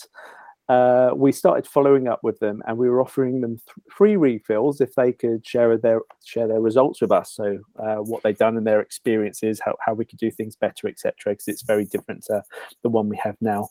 uh, 0.68 1.12
we 1.14 1.30
started 1.30 1.66
following 1.66 2.08
up 2.08 2.20
with 2.24 2.38
them, 2.40 2.60
and 2.66 2.76
we 2.76 2.88
were 2.88 3.00
offering 3.00 3.40
them 3.40 3.56
th- 3.56 3.86
free 3.90 4.16
refills 4.16 4.80
if 4.80 4.94
they 4.94 5.12
could 5.12 5.46
share 5.46 5.76
their 5.76 6.00
share 6.24 6.48
their 6.48 6.60
results 6.60 7.00
with 7.00 7.12
us. 7.12 7.32
So 7.32 7.58
uh, 7.78 7.96
what 7.96 8.22
they've 8.22 8.36
done 8.36 8.56
and 8.56 8.66
their 8.66 8.80
experiences, 8.80 9.60
how 9.64 9.76
how 9.84 9.94
we 9.94 10.04
could 10.04 10.18
do 10.18 10.30
things 10.30 10.56
better, 10.56 10.88
etc. 10.88 11.14
Because 11.26 11.46
it's 11.48 11.62
very 11.62 11.84
different 11.84 12.24
to 12.24 12.42
the 12.82 12.88
one 12.88 13.08
we 13.08 13.16
have 13.18 13.36
now. 13.40 13.68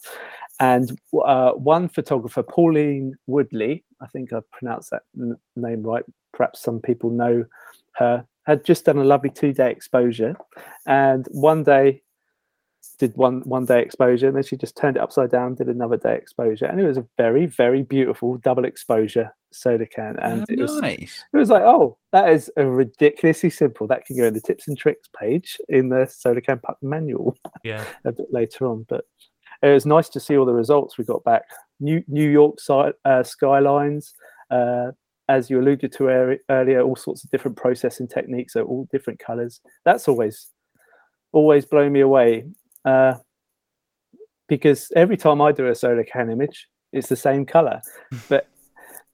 And 0.62 0.98
uh, 1.26 1.52
one 1.52 1.89
photographer, 1.89 2.43
Pauline 2.43 3.16
Woodley, 3.28 3.84
I 4.02 4.08
think 4.08 4.32
I've 4.32 4.50
pronounced 4.52 4.91
that 4.91 5.04
n- 5.20 5.38
name 5.58 5.84
right. 5.84 6.06
Perhaps 6.34 6.62
some 6.62 6.80
people 6.80 7.10
know 7.10 7.46
her. 7.98 8.26
Had 8.46 8.64
just 8.64 8.86
done 8.86 9.00
a 9.00 9.04
lovely 9.04 9.32
two-day 9.32 9.72
exposure, 9.72 10.38
and 10.86 11.28
one 11.32 11.64
day 11.64 12.04
did 12.98 13.16
one 13.16 13.41
one 13.41 13.66
day 13.66 13.82
exposure, 13.82 14.28
and 14.28 14.36
then 14.36 14.43
she 14.43 14.58
just 14.58 14.76
turned 14.78 14.98
it 14.98 15.04
upside 15.04 15.32
down, 15.32 15.56
did 15.56 15.68
another 15.68 15.98
day 15.98 16.16
exposure, 16.16 16.66
and 16.66 16.80
it 16.80 16.88
was 16.88 16.98
a 16.98 17.06
very 17.18 17.46
very 17.46 17.84
beautiful 17.84 18.38
double 18.38 18.66
exposure 18.66 19.34
SolarCan, 19.54 20.18
and 20.24 20.41
Oh, 20.41 20.46
it 20.50 20.60
was 20.60 20.80
nice. 20.82 21.24
it 21.34 21.38
was 21.38 21.50
like, 21.50 21.64
oh, 21.64 21.98
that 22.12 22.30
is 22.30 22.52
a 22.58 22.66
ridiculously 22.66 23.50
simple. 23.50 23.88
That 23.88 24.06
can 24.06 24.18
go 24.18 24.26
in 24.26 24.34
the 24.34 24.41
tips 24.41 24.68
and 24.68 24.78
tricks 24.78 25.08
page 25.20 25.58
in 25.70 25.89
the 25.89 26.06
SolarCan 26.08 26.62
puck 26.62 26.78
manual 26.82 27.38
Yeah. 27.64 27.86
a 28.06 28.12
bit 28.12 28.28
later 28.32 28.68
on. 28.68 28.86
But 28.89 29.06
it 29.62 29.70
was 29.70 29.86
nice 29.86 30.10
to 30.10 30.20
see 30.20 30.38
all 30.38 30.46
the 30.46 30.54
results 30.54 30.98
we 30.98 31.06
got 31.06 31.24
back. 31.24 31.43
New 31.80 32.04
New 32.08 32.30
York 32.30 32.60
side, 32.60 32.93
uh, 33.06 33.24
skylines, 33.24 34.14
uh, 34.52 34.91
as 35.30 35.50
you 35.50 35.60
alluded 35.60 35.91
to 35.93 36.10
ear- 36.10 36.39
earlier, 36.50 36.82
all 36.82 36.96
sorts 36.96 37.24
of 37.24 37.30
different 37.32 37.58
processing 37.58 38.08
techniques, 38.08 38.54
so 38.54 38.64
all 38.64 38.88
different 38.91 39.20
colours. 39.20 39.62
That's 39.86 40.08
always 40.08 40.52
always 41.32 41.66
blown 41.66 41.91
me 41.91 42.00
away 42.02 42.46
uh, 42.86 43.16
because 44.48 44.92
every 44.96 45.18
time 45.18 45.42
I 45.42 45.52
do 45.52 45.68
a 45.68 45.72
SolarCan 45.72 46.32
image, 46.32 46.68
it's 46.94 47.10
the 47.10 47.16
same 47.16 47.46
colour, 47.46 47.82
but 48.30 48.48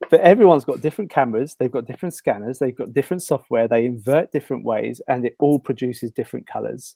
but 0.10 0.20
everyone's 0.22 0.66
got 0.66 0.82
different 0.82 1.12
cameras 1.12 1.56
they've 1.60 1.72
got 1.72 1.86
different 1.86 2.16
scanners 2.16 2.58
they've 2.58 2.76
got 2.76 2.92
different 2.92 3.22
software 3.22 3.68
they 3.68 3.86
invert 3.86 4.32
different 4.32 4.66
ways 4.66 5.00
and 5.08 5.24
it 5.28 5.36
all 5.38 5.60
produces 5.60 6.12
different 6.12 6.48
colors 6.48 6.96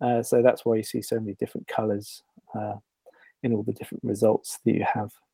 uh, 0.00 0.22
so 0.22 0.42
that's 0.42 0.64
why 0.64 0.74
you 0.74 0.82
see 0.82 1.02
so 1.02 1.20
many 1.20 1.34
different 1.34 1.68
colors 1.68 2.22
uh, 2.54 2.74
in 3.42 3.52
all 3.52 3.62
the 3.62 3.72
different 3.74 4.02
results 4.02 4.58
that 4.64 4.72
you 4.72 4.84
have 4.94 5.10
that 5.10 5.10
you 5.10 5.12
see. 5.16 5.27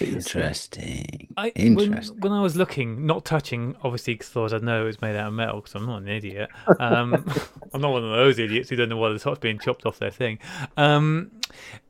Interesting. 0.00 1.28
I, 1.36 1.52
when, 1.56 1.78
Interesting. 1.78 2.20
when 2.20 2.32
I 2.32 2.40
was 2.40 2.56
looking, 2.56 3.06
not 3.06 3.24
touching, 3.24 3.76
obviously, 3.82 4.14
because 4.14 4.52
I 4.52 4.56
I 4.56 4.60
know 4.60 4.86
it's 4.86 5.00
made 5.00 5.16
out 5.16 5.28
of 5.28 5.34
metal, 5.34 5.60
because 5.60 5.74
I'm 5.74 5.86
not 5.86 6.02
an 6.02 6.08
idiot. 6.08 6.48
Um, 6.80 7.14
I'm 7.72 7.80
not 7.80 7.92
one 7.92 8.04
of 8.04 8.10
those 8.10 8.38
idiots 8.38 8.70
who 8.70 8.76
don't 8.76 8.88
know 8.88 8.96
why 8.96 9.12
the 9.12 9.18
top's 9.18 9.38
being 9.38 9.58
chopped 9.58 9.86
off 9.86 9.98
their 9.98 10.10
thing. 10.10 10.38
Um, 10.76 11.30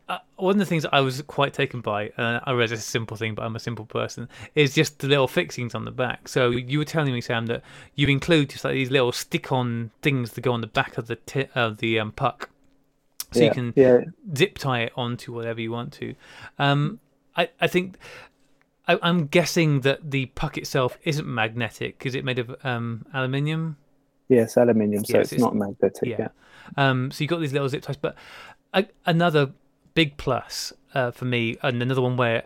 uh, 0.08 0.18
one 0.36 0.52
of 0.54 0.58
the 0.58 0.66
things 0.66 0.86
I 0.90 1.00
was 1.00 1.20
quite 1.22 1.52
taken 1.52 1.80
by, 1.80 2.08
uh, 2.10 2.40
I 2.44 2.52
realize 2.52 2.72
it's 2.72 2.86
a 2.86 2.90
simple 2.90 3.16
thing, 3.16 3.34
but 3.34 3.44
I'm 3.44 3.56
a 3.56 3.60
simple 3.60 3.84
person, 3.84 4.28
is 4.54 4.74
just 4.74 5.00
the 5.00 5.06
little 5.06 5.28
fixings 5.28 5.74
on 5.74 5.84
the 5.84 5.90
back. 5.90 6.28
So 6.28 6.50
you 6.50 6.78
were 6.78 6.86
telling 6.86 7.12
me, 7.12 7.20
Sam, 7.20 7.46
that 7.46 7.62
you 7.94 8.06
include 8.08 8.50
just 8.50 8.64
like 8.64 8.74
these 8.74 8.90
little 8.90 9.12
stick-on 9.12 9.90
things 10.00 10.32
that 10.32 10.40
go 10.40 10.52
on 10.52 10.62
the 10.62 10.66
back 10.66 10.96
of 10.96 11.08
the 11.08 11.16
ti- 11.16 11.48
of 11.54 11.78
the 11.78 12.00
um, 12.00 12.12
puck, 12.12 12.48
so 13.32 13.40
yeah, 13.40 13.44
you 13.46 13.50
can 13.50 13.72
yeah 13.76 14.00
zip 14.34 14.56
tie 14.56 14.80
it 14.80 14.92
onto 14.96 15.34
whatever 15.34 15.60
you 15.60 15.70
want 15.70 15.92
to. 15.94 16.14
Um, 16.58 17.00
I, 17.38 17.48
I 17.60 17.66
think 17.68 17.96
I, 18.86 18.98
I'm 19.02 19.26
guessing 19.26 19.80
that 19.82 20.10
the 20.10 20.26
puck 20.26 20.58
itself 20.58 20.98
isn't 21.04 21.26
magnetic. 21.26 22.04
Is 22.04 22.14
it 22.14 22.24
made 22.24 22.38
of 22.38 22.54
um, 22.64 23.06
aluminium? 23.14 23.76
yes 24.30 24.58
aluminium 24.58 25.02
so 25.06 25.14
Yes, 25.16 25.24
it's, 25.24 25.32
it's- 25.34 25.40
not 25.40 25.54
magnetic 25.56 26.02
yeah. 26.04 26.16
yeah. 26.18 26.28
Um, 26.76 27.10
so 27.10 27.24
you 27.24 27.28
got 27.28 27.40
these 27.40 27.54
little 27.54 27.68
zip 27.70 27.82
ties, 27.82 27.96
but 27.96 28.14
a, 28.74 28.84
another 29.06 29.52
big 29.94 30.18
plus 30.18 30.70
uh, 30.92 31.10
for 31.12 31.24
me, 31.24 31.56
and 31.62 31.80
another 31.80 32.02
one 32.02 32.18
where 32.18 32.42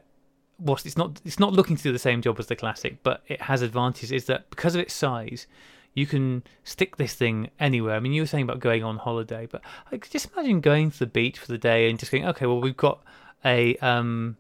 whilst 0.61 0.87
it's 0.87 0.97
not 0.97 1.21
it's 1.25 1.41
not 1.41 1.53
looking 1.53 1.77
to 1.77 1.83
do 1.83 1.91
the 1.91 1.99
same 1.99 2.23
job 2.23 2.39
as 2.39 2.47
the 2.47 2.55
classic, 2.55 3.03
but 3.03 3.23
it 3.27 3.43
has 3.43 3.63
advantages. 3.63 4.13
Is 4.13 4.27
that 4.27 4.49
because 4.49 4.77
of 4.77 4.81
its 4.81 4.95
size, 4.95 5.49
you 5.95 6.07
can 6.07 6.45
stick 6.63 6.97
this 6.99 7.15
thing 7.15 7.51
anywhere. 7.59 7.97
I 7.97 8.01
mean, 8.01 8.13
you 8.13 8.23
were 8.23 8.27
saying 8.27 8.45
about 8.45 8.61
going 8.61 8.85
on 8.85 8.97
holiday, 8.99 9.49
but 9.51 9.61
just 10.09 10.29
imagine 10.33 10.61
going 10.61 10.93
to 10.93 10.99
the 11.01 11.07
beach 11.07 11.37
for 11.39 11.49
the 11.49 11.59
day 11.59 11.91
and 11.91 11.99
just 11.99 12.13
going, 12.13 12.25
okay, 12.27 12.47
well, 12.47 12.61
we've 12.61 12.77
got 12.77 13.03
a 13.45 13.77
um, 13.79 14.37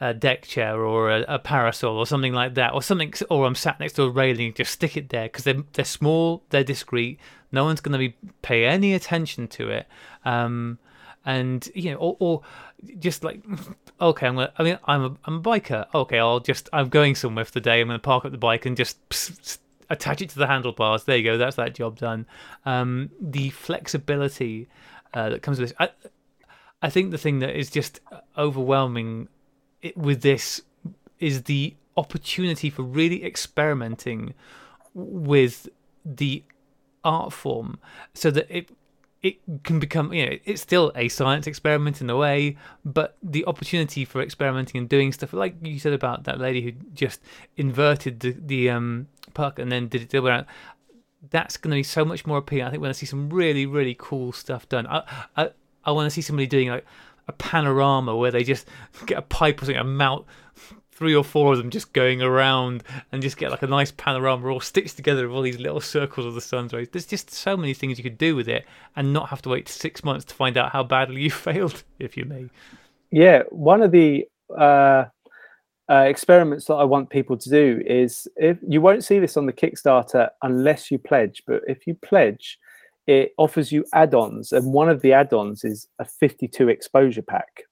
a 0.00 0.12
deck 0.12 0.42
chair 0.42 0.80
or 0.80 1.10
a, 1.10 1.24
a 1.28 1.38
parasol 1.38 1.96
or 1.96 2.06
something 2.06 2.32
like 2.32 2.54
that, 2.54 2.74
or 2.74 2.82
something, 2.82 3.12
or 3.30 3.46
I'm 3.46 3.54
sat 3.54 3.80
next 3.80 3.94
to 3.94 4.02
a 4.02 4.10
railing, 4.10 4.52
just 4.54 4.72
stick 4.72 4.96
it 4.96 5.08
there 5.10 5.24
because 5.24 5.44
they're 5.44 5.62
they're 5.72 5.84
small, 5.84 6.42
they're 6.50 6.64
discreet. 6.64 7.18
No 7.52 7.64
one's 7.64 7.80
going 7.80 7.92
to 7.92 7.98
be 7.98 8.16
pay 8.42 8.64
any 8.64 8.94
attention 8.94 9.46
to 9.48 9.70
it, 9.70 9.86
um, 10.24 10.78
and 11.24 11.68
you 11.74 11.92
know, 11.92 11.96
or, 11.98 12.16
or 12.18 12.42
just 12.98 13.24
like, 13.24 13.42
okay, 14.00 14.26
I'm 14.26 14.34
gonna. 14.34 14.52
I 14.58 14.62
mean, 14.62 14.78
I'm 14.84 15.04
a 15.04 15.16
I'm 15.24 15.34
a 15.36 15.40
biker. 15.40 15.86
Okay, 15.94 16.18
I'll 16.18 16.40
just 16.40 16.68
I'm 16.72 16.88
going 16.88 17.14
somewhere 17.14 17.44
for 17.44 17.52
the 17.52 17.60
day. 17.60 17.80
I'm 17.80 17.88
going 17.88 17.98
to 17.98 18.02
park 18.02 18.24
up 18.24 18.32
the 18.32 18.38
bike 18.38 18.66
and 18.66 18.76
just 18.76 18.98
attach 19.90 20.22
it 20.22 20.30
to 20.30 20.38
the 20.38 20.46
handlebars. 20.46 21.04
There 21.04 21.16
you 21.16 21.24
go. 21.24 21.38
That's 21.38 21.56
that 21.56 21.74
job 21.74 21.98
done. 21.98 22.26
Um, 22.64 23.10
the 23.20 23.50
flexibility 23.50 24.68
uh, 25.12 25.30
that 25.30 25.42
comes 25.42 25.60
with 25.60 25.70
this. 25.70 25.76
I, 25.78 25.90
I 26.82 26.90
think 26.90 27.10
the 27.10 27.18
thing 27.18 27.38
that 27.38 27.56
is 27.58 27.70
just 27.70 28.00
overwhelming 28.36 29.28
it, 29.84 29.96
with 29.96 30.22
this 30.22 30.62
is 31.20 31.44
the 31.44 31.76
opportunity 31.96 32.70
for 32.70 32.82
really 32.82 33.24
experimenting 33.24 34.34
with 34.94 35.68
the 36.04 36.42
art 37.04 37.32
form 37.32 37.78
so 38.14 38.30
that 38.30 38.46
it 38.48 38.70
it 39.22 39.36
can 39.62 39.78
become 39.78 40.12
you 40.12 40.26
know 40.26 40.36
it's 40.44 40.60
still 40.60 40.90
a 40.96 41.08
science 41.08 41.46
experiment 41.46 42.00
in 42.00 42.10
a 42.10 42.16
way 42.16 42.56
but 42.84 43.16
the 43.22 43.44
opportunity 43.46 44.04
for 44.04 44.20
experimenting 44.20 44.78
and 44.78 44.88
doing 44.88 45.12
stuff 45.12 45.32
like 45.32 45.54
you 45.62 45.78
said 45.78 45.92
about 45.92 46.24
that 46.24 46.40
lady 46.40 46.60
who 46.62 46.72
just 46.94 47.20
inverted 47.56 48.20
the, 48.20 48.34
the 48.46 48.70
um 48.70 49.06
puck 49.34 49.58
and 49.58 49.70
then 49.70 49.86
did 49.86 50.02
it 50.02 50.10
the 50.10 50.18
other 50.18 50.24
way 50.24 50.30
around 50.30 50.46
that's 51.30 51.56
going 51.56 51.70
to 51.70 51.76
be 51.76 51.82
so 51.82 52.04
much 52.04 52.26
more 52.26 52.38
appealing. 52.38 52.66
I 52.66 52.70
think 52.70 52.80
we're 52.80 52.86
going 52.86 52.94
to 52.94 52.98
see 52.98 53.06
some 53.06 53.30
really 53.30 53.66
really 53.66 53.96
cool 53.98 54.32
stuff 54.32 54.68
done. 54.68 54.86
I 54.86 55.02
i, 55.36 55.50
I 55.84 55.92
want 55.92 56.06
to 56.06 56.10
see 56.10 56.22
somebody 56.22 56.46
doing 56.46 56.68
like 56.68 56.86
a 57.28 57.32
panorama 57.32 58.16
where 58.16 58.30
they 58.30 58.44
just 58.44 58.68
get 59.06 59.18
a 59.18 59.22
pipe 59.22 59.60
or 59.60 59.64
something 59.66 59.80
and 59.80 59.96
mount 59.96 60.26
three 60.92 61.14
or 61.14 61.24
four 61.24 61.52
of 61.52 61.58
them 61.58 61.70
just 61.70 61.92
going 61.92 62.22
around 62.22 62.84
and 63.10 63.20
just 63.20 63.36
get 63.36 63.50
like 63.50 63.62
a 63.62 63.66
nice 63.66 63.90
panorama 63.90 64.46
all 64.48 64.60
stitched 64.60 64.94
together 64.96 65.26
with 65.26 65.34
all 65.36 65.42
these 65.42 65.58
little 65.58 65.80
circles 65.80 66.24
of 66.24 66.34
the 66.34 66.40
sun's 66.40 66.72
rays. 66.72 66.88
There's 66.88 67.06
just 67.06 67.30
so 67.32 67.56
many 67.56 67.74
things 67.74 67.98
you 67.98 68.04
could 68.04 68.16
do 68.18 68.36
with 68.36 68.48
it 68.48 68.64
and 68.94 69.12
not 69.12 69.28
have 69.30 69.42
to 69.42 69.48
wait 69.48 69.68
six 69.68 70.04
months 70.04 70.24
to 70.26 70.34
find 70.34 70.56
out 70.56 70.70
how 70.70 70.84
badly 70.84 71.22
you 71.22 71.30
failed, 71.48 71.82
if 71.98 72.16
you 72.16 72.24
may. 72.24 72.48
yeah 73.10 73.42
one 73.50 73.82
of 73.82 73.90
the 73.92 74.24
uh, 74.58 75.04
uh, 75.90 76.04
experiments 76.06 76.64
that 76.66 76.74
i 76.74 76.84
want 76.84 77.10
people 77.10 77.36
to 77.36 77.50
do 77.50 77.82
is 77.86 78.26
if 78.36 78.58
you 78.66 78.80
won't 78.80 79.04
see 79.04 79.18
this 79.18 79.36
on 79.36 79.46
the 79.46 79.52
kickstarter 79.52 80.28
unless 80.42 80.90
you 80.90 80.98
pledge 80.98 81.42
but 81.46 81.60
if 81.68 81.86
you 81.86 81.94
pledge 81.94 82.58
it 83.06 83.32
offers 83.38 83.70
you 83.72 83.84
add-ons 83.92 84.52
and 84.52 84.72
one 84.72 84.88
of 84.88 85.02
the 85.02 85.12
add-ons 85.12 85.64
is 85.64 85.88
a 85.98 86.04
52 86.04 86.68
exposure 86.68 87.22
pack 87.22 87.62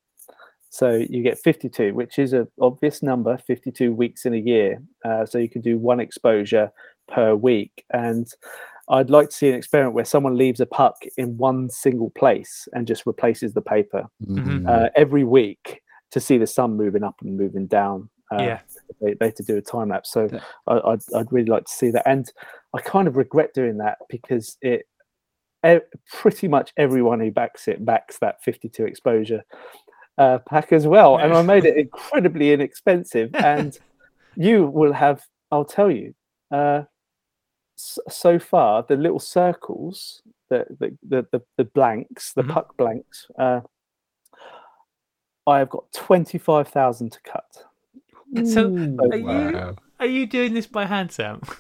so 0.71 0.93
you 1.11 1.23
get 1.23 1.39
52 1.39 1.95
which 1.95 2.19
is 2.19 2.33
an 2.33 2.49
obvious 2.61 3.03
number 3.03 3.37
52 3.39 3.93
weeks 3.93 4.25
in 4.27 4.35
a 4.35 4.39
year 4.39 4.83
uh, 5.05 5.25
so 5.27 5.39
you 5.39 5.49
can 5.49 5.63
do 5.63 5.79
one 5.79 6.01
exposure 6.01 6.71
per 7.09 7.35
week 7.35 7.85
and 7.93 8.29
i'd 8.91 9.11
like 9.11 9.29
to 9.31 9.37
see 9.37 9.49
an 9.49 9.55
experiment 9.55 9.95
where 9.95 10.05
someone 10.05 10.37
leaves 10.37 10.61
a 10.61 10.67
puck 10.67 10.97
in 11.17 11.37
one 11.37 11.69
single 11.71 12.11
place 12.11 12.69
and 12.73 12.87
just 12.87 13.07
replaces 13.07 13.55
the 13.55 13.63
paper 13.63 14.07
Mm. 14.27 14.69
uh, 14.69 14.89
every 14.97 15.25
week 15.25 15.81
to 16.11 16.21
see 16.21 16.37
the 16.39 16.47
sun 16.47 16.77
moving 16.77 17.03
up 17.05 17.17
and 17.23 17.37
moving 17.37 17.67
down 17.67 18.09
Uh, 18.33 18.43
Yeah. 18.43 18.61
they, 19.01 19.15
they 19.15 19.27
had 19.27 19.37
to 19.37 19.43
do 19.43 19.57
a 19.57 19.63
time 19.63 19.89
lapse. 19.91 20.11
So 20.13 20.29
Yeah. 20.33 20.41
I, 20.67 20.75
I'd, 20.91 21.03
I'd 21.17 21.33
really 21.33 21.51
like 21.51 21.65
to 21.67 21.73
see 21.73 21.91
that. 21.91 22.07
And 22.09 22.31
I 22.75 22.81
kind 22.81 23.07
of 23.09 23.17
regret 23.17 23.53
doing 23.55 23.77
that 23.79 23.97
because 24.09 24.57
it 24.63 24.87
pretty 26.11 26.49
much 26.49 26.73
everyone 26.77 27.21
who 27.21 27.31
backs 27.31 27.69
it 27.69 27.85
backs 27.85 28.19
that 28.19 28.43
52 28.43 28.85
exposure 28.85 29.43
uh, 30.19 30.39
pack 30.49 30.73
as 30.73 30.87
well. 30.87 31.19
And 31.19 31.33
I 31.33 31.43
made 31.43 31.65
it 31.65 31.77
incredibly 31.77 32.53
inexpensive. 32.53 33.31
And 33.35 33.79
you 34.37 34.67
will 34.67 34.93
have, 34.93 35.23
I'll 35.51 35.65
tell 35.65 35.91
you, 35.91 36.15
uh, 36.51 36.83
so 37.77 38.39
far 38.39 38.85
the 38.89 38.97
little 38.97 39.19
circles, 39.19 40.23
the 40.51 40.67
the 40.79 40.97
the, 41.09 41.27
the, 41.33 41.43
the 41.59 41.65
blanks, 41.65 42.33
the 42.35 42.43
Mhm. 42.43 42.51
puck 42.53 42.77
blanks. 42.77 43.27
Uh, 43.39 43.61
I 45.47 45.59
have 45.59 45.71
got 45.71 45.85
twenty 45.93 46.39
five 46.39 46.69
thousand 46.69 47.13
to 47.13 47.21
cut. 47.23 48.47
So, 48.47 48.67
Ooh, 48.69 48.99
are 49.11 49.17
you- 49.17 49.77
Are 50.01 50.07
you 50.07 50.27
doing 50.27 50.55
this 50.55 50.67
by 50.67 50.87
hand, 50.87 51.13
Sam? 51.13 51.41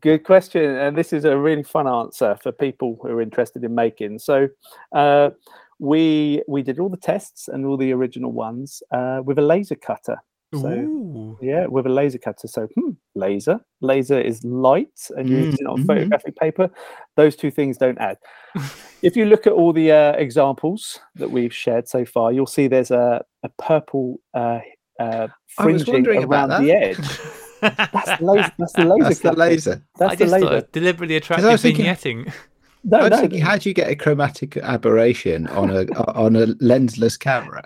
Good 0.00 0.24
question, 0.24 0.62
and 0.62 0.96
this 0.96 1.12
is 1.12 1.24
a 1.24 1.36
really 1.36 1.62
fun 1.62 1.88
answer 1.88 2.36
for 2.42 2.52
people 2.52 2.98
who 3.02 3.08
are 3.08 3.22
interested 3.22 3.64
in 3.64 3.74
making. 3.74 4.18
So, 4.18 4.48
uh, 4.92 5.30
we 5.78 6.42
we 6.46 6.62
did 6.62 6.78
all 6.78 6.88
the 6.88 6.96
tests 6.96 7.48
and 7.48 7.66
all 7.66 7.76
the 7.76 7.92
original 7.92 8.30
ones 8.30 8.82
uh, 8.92 9.20
with 9.24 9.38
a 9.38 9.42
laser 9.42 9.74
cutter. 9.74 10.16
So 10.54 10.68
Ooh. 10.68 11.38
yeah, 11.40 11.66
with 11.66 11.86
a 11.86 11.88
laser 11.88 12.18
cutter. 12.18 12.46
So 12.46 12.68
hmm, 12.76 12.90
laser, 13.14 13.58
laser 13.80 14.20
is 14.20 14.44
light, 14.44 15.08
and 15.16 15.28
you're 15.28 15.40
using 15.40 15.66
it 15.66 15.68
on 15.68 15.84
photographic 15.86 16.36
paper. 16.36 16.70
Those 17.16 17.36
two 17.36 17.50
things 17.50 17.78
don't 17.78 17.98
add. 17.98 18.18
if 19.02 19.16
you 19.16 19.24
look 19.24 19.46
at 19.46 19.54
all 19.54 19.72
the 19.72 19.90
uh, 19.90 20.12
examples 20.12 21.00
that 21.14 21.30
we've 21.30 21.54
shared 21.54 21.88
so 21.88 22.04
far, 22.04 22.32
you'll 22.32 22.46
see 22.46 22.68
there's 22.68 22.90
a, 22.90 23.24
a 23.42 23.48
purple 23.58 24.20
uh, 24.34 24.60
uh, 25.00 25.28
fringing 25.48 26.06
around 26.06 26.62
the 26.62 26.70
edge. 26.70 26.98
That's 27.62 28.18
the 28.18 28.24
laser. 28.24 28.52
That's 28.58 28.72
the 28.72 28.84
laser. 28.84 29.04
That's 29.08 29.18
the 29.20 29.32
laser. 29.32 29.82
That's 29.98 30.12
I 30.12 30.14
the 30.16 30.26
laser. 30.26 30.46
thought 30.48 30.72
deliberately 30.72 31.14
I 31.14 31.18
attractive 31.18 31.60
thinking- 31.60 31.86
vignetting. 31.86 32.32
No, 32.84 32.98
I 32.98 33.02
was 33.02 33.10
no, 33.12 33.16
thinking, 33.20 33.40
how 33.40 33.56
do 33.58 33.68
you 33.68 33.74
get 33.76 33.88
a 33.88 33.94
chromatic 33.94 34.56
aberration 34.56 35.46
on 35.46 35.70
a 35.70 35.84
on 36.16 36.34
a 36.34 36.46
lensless 36.56 37.16
camera? 37.16 37.62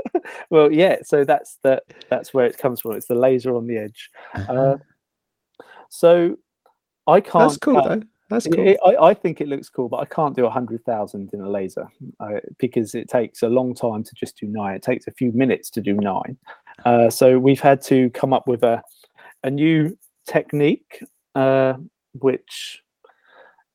well, 0.50 0.72
yeah. 0.72 0.96
So 1.02 1.22
that's 1.22 1.58
the 1.62 1.82
that's 2.08 2.32
where 2.32 2.46
it 2.46 2.56
comes 2.56 2.80
from. 2.80 2.92
It's 2.92 3.06
the 3.06 3.14
laser 3.14 3.54
on 3.54 3.66
the 3.66 3.76
edge. 3.76 4.10
Uh, 4.32 4.76
so 5.90 6.36
I 7.06 7.20
can't. 7.20 7.50
That's 7.50 7.58
cool 7.58 7.74
cut- 7.82 8.00
though. 8.00 8.06
That's 8.30 8.46
Yeah, 8.46 8.52
cool. 8.54 8.66
it- 8.68 8.80
I, 8.86 9.08
I 9.10 9.12
think 9.14 9.42
it 9.42 9.48
looks 9.48 9.68
cool, 9.68 9.90
but 9.90 9.98
I 9.98 10.06
can't 10.06 10.34
do 10.34 10.46
a 10.46 10.50
hundred 10.50 10.82
thousand 10.86 11.34
in 11.34 11.42
a 11.42 11.50
laser 11.50 11.86
uh, 12.20 12.40
because 12.56 12.94
it 12.94 13.06
takes 13.10 13.42
a 13.42 13.48
long 13.48 13.74
time 13.74 14.02
to 14.02 14.14
just 14.14 14.38
do 14.38 14.46
nine. 14.46 14.76
It 14.76 14.82
takes 14.82 15.06
a 15.06 15.10
few 15.12 15.30
minutes 15.32 15.68
to 15.70 15.82
do 15.82 15.92
nine. 15.92 16.38
Uh, 16.86 17.10
so 17.10 17.38
we've 17.38 17.60
had 17.60 17.82
to 17.82 18.08
come 18.10 18.32
up 18.32 18.48
with 18.48 18.62
a 18.62 18.82
a 19.44 19.50
new 19.50 19.96
technique, 20.26 21.02
uh, 21.36 21.74
which 22.14 22.80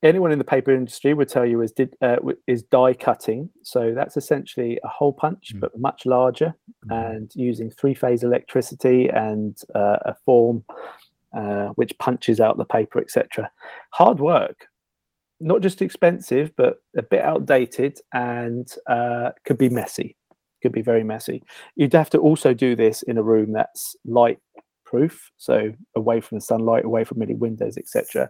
anyone 0.03 0.31
in 0.31 0.39
the 0.39 0.45
paper 0.45 0.71
industry 0.71 1.13
would 1.13 1.29
tell 1.29 1.45
you 1.45 1.61
is 1.61 1.71
did 1.71 1.95
uh, 2.01 2.17
is 2.47 2.63
die 2.63 2.93
cutting. 2.93 3.49
So 3.63 3.93
that's 3.93 4.17
essentially 4.17 4.79
a 4.83 4.87
hole 4.87 5.13
punch, 5.13 5.53
Mm. 5.55 5.59
but 5.61 5.77
much 5.77 6.05
larger, 6.05 6.55
Mhm. 6.85 6.91
and 7.09 7.31
using 7.35 7.69
three 7.69 7.93
phase 7.93 8.23
electricity 8.23 9.09
and 9.09 9.57
uh, 9.75 9.97
a 10.05 10.15
form 10.25 10.65
uh, 11.33 11.67
which 11.79 11.95
punches 11.99 12.39
out 12.39 12.57
the 12.57 12.65
paper, 12.65 12.99
etc. 12.99 13.51
Hard 13.93 14.19
work, 14.19 14.67
not 15.39 15.61
just 15.61 15.79
expensive, 15.81 16.51
but 16.55 16.77
a 16.97 17.03
bit 17.03 17.21
outdated 17.21 17.99
and 18.13 18.67
uh, 18.87 19.31
could 19.45 19.57
be 19.59 19.69
messy. 19.69 20.15
Could 20.63 20.71
be 20.71 20.81
very 20.81 21.03
messy. 21.03 21.43
You'd 21.75 21.93
have 21.93 22.09
to 22.11 22.17
also 22.17 22.53
do 22.55 22.75
this 22.75 23.03
in 23.03 23.17
a 23.19 23.23
room 23.23 23.51
that's 23.51 23.95
light 24.05 24.39
proof, 24.89 25.31
so 25.37 25.71
away 25.95 26.19
from 26.19 26.37
the 26.37 26.41
sunlight, 26.41 26.83
away 26.83 27.03
from 27.03 27.21
any 27.21 27.35
windows, 27.35 27.77
etc. 27.77 28.29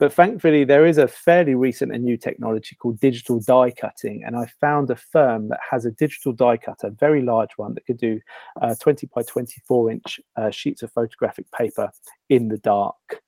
But 0.00 0.12
thankfully, 0.12 0.64
there 0.64 0.84
is 0.84 0.98
a 0.98 1.06
fairly 1.06 1.54
recent 1.54 1.94
and 1.94 2.02
new 2.02 2.16
technology 2.16 2.74
called 2.74 2.98
digital 2.98 3.40
die 3.40 3.70
cutting, 3.70 4.24
and 4.24 4.34
I 4.36 4.46
found 4.60 4.90
a 4.90 4.96
firm 4.96 5.48
that 5.50 5.60
has 5.70 5.86
a 5.86 5.92
digital 5.92 6.32
die 6.32 6.56
cutter, 6.56 6.88
a 6.88 6.90
very 6.90 7.22
large 7.22 7.52
one 7.56 7.74
that 7.74 7.86
could 7.86 7.98
do 7.98 8.20
uh, 8.60 8.74
20 8.80 9.08
by 9.14 9.22
24 9.22 9.90
inch 9.92 10.20
uh, 10.36 10.50
sheets 10.50 10.82
of 10.82 10.92
photographic 10.92 11.46
paper 11.52 11.92
in 12.28 12.48
the 12.48 12.58
dark. 12.58 13.22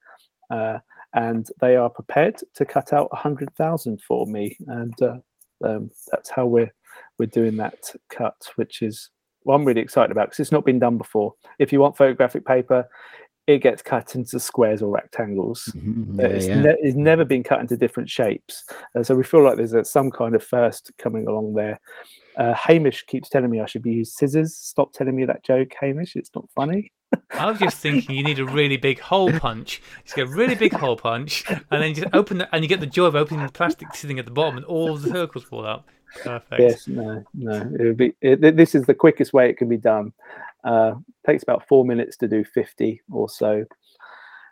Uh, 0.50 0.78
and 1.14 1.48
they 1.60 1.76
are 1.76 1.88
prepared 1.88 2.40
to 2.54 2.64
cut 2.64 2.92
out 2.92 3.12
100,000 3.12 4.02
for 4.02 4.26
me. 4.26 4.56
And 4.66 5.00
uh, 5.00 5.18
um, 5.64 5.90
that's 6.10 6.28
how 6.28 6.46
we're, 6.46 6.72
we're 7.20 7.26
doing 7.26 7.56
that 7.58 7.92
cut, 8.10 8.34
which 8.56 8.82
is 8.82 9.10
what 9.44 9.54
I'm 9.54 9.64
really 9.64 9.80
excited 9.80 10.10
about 10.10 10.26
because 10.26 10.40
it's 10.40 10.52
not 10.52 10.64
been 10.64 10.78
done 10.78 10.98
before. 10.98 11.34
If 11.58 11.72
you 11.72 11.80
want 11.80 11.96
photographic 11.96 12.44
paper, 12.44 12.88
it 13.46 13.58
gets 13.58 13.82
cut 13.82 14.14
into 14.14 14.40
squares 14.40 14.80
or 14.82 14.90
rectangles. 14.90 15.68
Mhm, 15.76 16.18
Uh, 16.18 16.22
yeah, 16.22 16.28
it's, 16.34 16.46
yeah. 16.46 16.62
ne- 16.62 16.76
it's 16.80 16.96
never 16.96 17.24
been 17.26 17.42
cut 17.42 17.60
into 17.60 17.76
different 17.76 18.08
shapes. 18.08 18.64
Uh, 18.94 19.02
so 19.02 19.14
we 19.14 19.22
feel 19.22 19.42
like 19.44 19.56
there's 19.58 19.74
a, 19.74 19.84
some 19.84 20.10
kind 20.10 20.34
of 20.34 20.42
first 20.42 20.90
coming 20.98 21.26
along 21.28 21.52
there. 21.54 21.78
Uh, 22.38 22.54
Hamish 22.54 23.04
keeps 23.06 23.28
telling 23.28 23.50
me 23.50 23.60
I 23.60 23.66
should 23.66 23.82
be 23.82 23.92
using 23.92 24.10
scissors. 24.10 24.56
Stop 24.56 24.92
telling 24.94 25.14
me 25.14 25.24
that 25.26 25.44
joke, 25.44 25.72
Hamish. 25.78 26.16
It's 26.16 26.30
not 26.34 26.48
funny. 26.54 26.90
I 27.38 27.46
was 27.48 27.60
just 27.60 27.76
thinking 27.78 28.16
you 28.16 28.24
need 28.24 28.40
a 28.40 28.44
really 28.44 28.76
big 28.76 28.98
hole 28.98 29.30
punch. 29.38 29.80
Just 30.04 30.16
get 30.16 30.26
a 30.26 30.30
really 30.30 30.56
big 30.56 30.72
hole 30.72 30.96
punch, 30.96 31.44
and 31.48 31.82
then 31.82 31.94
just 31.94 32.08
open 32.12 32.38
the, 32.38 32.52
and 32.52 32.64
you 32.64 32.68
get 32.68 32.80
the 32.80 32.86
joy 32.86 33.04
of 33.04 33.14
opening 33.14 33.44
the 33.46 33.52
plastic 33.52 33.94
sitting 33.94 34.18
at 34.18 34.24
the 34.24 34.32
bottom, 34.32 34.56
and 34.56 34.66
all 34.66 34.96
the 34.96 35.10
circles 35.10 35.44
fall 35.44 35.64
out. 35.64 35.84
Perfect. 36.22 36.60
Yes, 36.60 36.88
no, 36.88 37.24
no. 37.34 37.52
It 37.78 37.84
would 37.84 37.96
be. 37.96 38.14
It, 38.20 38.56
this 38.56 38.74
is 38.74 38.84
the 38.84 38.94
quickest 38.94 39.32
way 39.32 39.48
it 39.50 39.58
can 39.58 39.68
be 39.68 39.76
done. 39.76 40.12
Uh, 40.64 40.94
takes 41.26 41.42
about 41.42 41.66
four 41.68 41.84
minutes 41.84 42.16
to 42.18 42.28
do 42.28 42.44
fifty 42.44 43.02
or 43.10 43.28
so. 43.28 43.64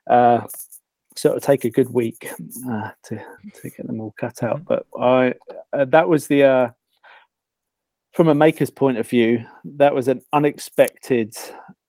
Uh, 0.08 0.46
so 1.16 1.28
it'll 1.28 1.40
take 1.40 1.64
a 1.64 1.70
good 1.70 1.90
week 1.90 2.30
uh, 2.68 2.90
to 3.04 3.16
to 3.16 3.70
get 3.70 3.86
them 3.86 4.00
all 4.00 4.14
cut 4.18 4.42
out. 4.42 4.64
But 4.64 4.86
I 4.98 5.34
uh, 5.72 5.84
that 5.86 6.08
was 6.08 6.26
the 6.26 6.42
uh, 6.44 6.70
from 8.12 8.28
a 8.28 8.34
maker's 8.34 8.70
point 8.70 8.98
of 8.98 9.08
view, 9.08 9.44
that 9.64 9.94
was 9.94 10.08
an 10.08 10.22
unexpected 10.32 11.34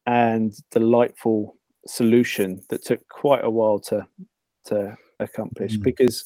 and 0.05 0.53
delightful 0.71 1.57
solution 1.87 2.61
that 2.69 2.83
took 2.83 3.05
quite 3.09 3.43
a 3.43 3.49
while 3.49 3.79
to 3.79 4.05
to 4.65 4.95
accomplish 5.19 5.77
Mm. 5.77 5.83
because 5.83 6.25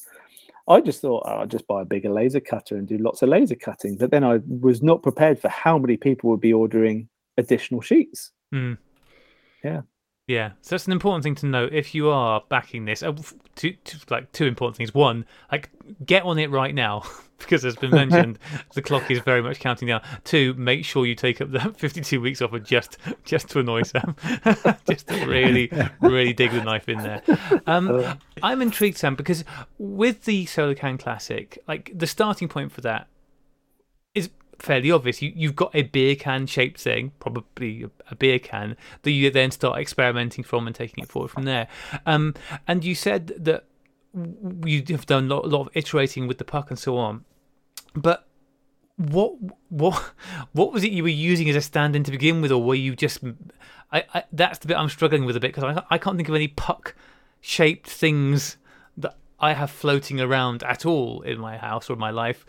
I 0.68 0.80
just 0.80 1.00
thought 1.00 1.22
oh, 1.26 1.30
I'll 1.30 1.46
just 1.46 1.66
buy 1.66 1.82
a 1.82 1.86
bigger 1.86 2.10
laser 2.10 2.40
cutter 2.40 2.76
and 2.76 2.86
do 2.86 2.98
lots 2.98 3.22
of 3.22 3.30
laser 3.30 3.54
cutting. 3.54 3.96
But 3.96 4.10
then 4.10 4.22
I 4.22 4.40
was 4.46 4.82
not 4.82 5.02
prepared 5.02 5.40
for 5.40 5.48
how 5.48 5.78
many 5.78 5.96
people 5.96 6.30
would 6.30 6.40
be 6.40 6.52
ordering 6.52 7.08
additional 7.38 7.80
sheets. 7.80 8.32
Hmm. 8.52 8.74
Yeah, 9.64 9.82
so 10.60 10.74
that's 10.74 10.86
an 10.86 10.92
important 10.92 11.24
thing 11.24 11.34
to 11.36 11.46
know 11.46 11.68
if 11.70 11.94
you 11.94 12.10
are 12.10 12.42
backing 12.48 12.84
this. 12.84 13.02
Uh, 13.02 13.12
two, 13.56 13.72
two, 13.84 13.98
like 14.10 14.30
two 14.32 14.44
important 14.44 14.76
things. 14.76 14.92
One, 14.94 15.24
like 15.50 15.70
get 16.04 16.22
on 16.24 16.38
it 16.38 16.50
right 16.50 16.74
now 16.74 17.02
because, 17.38 17.64
as 17.64 17.76
been 17.76 17.90
mentioned, 17.90 18.38
the 18.74 18.82
clock 18.82 19.10
is 19.10 19.20
very 19.20 19.40
much 19.42 19.58
counting 19.58 19.88
down. 19.88 20.02
Two, 20.24 20.52
make 20.54 20.84
sure 20.84 21.06
you 21.06 21.14
take 21.14 21.40
up 21.40 21.50
the 21.50 21.60
52 21.76 22.20
weeks 22.20 22.42
offer 22.42 22.58
just 22.58 22.98
just 23.24 23.48
to 23.50 23.60
annoy 23.60 23.82
Sam, 23.82 24.14
just 24.88 25.08
to 25.08 25.26
really 25.26 25.70
really 26.00 26.32
dig 26.32 26.50
the 26.50 26.62
knife 26.62 26.88
in 26.88 26.98
there. 26.98 27.22
Um, 27.66 27.88
Uh, 27.88 28.14
I'm 28.42 28.62
intrigued, 28.62 28.98
Sam, 28.98 29.14
because 29.14 29.44
with 29.78 30.24
the 30.24 30.44
SolarCan 30.46 30.98
Classic, 30.98 31.58
like 31.66 31.90
the 31.94 32.06
starting 32.06 32.48
point 32.48 32.70
for 32.70 32.82
that 32.82 33.08
fairly 34.58 34.90
obvious. 34.90 35.22
You, 35.22 35.32
you've 35.34 35.56
got 35.56 35.74
a 35.74 35.82
beer 35.82 36.16
can 36.16 36.46
shaped 36.46 36.80
thing, 36.80 37.12
probably 37.20 37.86
a, 38.10 38.14
beer 38.14 38.38
can, 38.38 38.76
that 39.02 39.10
you 39.10 39.30
then 39.30 39.50
start 39.50 39.78
experimenting 39.78 40.44
from 40.44 40.66
and 40.66 40.74
taking 40.74 41.04
it 41.04 41.08
forward 41.08 41.30
from 41.30 41.44
there. 41.44 41.68
Um, 42.06 42.34
and 42.66 42.84
you 42.84 42.94
said 42.94 43.28
that 43.38 43.64
you 44.64 44.84
have 44.88 45.06
done 45.06 45.30
a 45.30 45.34
lot, 45.34 45.44
a 45.44 45.48
lot 45.48 45.60
of 45.62 45.68
iterating 45.74 46.26
with 46.26 46.38
the 46.38 46.44
puck 46.44 46.70
and 46.70 46.78
so 46.78 46.96
on. 46.96 47.24
But 47.94 48.26
what 48.96 49.34
what 49.68 49.94
what 50.52 50.72
was 50.72 50.84
it 50.84 50.92
you 50.92 51.02
were 51.02 51.08
using 51.08 51.48
as 51.48 51.56
a 51.56 51.60
stand-in 51.60 52.04
to 52.04 52.10
begin 52.10 52.40
with, 52.40 52.52
or 52.52 52.62
were 52.62 52.74
you 52.74 52.96
just? 52.96 53.22
I, 53.92 54.04
I 54.12 54.24
that's 54.32 54.58
the 54.58 54.68
bit 54.68 54.76
I'm 54.76 54.88
struggling 54.88 55.24
with 55.24 55.36
a 55.36 55.40
bit 55.40 55.54
because 55.54 55.64
I 55.64 55.82
I 55.94 55.98
can't 55.98 56.16
think 56.16 56.28
of 56.28 56.34
any 56.34 56.48
puck 56.48 56.94
shaped 57.40 57.88
things 57.88 58.56
that 58.96 59.16
I 59.40 59.52
have 59.52 59.70
floating 59.70 60.20
around 60.20 60.62
at 60.64 60.84
all 60.84 61.22
in 61.22 61.38
my 61.38 61.56
house 61.56 61.88
or 61.90 61.96
my 61.96 62.10
life. 62.10 62.44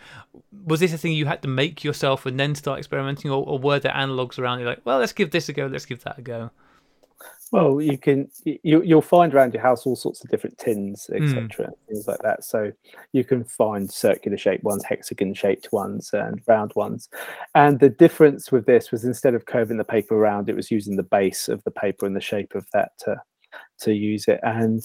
Was 0.66 0.80
this 0.80 0.94
a 0.94 0.98
thing 0.98 1.14
you 1.14 1.26
had 1.26 1.42
to 1.44 1.48
make 1.48 1.84
yourself 1.84 2.26
and 2.26 2.40
then 2.40 2.56
start 2.56 2.80
experimenting, 2.80 3.30
or, 3.32 3.46
or 3.46 3.60
were 3.60 3.80
there 3.80 3.94
analogs 3.94 4.40
around? 4.40 4.60
You're 4.60 4.70
like, 4.70 4.82
well, 4.86 5.00
let's 5.00 5.14
give 5.14 5.32
this 5.32 5.50
a 5.50 5.54
go, 5.54 5.68
let's 5.68 5.86
give 5.86 6.04
that 6.04 6.18
a 6.18 6.22
go. 6.22 6.52
Well, 7.52 7.82
you 7.82 7.98
can 7.98 8.30
you 8.46 8.84
you'll 8.84 9.02
find 9.02 9.34
around 9.34 9.54
your 9.56 9.64
house 9.64 9.86
all 9.88 9.96
sorts 9.96 10.24
of 10.24 10.30
different 10.30 10.58
tins, 10.60 11.10
Mm. 11.12 11.24
etc., 11.24 11.72
things 11.88 12.08
like 12.08 12.22
that. 12.22 12.44
So 12.44 12.72
you 13.12 13.24
can 13.24 13.44
find 13.44 13.92
circular 13.92 14.38
shaped 14.38 14.64
ones, 14.64 14.84
hexagon 14.84 15.34
shaped 15.34 15.70
ones, 15.72 16.12
and 16.14 16.42
round 16.48 16.74
ones. 16.76 17.10
And 17.56 17.80
the 17.80 17.90
difference 17.90 18.52
with 18.52 18.68
this 18.68 18.92
was 18.92 19.04
instead 19.04 19.34
of 19.34 19.46
curving 19.48 19.78
the 19.78 19.84
paper 19.84 20.16
around, 20.16 20.48
it 20.48 20.56
was 20.56 20.70
using 20.70 20.96
the 20.96 21.04
base 21.04 21.50
of 21.50 21.64
the 21.64 21.72
paper 21.72 22.06
and 22.06 22.16
the 22.16 22.22
shape 22.22 22.54
of 22.54 22.68
that 22.74 22.92
to 23.00 23.20
to 23.80 23.94
use 23.94 24.28
it. 24.28 24.40
And 24.44 24.84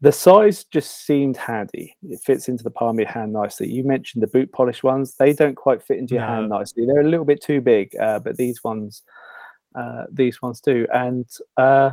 the 0.00 0.12
size 0.12 0.64
just 0.64 1.06
seemed 1.06 1.36
handy. 1.36 1.96
It 2.02 2.20
fits 2.24 2.48
into 2.48 2.64
the 2.64 2.70
palm 2.70 2.96
of 2.96 3.00
your 3.00 3.08
hand 3.08 3.32
nicely. 3.32 3.70
You 3.70 3.84
mentioned 3.84 4.22
the 4.22 4.28
boot 4.28 4.52
polish 4.52 4.82
ones; 4.82 5.14
they 5.16 5.32
don't 5.32 5.54
quite 5.54 5.82
fit 5.82 5.98
into 5.98 6.14
your 6.14 6.24
hand 6.24 6.48
nicely. 6.48 6.84
They're 6.86 7.00
a 7.00 7.08
little 7.08 7.24
bit 7.24 7.42
too 7.42 7.60
big, 7.60 7.94
uh, 7.96 8.18
but 8.18 8.36
these 8.36 8.62
ones 8.62 9.02
uh, 9.74 10.04
these 10.10 10.40
ones 10.42 10.60
do. 10.60 10.86
And 10.92 11.26
uh, 11.56 11.92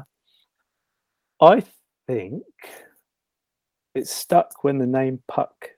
I 1.42 1.64
think 2.08 2.44
it 3.96 4.08
stuck 4.08 4.64
when 4.64 4.78
the 4.78 4.86
name 4.86 5.22
Puck 5.28 5.70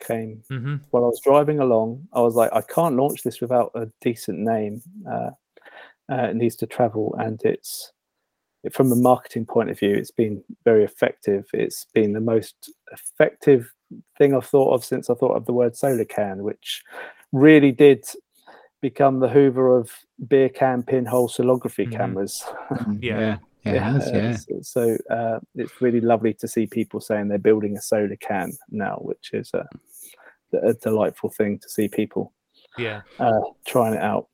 came. 0.00 0.42
hmm 0.48 0.76
While 0.90 1.04
I 1.04 1.08
was 1.08 1.20
driving 1.20 1.60
along, 1.60 2.06
I 2.12 2.20
was 2.20 2.34
like, 2.34 2.52
I 2.52 2.60
can't 2.62 2.96
launch 2.96 3.22
this 3.22 3.40
without 3.40 3.70
a 3.74 3.88
decent 4.00 4.38
name. 4.38 4.82
Uh, 5.10 5.30
uh, 6.10 6.28
it 6.28 6.36
needs 6.36 6.56
to 6.56 6.66
travel, 6.66 7.14
and 7.18 7.40
it's 7.44 7.92
from 8.70 8.92
a 8.92 8.96
marketing 8.96 9.46
point 9.46 9.70
of 9.70 9.78
view, 9.78 9.94
it's 9.94 10.10
been 10.12 10.42
very 10.64 10.84
effective. 10.84 11.46
It's 11.52 11.86
been 11.92 12.12
the 12.12 12.20
most 12.20 12.54
effective 12.92 13.72
thing 14.18 14.34
I've 14.34 14.46
thought 14.46 14.72
of 14.72 14.84
since 14.84 15.10
I 15.10 15.14
thought 15.14 15.36
of 15.36 15.46
the 15.46 15.52
word 15.52 15.72
SolarCan, 15.74 16.38
which 16.38 16.82
really 17.32 17.72
did 17.72 18.04
become 18.80 19.20
the 19.20 19.28
Hoover 19.28 19.76
of 19.76 19.90
beer 20.28 20.48
can 20.48 20.82
pinhole 20.82 21.28
solargraphy 21.28 21.88
Mhm. 21.88 21.92
cameras. 21.92 22.44
Mm, 22.70 22.98
Yeah. 23.02 23.18
yeah, 23.20 23.36
yeah, 23.64 23.72
it 23.74 23.82
has, 23.82 24.10
yeah. 24.12 24.36
So, 24.36 24.60
so, 24.62 24.98
uh, 25.10 25.40
it's 25.54 25.80
really 25.80 26.00
lovely 26.00 26.34
to 26.34 26.48
see 26.48 26.66
people 26.66 27.00
saying 27.00 27.28
they're 27.28 27.38
building 27.38 27.76
a 27.76 27.80
SolarCan 27.80 28.52
now, 28.70 28.96
which 29.02 29.30
is 29.32 29.50
a, 29.54 29.66
a 30.62 30.74
delightful 30.74 31.30
thing 31.30 31.58
to 31.60 31.68
see 31.68 31.88
people 31.88 32.32
Yeah. 32.76 33.02
uh, 33.18 33.40
trying 33.66 33.94
it 33.94 34.02
out. 34.02 34.28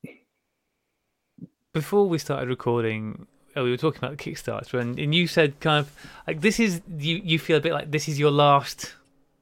Before 1.75 2.09
we 2.09 2.19
started 2.19 2.49
recording, 2.49 3.27
uh, 3.59 3.65
we 3.65 3.71
were 3.71 3.77
talking 3.77 3.99
about 3.99 4.17
the 4.17 4.23
Kickstarter, 4.23 4.81
and, 4.81 4.99
and 4.99 5.15
you 5.15 5.27
said 5.27 5.59
kind 5.61 5.81
of 5.81 5.93
like 6.27 6.41
this 6.41 6.61
is 6.61 6.81
you. 6.99 7.21
You 7.25 7.39
feel 7.39 7.57
a 7.57 7.61
bit 7.61 7.73
like 7.73 7.91
this 7.91 8.09
is 8.09 8.19
your 8.19 8.31
last 8.31 8.95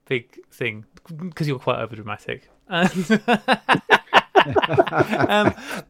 big 0.06 0.38
thing 0.50 0.84
because 1.18 1.46
you're 1.46 1.58
quite 1.58 1.78
overdramatic. 1.78 2.42
um, 2.68 2.88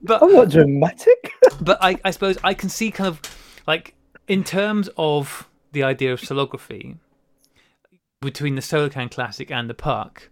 but 0.02 0.22
I'm 0.22 0.32
not 0.32 0.50
dramatic. 0.50 1.32
but 1.60 1.78
I, 1.80 1.98
I 2.04 2.10
suppose 2.10 2.38
I 2.44 2.54
can 2.54 2.68
see 2.68 2.90
kind 2.90 3.08
of 3.08 3.20
like 3.66 3.94
in 4.28 4.44
terms 4.44 4.88
of 4.96 5.48
the 5.72 5.82
idea 5.82 6.12
of 6.12 6.20
solargraphy 6.20 6.96
between 8.20 8.54
the 8.54 8.62
SolarCan 8.62 9.10
Classic 9.10 9.50
and 9.50 9.70
the 9.70 9.74
Puck, 9.74 10.30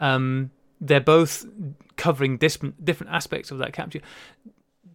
um, 0.00 0.50
they're 0.80 1.00
both 1.00 1.46
covering 1.96 2.36
different 2.36 2.84
different 2.84 3.12
aspects 3.12 3.50
of 3.50 3.58
that 3.58 3.72
capture. 3.72 4.00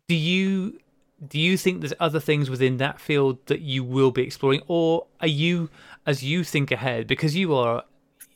Do 0.07 0.15
you 0.15 0.79
do 1.27 1.39
you 1.39 1.57
think 1.57 1.81
there's 1.81 1.93
other 1.99 2.19
things 2.19 2.49
within 2.49 2.77
that 2.77 2.99
field 2.99 3.45
that 3.47 3.61
you 3.61 3.83
will 3.83 4.11
be 4.11 4.23
exploring, 4.23 4.61
or 4.67 5.05
are 5.19 5.27
you 5.27 5.69
as 6.05 6.23
you 6.23 6.43
think 6.43 6.71
ahead 6.71 7.07
because 7.07 7.35
you 7.35 7.53
are 7.53 7.83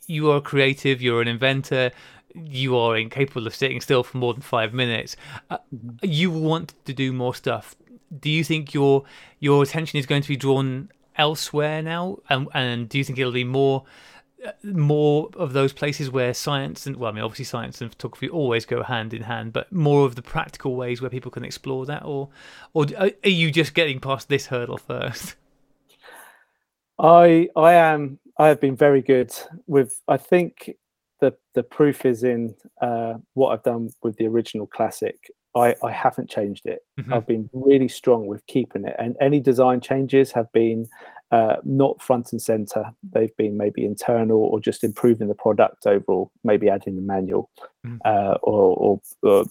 you 0.08 0.30
are 0.32 0.42
creative, 0.42 1.02
you're 1.02 1.22
an 1.22 1.28
inventor, 1.28 1.92
you 2.36 2.78
are 2.78 2.98
incapable 2.98 3.48
of 3.48 3.56
sitting 3.56 3.80
still 3.80 4.04
for 4.04 4.18
more 4.18 4.34
than 4.34 4.42
five 4.42 4.74
minutes. 4.74 5.16
Uh, 5.50 5.58
you 6.02 6.30
want 6.30 6.74
to 6.86 6.94
do 6.94 7.14
more 7.14 7.34
stuff. 7.34 7.76
Do 8.20 8.30
you 8.30 8.44
think 8.44 8.74
your 8.74 9.04
your 9.40 9.64
attention 9.64 10.00
is 10.00 10.06
going 10.06 10.22
to 10.22 10.28
be 10.28 10.36
drawn 10.36 10.90
elsewhere 11.16 11.82
now, 11.82 12.20
and 12.30 12.48
and 12.54 12.90
do 12.90 12.98
you 12.98 13.04
think 13.04 13.18
it'll 13.18 13.32
be 13.32 13.44
more 13.44 13.86
more 14.64 15.30
of 15.36 15.54
those 15.54 15.74
places 15.74 16.10
where 16.10 16.34
science 16.34 16.86
and 16.86 16.98
well, 16.98 17.12
I 17.12 17.16
mean, 17.16 17.24
obviously 17.24 17.46
science 17.46 17.82
and 17.82 17.92
photography 17.92 18.30
always 18.30 18.66
go 18.66 18.84
hand 18.84 19.14
in 19.14 19.24
hand, 19.24 19.54
but 19.54 19.72
more 19.72 20.06
of 20.06 20.16
the 20.16 20.22
practical 20.22 20.76
ways 20.76 21.02
where 21.02 21.10
people 21.10 21.32
can 21.32 21.46
explore 21.46 21.86
that, 21.86 22.04
or 22.04 22.30
or 22.74 22.86
are 22.98 23.30
you 23.30 23.52
just 23.52 23.74
getting 23.74 24.00
past 24.00 24.30
this 24.30 24.48
hurdle 24.48 24.78
first? 24.78 25.36
I 27.00 27.50
I 27.56 27.74
am 27.74 28.20
I 28.38 28.48
have 28.48 28.60
been 28.60 28.76
very 28.76 29.02
good 29.02 29.34
with 29.68 30.00
I 30.08 30.18
think 30.18 30.72
the 31.20 31.36
the 31.54 31.64
proof 31.64 32.06
is 32.06 32.24
in 32.24 32.56
uh, 32.82 33.16
what 33.34 33.50
I've 33.52 33.64
done 33.64 33.90
with 34.02 34.18
the 34.18 34.28
original 34.28 34.68
classic. 34.68 35.32
I, 35.56 35.76
I 35.84 35.92
haven't 35.92 36.32
changed 36.32 36.66
it. 36.66 36.80
Mhm. 37.00 37.14
I've 37.14 37.28
been 37.28 37.48
really 37.54 37.88
strong 37.88 38.26
with 38.26 38.46
keeping 38.48 38.86
it, 38.86 38.96
and 38.98 39.16
any 39.22 39.40
design 39.40 39.82
changes 39.82 40.32
have 40.32 40.52
been 40.52 40.88
uh, 41.32 41.56
not 41.64 42.02
front 42.02 42.32
and 42.32 42.42
center. 42.42 42.84
They've 43.12 43.36
been 43.38 43.58
maybe 43.58 43.86
internal 43.86 44.38
or 44.40 44.60
just 44.60 44.84
improving 44.84 45.28
the 45.28 45.36
product 45.36 45.88
overall, 45.88 46.32
maybe 46.44 46.70
adding 46.70 46.96
the 46.96 47.02
manual 47.02 47.50
Mhm. 47.86 47.98
uh, 48.06 48.38
or, 48.44 48.76
or, 48.76 49.02
or 49.24 49.46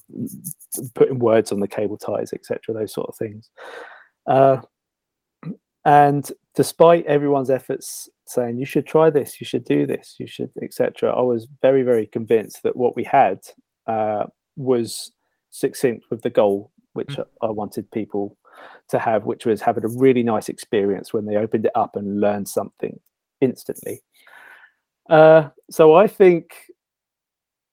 putting 0.95 1.19
words 1.19 1.51
on 1.53 1.61
the 1.61 1.69
cable 1.69 1.97
ties, 1.99 2.33
etc. 2.33 2.75
Those 2.75 2.93
sort 2.93 3.09
of 3.09 3.17
things. 3.17 3.51
Uh, 4.27 4.61
and 5.85 6.31
despite 6.55 7.05
everyone's 7.07 7.51
efforts 7.51 8.09
saying 8.27 8.59
you 8.59 8.65
should 8.67 8.87
try 8.87 9.11
this, 9.11 9.41
you 9.41 9.45
should 9.45 9.65
do 9.65 9.85
this, 9.87 10.15
you 10.19 10.27
should, 10.27 10.51
etc., 10.63 11.13
I 11.13 11.23
was 11.23 11.49
very, 11.61 11.83
very 11.83 12.07
convinced 12.07 12.63
that 12.63 12.77
what 12.77 12.95
we 12.95 13.03
had 13.05 13.41
uh, 13.89 14.27
was 14.57 15.13
succinct 15.51 16.07
with 16.11 16.23
the 16.23 16.31
goal 16.31 16.71
which 16.95 17.19
I 17.41 17.51
wanted 17.51 17.91
people 17.91 18.37
to 18.93 18.99
have, 18.99 19.25
which 19.25 19.45
was 19.45 19.61
having 19.61 19.85
a 19.85 19.89
really 19.89 20.23
nice 20.23 20.49
experience 20.49 21.13
when 21.13 21.27
they 21.27 21.37
opened 21.37 21.67
it 21.67 21.73
up 21.75 21.97
and 21.97 22.21
learned 22.21 22.49
something 22.49 22.99
instantly. 23.41 24.03
Uh, 25.11 25.49
so 25.71 25.95
I 25.95 26.07
think 26.07 26.55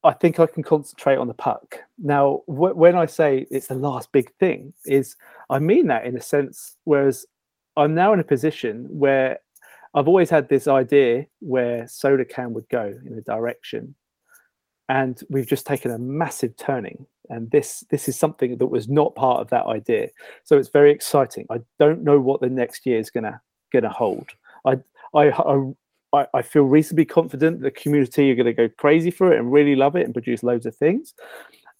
I 0.03 0.13
think 0.13 0.39
I 0.39 0.45
can 0.45 0.63
concentrate 0.63 1.17
on 1.17 1.27
the 1.27 1.33
puck. 1.33 1.79
Now, 1.97 2.41
wh- 2.45 2.75
when 2.75 2.95
I 2.95 3.05
say 3.05 3.45
it's 3.51 3.67
the 3.67 3.75
last 3.75 4.11
big 4.11 4.33
thing, 4.39 4.73
is 4.85 5.15
I 5.49 5.59
mean 5.59 5.87
that 5.87 6.05
in 6.05 6.17
a 6.17 6.21
sense. 6.21 6.77
Whereas 6.85 7.25
I'm 7.77 7.93
now 7.95 8.13
in 8.13 8.19
a 8.19 8.23
position 8.23 8.87
where 8.89 9.39
I've 9.93 10.07
always 10.07 10.29
had 10.29 10.49
this 10.49 10.67
idea 10.67 11.25
where 11.39 11.83
SolarCan 11.83 12.51
would 12.51 12.69
go 12.69 12.93
in 13.05 13.17
a 13.17 13.21
direction, 13.21 13.95
and 14.89 15.21
we've 15.29 15.47
just 15.47 15.65
taken 15.65 15.91
a 15.91 15.97
massive 15.97 16.57
turning. 16.57 17.05
And 17.29 17.49
this 17.51 17.83
this 17.91 18.09
is 18.09 18.17
something 18.17 18.57
that 18.57 18.67
was 18.67 18.89
not 18.89 19.15
part 19.15 19.39
of 19.39 19.49
that 19.51 19.67
idea. 19.67 20.09
So 20.43 20.57
it's 20.57 20.69
very 20.69 20.91
exciting. 20.91 21.45
I 21.51 21.59
don't 21.77 22.03
know 22.03 22.19
what 22.19 22.41
the 22.41 22.49
next 22.49 22.85
year 22.85 22.97
is 22.99 23.11
gonna 23.11 23.39
gonna 23.71 23.89
hold. 23.89 24.29
I 24.65 24.79
I, 25.13 25.29
I 26.11 26.25
I, 26.33 26.41
feel 26.41 26.63
reasonably 26.63 27.05
confident 27.05 27.61
the 27.61 27.69
community 27.69 28.31
are 28.31 28.35
going 28.35 28.47
to 28.47 28.53
go 28.53 28.67
crazy 28.79 29.11
for 29.11 29.31
it 29.31 29.37
and 29.39 29.51
really 29.51 29.75
love 29.75 29.95
it 29.95 30.05
and 30.05 30.13
produce 30.13 30.41
loads 30.41 30.65
of 30.65 30.75
things. 30.75 31.13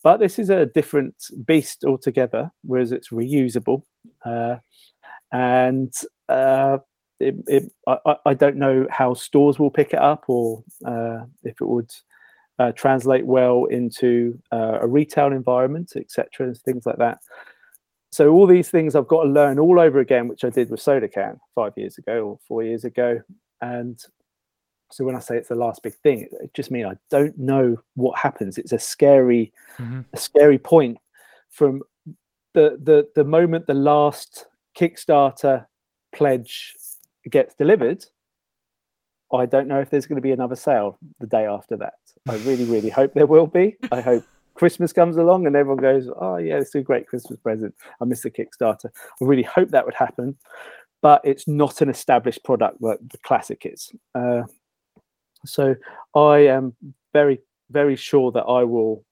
But 0.04 0.18
this 0.18 0.38
is 0.38 0.52
a 0.52 0.68
different 0.68 1.16
beast 1.46 1.84
altogether, 1.84 2.52
whereas 2.64 2.92
it's 2.92 3.10
reusable. 3.10 3.82
Uh, 4.24 4.58
and 5.32 5.92
uh, 6.30 6.78
it, 7.20 7.36
it, 7.48 7.72
I, 7.88 7.98
I- 8.06 8.18
I 8.28 8.34
don't 8.36 8.58
know 8.58 8.86
how 8.92 9.16
stores 9.16 9.58
will 9.58 9.72
pick 9.72 9.94
it 9.94 10.00
up 10.00 10.26
or 10.28 10.64
uh, 10.86 11.22
if 11.44 11.60
it 11.60 11.68
would 11.68 11.92
uh, 12.60 12.72
translate 12.74 13.26
well 13.26 13.66
into 13.66 14.38
uh, 14.52 14.80
a 14.82 14.88
retail 14.88 15.28
environment, 15.28 15.94
etc., 15.96 16.48
and 16.48 16.58
things 16.60 16.86
like 16.86 16.98
that. 16.98 17.20
So 18.12 18.32
all 18.32 18.48
these 18.48 18.70
things 18.70 18.96
I've 18.96 19.08
got 19.08 19.24
to 19.24 19.30
learn 19.30 19.60
all 19.60 19.80
over 19.80 20.00
again, 20.00 20.28
which 20.28 20.44
I 20.44 20.50
did 20.50 20.70
with 20.70 20.80
SolarCan 20.80 21.40
five 21.56 21.74
years 21.78 21.98
ago 21.98 22.26
or 22.26 22.40
four 22.48 22.64
years 22.64 22.84
ago. 22.84 23.22
And 23.62 24.04
so 24.92 25.06
when 25.06 25.16
I 25.16 25.20
say 25.20 25.38
it's 25.38 25.50
the 25.50 25.56
last 25.56 25.84
big 25.84 25.94
thing, 25.96 26.28
it, 26.32 26.54
just 26.54 26.72
means 26.72 26.88
I 26.88 26.98
don't 27.12 27.38
know 27.38 27.78
what 27.96 28.18
happens. 28.18 28.58
It's 28.58 28.72
a 28.72 28.80
scary, 28.80 29.54
Mhm. 29.78 30.06
a 30.12 30.18
scary 30.18 30.58
point 30.58 30.98
from 31.50 31.84
the 32.54 32.80
the 32.82 33.08
the 33.16 33.24
moment 33.24 33.68
the 33.68 33.74
last 33.76 34.48
Kickstarter 34.76 35.68
pledge 36.12 36.76
gets 37.30 37.54
delivered. 37.54 38.06
I 39.32 39.46
don't 39.46 39.68
know 39.68 39.80
if 39.80 39.92
there's 39.92 40.08
going 40.08 40.16
to 40.16 40.22
be 40.22 40.32
another 40.32 40.56
sale 40.56 40.98
the 41.20 41.28
day 41.28 41.46
after 41.46 41.78
that. 41.78 41.94
I 42.28 42.36
really, 42.38 42.66
really 42.66 42.90
hope 42.90 43.14
there 43.14 43.26
will 43.26 43.48
be. 43.48 43.76
I 43.92 44.02
hope 44.02 44.24
Christmas 44.56 44.92
comes 44.92 45.18
along 45.18 45.48
and 45.48 45.56
everyone 45.56 45.82
goes, 45.82 46.10
"Oh 46.20 46.38
yeah, 46.38 46.58
it's 46.58 46.76
a 46.76 46.82
great 46.82 47.08
Christmas 47.08 47.40
present." 47.40 47.74
I 48.02 48.06
missed 48.06 48.24
the 48.24 48.32
Kickstarter. 48.32 48.86
I 48.86 49.26
really 49.26 49.44
hope 49.44 49.70
that 49.70 49.86
would 49.86 49.94
happen, 49.94 50.36
but 51.02 51.22
it's 51.24 51.48
not 51.48 51.82
an 51.82 51.90
established 51.90 52.44
product 52.44 52.82
like 52.82 53.00
the 53.00 53.18
classic 53.20 53.66
is. 53.66 53.92
Uh, 54.14 54.44
so 55.46 55.76
I 56.16 56.40
am 56.40 56.76
very, 57.14 57.40
very 57.72 57.96
sure 57.96 58.32
that 58.34 58.44
I 58.44 58.64
will, 58.64 59.06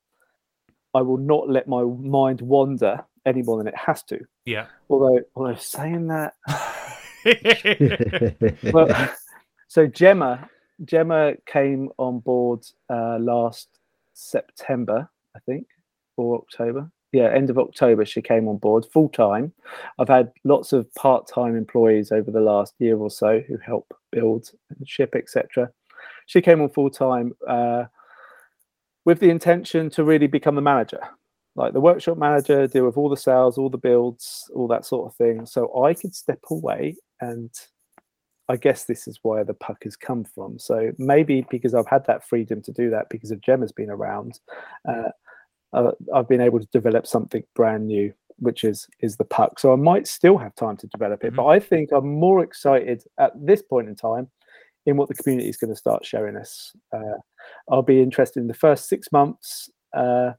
I 0.93 1.01
will 1.01 1.17
not 1.17 1.49
let 1.49 1.67
my 1.67 1.83
mind 1.83 2.41
wander 2.41 3.05
any 3.25 3.41
more 3.41 3.57
than 3.57 3.67
it 3.67 3.77
has 3.77 4.03
to. 4.03 4.19
Yeah. 4.45 4.65
Although, 4.89 5.21
although 5.35 5.55
saying 5.55 6.07
that, 6.07 6.33
well, 8.73 9.09
so 9.67 9.87
Gemma, 9.87 10.49
Gemma 10.85 11.33
came 11.45 11.89
on 11.97 12.19
board 12.19 12.65
uh, 12.89 13.17
last 13.19 13.69
September, 14.13 15.09
I 15.35 15.39
think, 15.39 15.67
or 16.17 16.37
October. 16.37 16.91
Yeah, 17.13 17.29
end 17.33 17.49
of 17.49 17.57
October, 17.57 18.05
she 18.05 18.21
came 18.21 18.47
on 18.47 18.57
board 18.57 18.85
full 18.91 19.09
time. 19.09 19.53
I've 19.97 20.09
had 20.09 20.31
lots 20.43 20.73
of 20.73 20.93
part 20.95 21.27
time 21.27 21.55
employees 21.55 22.11
over 22.11 22.31
the 22.31 22.41
last 22.41 22.75
year 22.79 22.97
or 22.97 23.09
so 23.09 23.41
who 23.47 23.57
help 23.57 23.93
build 24.11 24.51
and 24.69 24.87
ship, 24.87 25.15
etc. 25.15 25.71
She 26.25 26.41
came 26.41 26.61
on 26.61 26.69
full 26.69 26.89
time 26.89 27.33
uh, 27.47 27.85
with 29.05 29.19
the 29.19 29.29
intention 29.29 29.89
to 29.91 30.03
really 30.03 30.27
become 30.27 30.55
the 30.55 30.61
manager, 30.61 30.99
like 31.55 31.71
the 31.71 31.79
workshop 31.79 32.17
manager, 32.17 32.67
deal 32.67 32.85
with 32.85 32.97
all 32.97 33.09
the 33.09 33.15
sales, 33.15 33.57
all 33.57 33.69
the 33.69 33.77
builds, 33.77 34.51
all 34.53 34.67
that 34.67 34.85
sort 34.85 35.09
of 35.09 35.15
thing. 35.15 35.45
So 35.45 35.83
I 35.83 35.93
could 35.93 36.13
step 36.13 36.39
away 36.51 36.97
and 37.21 37.49
I 38.49 38.55
guess 38.57 38.85
this 38.85 39.07
is 39.07 39.19
where 39.23 39.43
the 39.43 39.53
puck 39.53 39.83
has 39.83 39.95
come 39.95 40.23
from. 40.23 40.57
So 40.59 40.91
maybe 40.97 41.45
because 41.49 41.73
I've 41.73 41.87
had 41.87 42.05
that 42.07 42.27
freedom 42.27 42.61
to 42.63 42.71
do 42.71 42.89
that 42.91 43.09
because 43.09 43.31
of 43.31 43.41
Gemma's 43.41 43.71
been 43.73 43.89
around, 43.89 44.39
uh, 44.87 45.09
uh, 45.73 45.91
I've 46.13 46.29
been 46.29 46.41
able 46.41 46.59
to 46.59 46.67
develop 46.71 47.05
something 47.07 47.43
brand 47.55 47.87
new 47.87 48.13
which 48.39 48.63
is 48.63 48.87
is 48.99 49.17
the 49.17 49.25
puck. 49.25 49.57
So 49.59 49.73
I 49.73 49.75
might 49.75 50.07
still 50.07 50.37
have 50.37 50.53
time 50.53 50.77
to 50.77 50.87
develop 50.87 51.23
it, 51.23 51.33
Mhm. 51.33 51.37
but 51.37 51.47
I 51.47 51.59
think 51.59 51.91
I'm 51.91 52.07
more 52.07 52.43
excited 52.43 53.03
at 53.17 53.33
this 53.35 53.63
point 53.63 53.89
in 53.89 53.95
time 53.95 54.29
in 54.85 54.95
what 54.95 55.07
the 55.09 55.15
community 55.15 55.49
is 55.49 55.57
going 55.57 55.71
to 55.71 55.75
start 55.75 56.05
showing 56.05 56.35
us. 56.37 56.71
Uh, 56.93 57.17
I'll 57.67 57.81
be 57.81 57.99
interested 57.99 58.39
in 58.39 58.47
the 58.47 58.53
first 58.53 58.87
six 58.87 59.11
months, 59.11 59.71
uh, 59.93 60.33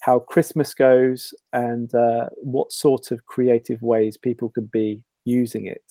how 0.00 0.18
Christmas 0.18 0.72
goes, 0.72 1.34
and 1.52 1.94
uh, 1.94 2.30
what 2.38 2.72
sort 2.72 3.10
of 3.10 3.26
creative 3.26 3.82
ways 3.82 4.16
people 4.16 4.48
could 4.48 4.70
be 4.70 5.02
using 5.26 5.66
it. 5.66 5.84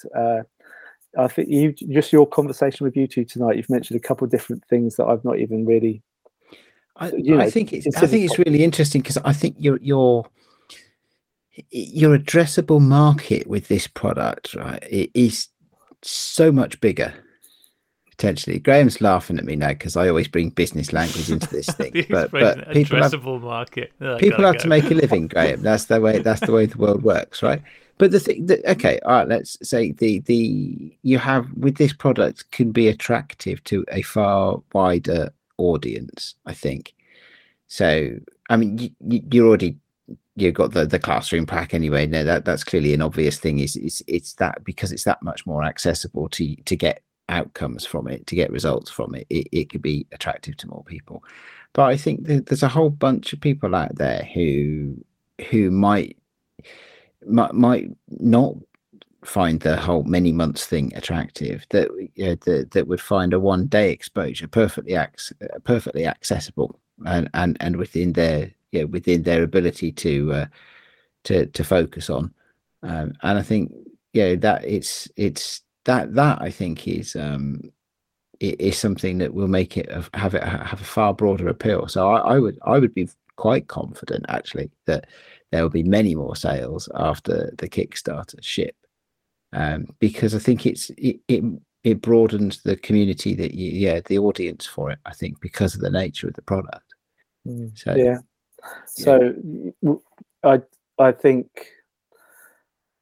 I 1.18 1.28
think 1.28 1.49
you 1.49 1.74
just 1.74 2.14
your 2.14 2.28
conversation 2.28 2.86
with 2.86 2.95
you 2.95 3.07
two 3.07 3.26
tonight. 3.26 3.57
You've 3.57 3.70
mentioned 3.70 3.97
a 3.97 4.01
couple 4.01 4.26
of 4.26 4.32
different 4.32 4.64
things 4.66 4.95
that 4.95 5.05
I've 5.05 5.26
not 5.26 5.39
even 5.39 5.66
really. 5.66 6.01
I, 6.95 7.12
you 7.12 7.39
I 7.39 7.49
think 7.49 7.74
it's 7.74 7.88
I 7.97 8.07
think 8.07 8.26
it's 8.26 8.39
really 8.39 8.64
interesting 8.64 9.01
because 9.01 9.18
I 9.18 9.34
think 9.34 9.55
your 9.59 9.78
your 9.82 10.26
your 11.70 12.18
addressable 12.18 12.82
market 12.82 13.47
with 13.47 13.68
this 13.68 13.88
product, 13.88 14.55
right, 14.55 14.84
it 14.89 15.12
is 15.14 15.47
so 16.01 16.51
much 16.51 16.80
bigger. 16.80 17.14
Potentially, 18.09 18.59
Graham's 18.59 19.01
laughing 19.01 19.39
at 19.39 19.45
me 19.45 19.55
now 19.55 19.70
because 19.70 19.97
I 19.97 20.07
always 20.07 20.28
bring 20.28 20.51
business 20.51 20.93
language 20.93 21.32
into 21.32 21.47
this 21.47 21.66
thing. 21.72 22.05
but 22.09 22.32
but 22.32 22.72
people 22.72 23.01
have, 23.01 23.24
market. 23.24 23.91
Oh, 23.99 24.18
people 24.18 24.41
gotta 24.41 24.59
to 24.59 24.68
make 24.68 24.89
a 24.91 24.93
living, 24.93 25.28
Graham. 25.28 25.62
That's 25.62 25.86
the 25.86 25.99
way. 25.99 26.20
That's 26.20 26.41
the 26.41 26.51
way 26.51 26.68
the 26.68 26.78
world 26.78 27.03
works, 27.03 27.41
right? 27.41 27.62
But 28.02 28.10
the 28.10 28.20
thing 28.20 28.47
that 28.47 28.66
okay, 28.66 28.99
all 29.06 29.12
right, 29.12 29.28
let's 29.28 29.60
say 29.62 29.91
the 29.91 30.22
the 30.22 30.91
you 31.04 31.20
have 31.20 31.54
with 31.54 31.76
this 31.76 31.93
product 31.93 32.49
can 32.49 32.72
be 32.72 32.88
attractive 32.88 33.64
to 33.66 33.86
a 33.91 34.02
far 34.02 34.60
wider 34.74 35.32
audience. 35.60 36.34
I 36.47 36.56
think. 36.56 36.95
So 37.68 38.10
I 38.49 38.58
mean, 38.58 38.80
you, 38.80 38.89
you 39.08 39.22
you're 39.32 39.47
already 39.47 39.78
you've 40.36 40.56
got 40.56 40.72
the 40.72 40.88
the 40.88 40.97
classroom 40.97 41.45
pack 41.45 41.76
anyway. 41.76 42.08
No, 42.08 42.24
that 42.24 42.43
that's 42.43 42.64
clearly 42.64 42.95
an 42.95 43.04
obvious 43.04 43.38
thing. 43.38 43.60
Is 43.60 43.76
it's 43.76 44.02
it's 44.08 44.34
that 44.34 44.64
because 44.64 44.91
it's 44.91 45.04
that 45.04 45.22
much 45.22 45.45
more 45.45 45.64
accessible 45.64 46.28
to 46.30 46.56
to 46.56 46.76
get 46.76 47.04
outcomes 47.30 47.86
from 47.86 48.08
it, 48.08 48.26
to 48.26 48.36
get 48.36 48.49
results 48.49 48.89
from 48.89 49.14
it. 49.14 49.28
It 49.30 49.47
it 49.52 49.70
could 49.70 49.84
be 49.84 50.08
attractive 50.12 50.58
to 50.58 50.68
more 50.68 50.84
people. 50.86 51.24
But 51.74 51.84
I 51.84 51.97
think 51.97 52.22
there's 52.26 52.64
a 52.64 52.68
whole 52.68 52.89
bunch 52.89 53.32
of 53.32 53.41
people 53.41 53.76
out 53.76 53.93
there 53.93 54.28
who 54.34 55.06
who 55.52 55.70
might 55.70 56.18
might, 57.26 57.54
might 57.54 57.90
not 58.10 58.56
find 59.24 59.60
the 59.60 59.78
whole 59.78 60.04
many 60.04 60.32
months 60.32 60.66
thing 60.66 60.92
attractive 60.96 61.66
that 61.70 61.90
that, 62.18 62.72
that 62.72 62.88
would 62.88 63.02
find 63.02 63.34
a 63.34 63.40
one 63.40 63.68
day 63.68 63.92
exposure 63.92 64.48
perfectly 64.48 64.96
ac- 64.96 65.36
perfectly 65.64 66.08
accessible 66.08 66.80
and 67.06 67.30
and 67.34 67.58
and 67.60 67.76
within 67.76 68.14
their 68.14 68.52
yeah 68.72 68.84
within 68.84 69.22
their 69.24 69.44
ability 69.44 69.92
to 69.92 70.34
uh, 70.34 70.46
to 71.24 71.46
to 71.48 71.64
focus 71.64 72.10
on. 72.10 72.34
Um, 72.84 73.14
and 73.24 73.38
I 73.38 73.42
think 73.44 73.72
yeah 74.14 74.36
that 74.36 74.66
it's 74.66 75.08
it's 75.16 75.62
that 75.86 76.14
that 76.16 76.42
I 76.42 76.50
think 76.52 76.88
is 76.88 77.16
um 77.16 77.62
i- 78.42 78.56
is 78.60 78.78
something 78.78 79.20
that 79.20 79.34
will 79.34 79.48
make 79.48 79.78
it 79.78 79.90
have 80.14 80.36
it 80.36 80.44
have 80.44 80.82
a 80.82 80.84
far 80.86 81.14
broader 81.14 81.48
appeal. 81.50 81.88
So 81.88 82.10
I, 82.12 82.36
I 82.36 82.40
would 82.40 82.58
I 82.64 82.80
would 82.80 82.94
be 82.94 83.10
quite 83.36 83.68
confident 83.68 84.26
actually 84.30 84.72
that 84.86 85.08
there 85.52 85.62
will 85.64 85.70
be 85.70 85.84
many 85.84 86.16
more 86.16 86.36
sales 86.36 86.89
after 86.95 87.54
the 87.58 87.70
Kickstarter 87.70 88.41
ship 88.43 88.76
um, 89.54 89.88
because 89.99 90.34
I 90.34 90.39
think 90.39 90.66
it's 90.66 90.89
it, 90.91 91.20
it 91.28 91.43
it 91.84 92.02
broadens 92.02 92.62
the 92.62 92.76
community 92.76 93.34
that 93.36 93.54
you 93.54 93.72
yeah 93.72 94.02
the 94.06 94.20
audience 94.20 94.66
for 94.66 94.91
it 94.91 94.99
I 95.06 95.14
think 95.14 95.41
because 95.41 95.76
of 95.76 95.82
the 95.82 95.89
nature 95.89 96.28
of 96.28 96.36
the 96.36 96.41
product 96.41 96.91
so 97.76 97.95
yeah. 97.95 98.18
So 98.86 99.34
I 100.43 100.62
I 100.99 101.12
think 101.12 101.47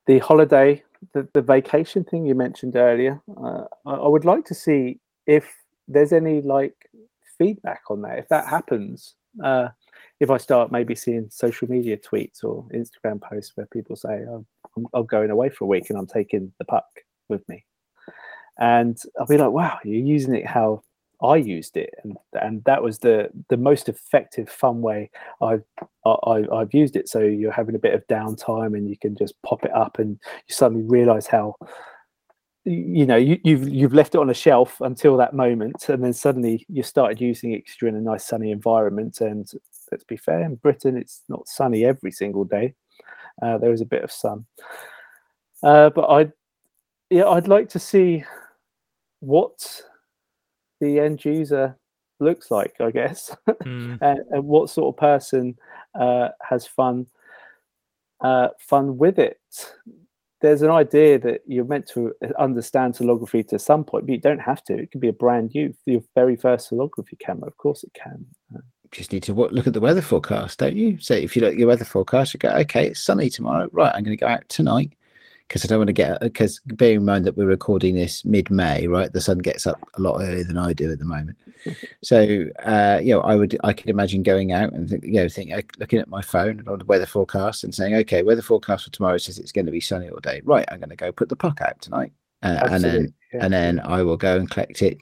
the 0.08 0.20
holiday, 0.20 0.84
the, 1.14 1.28
the 1.34 1.42
vacation 1.42 2.04
thing 2.04 2.26
you 2.26 2.36
mentioned 2.36 2.76
earlier, 2.76 3.22
uh, 3.38 3.66
I, 3.86 3.94
I 3.94 4.08
would 4.08 4.26
like 4.26 4.46
to 4.46 4.56
see 4.56 5.00
if 5.28 5.46
there's 5.88 6.14
any 6.14 6.42
like 6.42 6.76
feedback 7.38 7.82
on 7.90 8.02
that. 8.04 8.20
If 8.20 8.30
that 8.30 8.48
happens, 8.48 9.16
uh, 9.44 9.70
if 10.20 10.30
I 10.30 10.38
start 10.38 10.72
maybe 10.72 10.96
seeing 10.96 11.30
social 11.30 11.70
media 11.70 11.98
tweets 11.98 12.44
or 12.44 12.66
Instagram 12.74 13.22
posts 13.22 13.54
where 13.56 13.68
people 13.68 13.96
say, 13.96 14.26
oh, 14.30 14.46
I'm, 14.78 14.86
I'm 14.94 15.06
going 15.06 15.30
away 15.32 15.50
for 15.50 15.64
a 15.66 15.68
week 15.68 15.90
and 15.90 15.98
I'm 16.00 16.08
taking 16.08 16.52
the 16.60 16.66
puck 16.66 16.86
with 17.30 17.48
me. 17.48 17.64
And 18.60 18.98
I'll 19.20 19.26
be 19.28 19.38
like, 19.38 19.52
wow, 19.52 19.80
you're 19.84 19.96
using 20.06 20.36
it 20.36 20.46
how 20.46 20.84
I 21.22 21.36
used 21.36 21.76
it, 21.76 21.94
and 22.04 22.16
and 22.42 22.64
that 22.64 22.82
was 22.82 23.00
the 23.00 23.30
the 23.50 23.58
most 23.58 23.90
effective, 23.90 24.50
fun 24.50 24.82
way 24.82 25.12
I've 25.42 25.64
I, 26.06 26.46
I've 26.54 26.74
used 26.74 26.96
it. 26.96 27.10
So 27.10 27.20
you're 27.20 27.52
having 27.52 27.76
a 27.76 27.80
bit 27.80 27.94
of 27.94 28.08
downtime, 28.08 28.74
and 28.78 28.90
you 28.90 28.98
can 28.98 29.18
just 29.18 29.34
pop 29.44 29.66
it 29.66 29.74
up, 29.76 30.00
and 30.00 30.12
you 30.48 30.56
suddenly 30.56 30.86
realise 30.86 31.28
how 31.28 31.56
you 32.66 33.06
know 33.06 33.16
you, 33.18 33.38
you've 33.44 33.68
you've 33.68 33.94
left 33.94 34.16
it 34.16 34.20
on 34.22 34.30
a 34.30 34.34
shelf 34.34 34.80
until 34.82 35.18
that 35.18 35.34
moment, 35.34 35.90
and 35.90 36.04
then 36.04 36.14
suddenly 36.14 36.66
you 36.70 36.84
started 36.84 37.20
using 37.20 37.52
it 37.52 37.66
'cause 37.66 37.76
you're 37.82 37.90
in 37.90 37.96
a 37.96 38.02
nice 38.02 38.26
sunny 38.26 38.52
environment. 38.52 39.20
And 39.22 39.50
let's 39.92 40.04
be 40.04 40.18
fair, 40.18 40.42
in 40.42 40.56
Britain 40.56 40.98
it's 40.98 41.24
not 41.30 41.48
sunny 41.48 41.86
every 41.86 42.12
single 42.12 42.44
day. 42.44 42.74
Uh, 43.42 43.58
there 43.58 43.72
is 43.72 43.82
a 43.82 43.86
bit 43.86 44.04
of 44.04 44.12
sun, 44.12 44.46
uh, 45.64 45.90
but 45.90 46.06
I 46.10 46.32
yeah 47.10 47.26
I'd 47.28 47.48
like 47.48 47.70
to 47.70 47.80
see 47.80 48.24
what 49.20 49.82
the 50.80 51.00
end 51.00 51.24
user 51.26 51.78
looks 52.20 52.52
like, 52.52 52.76
I 52.80 52.92
guess, 52.92 53.36
Mm, 53.66 53.98
and, 54.02 54.20
and 54.32 54.44
what 54.46 54.70
sort 54.70 54.94
of 54.94 55.00
person 55.00 55.58
uh, 56.00 56.30
has 56.42 56.66
fun 56.66 57.08
uh, 58.22 58.50
fun 58.60 58.98
with 58.98 59.20
it. 59.20 59.40
There's 60.42 60.62
an 60.62 60.70
idea 60.70 61.20
that 61.20 61.42
you're 61.46 61.66
meant 61.66 61.88
to 61.90 62.14
understand 62.38 62.96
solargraphy 62.96 63.48
to 63.50 63.60
some 63.60 63.84
point, 63.84 64.06
but 64.06 64.14
you 64.14 64.20
don't 64.20 64.40
have 64.40 64.64
to. 64.66 64.78
It 64.78 64.92
could 64.92 65.02
be 65.02 65.10
a 65.10 65.14
brand 65.14 65.52
new, 65.54 65.74
your 65.86 66.02
very 66.16 66.38
first 66.38 66.70
solargraphy 66.70 67.20
camera. 67.20 67.48
Of 67.48 67.58
course, 67.58 67.84
it 67.84 67.92
can. 67.94 68.26
Just 68.92 69.12
need 69.12 69.24
to 69.24 69.34
look 69.34 69.68
at 69.68 69.74
the 69.74 69.80
weather 69.80 70.02
forecast, 70.02 70.60
don't 70.60 70.76
you? 70.76 70.98
So 71.00 71.14
if 71.14 71.36
you 71.36 71.42
look 71.42 71.54
at 71.54 71.60
your 71.60 71.68
weather 71.68 71.86
forecast, 71.86 72.34
you 72.34 72.40
go, 72.40 72.50
okay, 72.50 72.88
it's 72.88 73.00
sunny 73.00 73.30
tomorrow. 73.30 73.70
Right, 73.72 73.94
I'm 73.94 74.04
going 74.04 74.18
to 74.18 74.22
go 74.22 74.28
out 74.28 74.48
tonight 74.50 74.94
because 75.48 75.64
I 75.64 75.68
don't 75.68 75.80
want 75.80 75.88
to 75.88 75.94
get 75.94 76.22
because 76.22 76.60
bear 76.66 76.94
in 76.94 77.06
mind 77.06 77.26
that 77.26 77.38
we're 77.38 77.46
recording 77.46 77.96
this 77.96 78.24
mid-May, 78.26 78.88
right? 78.88 79.12
The 79.12 79.22
sun 79.22 79.40
gets 79.40 79.68
up 79.68 79.80
a 79.96 80.02
lot 80.02 80.22
earlier 80.22 80.44
than 80.44 80.58
I 80.58 80.74
do 80.74 80.92
at 80.92 81.00
the 81.00 81.06
moment. 81.06 81.38
so 82.04 82.46
uh, 82.64 83.00
you 83.02 83.14
know, 83.14 83.22
I 83.22 83.36
would 83.36 83.58
I 83.64 83.74
could 83.74 83.90
imagine 83.90 84.24
going 84.24 84.52
out 84.52 84.74
and 84.74 84.90
think, 84.90 85.04
you 85.04 85.14
know, 85.14 85.30
think 85.30 85.52
uh, 85.52 85.62
looking 85.78 86.00
at 86.00 86.08
my 86.08 86.22
phone 86.22 86.60
and 86.60 86.68
on 86.68 86.80
the 86.80 86.86
weather 86.86 87.06
forecast 87.06 87.64
and 87.64 87.74
saying, 87.74 87.96
okay, 87.96 88.24
weather 88.24 88.42
forecast 88.42 88.86
for 88.86 88.92
tomorrow 88.92 89.18
says 89.18 89.38
it's 89.38 89.52
going 89.52 89.66
to 89.66 89.72
be 89.72 89.82
sunny 89.82 90.10
all 90.10 90.20
day. 90.20 90.42
Right, 90.46 90.66
I'm 90.72 90.80
going 90.80 90.90
to 90.90 90.96
go 90.96 91.12
put 91.12 91.30
the 91.30 91.36
puck 91.36 91.62
out 91.62 91.80
tonight, 91.82 92.12
uh, 92.44 92.68
and 92.72 92.84
then 92.84 93.14
yeah. 93.34 93.46
and 93.46 93.54
then 93.54 93.80
I 93.82 94.02
will 94.02 94.18
go 94.18 94.36
and 94.38 94.50
collect 94.50 94.82
it 94.82 94.98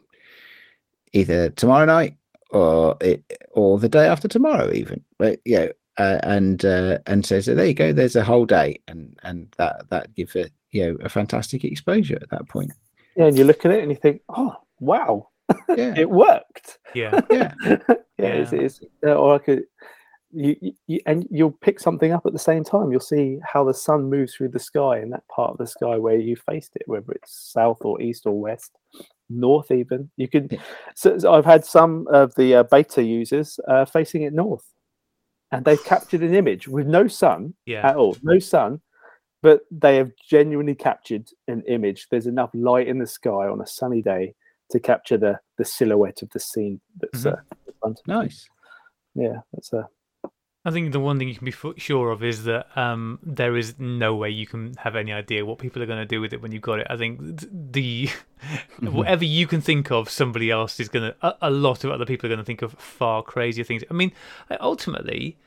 either 1.13 1.49
tomorrow 1.51 1.85
night 1.85 2.15
or 2.51 2.95
it 3.01 3.23
or 3.51 3.77
the 3.77 3.89
day 3.89 4.07
after 4.07 4.27
tomorrow 4.27 4.71
even 4.73 5.03
but 5.17 5.39
you 5.45 5.57
know 5.57 5.69
uh, 5.97 6.19
and 6.23 6.63
uh, 6.63 6.97
and 7.07 7.25
so 7.25 7.39
so 7.39 7.55
there 7.55 7.65
you 7.65 7.73
go 7.73 7.91
there's 7.91 8.15
a 8.15 8.23
whole 8.23 8.45
day 8.45 8.79
and 8.87 9.17
and 9.23 9.53
that 9.57 9.89
that 9.89 10.13
gives 10.15 10.35
it 10.35 10.51
you 10.71 10.85
know 10.85 10.97
a 11.03 11.09
fantastic 11.09 11.63
exposure 11.63 12.19
at 12.21 12.29
that 12.29 12.47
point 12.47 12.71
yeah, 13.17 13.25
and 13.25 13.37
you 13.37 13.43
look 13.45 13.65
at 13.65 13.71
it 13.71 13.81
and 13.81 13.91
you 13.91 13.97
think, 13.97 14.21
oh 14.29 14.55
wow, 14.79 15.29
yeah 15.75 15.95
it 15.97 16.09
worked. 16.09 16.77
yeah. 16.93 17.19
yeah 17.31 17.53
yeah, 17.59 17.77
It's, 18.17 18.53
Yeah. 18.53 18.59
it's, 18.59 18.79
uh, 19.03 19.15
or 19.15 19.35
I 19.35 19.37
could, 19.39 19.63
you, 20.31 20.55
you, 20.61 20.73
you, 20.85 20.99
and 21.07 21.27
you'll 21.31 21.51
pick 21.51 21.79
something 21.79 22.11
up 22.13 22.27
at 22.27 22.33
the 22.33 22.39
same 22.39 22.63
time. 22.63 22.91
You'll 22.91 22.99
see 22.99 23.39
how 23.43 23.63
the 23.63 23.73
sun 23.73 24.07
moves 24.09 24.35
through 24.35 24.49
the 24.49 24.59
sky 24.59 24.99
in 24.99 25.09
that 25.09 25.27
part 25.29 25.49
of 25.49 25.57
the 25.57 25.65
sky 25.65 25.97
where 25.97 26.17
you 26.17 26.35
faced 26.35 26.75
it, 26.75 26.83
whether 26.85 27.11
it's 27.13 27.51
south 27.51 27.79
or 27.81 27.99
east 28.01 28.27
or 28.27 28.39
west, 28.39 28.77
north 29.29 29.71
even. 29.71 30.09
You 30.17 30.27
can 30.27 30.47
Yeah. 30.51 30.59
So, 30.95 31.17
so 31.17 31.33
I've 31.33 31.45
had 31.45 31.65
some 31.65 32.07
of 32.09 32.33
the 32.35 32.55
uh, 32.55 32.63
beta 32.63 33.03
users 33.03 33.59
uh, 33.67 33.85
facing 33.85 34.23
it 34.23 34.33
north, 34.33 34.65
and 35.51 35.63
they've 35.65 35.83
captured 35.83 36.21
an 36.23 36.33
image 36.33 36.67
with 36.67 36.87
no 36.87 37.07
sun 37.07 37.53
Yeah. 37.65 37.87
at 37.89 37.95
all, 37.95 38.15
no 38.23 38.39
sun, 38.39 38.81
but 39.41 39.61
they 39.71 39.97
have 39.97 40.11
genuinely 40.29 40.75
captured 40.75 41.29
an 41.47 41.63
image. 41.67 42.07
There's 42.09 42.27
enough 42.27 42.49
light 42.53 42.87
in 42.87 42.99
the 42.99 43.07
sky 43.07 43.47
on 43.47 43.61
a 43.61 43.67
sunny 43.67 44.01
day 44.01 44.33
to 44.71 44.79
capture 44.79 45.17
the 45.17 45.39
the 45.57 45.65
silhouette 45.65 46.21
of 46.21 46.29
the 46.31 46.39
scene 46.39 46.79
that's 46.99 47.23
Mhm. 47.23 47.33
uh, 47.33 47.41
in 47.67 47.73
front 47.79 47.99
of 47.99 48.07
you. 48.07 48.13
nice 48.13 48.47
Yeah, 49.15 49.41
that's 49.53 49.73
a 49.73 49.87
I 50.67 50.71
think 50.71 50.91
the 50.91 50.99
one 50.99 51.17
thing 51.17 51.29
you 51.29 51.35
can 51.35 51.45
be 51.45 51.53
sure 51.77 52.11
of 52.11 52.21
is 52.25 52.43
that 52.43 52.67
um, 52.77 53.19
there 53.23 53.55
is 53.55 53.75
no 53.79 54.15
way 54.15 54.29
you 54.29 54.45
can 54.45 54.73
have 54.73 54.97
any 54.97 55.13
idea 55.13 55.45
what 55.45 55.59
people 55.59 55.81
are 55.81 55.85
going 55.85 55.99
to 55.99 56.05
do 56.05 56.19
with 56.19 56.33
it 56.33 56.41
when 56.41 56.51
you've 56.51 56.61
got 56.61 56.79
it. 56.79 56.87
I 56.89 56.97
think 56.97 57.39
th- 57.39 57.49
the 57.71 58.09
whatever 58.81 59.23
you 59.23 59.47
can 59.47 59.61
think 59.61 59.91
of, 59.91 60.09
somebody 60.09 60.51
else 60.51 60.77
is 60.81 60.89
going 60.89 61.09
to. 61.11 61.15
A, 61.21 61.35
a 61.43 61.49
lot 61.49 61.85
of 61.85 61.91
other 61.91 62.05
people 62.05 62.27
are 62.27 62.29
going 62.29 62.39
to 62.39 62.43
think 62.43 62.61
of 62.63 62.73
far 62.73 63.23
crazier 63.23 63.63
things. 63.63 63.81
I 63.89 63.93
mean, 63.93 64.11
ultimately, 64.59 65.37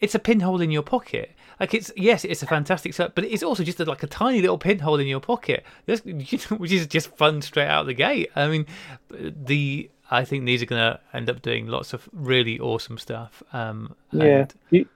it's 0.00 0.14
a 0.14 0.18
pinhole 0.18 0.62
in 0.62 0.70
your 0.70 0.82
pocket. 0.82 1.32
Like 1.60 1.74
it's 1.74 1.92
yes, 1.94 2.24
it's 2.24 2.42
a 2.42 2.46
fantastic 2.46 2.94
set, 2.94 3.14
but 3.14 3.24
it's 3.24 3.42
also 3.42 3.62
just 3.62 3.80
a, 3.80 3.84
like 3.84 4.02
a 4.02 4.06
tiny 4.06 4.40
little 4.40 4.56
pinhole 4.56 4.98
in 4.98 5.06
your 5.06 5.20
pocket, 5.20 5.62
Just- 5.86 6.06
you 6.06 6.38
know, 6.50 6.56
which 6.56 6.72
is 6.72 6.86
just 6.86 7.14
fun 7.18 7.42
straight 7.42 7.68
out 7.68 7.82
of 7.82 7.86
the 7.86 7.92
gate. 7.92 8.30
I 8.34 8.48
mean, 8.48 8.64
the 9.10 9.90
I 10.10 10.24
think 10.24 10.44
these 10.44 10.62
are 10.62 10.66
going 10.66 10.80
to 10.92 11.00
end 11.14 11.30
up 11.30 11.40
doing 11.42 11.66
lots 11.66 11.92
of 11.92 12.08
really 12.12 12.58
awesome 12.58 12.98
stuff. 12.98 13.42
Um, 13.52 13.94
yeah. 14.12 14.40
and- 14.40 14.54
You 14.70 14.86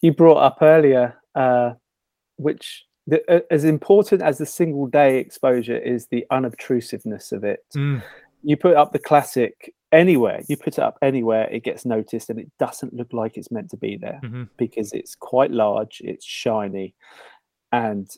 you 0.00 0.12
brought 0.12 0.38
up 0.38 0.58
earlier 0.60 1.14
uh, 1.34 1.72
which 2.36 2.84
the, 3.06 3.22
uh, 3.32 3.40
as 3.50 3.64
important 3.64 4.20
as 4.20 4.38
the 4.38 4.46
single 4.46 4.86
day 4.86 5.18
exposure 5.18 5.76
is 5.78 6.06
the 6.08 6.24
unobtrusiveness 6.30 7.32
of 7.32 7.44
it. 7.44 7.60
Mm. 7.76 8.02
You 8.42 8.56
put 8.56 8.76
up 8.76 8.92
the 8.92 8.98
classic 8.98 9.72
anywhere, 9.92 10.40
you 10.48 10.56
put 10.56 10.78
it 10.78 10.82
up 10.82 10.98
anywhere, 11.02 11.48
it 11.50 11.62
gets 11.64 11.84
noticed, 11.84 12.30
and 12.30 12.38
it 12.40 12.50
doesn't 12.58 12.94
look 12.94 13.12
like 13.12 13.36
it's 13.36 13.50
meant 13.52 13.70
to 13.70 13.76
be 13.76 13.96
there 13.96 14.20
Mhm. 14.24 14.48
because 14.56 14.92
it's 14.92 15.14
quite 15.14 15.50
large, 15.52 16.00
it's 16.04 16.24
shiny, 16.26 16.94
and 17.70 18.08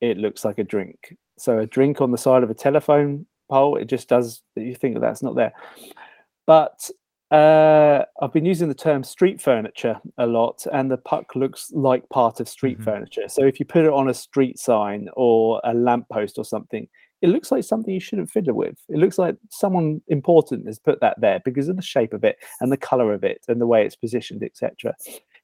it 0.00 0.18
looks 0.18 0.44
like 0.44 0.58
a 0.58 0.64
drink. 0.64 1.16
So 1.38 1.58
a 1.60 1.66
drink 1.66 2.00
on 2.00 2.10
the 2.10 2.18
side 2.18 2.42
of 2.42 2.50
a 2.50 2.54
telephone 2.54 3.26
pole, 3.48 3.76
it 3.76 3.86
just 3.86 4.08
does. 4.08 4.42
that 4.54 4.62
You 4.64 4.74
think 4.74 4.94
that 4.94 5.00
that's 5.00 5.22
not 5.22 5.34
there, 5.36 5.52
but 6.46 6.90
uh, 7.32 8.04
I've 8.22 8.32
been 8.32 8.44
using 8.44 8.68
the 8.68 8.74
term 8.74 9.02
street 9.02 9.40
furniture 9.40 10.00
a 10.18 10.26
lot, 10.26 10.64
and 10.72 10.90
the 10.90 10.96
puck 10.98 11.34
looks 11.34 11.72
like 11.72 12.08
part 12.08 12.38
of 12.38 12.48
street 12.48 12.78
Mhm. 12.78 12.84
furniture. 12.84 13.28
So 13.28 13.44
if 13.44 13.58
you 13.58 13.66
put 13.66 13.84
it 13.84 13.92
on 13.92 14.08
a 14.08 14.14
street 14.14 14.58
sign 14.58 15.08
or 15.16 15.60
a 15.64 15.74
lamppost 15.74 16.38
or 16.38 16.44
something, 16.44 16.88
it 17.22 17.28
looks 17.30 17.50
like 17.50 17.64
something 17.64 17.92
you 17.92 17.98
shouldn't 17.98 18.30
fiddle 18.30 18.54
with. 18.54 18.78
It 18.88 18.98
looks 18.98 19.18
like 19.18 19.36
someone 19.50 20.02
important 20.08 20.66
has 20.66 20.78
put 20.78 21.00
that 21.00 21.20
there 21.20 21.40
because 21.44 21.68
of 21.68 21.74
the 21.76 21.82
shape 21.82 22.12
of 22.12 22.22
it 22.22 22.36
and 22.60 22.70
the 22.70 22.76
color 22.76 23.12
of 23.12 23.24
it 23.24 23.44
and 23.48 23.60
the 23.60 23.66
way 23.66 23.84
it's 23.84 23.96
positioned, 23.96 24.44
etc. 24.44 24.94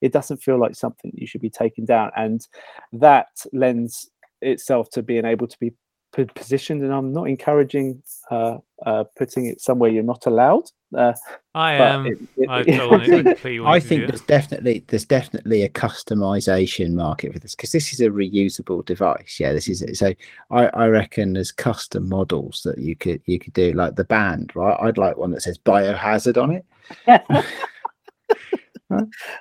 It 0.02 0.12
doesn't 0.12 0.42
feel 0.42 0.58
like 0.60 0.76
something 0.76 1.10
you 1.14 1.26
should 1.26 1.40
be 1.40 1.50
taking 1.50 1.84
down, 1.84 2.12
and 2.14 2.46
that 2.92 3.44
lends 3.52 4.08
itself 4.40 4.90
to 4.90 5.02
being 5.02 5.24
able 5.24 5.48
to 5.48 5.58
be 5.58 5.72
positioned. 6.12 6.82
And 6.82 6.92
I'm 6.92 7.12
not 7.12 7.28
encouraging 7.28 8.02
uh, 8.30 8.58
uh, 8.86 9.04
putting 9.16 9.46
it 9.46 9.60
somewhere 9.60 9.90
you're 9.90 10.02
not 10.02 10.26
allowed. 10.26 10.70
Uh, 10.94 11.14
I 11.54 11.72
am. 11.74 12.06
it- 12.06 12.18
it- 12.36 12.48
I 12.50 12.60
it- 12.60 13.36
think- 13.38 13.66
I 13.66 13.80
think 13.80 14.08
there's 14.08 14.20
definitely 14.20 14.84
there's 14.88 15.06
definitely 15.06 15.62
a 15.62 15.68
customization 15.70 16.92
market 16.92 17.32
for 17.32 17.38
this 17.38 17.54
because 17.54 17.72
this 17.72 17.92
is 17.94 18.00
a 18.00 18.10
reusable 18.10 18.84
device. 18.84 19.38
Yeah, 19.40 19.52
this 19.52 19.68
is 19.68 19.80
it. 19.82 19.96
so. 19.96 20.12
I, 20.50 20.66
I 20.68 20.86
reckon 20.88 21.32
there's 21.32 21.52
custom 21.52 22.08
models 22.08 22.62
that 22.64 22.78
you 22.78 22.94
could 22.94 23.22
you 23.24 23.38
could 23.38 23.54
do 23.54 23.72
like 23.72 23.96
the 23.96 24.04
band, 24.04 24.52
right? 24.54 24.76
I'd 24.80 24.98
like 24.98 25.16
one 25.16 25.30
that 25.30 25.42
says 25.42 25.58
biohazard 25.58 26.40
on 26.42 26.50
it 26.52 26.66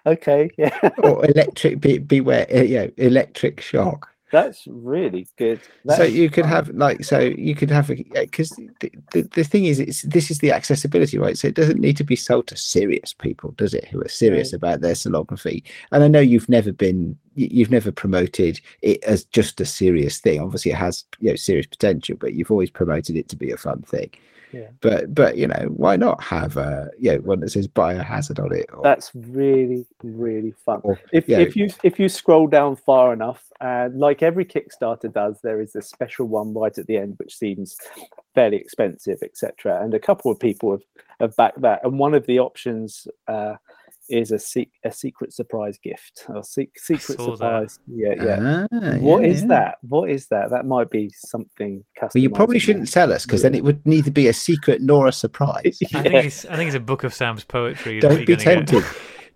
okay, 0.06 0.50
yeah, 0.58 0.78
or 1.04 1.26
electric 1.26 1.80
be, 1.82 1.98
beware, 1.98 2.48
uh, 2.54 2.62
you 2.62 2.78
know, 2.80 2.92
electric 2.98 3.62
shock. 3.62 4.10
That's 4.32 4.66
really 4.66 5.28
good. 5.38 5.60
so 5.96 6.04
you 6.04 6.30
could 6.30 6.46
fun. 6.46 6.52
have 6.52 6.70
like 6.70 7.04
so 7.04 7.20
you 7.20 7.54
could 7.54 7.70
have 7.70 7.88
because 8.14 8.50
the, 8.80 8.90
the, 9.12 9.22
the 9.34 9.44
thing 9.44 9.66
is 9.66 9.80
it's 9.80 10.04
this 10.04 10.32
is 10.32 10.40
the 10.40 10.52
accessibility 10.54 11.18
right? 11.18 11.38
So 11.38 11.50
it 11.50 11.56
doesn't 11.56 11.80
need 11.80 11.98
to 11.98 12.06
be 12.06 12.16
sold 12.16 12.48
to 12.48 12.58
serious 12.58 13.14
people 13.14 13.52
does 13.52 13.74
it 13.74 13.88
who 13.90 14.02
are 14.02 14.08
serious 14.08 14.54
about 14.54 14.82
their 14.82 14.94
solargraphy? 14.94 15.64
And 15.92 16.04
i 16.04 16.08
know 16.08 16.22
you've 16.22 16.50
never 16.50 16.72
been 16.72 17.18
you've 17.36 17.72
never 17.72 17.92
promoted 17.92 18.60
it 18.82 19.04
as 19.04 19.26
just 19.26 19.60
a 19.60 19.66
serious 19.66 20.20
thing. 20.20 20.40
Obviously 20.40 20.72
it 20.72 20.78
has 20.78 21.04
you 21.20 21.30
know 21.30 21.36
serious 21.36 21.68
potential 21.68 22.16
but 22.18 22.34
you've 22.34 22.52
always 22.52 22.70
promoted 22.70 23.18
it 23.18 23.28
to 23.30 23.36
be 23.36 23.52
a 23.52 23.58
fun 23.58 23.82
thing 23.82 24.10
Yeah. 24.54 24.68
but 24.82 25.14
but 25.14 25.38
you 25.38 25.48
know 25.48 25.66
why 25.76 25.96
not 25.96 26.22
have 26.24 26.58
a 26.58 26.90
know 27.00 27.20
one 27.20 27.40
that 27.42 27.52
says 27.52 27.68
biohazard 27.68 28.44
on 28.44 28.54
it 28.56 28.70
or, 28.74 28.84
That's 28.84 29.12
really, 29.14 29.86
really 30.04 30.52
fun. 30.66 30.82
or 30.84 31.00
If, 31.12 31.28
yeah. 31.28 31.40
if 31.40 31.56
you 31.56 31.70
if 31.84 32.00
you 32.00 32.10
scroll 32.10 32.48
down 32.48 32.76
far 32.76 33.14
enough, 33.14 33.44
and 33.60 34.00
like 34.00 34.22
every 34.24 34.46
Kickstarter 34.46 35.12
does, 35.12 35.40
there 35.42 35.62
is 35.62 35.76
a 35.76 35.82
special 35.82 36.28
one 36.28 36.54
right 36.54 36.78
at 36.78 36.88
the 36.88 36.98
end 36.98 37.16
which 37.18 37.36
seems 37.36 37.78
fairly 38.36 38.58
expensive, 38.58 39.20
etc. 39.24 39.84
And 39.84 39.94
a 39.94 40.00
couple 40.00 40.32
of 40.32 40.40
people 40.40 40.72
have, 40.72 40.84
have 41.20 41.36
backed 41.36 41.62
that. 41.62 41.82
And 41.84 42.00
one 42.00 42.14
of 42.14 42.26
the 42.26 42.40
options 42.40 43.08
uh, 43.28 43.56
is 44.12 44.32
a 44.32 44.40
se- 44.40 44.70
a 44.84 44.92
secret 44.92 45.34
surprise 45.34 45.78
gift. 45.82 46.26
Or 46.30 46.44
se- 46.44 46.70
secret 46.78 47.18
saw 47.18 47.32
that. 47.32 47.38
surprise. 47.38 47.80
Yeah, 47.88 48.14
yeah. 48.24 48.68
Ah, 48.72 48.96
What 48.98 49.22
yeah, 49.24 49.28
is 49.28 49.42
yeah. 49.42 49.48
that? 49.48 49.78
What 49.82 50.10
is 50.10 50.28
that? 50.28 50.50
That 50.52 50.66
might 50.66 50.90
be 50.90 51.10
something. 51.16 51.84
well 52.02 52.10
you 52.16 52.30
probably 52.30 52.60
shouldn't 52.60 52.92
tell 52.92 53.12
us 53.12 53.26
because 53.26 53.42
then 53.42 53.56
it 53.56 53.64
would 53.64 53.86
neither 53.86 54.12
be 54.12 54.28
a 54.28 54.34
secret 54.34 54.82
nor 54.82 55.08
a 55.08 55.12
surprise 55.12 55.80
I 55.94 56.04
think 56.04 56.26
it's 56.26 56.46
I 56.46 56.56
think 56.56 56.68
it's 56.68 56.76
a 56.76 56.80
book 56.80 57.04
of 57.04 57.14
Sam's 57.14 57.44
poetry. 57.44 58.00
Don't 58.00 58.26
be 58.26 58.36
tempted. 58.36 58.84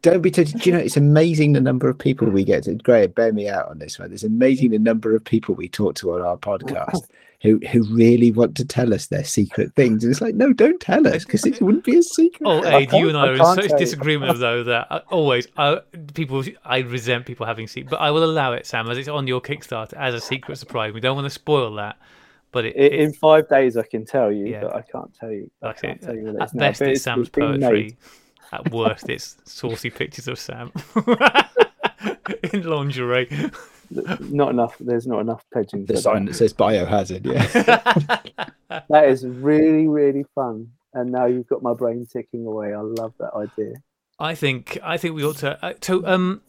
Don't 0.02 0.22
be 0.22 0.30
tempted. 0.32 0.60
Do 0.62 0.70
you 0.70 0.76
know 0.76 0.82
it's 0.82 0.98
amazing 0.98 1.54
the 1.54 1.62
number 1.62 1.90
of 1.90 1.98
people 1.98 2.28
we 2.30 2.44
get 2.44 2.64
to 2.64 2.76
Graham, 2.76 3.12
bear 3.12 3.34
me 3.34 3.50
out 3.50 3.70
on 3.70 3.80
this 3.80 3.98
one. 3.98 4.12
It's 4.12 4.24
amazing 4.24 4.72
the 4.72 4.80
number 4.80 5.16
of 5.16 5.24
people 5.24 5.56
we 5.56 5.68
talk 5.68 5.96
to 5.96 6.14
on 6.14 6.22
our 6.22 6.38
podcast 6.38 7.02
who 7.46 7.60
who 7.72 7.84
really 7.96 8.32
want 8.32 8.56
to 8.58 8.66
tell 8.66 8.94
us 8.94 9.08
their 9.08 9.24
secret 9.24 9.74
things. 9.76 10.04
And 10.04 10.12
it's 10.12 10.22
like, 10.22 10.36
no, 10.36 10.52
don't 10.54 10.80
tell 10.82 11.08
us 11.08 11.24
because 11.26 11.46
it 11.46 11.62
wouldn't 11.62 11.84
be 11.86 11.98
a 11.98 12.04
secret. 12.04 12.42
Oh, 12.46 12.64
I 12.64 12.80
Ade, 12.80 12.92
you 12.94 13.08
and 13.10 13.18
I 13.18 13.26
I 13.26 13.28
are 13.30 13.34
in 13.34 13.38
such 13.40 13.56
tell 13.56 13.80
you. 13.80 13.86
disagreement 13.86 14.40
though 14.40 14.64
that 14.64 14.88
I, 14.92 14.98
always 15.10 15.48
I, 15.58 15.80
people 16.14 16.44
I 16.66 16.80
resent 16.80 17.26
people 17.26 17.46
having 17.46 17.68
secret, 17.68 17.90
but 17.92 18.02
I 18.02 18.12
will 18.12 18.24
allow 18.24 18.54
it, 18.54 18.66
Sam, 18.66 18.90
as 18.90 18.98
it's 18.98 19.08
on 19.08 19.28
your 19.28 19.40
Kickstarter 19.42 19.94
as 19.94 20.14
a 20.14 20.20
secret 20.22 20.58
surprise. 20.58 20.94
We 20.94 21.00
don't 21.00 21.16
want 21.16 21.26
to 21.26 21.30
spoil 21.30 21.76
that, 21.76 21.98
but 22.52 22.66
it, 22.66 22.76
I- 22.78 22.96
in 23.04 23.14
five 23.14 23.48
days, 23.48 23.78
I 23.78 23.84
can 23.84 24.06
tell 24.06 24.32
you, 24.32 24.48
Yeah. 24.48 24.62
but 24.64 24.76
I 24.76 24.82
can't 24.82 25.14
tell 25.14 25.32
you. 25.32 25.50
I 25.62 25.68
that's 25.68 25.82
can't 25.82 26.04
uh, 26.04 26.06
tell 26.08 26.16
you 26.16 26.24
what 26.26 26.36
it 26.36 26.42
At 26.42 26.48
is 26.50 26.54
now, 26.54 26.60
best, 26.60 26.80
but 26.80 26.88
it's 26.90 27.02
Sam's 27.04 27.30
been 27.30 27.52
made. 27.52 27.62
poetry. 27.62 27.98
At 28.52 28.72
worst, 28.72 29.10
it's 29.10 29.38
saucy 29.46 29.90
pictures 29.90 30.28
of 30.28 30.38
Sam 30.40 30.72
in 32.54 32.64
lingerie. 32.64 33.28
Not 34.20 34.50
enough. 34.52 34.76
There's 34.80 35.08
not 35.08 35.20
enough 35.20 35.46
pledging. 35.52 35.86
The 35.86 35.98
sign 35.98 36.26
that. 36.26 36.32
that 36.32 36.38
says 36.38 36.54
biohazard, 36.54 37.26
yeah. 37.26 38.80
that 38.90 39.08
is 39.08 39.26
really, 39.26 39.88
really 39.88 40.26
fun. 40.36 40.70
And 40.94 41.12
now 41.12 41.26
you've 41.26 41.48
got 41.48 41.62
my 41.62 41.74
brain 41.74 42.06
ticking 42.12 42.46
away. 42.46 42.74
I 42.74 42.82
love 42.82 43.14
that 43.20 43.34
idea. 43.34 43.76
I 44.18 44.34
think 44.34 44.78
I 44.82 44.98
think 44.98 45.16
we 45.16 45.26
ought 45.26 45.38
to. 45.38 45.64
Uh, 45.64 45.74
so, 45.82 46.06
um, 46.06 46.42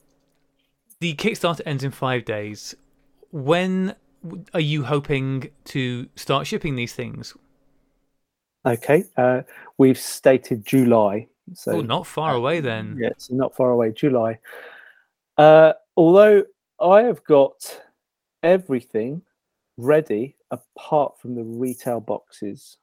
the 1.00 1.14
Kickstarter 1.14 1.62
ends 1.66 1.82
in 1.82 1.90
five 1.90 2.24
days. 2.24 2.74
When 3.32 3.96
are 4.54 4.60
you 4.60 4.84
hoping 4.84 5.50
to 5.64 6.08
start 6.14 6.46
shipping 6.46 6.76
these 6.76 6.94
things? 6.94 7.34
Okay. 8.64 9.04
Uh, 9.16 9.42
we've 9.78 9.98
stated 9.98 10.64
July. 10.64 11.28
So 11.54 11.72
oh, 11.72 11.80
not 11.80 12.06
far 12.06 12.34
away 12.34 12.60
then. 12.60 12.96
Yeah, 13.00 13.08
it's 13.08 13.30
not 13.30 13.54
far 13.54 13.70
away. 13.70 13.92
July. 13.92 14.38
Uh, 15.38 15.74
although 15.96 16.44
I 16.80 17.02
have 17.02 17.24
got 17.24 17.80
everything 18.42 19.22
ready 19.76 20.36
apart 20.50 21.18
from 21.20 21.34
the 21.34 21.42
retail 21.44 22.00
boxes. 22.00 22.76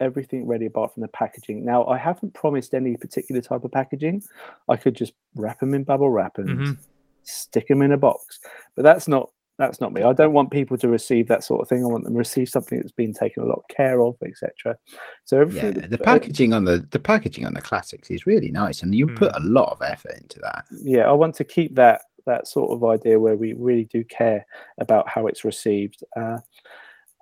Everything 0.00 0.46
ready 0.46 0.66
apart 0.66 0.94
from 0.94 1.00
the 1.02 1.08
packaging. 1.08 1.64
Now, 1.64 1.84
I 1.86 1.98
haven't 1.98 2.32
promised 2.34 2.72
any 2.72 2.96
particular 2.96 3.40
type 3.40 3.64
of 3.64 3.72
packaging. 3.72 4.22
I 4.68 4.76
could 4.76 4.94
just 4.94 5.12
wrap 5.34 5.58
them 5.60 5.74
in 5.74 5.82
bubble 5.84 6.10
wrap 6.10 6.38
and 6.38 6.48
Mhm. 6.60 6.78
stick 7.22 7.66
them 7.68 7.82
in 7.82 7.92
a 7.92 7.96
box. 7.98 8.38
But 8.76 8.82
that's 8.82 9.08
not 9.08 9.30
that's 9.58 9.80
not 9.80 9.92
me. 9.92 10.04
I 10.04 10.12
don't 10.12 10.32
want 10.34 10.52
people 10.52 10.78
to 10.78 10.86
receive 10.88 11.26
that 11.26 11.42
sort 11.42 11.60
of 11.60 11.68
thing. 11.68 11.82
I 11.82 11.88
want 11.88 12.04
them 12.04 12.12
to 12.12 12.18
receive 12.18 12.48
something 12.48 12.78
that's 12.78 12.92
been 12.92 13.12
taken 13.12 13.42
a 13.42 13.46
lot 13.46 13.58
of 13.58 13.64
care 13.68 14.00
of, 14.02 14.14
etc. 14.24 14.78
So 15.24 15.40
Yeah, 15.40 15.62
everything. 15.64 15.90
the 15.90 15.98
packaging 15.98 16.52
on 16.52 16.64
the 16.64 16.86
the 16.92 17.00
packaging 17.00 17.44
on 17.44 17.54
the 17.54 17.60
classics 17.60 18.08
is 18.08 18.24
really 18.24 18.52
nice, 18.52 18.84
and 18.84 18.94
you 18.94 19.08
put 19.08 19.34
a 19.34 19.40
lot 19.40 19.72
of 19.72 19.82
effort 19.82 20.12
into 20.20 20.38
that. 20.40 20.64
yeah 20.70 21.08
i 21.08 21.12
want 21.12 21.34
to 21.34 21.44
keep 21.44 21.74
that 21.74 22.02
that 22.28 22.46
sort 22.46 22.70
of 22.70 22.84
idea 22.84 23.18
where 23.18 23.36
we 23.36 23.52
really 23.54 23.84
do 23.84 24.04
care 24.04 24.46
about 24.78 25.08
how 25.08 25.26
it's 25.26 25.44
received 25.44 26.02
uh, 26.16 26.38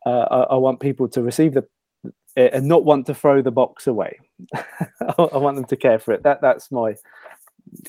uh, 0.05 0.27
I, 0.31 0.55
I 0.55 0.57
want 0.57 0.81
people 0.81 1.09
to 1.09 1.23
receive 1.23 1.55
the 1.55 1.67
and 2.37 2.69
not 2.69 2.85
want 2.85 3.07
to 3.07 3.15
throw 3.15 3.41
the 3.41 3.51
box 3.51 3.87
away 3.87 4.19
I, 4.55 5.15
I 5.19 5.39
want 5.39 5.57
them 5.57 5.65
to 5.67 5.77
care 5.77 5.99
for 5.99 6.13
it 6.13 6.23
that 6.25 6.43
that's 6.43 6.71
my 6.71 6.95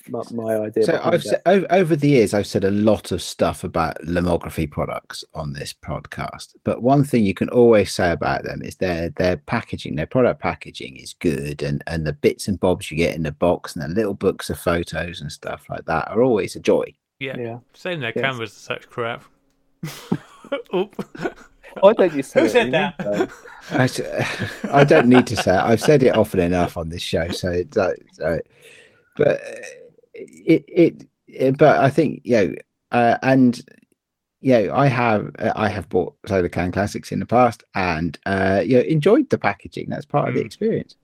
my, 0.09 0.22
my 0.32 0.55
idea 0.55 0.84
So 0.84 0.99
I've 1.03 1.24
said, 1.24 1.41
over, 1.45 1.65
over 1.70 1.95
the 1.95 2.09
years, 2.09 2.34
I've 2.34 2.47
said 2.47 2.63
a 2.63 2.72
lot 2.72 3.11
of 3.11 3.22
stuff 3.22 3.63
about 3.63 4.01
lomography 4.01 4.70
products 4.70 5.24
on 5.34 5.53
this 5.53 5.74
podcast. 5.74 6.55
But 6.63 6.82
one 6.82 7.03
thing 7.03 7.26
you 7.26 7.34
can 7.34 7.49
always 7.49 7.91
say 7.91 8.11
about 8.11 8.43
them 8.43 8.61
is 8.61 8.76
their 8.78 9.09
their 9.11 9.38
packaging, 9.38 9.95
their 9.95 10.07
product 10.07 10.41
packaging 10.41 10.97
is 10.97 11.13
good, 11.13 11.61
and 11.61 11.84
and 11.88 12.05
the 12.05 12.13
bits 12.13 12.47
and 12.47 12.59
bobs 12.59 12.91
you 12.91 12.97
get 12.97 13.15
in 13.15 13.24
the 13.24 13.32
box 13.32 13.76
and 13.76 13.84
the 13.84 13.95
little 13.95 14.13
books 14.13 14.49
of 14.49 14.59
photos 14.59 15.22
and 15.22 15.32
stuff 15.32 15.65
like 15.70 15.86
that 15.86 16.09
are 16.09 16.22
always 16.24 16.55
a 16.55 16.59
joy. 16.59 16.86
Yeah. 17.20 17.38
yeah 17.38 17.59
Same 17.74 17.99
their 17.99 18.13
Yes. 18.15 18.24
cameras 18.24 18.51
are 18.51 18.59
such 18.59 18.89
crap. 18.89 19.24
Oop. 20.76 20.95
why 21.80 21.93
don't 21.93 22.13
you 22.13 22.24
say 22.24 22.41
Who 22.41 22.49
said 22.49 22.65
you 22.68 22.72
that? 22.72 22.99
know? 22.99 23.28
I, 23.72 23.84
s- 23.84 24.01
I 24.72 24.84
don't 24.84 25.07
need 25.07 25.28
to 25.28 25.36
say 25.36 25.53
it. 25.55 25.61
I've 25.61 25.82
said 25.82 26.03
it 26.03 26.15
often 26.15 26.39
enough 26.39 26.78
on 26.78 26.89
this 26.89 27.01
show. 27.01 27.28
So, 27.30 27.49
it's 27.51 27.76
like- 27.78 28.05
so 28.13 28.39
but 29.15 29.28
uh, 29.41 29.55
it, 30.13 30.63
it, 30.68 31.07
it, 31.28 31.57
but 31.57 31.80
I 31.80 31.89
think, 31.89 32.22
you 32.24 32.36
know, 32.38 32.55
uh, 32.91 33.18
and, 33.24 33.59
you 34.41 34.53
know, 34.53 34.76
I 34.76 34.88
have, 34.88 35.32
uh, 35.39 35.53
I 35.55 35.70
have 35.70 35.89
bought 35.89 36.15
SolarCan 36.28 36.72
Classics 36.72 37.11
in 37.11 37.20
the 37.20 37.26
past 37.26 37.63
and, 37.76 38.18
uh, 38.28 38.61
you 38.65 38.76
know, 38.78 38.84
enjoyed 38.84 39.30
the 39.30 39.38
packaging. 39.39 39.88
That's 39.89 40.05
part 40.05 40.30
of 40.30 40.36
the 40.36 40.41
Mm. 40.41 40.45
experience. 40.45 40.95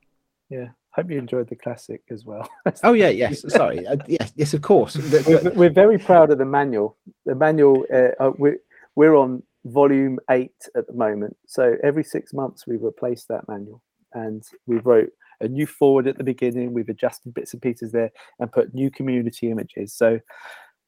yeah 0.50 0.70
hope 0.94 1.10
you 1.10 1.18
enjoyed 1.18 1.50
the 1.50 1.56
classic 1.56 2.02
as 2.12 2.24
well 2.26 2.48
Oh, 2.84 2.94
yeah, 2.94 3.10
yes. 3.10 3.44
Sorry. 3.52 3.86
Uh, 3.86 3.98
yes, 4.08 4.32
yes, 4.36 4.54
of 4.54 4.62
course. 4.62 4.96
We're, 5.26 5.52
we're 5.52 5.70
very 5.70 5.98
proud 5.98 6.32
of 6.32 6.38
the 6.38 6.46
manual. 6.46 6.98
The 7.26 7.36
manual, 7.36 7.86
uh, 7.94 8.12
uh, 8.24 8.32
we're, 8.38 8.58
we're 8.96 9.16
on 9.16 9.44
volume 9.66 10.20
eight 10.30 10.56
at 10.76 10.88
the 10.88 10.94
moment. 10.94 11.36
So 11.48 11.76
every 11.84 12.04
six 12.04 12.34
months 12.34 12.68
we 12.68 12.78
replace 12.78 13.26
that 13.26 13.48
manual 13.48 13.82
and 14.14 14.44
we 14.66 14.78
wrote 14.78 15.10
a 15.42 15.48
new 15.48 15.66
forward 15.66 16.08
at 16.08 16.18
the 16.18 16.24
beginning. 16.24 16.74
We've 16.74 16.90
adjusted 16.90 17.34
bits 17.34 17.54
and 17.54 17.62
pieces 17.62 17.92
there 17.92 18.12
and 18.40 18.52
put 18.52 18.74
new 18.74 18.92
community 18.92 19.50
images. 19.50 19.94
So 19.94 20.20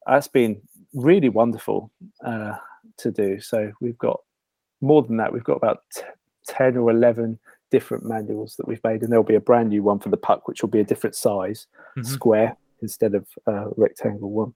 that's 0.06 0.28
been 0.28 0.60
really 0.94 1.28
wonderful 1.28 1.90
uh, 2.24 2.54
to 2.98 3.10
do. 3.10 3.40
So 3.40 3.72
we've 3.80 3.98
got 3.98 4.20
more 4.80 5.02
than 5.02 5.16
that. 5.16 5.32
We've 5.32 5.44
got 5.44 5.56
about 5.56 5.80
t- 5.94 6.02
ten 6.46 6.76
or 6.76 6.90
eleven 6.90 7.38
different 7.70 8.04
manuals 8.04 8.56
that 8.56 8.66
we've 8.68 8.82
made, 8.84 9.02
and 9.02 9.10
there'll 9.10 9.24
be 9.24 9.34
a 9.34 9.40
brand 9.40 9.68
new 9.70 9.82
one 9.82 9.98
for 9.98 10.08
the 10.08 10.16
puck, 10.16 10.46
which 10.48 10.62
will 10.62 10.68
be 10.70 10.80
a 10.80 10.84
different 10.84 11.14
size, 11.16 11.66
Mhm. 11.96 12.06
square 12.06 12.56
instead 12.82 13.14
of 13.14 13.26
uh, 13.46 13.68
rectangle 13.76 14.30
one. 14.30 14.54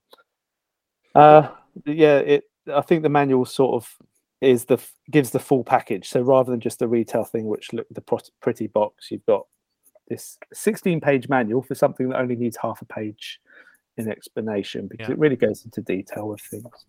Uh, 1.15 1.49
yeah, 1.85 2.17
it. 2.19 2.43
I 2.71 2.81
think 2.81 3.03
the 3.03 3.09
manual 3.09 3.45
sort 3.45 3.75
of 3.75 3.97
is 4.39 4.65
the 4.65 4.77
gives 5.09 5.31
the 5.31 5.39
full 5.39 5.63
package. 5.63 6.07
So 6.09 6.21
rather 6.21 6.51
than 6.51 6.59
just 6.59 6.79
the 6.79 6.87
retail 6.87 7.23
thing, 7.23 7.45
which 7.47 7.73
look 7.73 7.87
the 7.89 8.01
pretty 8.41 8.67
box, 8.67 9.11
you've 9.11 9.25
got 9.25 9.45
this 10.07 10.37
16 10.53 10.99
page 11.01 11.29
manual 11.29 11.61
for 11.61 11.75
something 11.75 12.09
that 12.09 12.19
only 12.19 12.35
needs 12.35 12.57
half 12.61 12.81
a 12.81 12.85
page 12.85 13.39
in 13.97 14.09
explanation 14.09 14.87
because 14.87 15.09
Yeah. 15.09 15.13
it 15.13 15.19
really 15.19 15.35
goes 15.35 15.63
into 15.65 15.81
detail 15.81 16.27
with 16.29 16.41
things. 16.41 16.85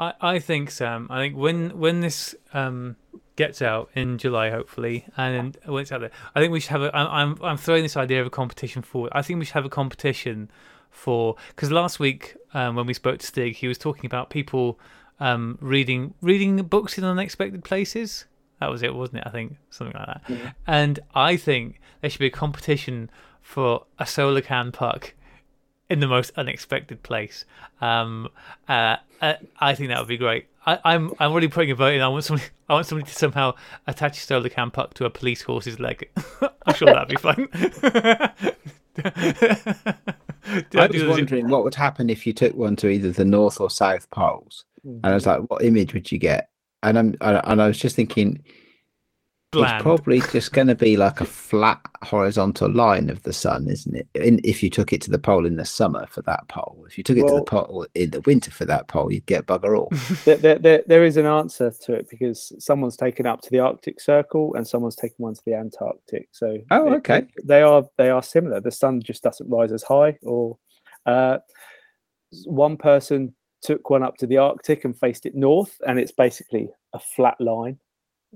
I, 0.00 0.12
I 0.20 0.38
think 0.38 0.70
Sam. 0.70 1.06
I 1.10 1.18
think 1.20 1.36
when 1.36 1.78
when 1.78 2.00
this 2.00 2.34
um, 2.52 2.96
gets 3.36 3.60
out 3.62 3.90
in 3.94 4.18
July, 4.18 4.50
hopefully, 4.50 5.06
and 5.16 5.56
when 5.64 5.82
it's 5.82 5.92
out 5.92 6.00
there, 6.00 6.10
I 6.34 6.40
think 6.40 6.52
we 6.52 6.60
should 6.60 6.70
have 6.70 6.82
a. 6.82 6.94
I- 6.96 7.22
I'm 7.22 7.36
I'm 7.42 7.56
throwing 7.56 7.82
this 7.82 7.96
idea 7.96 8.20
of 8.20 8.26
a 8.26 8.30
competition 8.30 8.82
forward. 8.82 9.10
I 9.14 9.22
think 9.22 9.38
we 9.38 9.44
should 9.44 9.54
have 9.54 9.64
a 9.64 9.70
competition 9.70 10.50
for 10.90 11.36
because 11.48 11.70
last 11.70 11.98
week 12.00 12.36
um, 12.54 12.76
when 12.76 12.86
we 12.86 12.94
spoke 12.94 13.18
to 13.18 13.26
Stig, 13.26 13.56
he 13.56 13.66
was 13.68 13.78
talking 13.78 14.06
about 14.06 14.30
people 14.30 14.78
um, 15.20 15.58
reading 15.60 16.14
reading 16.20 16.56
books 16.62 16.96
in 16.98 17.04
unexpected 17.04 17.64
places. 17.64 18.24
That 18.60 18.70
was 18.70 18.82
it, 18.82 18.94
wasn't 18.94 19.18
it? 19.18 19.24
I 19.26 19.30
think 19.30 19.56
something 19.70 19.96
like 19.96 20.06
that. 20.06 20.22
Yeah. 20.28 20.50
And 20.66 20.98
I 21.14 21.36
think 21.36 21.80
there 22.00 22.10
should 22.10 22.18
be 22.18 22.26
a 22.26 22.30
competition 22.30 23.08
for 23.40 23.84
a 24.00 24.04
SolarCan 24.04 24.72
Puck 24.72 25.14
in 25.90 26.00
the 26.00 26.06
most 26.06 26.32
unexpected 26.36 27.02
place. 27.02 27.44
Um, 27.80 28.28
uh, 28.68 28.96
uh, 29.20 29.34
I 29.58 29.74
think 29.74 29.88
that 29.88 29.98
would 29.98 30.08
be 30.08 30.16
great. 30.16 30.46
I, 30.66 30.78
I'm 30.84 31.12
I'm 31.18 31.32
already 31.32 31.48
putting 31.48 31.70
a 31.70 31.74
vote 31.74 31.94
in. 31.94 32.02
I 32.02 32.08
want 32.08 32.24
somebody 32.24 32.48
I 32.68 32.74
want 32.74 32.86
somebody 32.86 33.10
to 33.10 33.16
somehow 33.16 33.54
attach 33.86 34.18
a 34.18 34.26
SolarCan 34.26 34.72
Puck 34.72 34.94
to 34.94 35.06
a 35.06 35.10
police 35.10 35.42
horse's 35.42 35.80
leg. 35.80 36.08
I'm 36.66 36.74
sure 36.74 36.86
that'd 36.86 37.08
be 37.08 37.16
fun. 37.16 37.48
I 40.74 40.86
was 40.86 41.04
wondering 41.04 41.48
what 41.48 41.64
would 41.64 41.74
happen 41.74 42.10
if 42.10 42.26
you 42.26 42.32
took 42.32 42.54
one 42.54 42.76
to 42.76 42.88
either 42.88 43.12
the 43.12 43.24
north 43.24 43.60
or 43.60 43.70
south 43.70 44.10
poles, 44.10 44.64
and 44.84 45.06
I 45.06 45.14
was 45.14 45.26
like, 45.26 45.40
what 45.48 45.64
image 45.64 45.94
would 45.94 46.12
you 46.12 46.18
get? 46.18 46.50
And 46.82 46.98
I'm 46.98 47.16
and 47.20 47.62
I 47.62 47.66
was 47.66 47.78
just 47.78 47.96
thinking, 47.96 48.42
bland. 49.52 49.74
it's 49.76 49.82
probably 49.82 50.20
just 50.20 50.52
going 50.52 50.66
to 50.66 50.74
be 50.74 50.96
like 50.96 51.20
a 51.20 51.24
flat 51.24 51.80
horizontal 52.02 52.70
line 52.70 53.10
of 53.10 53.22
the 53.22 53.32
sun, 53.32 53.68
isn't 53.68 53.94
it? 53.96 54.08
In, 54.14 54.40
if 54.44 54.62
you 54.62 54.70
took 54.70 54.92
it 54.92 55.00
to 55.02 55.10
the 55.10 55.18
pole 55.18 55.46
in 55.46 55.56
the 55.56 55.64
summer 55.64 56.06
for 56.06 56.22
that 56.22 56.46
pole, 56.48 56.84
if 56.88 56.98
you 56.98 57.04
took 57.04 57.16
it 57.16 57.26
to 57.26 57.34
the 57.36 57.42
pole 57.42 57.86
in 57.94 58.10
the 58.10 58.20
winter 58.22 58.50
for 58.50 58.64
that 58.66 58.88
pole, 58.88 59.12
you'd 59.12 59.26
get 59.26 59.46
bugger 59.46 59.78
all. 59.78 59.88
there, 60.24 60.36
there, 60.36 60.58
there, 60.58 60.82
there 60.86 61.04
is 61.04 61.16
an 61.16 61.26
answer 61.26 61.72
to 61.82 61.92
it 61.94 62.08
because 62.10 62.52
someone's 62.58 62.96
taken 62.96 63.26
up 63.26 63.40
to 63.42 63.50
the 63.50 63.58
Arctic 63.58 64.00
Circle 64.00 64.54
and 64.54 64.66
someone's 64.66 64.96
taken 64.96 65.16
one 65.18 65.34
to 65.34 65.42
the 65.46 65.54
Antarctic. 65.54 66.28
So 66.32 66.58
Oh, 66.70 66.92
it- 66.92 66.96
okay. 66.98 67.18
it- 67.18 67.28
they 67.46 67.62
are 67.62 67.84
they 67.96 68.10
are 68.10 68.22
similar. 68.22 68.60
The 68.60 68.70
sun 68.70 69.00
just 69.02 69.22
doesn't 69.22 69.48
rise 69.50 69.72
as 69.72 69.82
high. 69.82 70.18
Or 70.22 70.58
uh, 71.06 71.38
one 72.44 72.76
person 72.76 73.34
took 73.62 73.90
one 73.90 74.02
up 74.02 74.16
to 74.18 74.26
the 74.26 74.36
Arctic 74.36 74.84
and 74.84 74.96
faced 74.96 75.26
it 75.26 75.34
north, 75.34 75.76
and 75.86 75.98
it's 75.98 76.12
basically 76.12 76.68
a 76.92 76.98
flat 76.98 77.40
line. 77.40 77.78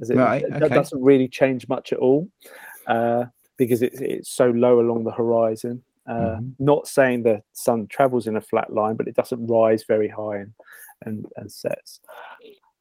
As 0.01 0.11
it, 0.11 0.17
Right, 0.17 0.45
that 0.49 0.71
doesn't 0.71 1.03
really 1.03 1.29
change 1.29 1.69
much 1.69 1.93
at 1.93 1.99
all 1.99 2.29
uh, 2.87 3.27
because 3.59 3.83
it's 3.83 4.01
it's 4.01 4.31
so 4.31 4.51
low 4.51 4.81
along 4.81 5.05
the 5.05 5.13
horizon. 5.13 5.83
Uh, 6.07 6.39
Mhm. 6.41 6.55
Not 6.59 6.89
saying 6.89 7.23
the 7.23 7.43
sun 7.53 7.87
travels 7.87 8.27
in 8.27 8.37
a 8.37 8.41
flat 8.41 8.73
line, 8.73 8.97
but 8.97 9.07
it 9.07 9.15
doesn't 9.15 9.47
rise 9.47 9.85
very 9.85 10.09
high 10.09 10.39
and 10.39 10.53
and, 11.05 11.27
and 11.37 11.51
sets. 11.51 12.01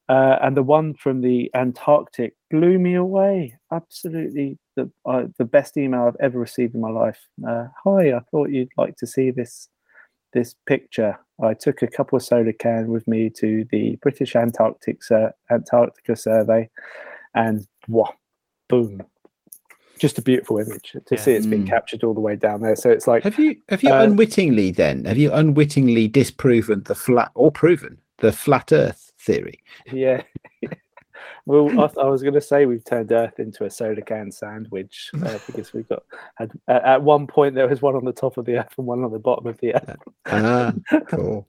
Uh, 0.09 0.37
and 0.41 0.57
the 0.57 0.63
one 0.63 0.93
from 0.93 1.21
the 1.21 1.49
Antarctic 1.53 2.35
blew 2.49 2.77
me 2.77 2.95
away. 2.95 3.57
Absolutely, 3.71 4.57
the 4.75 4.89
uh, 5.05 5.25
the 5.37 5.45
best 5.45 5.77
email 5.77 6.03
I've 6.03 6.17
ever 6.19 6.39
received 6.39 6.75
in 6.75 6.81
my 6.81 6.89
life. 6.89 7.19
Uh, 7.47 7.67
Hi, 7.83 8.13
I 8.13 8.19
thought 8.31 8.49
you'd 8.49 8.71
like 8.77 8.95
to 8.97 9.07
see 9.07 9.31
this 9.31 9.69
this 10.33 10.55
picture. 10.65 11.17
I 11.43 11.53
took 11.53 11.81
a 11.81 11.87
couple 11.87 12.17
of 12.17 12.23
SolarCan 12.23 12.87
with 12.87 13.07
me 13.07 13.29
to 13.31 13.65
the 13.71 13.95
British 14.01 14.35
Antarctic 14.35 15.03
Sur- 15.03 15.33
Antarctica 15.49 16.15
survey, 16.15 16.69
and 17.33 17.65
wow, 17.87 18.13
boom! 18.69 19.01
Just 19.99 20.17
a 20.17 20.21
beautiful 20.21 20.57
image 20.57 20.91
to 20.93 21.15
Yeah. 21.15 21.21
see 21.21 21.33
it's 21.33 21.45
been 21.45 21.63
Mm. 21.65 21.69
captured 21.69 22.03
all 22.03 22.13
the 22.13 22.19
way 22.19 22.35
down 22.35 22.61
there. 22.61 22.75
So 22.75 22.89
it's 22.89 23.07
like 23.07 23.23
Have 23.23 23.37
you 23.37 23.55
have 23.69 23.83
you 23.83 23.91
Uh, 23.91 24.03
unwittingly 24.03 24.71
then 24.71 25.05
have 25.05 25.17
you 25.17 25.31
unwittingly 25.31 26.07
disproven 26.07 26.83
the 26.85 26.95
flat 26.95 27.31
or 27.35 27.51
proven 27.51 27.97
the 28.17 28.31
flat 28.31 28.71
Earth 28.71 29.11
theory? 29.19 29.59
Yeah. 29.91 30.23
well, 31.45 31.79
I, 31.79 32.01
I 32.01 32.05
was 32.05 32.21
going 32.21 32.33
to 32.33 32.41
say 32.41 32.65
we've 32.65 32.83
turned 32.85 33.11
Earth 33.11 33.39
into 33.39 33.65
a 33.65 33.69
soda 33.69 34.01
can 34.01 34.31
sandwich 34.31 35.11
uh, 35.25 35.39
because 35.47 35.73
we've 35.73 35.87
got 35.87 36.03
had 36.35 36.51
at, 36.67 36.83
at 36.83 37.03
one 37.03 37.27
point 37.27 37.55
there 37.55 37.67
was 37.67 37.81
one 37.81 37.95
on 37.95 38.05
the 38.05 38.11
top 38.11 38.37
of 38.37 38.45
the 38.45 38.57
Earth 38.57 38.73
and 38.77 38.87
one 38.87 39.03
on 39.03 39.11
the 39.11 39.19
bottom 39.19 39.47
of 39.47 39.57
the 39.59 39.75
Earth. 39.75 39.97
Ah, 40.27 40.73
cool. 41.07 41.47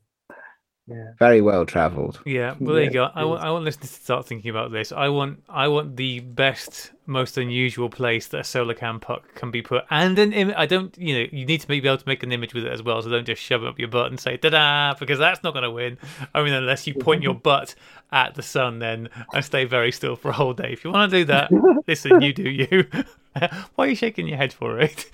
Yeah. 0.88 1.12
Very 1.18 1.40
well 1.40 1.64
travelled. 1.64 2.20
Yeah, 2.26 2.54
well 2.60 2.74
there 2.74 2.84
you 2.84 2.90
go. 2.90 3.08
I 3.14 3.24
want. 3.24 3.42
I 3.42 3.50
want 3.50 3.64
listeners 3.64 3.90
to 3.90 4.00
start 4.02 4.26
thinking 4.26 4.50
about 4.50 4.72
this. 4.72 4.90
I 4.90 5.08
want 5.08 5.42
I 5.48 5.68
want 5.68 5.96
the 5.96 6.20
best, 6.20 6.90
most 7.06 7.38
unusual 7.38 7.88
place 7.88 8.26
that 8.28 8.38
a 8.38 8.42
SolarCan 8.42 9.00
Puck 9.00 9.32
can 9.36 9.52
be 9.52 9.62
put, 9.62 9.84
and 9.90 10.18
an 10.18 10.32
image. 10.32 10.56
I 10.58 10.66
don't, 10.66 10.96
you 10.98 11.14
know, 11.14 11.26
you 11.30 11.46
need 11.46 11.60
to 11.60 11.68
be 11.68 11.76
able 11.76 11.98
to 11.98 12.08
make 12.08 12.24
an 12.24 12.32
image 12.32 12.52
with 12.52 12.64
it 12.64 12.72
as 12.72 12.82
well. 12.82 13.00
So 13.00 13.10
don't 13.10 13.24
just 13.24 13.40
shove 13.40 13.62
it 13.62 13.68
up 13.68 13.78
your 13.78 13.88
butt 13.88 14.08
and 14.10 14.18
say 14.18 14.36
"da-da," 14.36 14.94
because 14.98 15.20
that's 15.20 15.44
not 15.44 15.52
going 15.52 15.62
to 15.62 15.70
win. 15.70 15.98
I 16.34 16.42
mean, 16.42 16.52
unless 16.52 16.84
you 16.88 16.94
point 16.94 17.22
your 17.22 17.34
butt 17.48 17.76
at 18.10 18.34
the 18.34 18.42
sun, 18.42 18.80
then 18.80 19.08
and 19.32 19.44
stay 19.44 19.64
very 19.64 19.92
still 19.92 20.16
for 20.16 20.30
a 20.30 20.34
whole 20.34 20.52
day. 20.52 20.72
If 20.72 20.84
you 20.84 20.90
want 20.90 21.12
to 21.12 21.18
do 21.18 21.24
that, 21.26 21.52
listen, 21.86 22.20
you 22.20 22.32
do 22.32 22.50
you. 22.50 22.86
Why 23.76 23.84
are 23.84 23.86
you 23.86 23.94
shaking 23.94 24.26
your 24.26 24.36
head 24.36 24.52
for 24.52 24.80
it? 24.80 25.08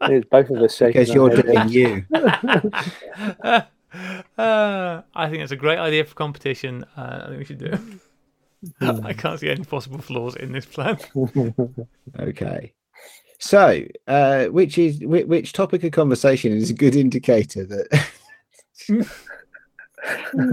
It's 0.00 0.28
both 0.28 0.50
of 0.50 0.62
us 0.62 0.76
shaking. 0.76 1.00
Because 1.00 1.14
you're 1.14 1.30
doing 1.30 1.68
you. 1.68 2.04
Uh, 4.38 5.02
I 5.14 5.28
think 5.28 5.42
that's 5.42 5.52
a 5.52 5.56
great 5.56 5.78
idea 5.78 6.04
for 6.04 6.14
competition. 6.14 6.84
Uh, 6.96 7.20
I 7.24 7.26
think 7.28 7.38
we 7.38 7.44
should 7.44 7.58
do. 7.58 7.66
it. 7.66 7.80
I 9.04 9.12
can't 9.12 9.38
see 9.38 9.50
any 9.50 9.64
possible 9.64 9.98
flaws 9.98 10.36
in 10.36 10.52
this 10.52 10.66
plan. 10.66 10.98
Okay. 12.18 12.72
So, 13.38 13.82
uh, 14.08 14.46
which 14.46 14.78
is 14.78 15.00
which, 15.00 15.26
which 15.26 15.52
topic 15.52 15.84
of 15.84 15.92
conversation 15.92 16.52
is 16.52 16.70
a 16.70 16.74
good 16.74 16.96
indicator 16.96 17.64
that 17.66 18.08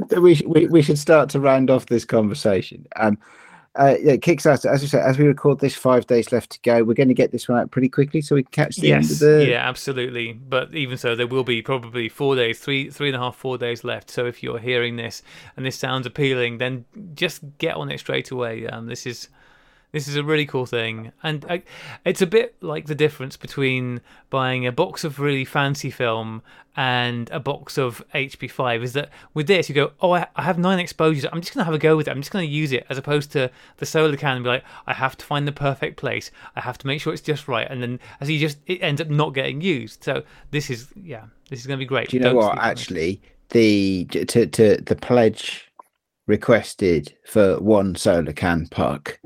that 0.10 0.22
we, 0.22 0.36
sh- 0.36 0.44
we 0.46 0.68
we 0.68 0.82
should 0.82 1.00
start 1.00 1.30
to 1.30 1.40
round 1.40 1.70
off 1.70 1.86
this 1.86 2.04
conversation. 2.04 2.86
Um, 2.98 3.18
uh, 3.76 3.96
yeah, 4.00 4.16
Kickstarter. 4.18 4.72
As 4.72 4.84
I 4.84 4.88
said, 4.88 5.02
as 5.04 5.18
we 5.18 5.26
record 5.26 5.60
this, 5.60 5.76
five 5.76 6.06
days 6.06 6.32
left 6.32 6.52
to 6.52 6.60
go. 6.62 6.84
We're 6.84 6.94
going 6.94 7.08
to 7.08 7.14
get 7.14 7.32
this 7.32 7.48
one 7.50 7.58
out 7.60 7.72
pretty 7.72 7.90
quickly, 7.90 8.22
so 8.22 8.36
we 8.36 8.44
can 8.44 8.52
catch 8.52 8.76
the 8.78 8.94
end 8.94 9.06
of 9.06 9.10
Yes, 9.10 9.20
the. 9.20 9.46
yeah, 9.50 9.68
absolutely. 9.68 10.34
But 10.34 10.74
even 10.76 10.98
so, 10.98 11.16
there 11.16 11.28
will 11.28 11.44
be 11.44 11.62
probably 11.62 12.08
four 12.10 12.36
days, 12.36 12.60
three, 12.60 12.90
three 12.90 13.08
and 13.08 13.16
a 13.16 13.20
half, 13.20 13.36
four 13.36 13.58
days 13.58 13.84
left. 13.84 14.10
So 14.12 14.26
if 14.26 14.44
you're 14.44 14.60
hearing 14.60 14.96
this 14.98 15.24
and 15.58 15.66
this 15.66 15.76
sounds 15.78 16.06
appealing, 16.06 16.60
then 16.60 16.86
just 17.16 17.42
get 17.58 17.76
on 17.76 17.90
it 17.90 18.00
straight 18.00 18.30
away. 18.32 18.68
Um, 18.68 18.86
this 18.86 19.06
is 19.08 19.30
this 19.94 20.08
is 20.08 20.16
a 20.16 20.24
really 20.24 20.48
cool 20.48 20.66
thing, 20.66 21.12
and 21.22 21.46
I, 21.48 21.62
it's 22.04 22.22
a 22.22 22.26
bit 22.26 22.56
like 22.62 22.88
the 22.88 22.96
difference 22.96 23.38
between 23.38 24.02
buying 24.32 24.66
a 24.66 24.72
box 24.72 25.04
of 25.04 25.20
really 25.20 25.46
fancy 25.46 25.92
film 25.92 26.42
and 26.76 27.30
a 27.30 27.40
box 27.40 27.78
of 27.78 28.04
HP5. 28.16 28.82
Is 28.82 28.94
that 28.94 29.10
with 29.36 29.46
this 29.46 29.70
you 29.70 29.76
go, 29.76 29.92
oh, 30.02 30.14
I, 30.14 30.26
I 30.36 30.42
have 30.42 30.58
nine 30.58 30.80
exposures. 30.80 31.28
I'm 31.32 31.42
just 31.42 31.54
gonna 31.54 31.66
have 31.66 31.76
a 31.76 31.80
go 31.80 31.96
with 31.96 32.08
it. 32.08 32.12
I'm 32.12 32.22
just 32.22 32.32
gonna 32.32 32.46
use 32.46 32.72
it, 32.72 32.88
as 32.90 32.98
opposed 32.98 33.32
to 33.34 33.52
the 33.78 33.86
SolarCan 33.86 34.36
and 34.36 34.44
be 34.44 34.50
like, 34.50 34.64
I 34.88 34.94
have 34.94 35.16
to 35.18 35.26
find 35.26 35.48
the 35.48 35.52
perfect 35.52 35.98
place. 35.98 36.32
I 36.56 36.62
have 36.62 36.80
to 36.80 36.88
make 36.88 37.00
sure 37.00 37.14
it's 37.14 37.22
just 37.22 37.48
right, 37.48 37.70
and 37.70 37.84
then 37.84 38.00
as 38.20 38.32
you 38.32 38.40
just 38.40 38.58
it 38.66 38.82
ends 38.82 39.00
up 39.00 39.10
not 39.10 39.36
getting 39.36 39.62
used. 39.62 40.04
So 40.04 40.24
this 40.50 40.72
is 40.72 40.88
yeah, 40.96 41.26
this 41.52 41.60
is 41.60 41.68
gonna 41.68 41.78
be 41.78 41.86
great. 41.86 42.10
Do 42.10 42.18
you 42.18 42.24
know 42.24 42.34
Don't 42.34 42.38
what? 42.38 42.54
sleep 42.54 42.64
on 42.64 42.68
it. 42.68 42.72
Actually, 42.72 43.22
the 43.50 44.06
to 44.06 44.48
to 44.48 44.78
the 44.78 44.96
pledge 44.96 45.72
requested 46.26 47.14
for 47.28 47.60
one 47.60 47.94
SolarCan 47.94 48.72
Puck 48.72 49.20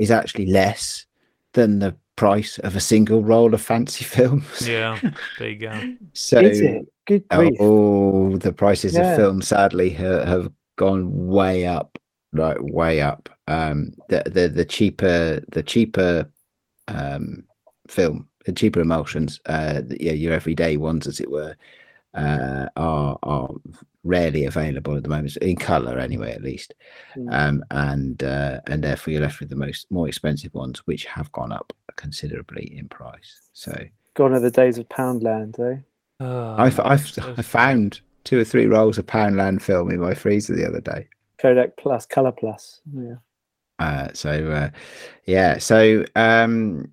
is 0.00 0.10
actually 0.10 0.46
less 0.46 1.06
than 1.52 1.78
the 1.78 1.94
price 2.16 2.58
of 2.58 2.74
a 2.76 2.80
single 2.80 3.22
roll 3.22 3.54
of 3.54 3.60
fancy 3.62 4.04
films. 4.16 4.66
Yeah, 4.68 4.98
there 5.38 5.50
you 5.50 5.56
go. 5.56 5.80
So, 6.12 6.40
Is 6.40 6.60
it? 6.60 6.86
Good 7.06 7.28
grief. 7.28 7.56
oh, 7.60 8.36
the 8.36 8.52
prices 8.52 8.94
Yeah. 8.94 9.10
of 9.10 9.16
film 9.16 9.42
sadly 9.42 9.90
ha- 9.90 10.24
have 10.24 10.50
gone 10.76 11.26
way 11.28 11.66
up, 11.66 11.98
like 12.32 12.58
way 12.60 13.00
up. 13.00 13.28
Um, 13.46 13.92
the 14.08 14.22
the 14.26 14.48
the 14.48 14.64
cheaper 14.64 15.42
the 15.52 15.62
cheaper 15.62 16.30
um 16.88 17.44
film, 17.88 18.28
the 18.46 18.52
cheaper 18.52 18.80
emulsions, 18.80 19.40
uh, 19.46 19.80
the, 19.84 19.96
yeah, 20.00 20.12
your 20.12 20.32
everyday 20.32 20.76
ones, 20.76 21.06
as 21.08 21.20
it 21.20 21.30
were, 21.30 21.56
uh, 22.14 22.66
are 22.76 23.18
are 23.24 23.50
rarely 24.04 24.44
available 24.44 24.96
at 24.96 25.02
the 25.02 25.08
moment 25.08 25.36
in 25.38 25.56
color, 25.56 25.98
anyway, 25.98 26.32
at 26.32 26.42
least. 26.42 26.74
Mm. 27.16 27.32
Um, 27.32 27.64
and 27.70 28.22
uh, 28.22 28.60
and 28.66 28.82
therefore 28.82 29.12
you're 29.12 29.22
left 29.22 29.40
with 29.40 29.50
the 29.50 29.56
most 29.56 29.90
more 29.90 30.08
expensive 30.08 30.54
ones, 30.54 30.80
which 30.86 31.04
have 31.06 31.30
gone 31.32 31.52
up 31.52 31.72
considerably 31.96 32.76
in 32.76 32.88
price. 32.88 33.40
So 33.52 33.72
Gone 34.14 34.34
are 34.34 34.40
the 34.40 34.50
days 34.50 34.78
of 34.78 34.88
Poundland, 34.88 35.58
eh? 35.60 35.80
Oh, 36.20 36.54
I've 36.58 36.80
I've 36.80 37.06
so 37.06 37.34
I 37.36 37.42
found 37.42 38.00
two 38.24 38.38
or 38.38 38.44
three 38.44 38.66
rolls 38.66 38.98
of 38.98 39.06
Poundland 39.06 39.62
film 39.62 39.90
in 39.90 40.00
my 40.00 40.14
freezer 40.14 40.54
the 40.54 40.66
other 40.66 40.80
day. 40.80 41.08
Kodak 41.38 41.76
Plus, 41.76 42.06
Color 42.06 42.32
Plus. 42.32 42.80
Yeah. 42.92 43.14
Uh, 43.78 44.08
so 44.12 44.50
uh, 44.50 44.70
yeah, 45.24 45.56
so 45.56 46.04
um, 46.14 46.92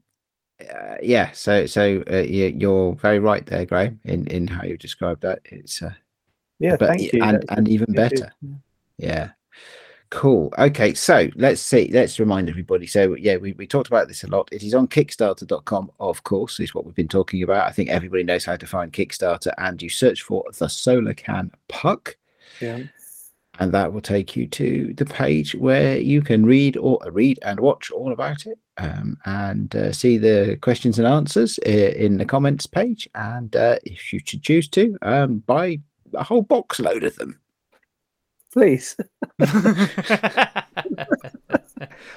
uh, 0.61 0.95
yeah, 1.01 1.31
so 1.31 1.65
so 1.65 2.03
uh, 2.09 2.17
you, 2.17 2.55
you're 2.57 2.95
very 2.95 3.19
right 3.19 3.45
there, 3.45 3.65
Graham, 3.65 3.99
in 4.05 4.25
in 4.27 4.47
how 4.47 4.63
you 4.63 4.77
described 4.77 5.21
that. 5.21 5.39
It's 5.45 5.81
uh, 5.81 5.91
Yeah, 6.59 6.75
but 6.77 6.89
thank 6.89 7.13
you. 7.13 7.21
and 7.23 7.43
and 7.49 7.67
even 7.67 7.91
better. 7.93 8.31
Yeah. 8.97 9.29
Cool. 10.09 10.53
Okay, 10.57 10.93
so 10.93 11.27
let's 11.35 11.61
see. 11.61 11.89
Let's 11.91 12.17
remind 12.17 12.47
everybody. 12.47 12.87
So 12.87 13.15
yeah, 13.15 13.35
we, 13.35 13.51
we 13.53 13.67
talked 13.67 13.87
about 13.87 14.07
this 14.07 14.23
a 14.23 14.27
lot. 14.27 14.47
It 14.53 14.63
is 14.63 14.73
on 14.73 14.87
Kickstarter.com, 14.87 15.91
of 15.99 16.23
course, 16.23 16.61
is 16.61 16.73
what 16.73 16.85
we've 16.85 16.95
been 16.95 17.09
talking 17.09 17.43
about. 17.43 17.67
I 17.67 17.71
think 17.73 17.89
everybody 17.89 18.23
knows 18.23 18.45
how 18.45 18.55
to 18.55 18.65
find 18.65 18.93
Kickstarter, 18.93 19.51
and 19.57 19.81
you 19.81 19.89
search 19.89 20.21
for 20.21 20.45
the 20.57 20.67
SolarCan 20.67 21.51
Puck, 21.67 22.15
Yeah. 22.61 22.83
and 23.59 23.71
that 23.73 23.91
will 23.91 23.99
take 24.01 24.37
you 24.37 24.47
to 24.47 24.93
the 24.95 25.05
page 25.05 25.55
where 25.55 25.97
you 25.97 26.21
can 26.21 26.45
read 26.45 26.77
or 26.77 26.99
read 27.11 27.37
and 27.41 27.59
watch 27.59 27.91
all 27.91 28.13
about 28.13 28.45
it, 28.45 28.57
um, 28.77 29.17
and 29.25 29.75
uh, 29.75 29.91
see 29.91 30.17
the 30.17 30.57
questions 30.61 30.99
and 30.99 31.07
answers 31.07 31.59
uh, 31.67 31.69
in 31.69 32.17
the 32.17 32.25
comments 32.25 32.65
page. 32.65 33.09
And 33.13 33.53
uh, 33.57 33.77
if 33.83 34.13
you 34.13 34.21
should 34.23 34.41
choose 34.41 34.69
to, 34.69 34.97
um, 35.01 35.39
buy 35.39 35.79
a 36.13 36.23
whole 36.23 36.41
box 36.41 36.79
load 36.79 37.03
of 37.03 37.15
them. 37.15 37.39
Please. 38.53 38.95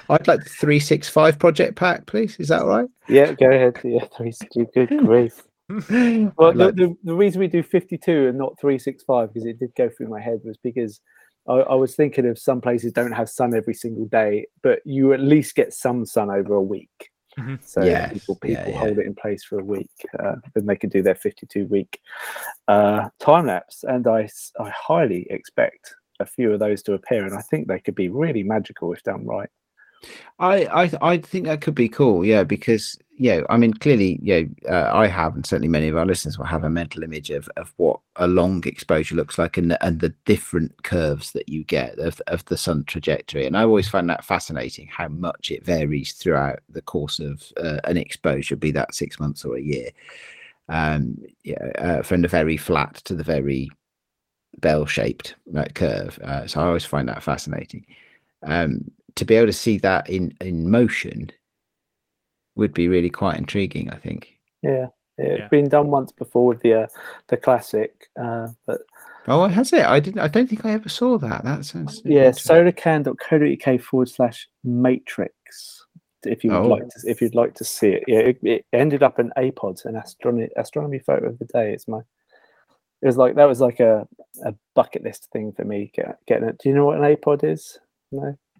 I'd 0.09 0.27
like 0.27 0.43
the 0.43 0.49
365 0.49 1.39
project 1.39 1.75
pack, 1.75 2.05
please. 2.05 2.37
Is 2.39 2.47
that 2.49 2.65
right? 2.65 2.87
Yeah, 3.07 3.33
go 3.33 3.49
ahead. 3.49 3.79
Yeah, 3.83 4.05
360. 4.17 4.65
Good 4.73 4.89
grief. 5.05 5.43
Well, 5.69 5.79
I'd 5.79 6.55
the, 6.57 6.65
like- 6.65 6.75
the, 6.75 6.95
the 7.03 7.15
reason 7.15 7.39
we 7.39 7.47
do 7.47 7.63
52 7.63 8.27
and 8.27 8.37
not 8.37 8.59
365, 8.59 9.33
because 9.33 9.45
it 9.47 9.59
did 9.59 9.73
go 9.75 9.89
through 9.89 10.09
my 10.09 10.19
head, 10.19 10.41
was 10.43 10.57
because 10.57 10.99
I, 11.47 11.53
I 11.53 11.75
was 11.75 11.95
thinking 11.95 12.27
of 12.27 12.37
some 12.39 12.61
places 12.61 12.91
don't 12.91 13.11
have 13.11 13.29
sun 13.29 13.55
every 13.55 13.73
single 13.73 14.05
day, 14.05 14.47
but 14.63 14.79
you 14.85 15.13
at 15.13 15.19
least 15.19 15.55
get 15.55 15.73
some 15.73 16.05
sun 16.05 16.29
over 16.29 16.55
a 16.55 16.61
week. 16.61 17.10
Mhm. 17.37 17.59
So 17.63 17.83
Yes, 17.83 18.13
people, 18.13 18.39
yeah, 18.43 18.55
people 18.55 18.73
yeah. 18.73 18.79
hold 18.79 18.99
it 18.99 19.05
in 19.05 19.15
place 19.15 19.43
for 19.43 19.59
a 19.59 19.63
week, 19.63 19.91
uh, 20.19 20.35
then 20.53 20.65
they 20.65 20.75
can 20.75 20.89
do 20.89 21.01
their 21.01 21.15
52 21.15 21.65
week 21.67 21.99
uh, 22.67 23.09
time 23.19 23.47
lapse. 23.47 23.83
And 23.83 24.07
I, 24.07 24.29
I 24.59 24.69
highly 24.69 25.27
expect 25.29 25.95
a 26.19 26.25
few 26.25 26.53
of 26.53 26.59
those 26.59 26.83
to 26.83 26.93
appear, 26.93 27.25
and 27.25 27.33
I 27.33 27.41
think 27.41 27.67
they 27.67 27.79
could 27.79 27.95
be 27.95 28.09
really 28.09 28.43
magical 28.43 28.93
if 28.93 29.01
done 29.03 29.25
right. 29.25 29.49
I, 30.39 30.65
I 30.65 30.91
I 31.01 31.17
think 31.17 31.45
that 31.45 31.61
could 31.61 31.75
be 31.75 31.89
cool, 31.89 32.25
yeah, 32.25 32.43
because 32.43 32.97
yeah, 33.21 33.41
I 33.51 33.57
mean, 33.57 33.75
clearly, 33.75 34.17
yeah, 34.23 34.41
uh, 34.67 34.89
I 34.91 35.05
have, 35.05 35.35
and 35.35 35.45
certainly 35.45 35.67
many 35.67 35.87
of 35.89 35.95
our 35.95 36.07
listeners 36.07 36.39
will 36.39 36.45
have 36.45 36.63
a 36.63 36.71
mental 36.71 37.03
image 37.03 37.29
of, 37.29 37.47
of 37.55 37.71
what 37.77 37.99
a 38.15 38.25
long 38.25 38.63
exposure 38.65 39.13
looks 39.13 39.37
like, 39.37 39.57
and 39.57 39.69
the, 39.69 39.85
and 39.85 39.99
the 39.99 40.09
different 40.25 40.81
curves 40.81 41.31
that 41.33 41.47
you 41.47 41.63
get 41.63 41.99
of 41.99 42.19
of 42.25 42.43
the 42.45 42.57
sun 42.57 42.83
trajectory. 42.85 43.45
And 43.45 43.55
I 43.55 43.61
always 43.61 43.87
find 43.87 44.09
that 44.09 44.25
fascinating 44.25 44.87
how 44.87 45.07
much 45.07 45.51
it 45.51 45.63
varies 45.63 46.13
throughout 46.13 46.61
the 46.67 46.81
course 46.81 47.19
of 47.19 47.43
uh, 47.57 47.77
an 47.83 47.95
exposure, 47.95 48.55
be 48.55 48.71
that 48.71 48.95
six 48.95 49.19
months 49.19 49.45
or 49.45 49.55
a 49.55 49.61
year. 49.61 49.91
Um, 50.67 51.19
yeah, 51.43 51.63
uh, 51.77 52.01
from 52.01 52.23
the 52.23 52.27
very 52.27 52.57
flat 52.57 52.95
to 53.05 53.13
the 53.13 53.23
very 53.23 53.69
bell-shaped 54.61 55.35
uh, 55.55 55.65
curve. 55.75 56.17
Uh, 56.23 56.47
so 56.47 56.59
I 56.59 56.65
always 56.65 56.85
find 56.85 57.07
that 57.07 57.21
fascinating. 57.21 57.85
Um, 58.41 58.89
to 59.13 59.25
be 59.25 59.35
able 59.35 59.45
to 59.45 59.53
see 59.53 59.77
that 59.77 60.09
in 60.09 60.33
in 60.41 60.71
motion 60.71 61.29
would 62.55 62.73
be 62.73 62.87
really 62.87 63.09
quite 63.09 63.37
intriguing 63.37 63.89
i 63.91 63.95
think 63.97 64.37
Yeah, 64.61 64.87
it's 65.17 65.39
Yeah. 65.39 65.47
been 65.49 65.69
done 65.69 65.87
once 65.89 66.11
before 66.11 66.47
with 66.47 66.61
the 66.61 66.73
uh, 66.83 66.87
the 67.27 67.37
classic, 67.37 68.07
uh, 68.19 68.47
but 68.65 68.81
oh 69.27 69.47
has 69.47 69.71
it 69.73 69.85
i 69.85 69.99
didn't 69.99 70.19
i 70.21 70.27
don't 70.27 70.47
think 70.49 70.65
i 70.65 70.71
ever 70.71 70.89
saw 70.89 71.17
that 71.17 71.43
that 71.43 71.63
sounds 71.65 72.01
yeah, 72.05 72.27
interesting. 72.27 72.55
solarcan.co.uk 72.55 73.81
forward 73.81 74.09
slash 74.09 74.47
matrix. 74.63 75.85
If 76.23 76.43
you 76.43 76.51
would 76.51 76.65
Oh. 76.65 76.67
like 76.67 76.87
to, 76.87 77.09
if 77.09 77.19
you'd 77.21 77.33
like 77.35 77.55
to 77.55 77.63
see 77.63 77.89
it, 77.89 78.03
yeah, 78.07 78.19
it, 78.19 78.37
it 78.43 78.65
ended 78.73 79.01
up 79.01 79.17
in 79.19 79.31
APOD, 79.37 79.85
an 79.85 79.95
astronomy 79.95 80.49
astronomy 80.55 80.99
photo 80.99 81.27
of 81.29 81.39
the 81.39 81.45
day. 81.45 81.73
It's 81.73 81.87
my, 81.87 81.99
it 83.01 83.05
was 83.07 83.17
like 83.17 83.33
that 83.35 83.45
was 83.47 83.59
like 83.59 83.79
a, 83.79 84.07
a 84.45 84.53
bucket 84.75 85.03
list 85.03 85.29
thing 85.33 85.51
for 85.51 85.65
me. 85.65 85.91
Get, 85.95 86.17
getting 86.27 86.47
it. 86.49 86.59
Do 86.59 86.69
you 86.69 86.75
know 86.75 86.85
what 86.85 86.97
an 86.99 87.03
APOD 87.15 87.43
is? 87.43 87.79
No, 88.11 88.21
maybe 88.21 88.37
you've 88.37 88.50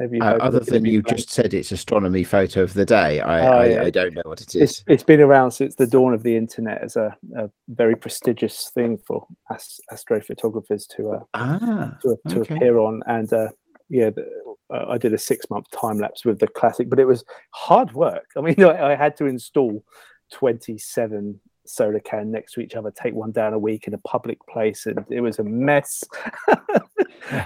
Uh, 0.00 0.24
other 0.40 0.58
than 0.58 0.84
you 0.84 1.02
just 1.02 1.30
said 1.30 1.54
it's 1.54 1.70
astronomy 1.70 2.24
photo 2.24 2.62
of 2.62 2.74
the 2.74 2.84
day 2.84 3.20
i 3.20 3.46
Oh, 3.46 3.52
I, 3.52 3.66
yeah. 3.66 3.82
I 3.82 3.90
don't 3.90 4.12
know 4.14 4.22
what 4.24 4.40
it 4.40 4.52
it's 4.88 5.02
been 5.04 5.20
around 5.20 5.52
since 5.52 5.76
the 5.76 5.86
dawn 5.86 6.12
of 6.12 6.24
the 6.24 6.36
internet 6.36 6.82
as 6.82 6.96
a, 6.96 7.16
a 7.36 7.48
very 7.68 7.94
prestigious 7.94 8.70
thing 8.74 8.98
for 8.98 9.24
ast- 9.52 9.80
astrophotographers 9.92 10.88
to 10.96 11.12
uh, 11.12 11.20
ah 11.34 11.96
to, 12.02 12.16
to 12.28 12.40
Okay. 12.40 12.56
appear 12.56 12.78
on 12.78 13.02
and 13.06 13.32
uh, 13.32 13.48
yeah 13.88 14.10
the, 14.10 14.26
uh, 14.74 14.86
i 14.88 14.98
did 14.98 15.14
a 15.14 15.18
six 15.18 15.48
month 15.48 15.70
time 15.70 15.98
lapse 15.98 16.24
with 16.24 16.40
the 16.40 16.48
classic 16.48 16.90
but 16.90 16.98
it 16.98 17.04
was 17.06 17.24
hard 17.50 17.92
work 17.92 18.26
i 18.36 18.40
mean 18.40 18.60
i, 18.64 18.92
I 18.92 18.94
had 18.96 19.16
to 19.18 19.26
install 19.26 19.84
27 20.32 21.40
SolarCan 21.66 22.26
next 22.26 22.52
to 22.52 22.60
each 22.60 22.74
other 22.74 22.90
take 22.90 23.14
one 23.14 23.32
down 23.32 23.52
a 23.54 23.58
week 23.58 23.86
in 23.86 23.94
a 23.94 23.98
public 23.98 24.38
place 24.48 24.86
and 24.86 25.04
it 25.10 25.20
was 25.20 25.38
a 25.38 25.44
mess. 25.44 26.02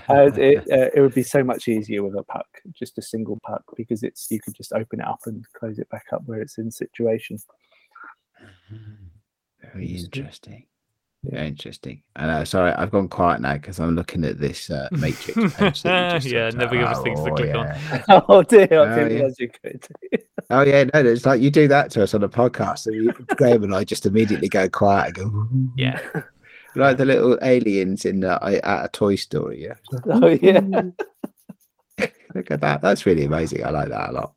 And 0.09 0.37
it, 0.39 0.59
uh, 0.73 0.91
it 0.93 1.01
would 1.01 1.15
be 1.15 1.23
so 1.23 1.45
much 1.45 1.69
easier 1.69 2.03
with 2.03 2.17
a 2.17 2.25
puck 2.25 2.47
just 2.73 2.99
a 2.99 3.03
single 3.03 3.39
puck 3.47 3.63
because 3.77 4.03
it's 4.03 4.27
you 4.29 4.41
could 4.41 4.55
just 4.55 4.73
open 4.73 4.99
it 4.99 5.07
up 5.07 5.21
and 5.27 5.45
close 5.53 5.79
it 5.79 5.89
back 5.89 6.07
up 6.13 6.23
where 6.27 6.41
it's 6.41 6.59
in 6.59 6.69
situation. 6.69 7.39
Very 9.73 9.87
interesting. 9.87 10.67
Yeah. 11.23 11.31
very 11.37 11.49
interesting. 11.49 12.03
And 12.17 12.31
i 12.31 12.39
know 12.39 12.45
sorry 12.45 12.73
i've 12.73 12.91
gone 12.91 13.09
quiet 13.09 13.41
now 13.41 13.55
because 13.55 13.79
i'm 13.81 13.95
looking 13.97 14.25
at 14.25 14.39
this 14.39 14.69
uh, 14.71 14.89
matrix 14.93 15.55
page 15.55 15.83
that 15.83 16.15
you 16.15 16.19
just 16.21 16.27
Yeah, 16.33 16.51
never 16.51 16.77
give 16.77 16.87
us 16.87 17.03
things 17.03 17.23
to 17.23 17.31
Oh, 17.31 17.35
click 17.37 17.55
on. 17.55 18.25
oh 18.29 18.43
dear. 18.43 18.69
I 18.73 18.77
Oh, 18.77 18.95
didn't 18.95 19.11
yeah. 19.11 19.17
realize 19.17 19.37
you 19.39 19.49
could 19.63 19.87
Oh 20.51 20.63
yeah, 20.63 20.85
no, 20.85 21.01
it's 21.01 21.27
like 21.27 21.41
you 21.43 21.51
do 21.51 21.69
that 21.69 21.91
to 21.93 22.03
us 22.03 22.15
on 22.15 22.23
a 22.25 22.29
podcast, 22.29 22.87
and 22.87 22.97
you, 22.97 23.13
Graham 23.37 23.65
and 23.65 23.75
I 23.75 23.85
just 23.85 24.07
immediately 24.07 24.49
go 24.49 24.69
quiet 24.69 25.19
and 25.19 25.33
go, 25.33 25.49
Yeah. 25.77 26.01
like 26.77 26.97
the 26.97 27.05
little 27.05 27.39
aliens 27.43 28.05
in 28.05 28.25
uh, 28.25 28.39
I- 28.41 28.57
at 28.57 28.85
a 28.85 28.89
Toy 28.89 29.17
Story. 29.17 29.63
Yeah, 29.65 29.75
oh 30.11 30.29
yeah 30.29 30.61
look 32.35 32.51
at 32.51 32.61
that. 32.61 32.81
That's 32.83 33.07
really 33.07 33.25
amazing. 33.25 33.65
I 33.65 33.71
like 33.71 33.89
that 33.89 34.11
a 34.11 34.13
lot. 34.13 34.33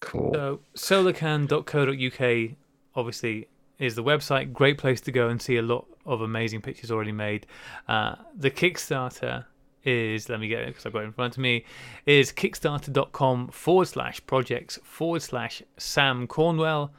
Cool. 0.00 0.32
So 0.34 0.60
solarcan.co.uk 0.74 2.56
obviously 2.94 3.48
is 3.78 3.94
the 3.94 4.02
website. 4.02 4.52
Great 4.52 4.78
place 4.78 5.00
to 5.02 5.12
go 5.12 5.28
and 5.28 5.40
see 5.40 5.56
a 5.56 5.62
lot 5.62 5.86
of 6.06 6.20
amazing 6.20 6.62
pictures 6.62 6.90
already 6.90 7.12
made. 7.12 7.46
Uh, 7.86 8.16
the 8.34 8.50
Kickstarter 8.50 9.44
is 9.88 10.28
let 10.28 10.38
me 10.40 10.48
get 10.48 10.60
it 10.62 10.66
because 10.68 10.86
I've 10.86 10.92
got 10.92 11.02
it 11.02 11.06
in 11.06 11.12
front 11.12 11.34
of 11.36 11.38
me. 11.40 11.64
Is 12.06 12.32
kickstarter.com 12.32 13.48
forward 13.48 13.86
slash 13.88 14.24
projects 14.26 14.78
forward 14.84 15.22
slash 15.22 15.62
Sam 15.76 16.26
Cornwell 16.26 16.92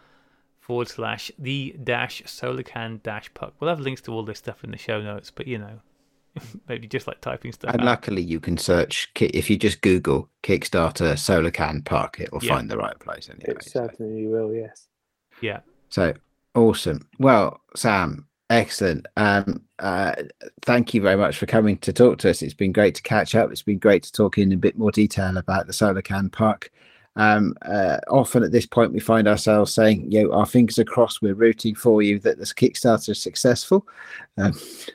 forward 0.60 0.88
slash 0.90 1.32
the 1.40 1.76
dash 1.84 2.22
solarcan 2.24 3.02
dash 3.04 3.34
puck. 3.34 3.54
We'll 3.60 3.70
have 3.70 3.80
links 3.80 4.02
to 4.02 4.12
all 4.14 4.24
this 4.24 4.40
stuff 4.40 4.64
in 4.64 4.72
the 4.72 4.78
show 4.78 5.02
notes, 5.02 5.32
but 5.32 5.48
you 5.48 5.58
know, 5.58 5.80
maybe 6.68 6.88
just 6.88 7.08
like 7.08 7.22
typing 7.22 7.52
stuff. 7.52 7.72
And 7.74 7.82
out. 7.82 7.86
luckily, 7.86 8.22
you 8.22 8.40
can 8.40 8.58
search 8.58 9.10
if 9.20 9.50
you 9.50 9.58
just 9.58 9.82
Google 9.82 10.30
Kickstarter 10.44 11.14
SolarCan 11.14 11.86
Puck, 11.86 12.20
it 12.20 12.32
will 12.32 12.44
Yeah. 12.44 12.56
find 12.56 12.70
the 12.70 12.78
right 12.78 12.98
place 13.00 13.30
anyway. 13.30 13.56
it 13.58 13.64
So, 13.64 13.82
certainly 13.88 14.28
will 14.28 14.54
yes 14.54 14.88
yeah. 15.42 15.60
so 15.90 16.14
awesome. 16.56 17.08
Well, 17.18 17.62
Sam, 17.76 18.28
excellent. 18.50 19.06
Um, 19.18 19.64
uh, 19.80 20.14
thank 20.62 20.94
you 20.94 21.02
very 21.02 21.16
much 21.16 21.38
for 21.38 21.46
coming 21.46 21.78
to 21.80 21.94
talk 21.94 22.18
to 22.20 22.30
us. 22.30 22.42
It's 22.42 22.54
been 22.54 22.72
great 22.72 22.96
to 22.96 23.02
catch 23.02 23.36
up. 23.36 23.52
It's 23.52 23.62
been 23.62 23.80
great 23.80 24.04
to 24.04 24.12
talk 24.12 24.38
in 24.38 24.52
a 24.52 24.58
bit 24.58 24.78
more 24.78 24.92
detail 24.92 25.38
about 25.38 25.68
the 25.68 25.74
SolarCan 25.74 26.32
Puck. 26.32 26.70
Um, 27.16 27.56
uh, 27.64 27.98
often 28.08 28.44
at 28.44 28.52
this 28.52 28.66
point, 28.66 28.94
we 28.94 29.00
find 29.00 29.28
ourselves 29.28 29.74
saying, 29.74 30.12
"You 30.12 30.24
know, 30.24 30.34
our 30.34 30.46
fingers 30.46 30.80
are 30.80 30.86
crossed. 30.86 31.22
We're 31.22 31.34
rooting 31.34 31.76
for 31.76 32.02
you 32.02 32.20
that 32.20 32.38
this 32.38 32.54
Kickstarter 32.54 33.10
is 33.10 33.22
successful." 33.22 33.86
Um, 34.38 34.54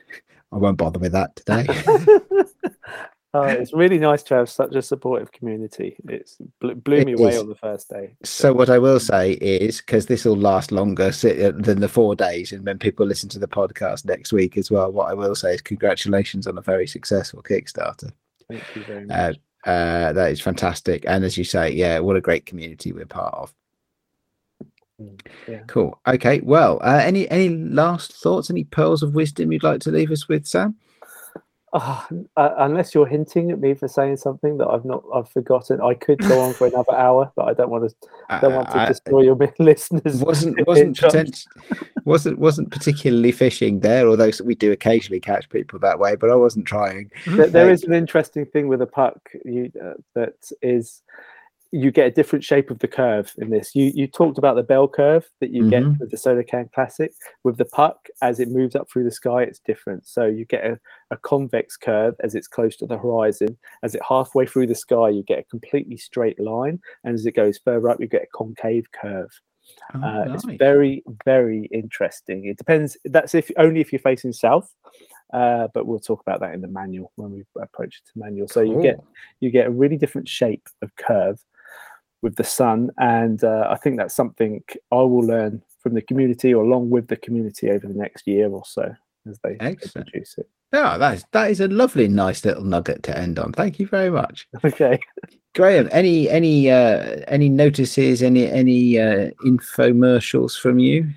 I 0.51 0.57
won't 0.57 0.77
bother 0.77 0.99
with 0.99 1.11
that 1.11 1.35
today. 1.35 1.67
Oh, 3.37 3.43
it's 3.43 3.73
really 3.73 3.99
nice 3.99 4.23
to 4.23 4.35
have 4.35 4.49
such 4.49 4.73
a 4.75 4.81
supportive 4.81 5.31
community. 5.31 5.97
It's 6.07 6.37
blew, 6.61 6.75
blew 6.75 6.97
It 6.97 7.05
me 7.07 7.13
away 7.13 7.31
is. 7.31 7.39
on 7.41 7.49
the 7.49 7.55
first 7.55 7.89
day. 7.89 8.15
So 8.23 8.53
what 8.53 8.69
I 8.69 8.77
will 8.79 8.99
say 8.99 9.33
is 9.33 9.81
because 9.81 10.05
this 10.05 10.23
will 10.23 10.37
last 10.37 10.71
longer 10.71 11.07
uh, 11.07 11.51
than 11.53 11.81
the 11.81 11.89
four 11.89 12.15
days, 12.15 12.51
and 12.53 12.65
when 12.65 12.79
people 12.79 13.05
listen 13.05 13.27
to 13.29 13.39
the 13.39 13.47
podcast 13.47 14.05
next 14.05 14.31
week 14.31 14.55
as 14.57 14.71
well, 14.71 14.91
what 14.91 15.09
I 15.09 15.13
will 15.13 15.35
say 15.35 15.53
is 15.53 15.61
congratulations 15.61 16.47
on 16.47 16.57
a 16.57 16.61
very 16.61 16.87
successful 16.87 17.43
Kickstarter. 17.43 18.11
Thank 18.49 18.63
you 18.75 18.83
very 18.83 19.03
Uh, 19.09 19.27
much. 19.29 19.39
uh, 19.65 20.13
that 20.13 20.31
is 20.31 20.39
fantastic, 20.39 21.03
and 21.07 21.25
as 21.25 21.37
you 21.37 21.43
say, 21.43 21.71
yeah, 21.71 21.99
what 21.99 22.15
a 22.15 22.21
great 22.21 22.45
community 22.45 22.93
we're 22.93 23.05
part 23.05 23.33
of. 23.33 23.53
Mm, 25.01 25.19
yeah. 25.47 25.59
Cool. 25.67 25.99
Okay. 26.07 26.39
Well, 26.39 26.79
uh, 26.81 27.01
any 27.03 27.29
any 27.29 27.49
last 27.49 28.13
thoughts? 28.13 28.49
Any 28.49 28.63
pearls 28.63 29.03
of 29.03 29.13
wisdom 29.13 29.51
you'd 29.51 29.61
like 29.63 29.81
to 29.81 29.91
leave 29.91 30.09
us 30.09 30.29
with, 30.29 30.47
Sam? 30.47 30.75
Uh, 31.75 32.01
uh, 32.37 32.53
unless 32.57 32.95
you're 32.95 33.05
hinting 33.05 33.51
at 33.51 33.59
me 33.59 33.73
for 33.75 33.87
saying 33.87 34.17
something 34.17 34.57
that 34.57 34.67
I've 34.67 34.85
not, 34.85 35.03
I've 35.13 35.29
forgotten. 35.29 35.81
I 35.81 35.93
could 35.93 36.19
go 36.19 36.39
on 36.41 36.53
for 36.53 36.67
another 36.67 36.95
hour, 36.95 37.31
but 37.35 37.47
I 37.47 37.53
don't 37.53 37.69
want 37.69 37.89
to, 37.89 37.95
don't 38.41 38.55
want 38.55 38.69
to 38.71 38.77
Uh, 38.77 38.85
destroy 38.87 39.21
your 39.21 39.35
listeners. 39.59 40.21
wasn't 40.21 40.65
wasn't 40.65 40.99
potent- 41.01 41.45
wasn't 42.05 42.39
wasn't 42.39 42.71
particularly 42.71 43.31
fishing 43.31 43.81
there, 43.81 44.07
although 44.07 44.31
we 44.43 44.55
do 44.55 44.71
occasionally 44.71 45.19
catch 45.19 45.49
people 45.49 45.77
that 45.79 45.99
way. 45.99 46.15
But 46.15 46.31
I 46.31 46.35
wasn't 46.35 46.65
trying. 46.65 47.11
There- 47.27 47.47
there 47.47 47.67
Hey. 47.67 47.73
is 47.73 47.83
an 47.83 47.93
interesting 47.93 48.45
thing 48.45 48.67
with 48.67 48.81
a 48.81 48.87
puck 48.87 49.17
you, 49.43 49.71
uh, 49.83 49.93
that 50.15 50.35
is 50.61 51.01
you 51.75 51.91
get 51.91 52.07
a 52.07 52.11
different 52.11 52.43
shape 52.43 52.71
of 52.71 52.79
the 52.79 52.87
curve 52.87 53.33
in 53.37 53.49
this. 53.49 53.75
You 53.75 53.91
you 53.93 54.07
talked 54.07 54.37
about 54.37 54.55
the 54.55 54.63
bell 54.63 54.87
curve 54.87 55.29
that 55.41 55.49
you 55.51 55.69
get 55.69 55.83
Mhm. 55.83 55.99
with 55.99 56.09
the 56.11 56.17
SolarCan 56.17 56.71
Classic. 56.71 57.11
With 57.43 57.57
the 57.57 57.65
puck, 57.65 58.07
as 58.21 58.39
it 58.39 58.49
moves 58.49 58.75
up 58.75 58.89
through 58.89 59.03
the 59.03 59.11
sky, 59.11 59.43
it's 59.43 59.59
different. 59.59 60.07
So 60.07 60.25
you 60.25 60.45
get 60.45 60.63
a, 60.65 60.79
a 61.11 61.17
convex 61.17 61.75
curve 61.75 62.15
as 62.21 62.33
it's 62.33 62.47
close 62.47 62.75
to 62.77 62.85
the 62.85 62.97
horizon. 62.97 63.57
As 63.83 63.93
it 63.93 64.01
halfway 64.07 64.45
through 64.45 64.67
the 64.67 64.75
sky, 64.75 65.09
you 65.09 65.23
get 65.23 65.39
a 65.39 65.43
completely 65.43 65.97
straight 65.97 66.39
line, 66.39 66.79
and 67.03 67.13
as 67.13 67.25
it 67.25 67.33
goes 67.35 67.57
further 67.57 67.89
up, 67.89 67.99
you 67.99 68.07
get 68.07 68.23
a 68.23 68.37
concave 68.37 68.85
curve. 68.91 69.31
Oh, 69.95 69.99
Uh, 70.01 70.25
it's 70.33 70.45
very 70.45 71.03
very 71.25 71.65
interesting. 71.71 72.45
It 72.45 72.57
depends. 72.57 72.97
That's 73.05 73.35
if 73.35 73.51
only 73.57 73.81
if 73.81 73.91
you're 73.91 73.99
facing 73.99 74.31
south. 74.33 74.71
Uh, 75.33 75.67
but 75.73 75.87
we'll 75.87 75.99
talk 75.99 76.21
about 76.21 76.39
that 76.39 76.53
in 76.53 76.61
the 76.61 76.67
manual 76.67 77.11
when 77.15 77.31
we 77.31 77.43
approach 77.59 78.01
the 78.13 78.23
manual. 78.23 78.47
So 78.47 78.61
you 78.61 78.79
get 78.81 78.99
you 79.41 79.49
get 79.49 79.67
a 79.67 79.71
really 79.71 79.97
different 79.97 80.29
shape 80.29 80.69
of 80.83 80.95
curve 80.95 81.43
with 82.21 82.35
the 82.35 82.43
sun, 82.43 82.91
and 82.97 83.43
uh, 83.43 83.67
I 83.69 83.75
think 83.75 83.97
that's 83.97 84.15
something 84.15 84.63
I 84.91 84.95
will 84.95 85.25
learn 85.25 85.61
from 85.81 85.93
the 85.93 86.01
community 86.01 86.53
or 86.53 86.63
along 86.63 86.89
with 86.89 87.07
the 87.07 87.15
community 87.15 87.69
over 87.69 87.87
the 87.87 87.93
next 87.93 88.25
year 88.27 88.49
or 88.49 88.63
so 88.65 88.93
as 89.29 89.39
they, 89.43 89.55
they 89.55 89.65
Excellent. 89.67 90.09
produce 90.09 90.35
it. 90.37 90.49
Yeah, 90.73 90.97
that 90.97 91.13
is 91.15 91.25
that 91.31 91.51
is 91.51 91.59
a 91.59 91.67
lovely, 91.67 92.07
nice 92.07 92.43
little 92.43 92.63
nugget 92.63 93.03
to 93.03 93.17
end 93.17 93.39
on. 93.39 93.53
Thank 93.53 93.79
you 93.79 93.87
very 93.87 94.09
much, 94.09 94.47
Okay. 94.63 94.99
Graham. 95.53 95.87
Any 95.91 96.29
any 96.29 96.69
uh, 96.69 97.21
any 97.27 97.47
notices? 97.47 98.21
Any 98.21 98.49
any 98.51 98.99
uh, 98.99 99.29
infomercials 99.45 100.59
from 100.59 100.79
you? 100.79 101.07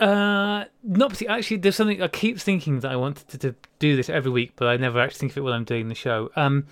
Uh, 0.00 0.64
not. 0.82 1.20
Actually, 1.28 1.58
there's 1.58 1.76
something 1.76 2.00
I 2.00 2.08
keep 2.08 2.38
thinking 2.38 2.80
that 2.80 2.90
I 2.90 2.96
wanted 2.96 3.28
to, 3.28 3.38
to 3.38 3.54
do 3.80 3.96
this 3.96 4.08
every 4.08 4.30
week, 4.30 4.52
but 4.56 4.68
I 4.68 4.76
never 4.76 4.98
actually 5.00 5.18
think 5.18 5.32
of 5.32 5.38
it 5.38 5.40
while 5.42 5.52
I'm 5.52 5.64
doing 5.64 5.88
the 5.88 5.94
show. 5.94 6.30
Um, 6.36 6.66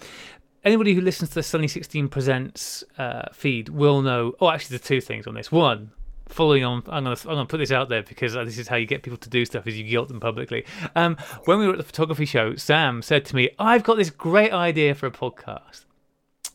anybody 0.64 0.94
who 0.94 1.00
listens 1.00 1.30
to 1.30 1.36
the 1.36 1.42
Sunny 1.42 1.68
16 1.68 2.08
Presents 2.08 2.84
uh, 2.98 3.26
feed 3.32 3.68
will 3.68 4.02
know. 4.02 4.34
Oh, 4.40 4.50
actually, 4.50 4.76
there's 4.76 4.86
two 4.86 5.00
things 5.00 5.26
on 5.26 5.34
this. 5.34 5.50
One, 5.50 5.90
following 6.28 6.64
on, 6.64 6.82
I'm 6.88 7.04
gonna 7.04 7.16
I'm 7.24 7.34
gonna 7.34 7.46
put 7.46 7.58
this 7.58 7.72
out 7.72 7.88
there 7.88 8.02
because 8.02 8.36
uh, 8.36 8.44
this 8.44 8.58
is 8.58 8.68
how 8.68 8.76
you 8.76 8.86
get 8.86 9.02
people 9.02 9.18
to 9.18 9.28
do 9.28 9.44
stuff: 9.44 9.66
is 9.66 9.78
you 9.78 9.84
guilt 9.84 10.08
them 10.08 10.20
publicly. 10.20 10.64
Um, 10.96 11.16
when 11.44 11.58
we 11.58 11.66
were 11.66 11.72
at 11.72 11.78
the 11.78 11.84
photography 11.84 12.24
show, 12.24 12.54
Sam 12.56 13.02
said 13.02 13.24
to 13.26 13.36
me, 13.36 13.50
"I've 13.58 13.82
got 13.82 13.96
this 13.96 14.10
great 14.10 14.52
idea 14.52 14.94
for 14.94 15.06
a 15.06 15.10
podcast." 15.10 15.84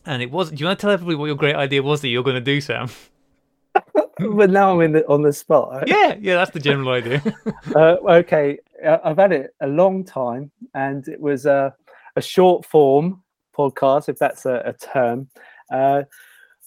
And 0.04 0.22
it 0.22 0.30
was. 0.30 0.50
Do 0.50 0.56
you 0.56 0.66
want 0.66 0.78
to 0.78 0.82
tell 0.82 0.92
everybody 0.92 1.16
what 1.16 1.26
your 1.26 1.36
great 1.36 1.56
idea 1.56 1.82
was 1.82 2.00
that 2.02 2.08
you're 2.08 2.22
going 2.22 2.34
to 2.36 2.40
do, 2.40 2.60
Sam? 2.60 2.88
but 3.74 4.50
now 4.50 4.72
I'm 4.72 4.80
in 4.80 4.92
the, 4.92 5.08
on 5.08 5.22
the 5.22 5.32
spot. 5.32 5.88
Yeah, 5.88 6.14
yeah, 6.20 6.36
that's 6.36 6.52
the 6.52 6.60
general 6.60 6.90
idea. 6.90 7.22
uh, 7.74 7.96
okay, 8.08 8.58
uh, 8.84 8.98
I've 9.04 9.18
had 9.18 9.32
it 9.32 9.54
a 9.60 9.66
long 9.66 10.04
time, 10.04 10.50
and 10.74 11.06
it 11.08 11.20
was 11.20 11.44
a, 11.44 11.74
a 12.14 12.22
short 12.22 12.64
form 12.64 13.22
podcast, 13.56 14.08
if 14.08 14.18
that's 14.18 14.46
a, 14.46 14.62
a 14.64 14.72
term, 14.72 15.28
uh, 15.72 16.02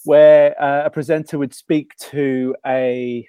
where 0.05 0.61
uh, 0.61 0.85
a 0.85 0.89
presenter 0.89 1.37
would 1.37 1.53
speak 1.53 1.95
to 1.97 2.55
a 2.65 3.27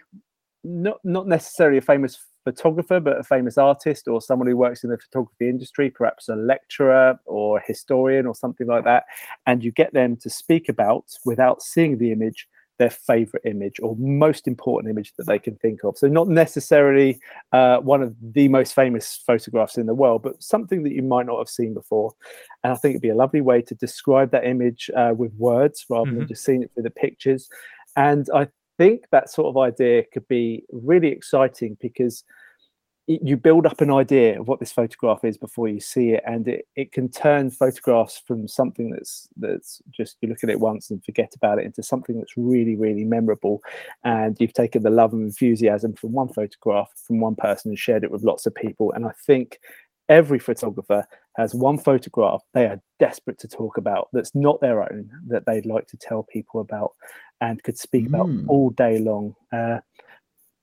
not 0.63 0.99
not 1.05 1.27
necessarily 1.27 1.79
a 1.79 1.83
famous 1.83 2.19
photographer, 2.45 3.01
but 3.01 3.19
a 3.19 3.25
famous 3.25 3.59
artist 3.59 4.09
or 4.09 4.21
someone 4.21 4.49
who 4.49 4.57
works 4.57 4.85
in 4.85 4.91
the 4.91 4.99
photography 4.99 5.49
industry, 5.49 5.91
perhaps 5.91 6.29
a 6.29 6.37
lecturer 6.37 7.19
or 7.27 7.61
historian 7.61 8.27
or 8.27 8.35
something 8.35 8.67
like 8.67 8.85
that, 8.85 9.05
and 9.47 9.63
you 9.63 9.73
get 9.73 9.93
them 9.93 10.17
to 10.17 10.31
speak 10.31 10.69
about 10.69 11.05
without 11.25 11.63
seeing 11.63 11.99
the 11.99 12.13
image 12.13 12.49
their 12.81 12.91
favorite 12.91 13.43
image 13.45 13.79
or 13.81 13.95
most 13.99 14.49
important 14.49 14.91
image 14.91 15.13
that 15.19 15.27
they 15.27 15.39
can 15.39 15.55
think 15.57 15.85
of. 15.85 15.99
So, 15.99 16.09
not 16.09 16.29
necessarily 16.29 17.21
uh, 17.53 17.77
one 17.79 18.03
of 18.03 18.17
the 18.33 18.49
most 18.49 18.75
famous 18.75 19.23
photographs 19.27 19.77
in 19.77 19.85
the 19.87 19.95
world, 19.95 20.23
but 20.23 20.43
something 20.43 20.83
that 20.85 20.93
you 20.93 21.03
might 21.03 21.27
not 21.27 21.39
have 21.39 21.49
seen 21.51 21.75
before. 21.75 22.13
And 22.65 22.73
I 22.73 22.77
think 22.77 22.93
it'd 22.93 23.03
be 23.03 23.11
a 23.11 23.15
lovely 23.15 23.43
way 23.43 23.61
to 23.63 23.75
describe 23.75 24.31
that 24.33 24.47
image 24.47 24.91
uh, 24.97 25.13
with 25.15 25.33
words 25.35 25.85
rather 25.91 26.11
than 26.11 26.25
Mhm. 26.25 26.29
just 26.29 26.43
seeing 26.43 26.63
it 26.63 26.71
through 26.73 26.85
the 26.85 26.91
pictures. 26.91 27.51
And 27.97 28.27
I 28.35 28.49
think 28.79 29.05
that 29.13 29.29
sort 29.29 29.49
of 29.49 29.59
idea 29.59 30.05
could 30.13 30.27
be 30.27 30.65
really 30.73 31.09
exciting 31.09 31.77
because 31.83 32.25
you 33.23 33.37
build 33.37 33.67
up 33.67 33.81
an 33.81 33.91
idea 33.91 34.39
of 34.41 34.47
what 34.47 34.61
this 34.61 34.71
photograph 34.73 35.25
is 35.25 35.37
before 35.37 35.67
you 35.69 35.81
see 35.81 36.11
it 36.11 36.23
and 36.27 36.47
it, 36.47 36.67
it 36.77 36.93
can 36.93 37.09
turn 37.11 37.51
photographs 37.51 38.23
from 38.27 38.47
something 38.47 38.91
that's 38.91 39.29
that's 39.37 39.83
just 39.91 40.17
you 40.21 40.29
look 40.29 40.45
at 40.45 40.51
it 40.51 40.61
once 40.61 40.91
and 40.91 41.05
forget 41.05 41.33
about 41.35 41.59
it 41.59 41.65
into 41.65 41.83
something 41.83 42.19
that's 42.19 42.37
really 42.37 42.77
really 42.77 43.05
memorable. 43.05 43.61
And 44.05 44.37
you've 44.39 44.53
taken 44.53 44.83
the 44.83 44.91
love 44.91 45.13
and 45.13 45.23
enthusiasm 45.23 45.95
from 45.95 46.13
one 46.13 46.29
photograph 46.29 46.91
from 47.07 47.21
one 47.21 47.35
person 47.37 47.71
and 47.71 47.79
shared 47.79 48.05
it 48.05 48.11
with 48.11 48.23
lots 48.23 48.47
of 48.47 48.55
people. 48.55 48.93
And 48.93 49.05
i 49.07 49.13
think 49.27 49.59
every 50.09 50.39
photographer 50.39 51.07
has 51.37 51.55
one 51.55 51.79
photograph 51.79 52.43
they 52.53 52.67
are 52.67 52.81
desperate 52.99 53.39
to 53.39 53.47
talk 53.47 53.77
about 53.77 54.09
that's 54.13 54.35
not 54.35 54.61
their 54.61 54.83
own 54.83 55.09
that 55.29 55.47
they'd 55.47 55.67
like 55.67 55.87
to 55.87 55.97
tell 55.97 56.25
people 56.25 56.61
about 56.61 56.91
and 57.41 57.63
could 57.63 57.79
speak 57.79 58.07
about 58.09 58.27
Mm. 58.27 58.45
all 58.49 58.71
day 58.71 58.99
long. 58.99 59.35
Uh, 59.53 59.79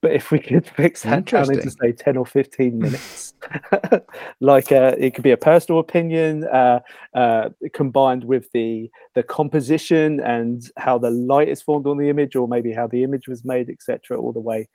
but 0.00 0.12
if 0.12 0.30
we 0.30 0.38
could 0.38 0.66
fix 0.66 1.02
that 1.02 1.24
down 1.24 1.52
into 1.52 1.70
say 1.70 1.92
10 1.92 2.16
or 2.16 2.26
15 2.26 2.78
minutes 2.78 3.34
like 4.40 4.70
uh, 4.72 4.94
it 4.98 5.14
could 5.14 5.24
be 5.24 5.30
a 5.30 5.36
personal 5.36 5.80
opinion 5.80 6.44
uh, 6.44 6.80
uh, 7.14 7.48
combined 7.72 8.24
with 8.24 8.50
the 8.52 8.90
the 9.14 9.22
composition 9.22 10.20
and 10.20 10.70
how 10.76 10.98
the 10.98 11.10
light 11.10 11.48
is 11.48 11.62
formed 11.62 11.86
on 11.86 11.96
the 11.96 12.08
image 12.08 12.36
or 12.36 12.46
maybe 12.46 12.72
how 12.72 12.86
the 12.86 13.02
image 13.02 13.28
was 13.28 13.44
made 13.44 13.68
etc 13.68 14.18
all 14.18 14.32
the 14.32 14.40
way 14.40 14.68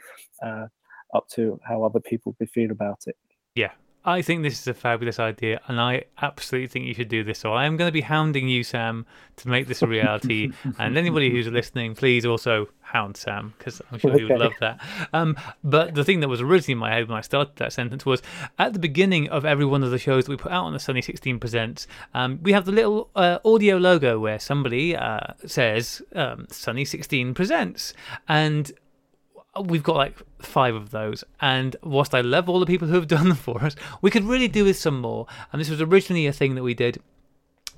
uh, 0.43 0.67
up 1.13 1.27
to 1.29 1.59
how 1.67 1.83
other 1.83 1.99
people 1.99 2.35
could 2.37 2.49
feel 2.49 2.71
about 2.71 2.99
it 3.07 3.17
I 4.05 4.21
think 4.21 4.43
this 4.43 4.59
is 4.59 4.67
a 4.67 4.73
fabulous 4.73 5.17
idea, 5.17 5.61
and 5.67 5.79
I 5.79 6.03
absolutely 6.21 6.67
think 6.67 6.85
you 6.85 6.93
should 6.93 7.07
do 7.07 7.23
this. 7.23 7.39
So 7.39 7.53
I 7.53 7.65
am 7.65 7.77
going 7.77 7.87
to 7.87 7.93
be 7.93 8.01
hounding 8.01 8.49
you, 8.49 8.63
Sam, 8.63 9.05
to 9.37 9.47
make 9.47 9.67
this 9.67 9.81
a 9.81 9.87
reality. 9.87 10.51
and 10.77 10.97
anybody 10.97 11.29
who's 11.29 11.47
listening, 11.47 11.95
please 11.95 12.25
also 12.25 12.67
hound 12.81 13.15
Sam 13.15 13.53
because 13.57 13.81
I'm 13.91 13.99
sure 13.99 14.17
he 14.17 14.23
would 14.23 14.39
love 14.39 14.53
that. 14.59 14.79
Um, 15.13 15.37
but 15.63 15.93
the 15.93 16.03
thing 16.03 16.21
that 16.21 16.27
was 16.27 16.41
originally 16.41 16.73
in 16.73 16.77
my 16.79 16.91
head 16.91 17.07
when 17.07 17.17
I 17.17 17.21
started 17.21 17.55
that 17.57 17.71
sentence 17.71 18.05
was 18.05 18.21
at 18.57 18.73
the 18.73 18.79
beginning 18.79 19.29
of 19.29 19.45
every 19.45 19.65
one 19.65 19.83
of 19.83 19.91
the 19.91 19.99
shows 19.99 20.25
that 20.25 20.31
we 20.31 20.37
put 20.37 20.51
out 20.51 20.65
on 20.65 20.73
the 20.73 20.79
Sunny 20.79 21.01
16 21.01 21.39
Presents, 21.39 21.87
um, 22.13 22.39
we 22.41 22.51
have 22.51 22.65
the 22.65 22.71
little 22.71 23.09
uh, 23.15 23.37
audio 23.45 23.77
logo 23.77 24.19
where 24.19 24.39
somebody 24.39 24.95
uh, 24.95 25.19
says 25.45 26.01
um, 26.15 26.47
Sunny 26.49 26.83
16 26.83 27.33
Presents, 27.33 27.93
and 28.27 28.71
we've 29.61 29.83
got 29.83 29.95
like 29.95 30.15
five 30.39 30.73
of 30.73 30.89
those 30.91 31.23
and 31.39 31.75
whilst 31.83 32.15
i 32.15 32.21
love 32.21 32.49
all 32.49 32.59
the 32.59 32.65
people 32.65 32.87
who 32.87 32.95
have 32.95 33.07
done 33.07 33.27
them 33.29 33.37
for 33.37 33.63
us 33.63 33.75
we 34.01 34.11
could 34.11 34.23
really 34.23 34.47
do 34.47 34.65
with 34.65 34.77
some 34.77 34.99
more. 34.99 35.27
And 35.51 35.59
this 35.59 35.69
was 35.69 35.81
originally 35.81 36.27
a 36.27 36.33
thing 36.33 36.55
that 36.55 36.63
we 36.63 36.73
did. 36.73 37.01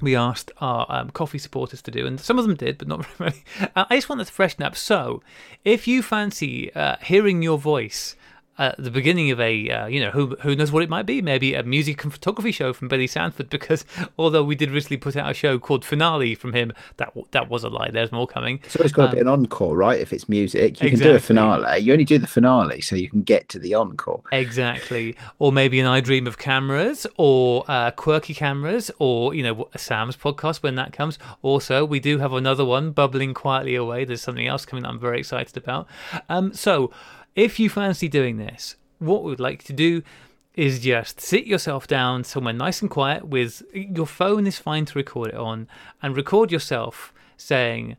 We 0.01 0.15
asked 0.15 0.51
our 0.59 0.85
um, 0.89 1.09
coffee 1.11 1.37
supporters 1.37 1.81
to 1.83 1.91
do 1.91 2.05
and 2.05 2.19
some 2.19 2.37
of 2.37 2.45
them 2.45 2.55
did 2.55 2.77
but 2.77 2.87
not 2.87 3.05
very 3.17 3.31
many. 3.31 3.71
Uh, 3.75 3.85
i 3.89 3.95
just 3.95 4.09
wanted 4.09 4.27
to 4.27 4.33
freshen 4.33 4.63
up. 4.63 4.75
So 4.75 5.21
if 5.63 5.87
you 5.87 6.03
fancy 6.03 6.73
uh, 6.73 6.97
hearing 7.01 7.41
your 7.41 7.57
voice 7.57 8.15
at 8.57 8.75
the 8.77 8.91
beginning 8.91 9.31
of 9.31 9.39
a, 9.39 9.69
uh, 9.69 9.85
you 9.87 9.99
know, 9.99 10.11
who 10.11 10.35
who 10.41 10.55
knows 10.55 10.71
what 10.71 10.83
it 10.83 10.89
might 10.89 11.05
be? 11.05 11.21
Maybe 11.21 11.53
a 11.53 11.63
music 11.63 12.03
and 12.03 12.11
photography 12.13 12.51
show 12.51 12.73
from 12.73 12.87
Billy 12.87 13.07
Sanford. 13.07 13.49
Because 13.55 13.85
although 14.19 14.43
we 14.43 14.55
did 14.55 14.69
recently 14.71 14.97
put 14.97 15.15
out 15.15 15.31
a 15.31 15.33
show 15.33 15.57
called 15.59 15.83
Finale 15.85 16.35
from 16.35 16.53
him, 16.53 16.71
that 16.97 17.13
that 17.31 17.49
was 17.49 17.63
a 17.63 17.69
lie. 17.69 17.89
There's 17.91 18.11
more 18.11 18.27
coming. 18.27 18.59
So 18.67 18.81
it's 18.83 18.91
got 18.93 19.07
to 19.09 19.15
be 19.15 19.21
an 19.21 19.27
encore, 19.27 19.75
right? 19.75 19.99
If 19.99 20.11
it's 20.13 20.27
music, 20.29 20.81
you 20.81 20.89
can 20.89 20.99
do 20.99 21.11
a 21.11 21.15
Um, 21.15 21.19
finale. 21.19 21.79
You 21.79 21.93
only 21.93 22.05
do 22.05 22.17
the 22.17 22.27
finale 22.27 22.81
so 22.81 22.95
you 22.95 23.09
can 23.09 23.23
get 23.23 23.49
to 23.49 23.59
the 23.59 23.73
encore. 23.73 24.21
Exactly. 24.31 25.15
Or 25.39 25.51
maybe 25.51 25.79
an 25.79 25.85
I 25.87 25.99
Dream 26.01 26.27
of 26.27 26.37
Cameras 26.37 27.07
or 27.17 27.65
uh, 27.67 27.91
Quirky 27.91 28.33
Cameras 28.33 28.91
or, 28.99 29.33
you 29.33 29.43
know, 29.43 29.67
Sam's 29.75 30.15
podcast 30.17 30.63
when 30.63 30.75
that 30.75 30.93
comes. 30.93 31.17
Also, 31.41 31.83
we 31.85 31.99
do 31.99 32.19
have 32.19 32.33
another 32.33 32.63
one 32.65 32.91
bubbling 32.91 33.33
quietly 33.33 33.75
away. 33.75 34.05
There's 34.05 34.21
something 34.21 34.47
else 34.47 34.65
coming 34.65 34.83
that 34.83 34.89
I'm 34.89 34.99
very 34.99 35.19
excited 35.19 35.57
about. 35.57 35.87
Um, 36.29 36.53
so, 36.53 36.91
if 37.35 37.59
you 37.59 37.69
fancy 37.69 38.07
doing 38.07 38.37
this, 38.37 38.75
what 38.99 39.23
we'd 39.23 39.39
like 39.39 39.63
to 39.65 39.73
do 39.73 40.01
is 40.55 40.79
just 40.79 41.19
sit 41.19 41.45
yourself 41.45 41.85
down 41.85 42.23
somewhere 42.23 42.53
nice 42.53 42.81
and 42.81 42.89
quiet 42.89 43.27
with 43.27 43.61
your 43.73 44.05
phone 44.05 44.47
is 44.47 44.57
fine 44.57 44.85
to 44.85 44.97
record 44.97 45.29
it 45.29 45.35
on 45.35 45.67
and 46.01 46.15
record 46.15 46.51
yourself 46.51 47.13
saying 47.35 47.97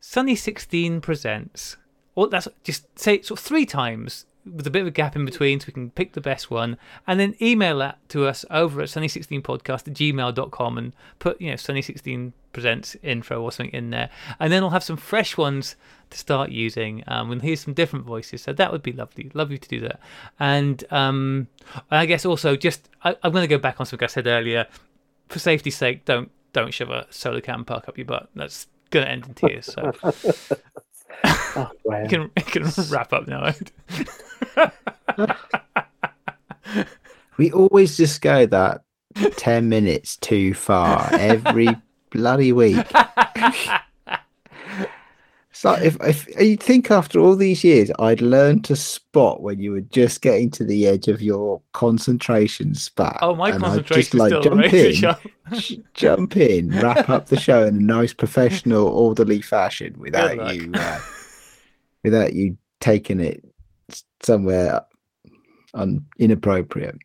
Sunny 0.00 0.34
16 0.34 1.00
presents. 1.00 1.76
Or 2.14 2.28
that's 2.28 2.48
just 2.64 2.98
say 2.98 3.14
it 3.14 3.26
sort 3.26 3.38
of 3.38 3.46
three 3.46 3.64
times 3.64 4.26
with 4.44 4.66
a 4.66 4.70
bit 4.70 4.82
of 4.82 4.88
a 4.88 4.90
gap 4.90 5.14
in 5.14 5.24
between 5.24 5.60
so 5.60 5.66
we 5.68 5.72
can 5.72 5.90
pick 5.90 6.12
the 6.12 6.20
best 6.20 6.50
one 6.50 6.76
and 7.06 7.20
then 7.20 7.36
email 7.40 7.78
that 7.78 7.96
to 8.08 8.26
us 8.26 8.44
over 8.50 8.80
at 8.82 8.88
sunny16podcast 8.88 9.86
at 9.86 9.94
gmail.com 9.94 10.78
and 10.78 10.92
put, 11.20 11.40
you 11.40 11.50
know, 11.50 11.54
Sunny16 11.54 12.32
presents 12.52 12.96
intro 13.02 13.42
or 13.42 13.52
something 13.52 13.74
in 13.74 13.90
there. 13.90 14.10
And 14.38 14.52
then 14.52 14.62
I'll 14.62 14.70
have 14.70 14.84
some 14.84 14.96
fresh 14.96 15.36
ones 15.36 15.76
to 16.10 16.18
start 16.18 16.50
using. 16.50 17.02
Um, 17.06 17.28
we'll 17.28 17.40
hear 17.40 17.56
some 17.56 17.74
different 17.74 18.04
voices. 18.04 18.42
So 18.42 18.52
that 18.52 18.70
would 18.72 18.82
be 18.82 18.92
lovely. 18.92 19.30
Lovely 19.34 19.58
to 19.58 19.68
do 19.68 19.80
that. 19.80 20.00
And 20.38 20.84
um, 20.90 21.48
I 21.90 22.06
guess 22.06 22.24
also 22.24 22.56
just, 22.56 22.88
I, 23.04 23.16
I'm 23.22 23.32
going 23.32 23.42
to 23.42 23.48
go 23.48 23.58
back 23.58 23.80
on 23.80 23.86
something 23.86 24.04
I 24.04 24.08
said 24.08 24.26
earlier 24.26 24.66
for 25.32 25.38
safety's 25.38 25.76
sake, 25.76 26.04
don't 26.04 26.30
don't 26.52 26.72
shove 26.72 26.90
a 26.90 27.06
SolarCan 27.10 27.66
Puck 27.66 27.88
up 27.88 27.96
your 27.96 28.04
butt. 28.04 28.28
That's 28.36 28.68
gonna 28.90 29.06
end 29.06 29.26
in 29.26 29.34
tears. 29.34 29.66
So 29.66 29.92
Oh, 31.54 31.70
you 31.84 32.08
can 32.08 32.30
you 32.36 32.42
can 32.44 32.70
wrap 32.90 33.12
up 33.12 33.26
now. 33.26 33.52
We 37.38 37.50
always 37.50 37.96
just 37.96 38.20
go 38.20 38.44
that 38.46 38.82
10 39.36 39.68
minutes 39.68 40.16
too 40.16 40.52
far 40.52 41.08
every 41.12 41.68
bloody 42.12 42.52
week. 42.52 42.86
It's 45.52 45.66
like 45.66 45.82
if, 45.82 46.00
if 46.00 46.40
you 46.40 46.56
think 46.56 46.90
after 46.90 47.20
all 47.20 47.36
these 47.36 47.62
years, 47.62 47.90
I'd 47.98 48.22
learned 48.22 48.64
to 48.64 48.74
spot 48.74 49.42
when 49.42 49.60
you 49.60 49.72
were 49.72 49.82
just 49.82 50.22
getting 50.22 50.50
to 50.52 50.64
the 50.64 50.86
edge 50.86 51.08
of 51.08 51.20
your 51.20 51.60
concentration 51.72 52.74
spat. 52.74 53.18
oh, 53.20 53.34
my 53.36 53.50
and 53.50 53.62
concentration 53.62 54.02
just 54.02 54.14
like 54.14 54.30
still 54.30 54.42
jump 54.42 54.72
in, 54.72 54.94
j- 55.52 55.82
jump 55.92 56.36
in, 56.38 56.70
wrap 56.70 57.10
up 57.10 57.26
the 57.26 57.38
show 57.38 57.66
in 57.66 57.76
a 57.76 57.80
nice, 57.80 58.14
professional, 58.14 58.88
orderly 58.88 59.42
fashion 59.42 59.94
without 59.98 60.54
you, 60.54 60.72
uh, 60.74 61.00
without 62.02 62.32
you 62.32 62.56
taking 62.80 63.20
it 63.20 63.44
somewhere 64.22 64.80
un- 65.74 66.06
inappropriate. 66.18 66.96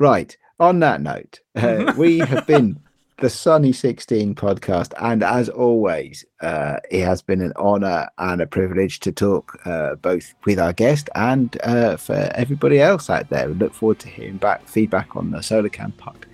Right. 0.00 0.36
On 0.58 0.80
that 0.80 1.00
note, 1.00 1.40
uh, 1.54 1.94
we 1.96 2.18
have 2.18 2.46
been 2.46 2.80
the 3.18 3.30
Sunny 3.30 3.72
16 3.72 4.34
podcast. 4.34 4.92
And 5.00 5.22
as 5.22 5.48
always, 5.48 6.24
uh, 6.40 6.78
it 6.90 7.04
has 7.04 7.22
been 7.22 7.40
an 7.40 7.52
honor 7.56 8.08
and 8.18 8.40
a 8.42 8.46
privilege 8.46 9.00
to 9.00 9.12
talk 9.12 9.58
uh, 9.64 9.94
both 9.96 10.34
with 10.44 10.58
our 10.58 10.72
guest 10.72 11.08
and 11.14 11.56
uh, 11.62 11.96
for 11.96 12.30
everybody 12.34 12.80
else 12.80 13.08
out 13.08 13.30
there. 13.30 13.48
We 13.48 13.54
look 13.54 13.72
forward 13.72 14.00
to 14.00 14.08
hearing 14.08 14.36
back 14.36 14.66
feedback 14.66 15.16
on 15.16 15.30
the 15.30 15.38
SolarCan 15.38 15.96
Puck. 15.96 16.26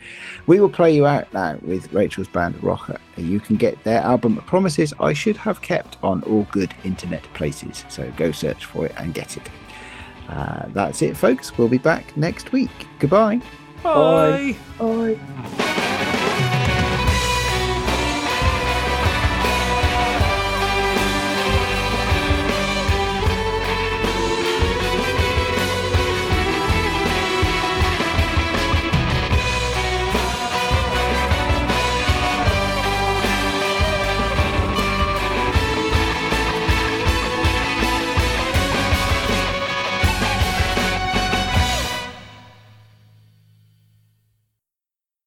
We 0.47 0.61
will 0.61 0.71
play 0.71 0.95
you 0.95 1.07
out 1.07 1.33
now 1.35 1.59
with 1.63 1.93
Rachel's 1.93 2.29
band 2.29 2.63
Rocker. 2.63 2.99
You 3.17 3.41
can 3.41 3.57
get 3.57 3.83
their 3.85 4.01
album 4.01 4.37
Promises 4.47 4.95
I 4.99 5.13
Should 5.13 5.37
Have 5.37 5.63
Kept 5.63 5.99
on 6.03 6.23
all 6.25 6.47
good 6.51 6.75
internet 6.85 7.23
places. 7.35 7.85
So 7.89 8.11
go 8.17 8.33
search 8.33 8.65
for 8.65 8.87
it 8.87 8.95
and 8.97 9.13
get 9.15 9.37
it. 9.37 9.49
Uh, 10.29 10.67
that's 10.69 11.03
it, 11.03 11.17
folks. 11.17 11.59
We'll 11.59 11.69
be 11.69 11.79
back 11.79 12.17
next 12.17 12.53
week. 12.53 12.71
Goodbye. 12.99 13.41
Bye. 13.83 14.57
Bye. 14.79 16.17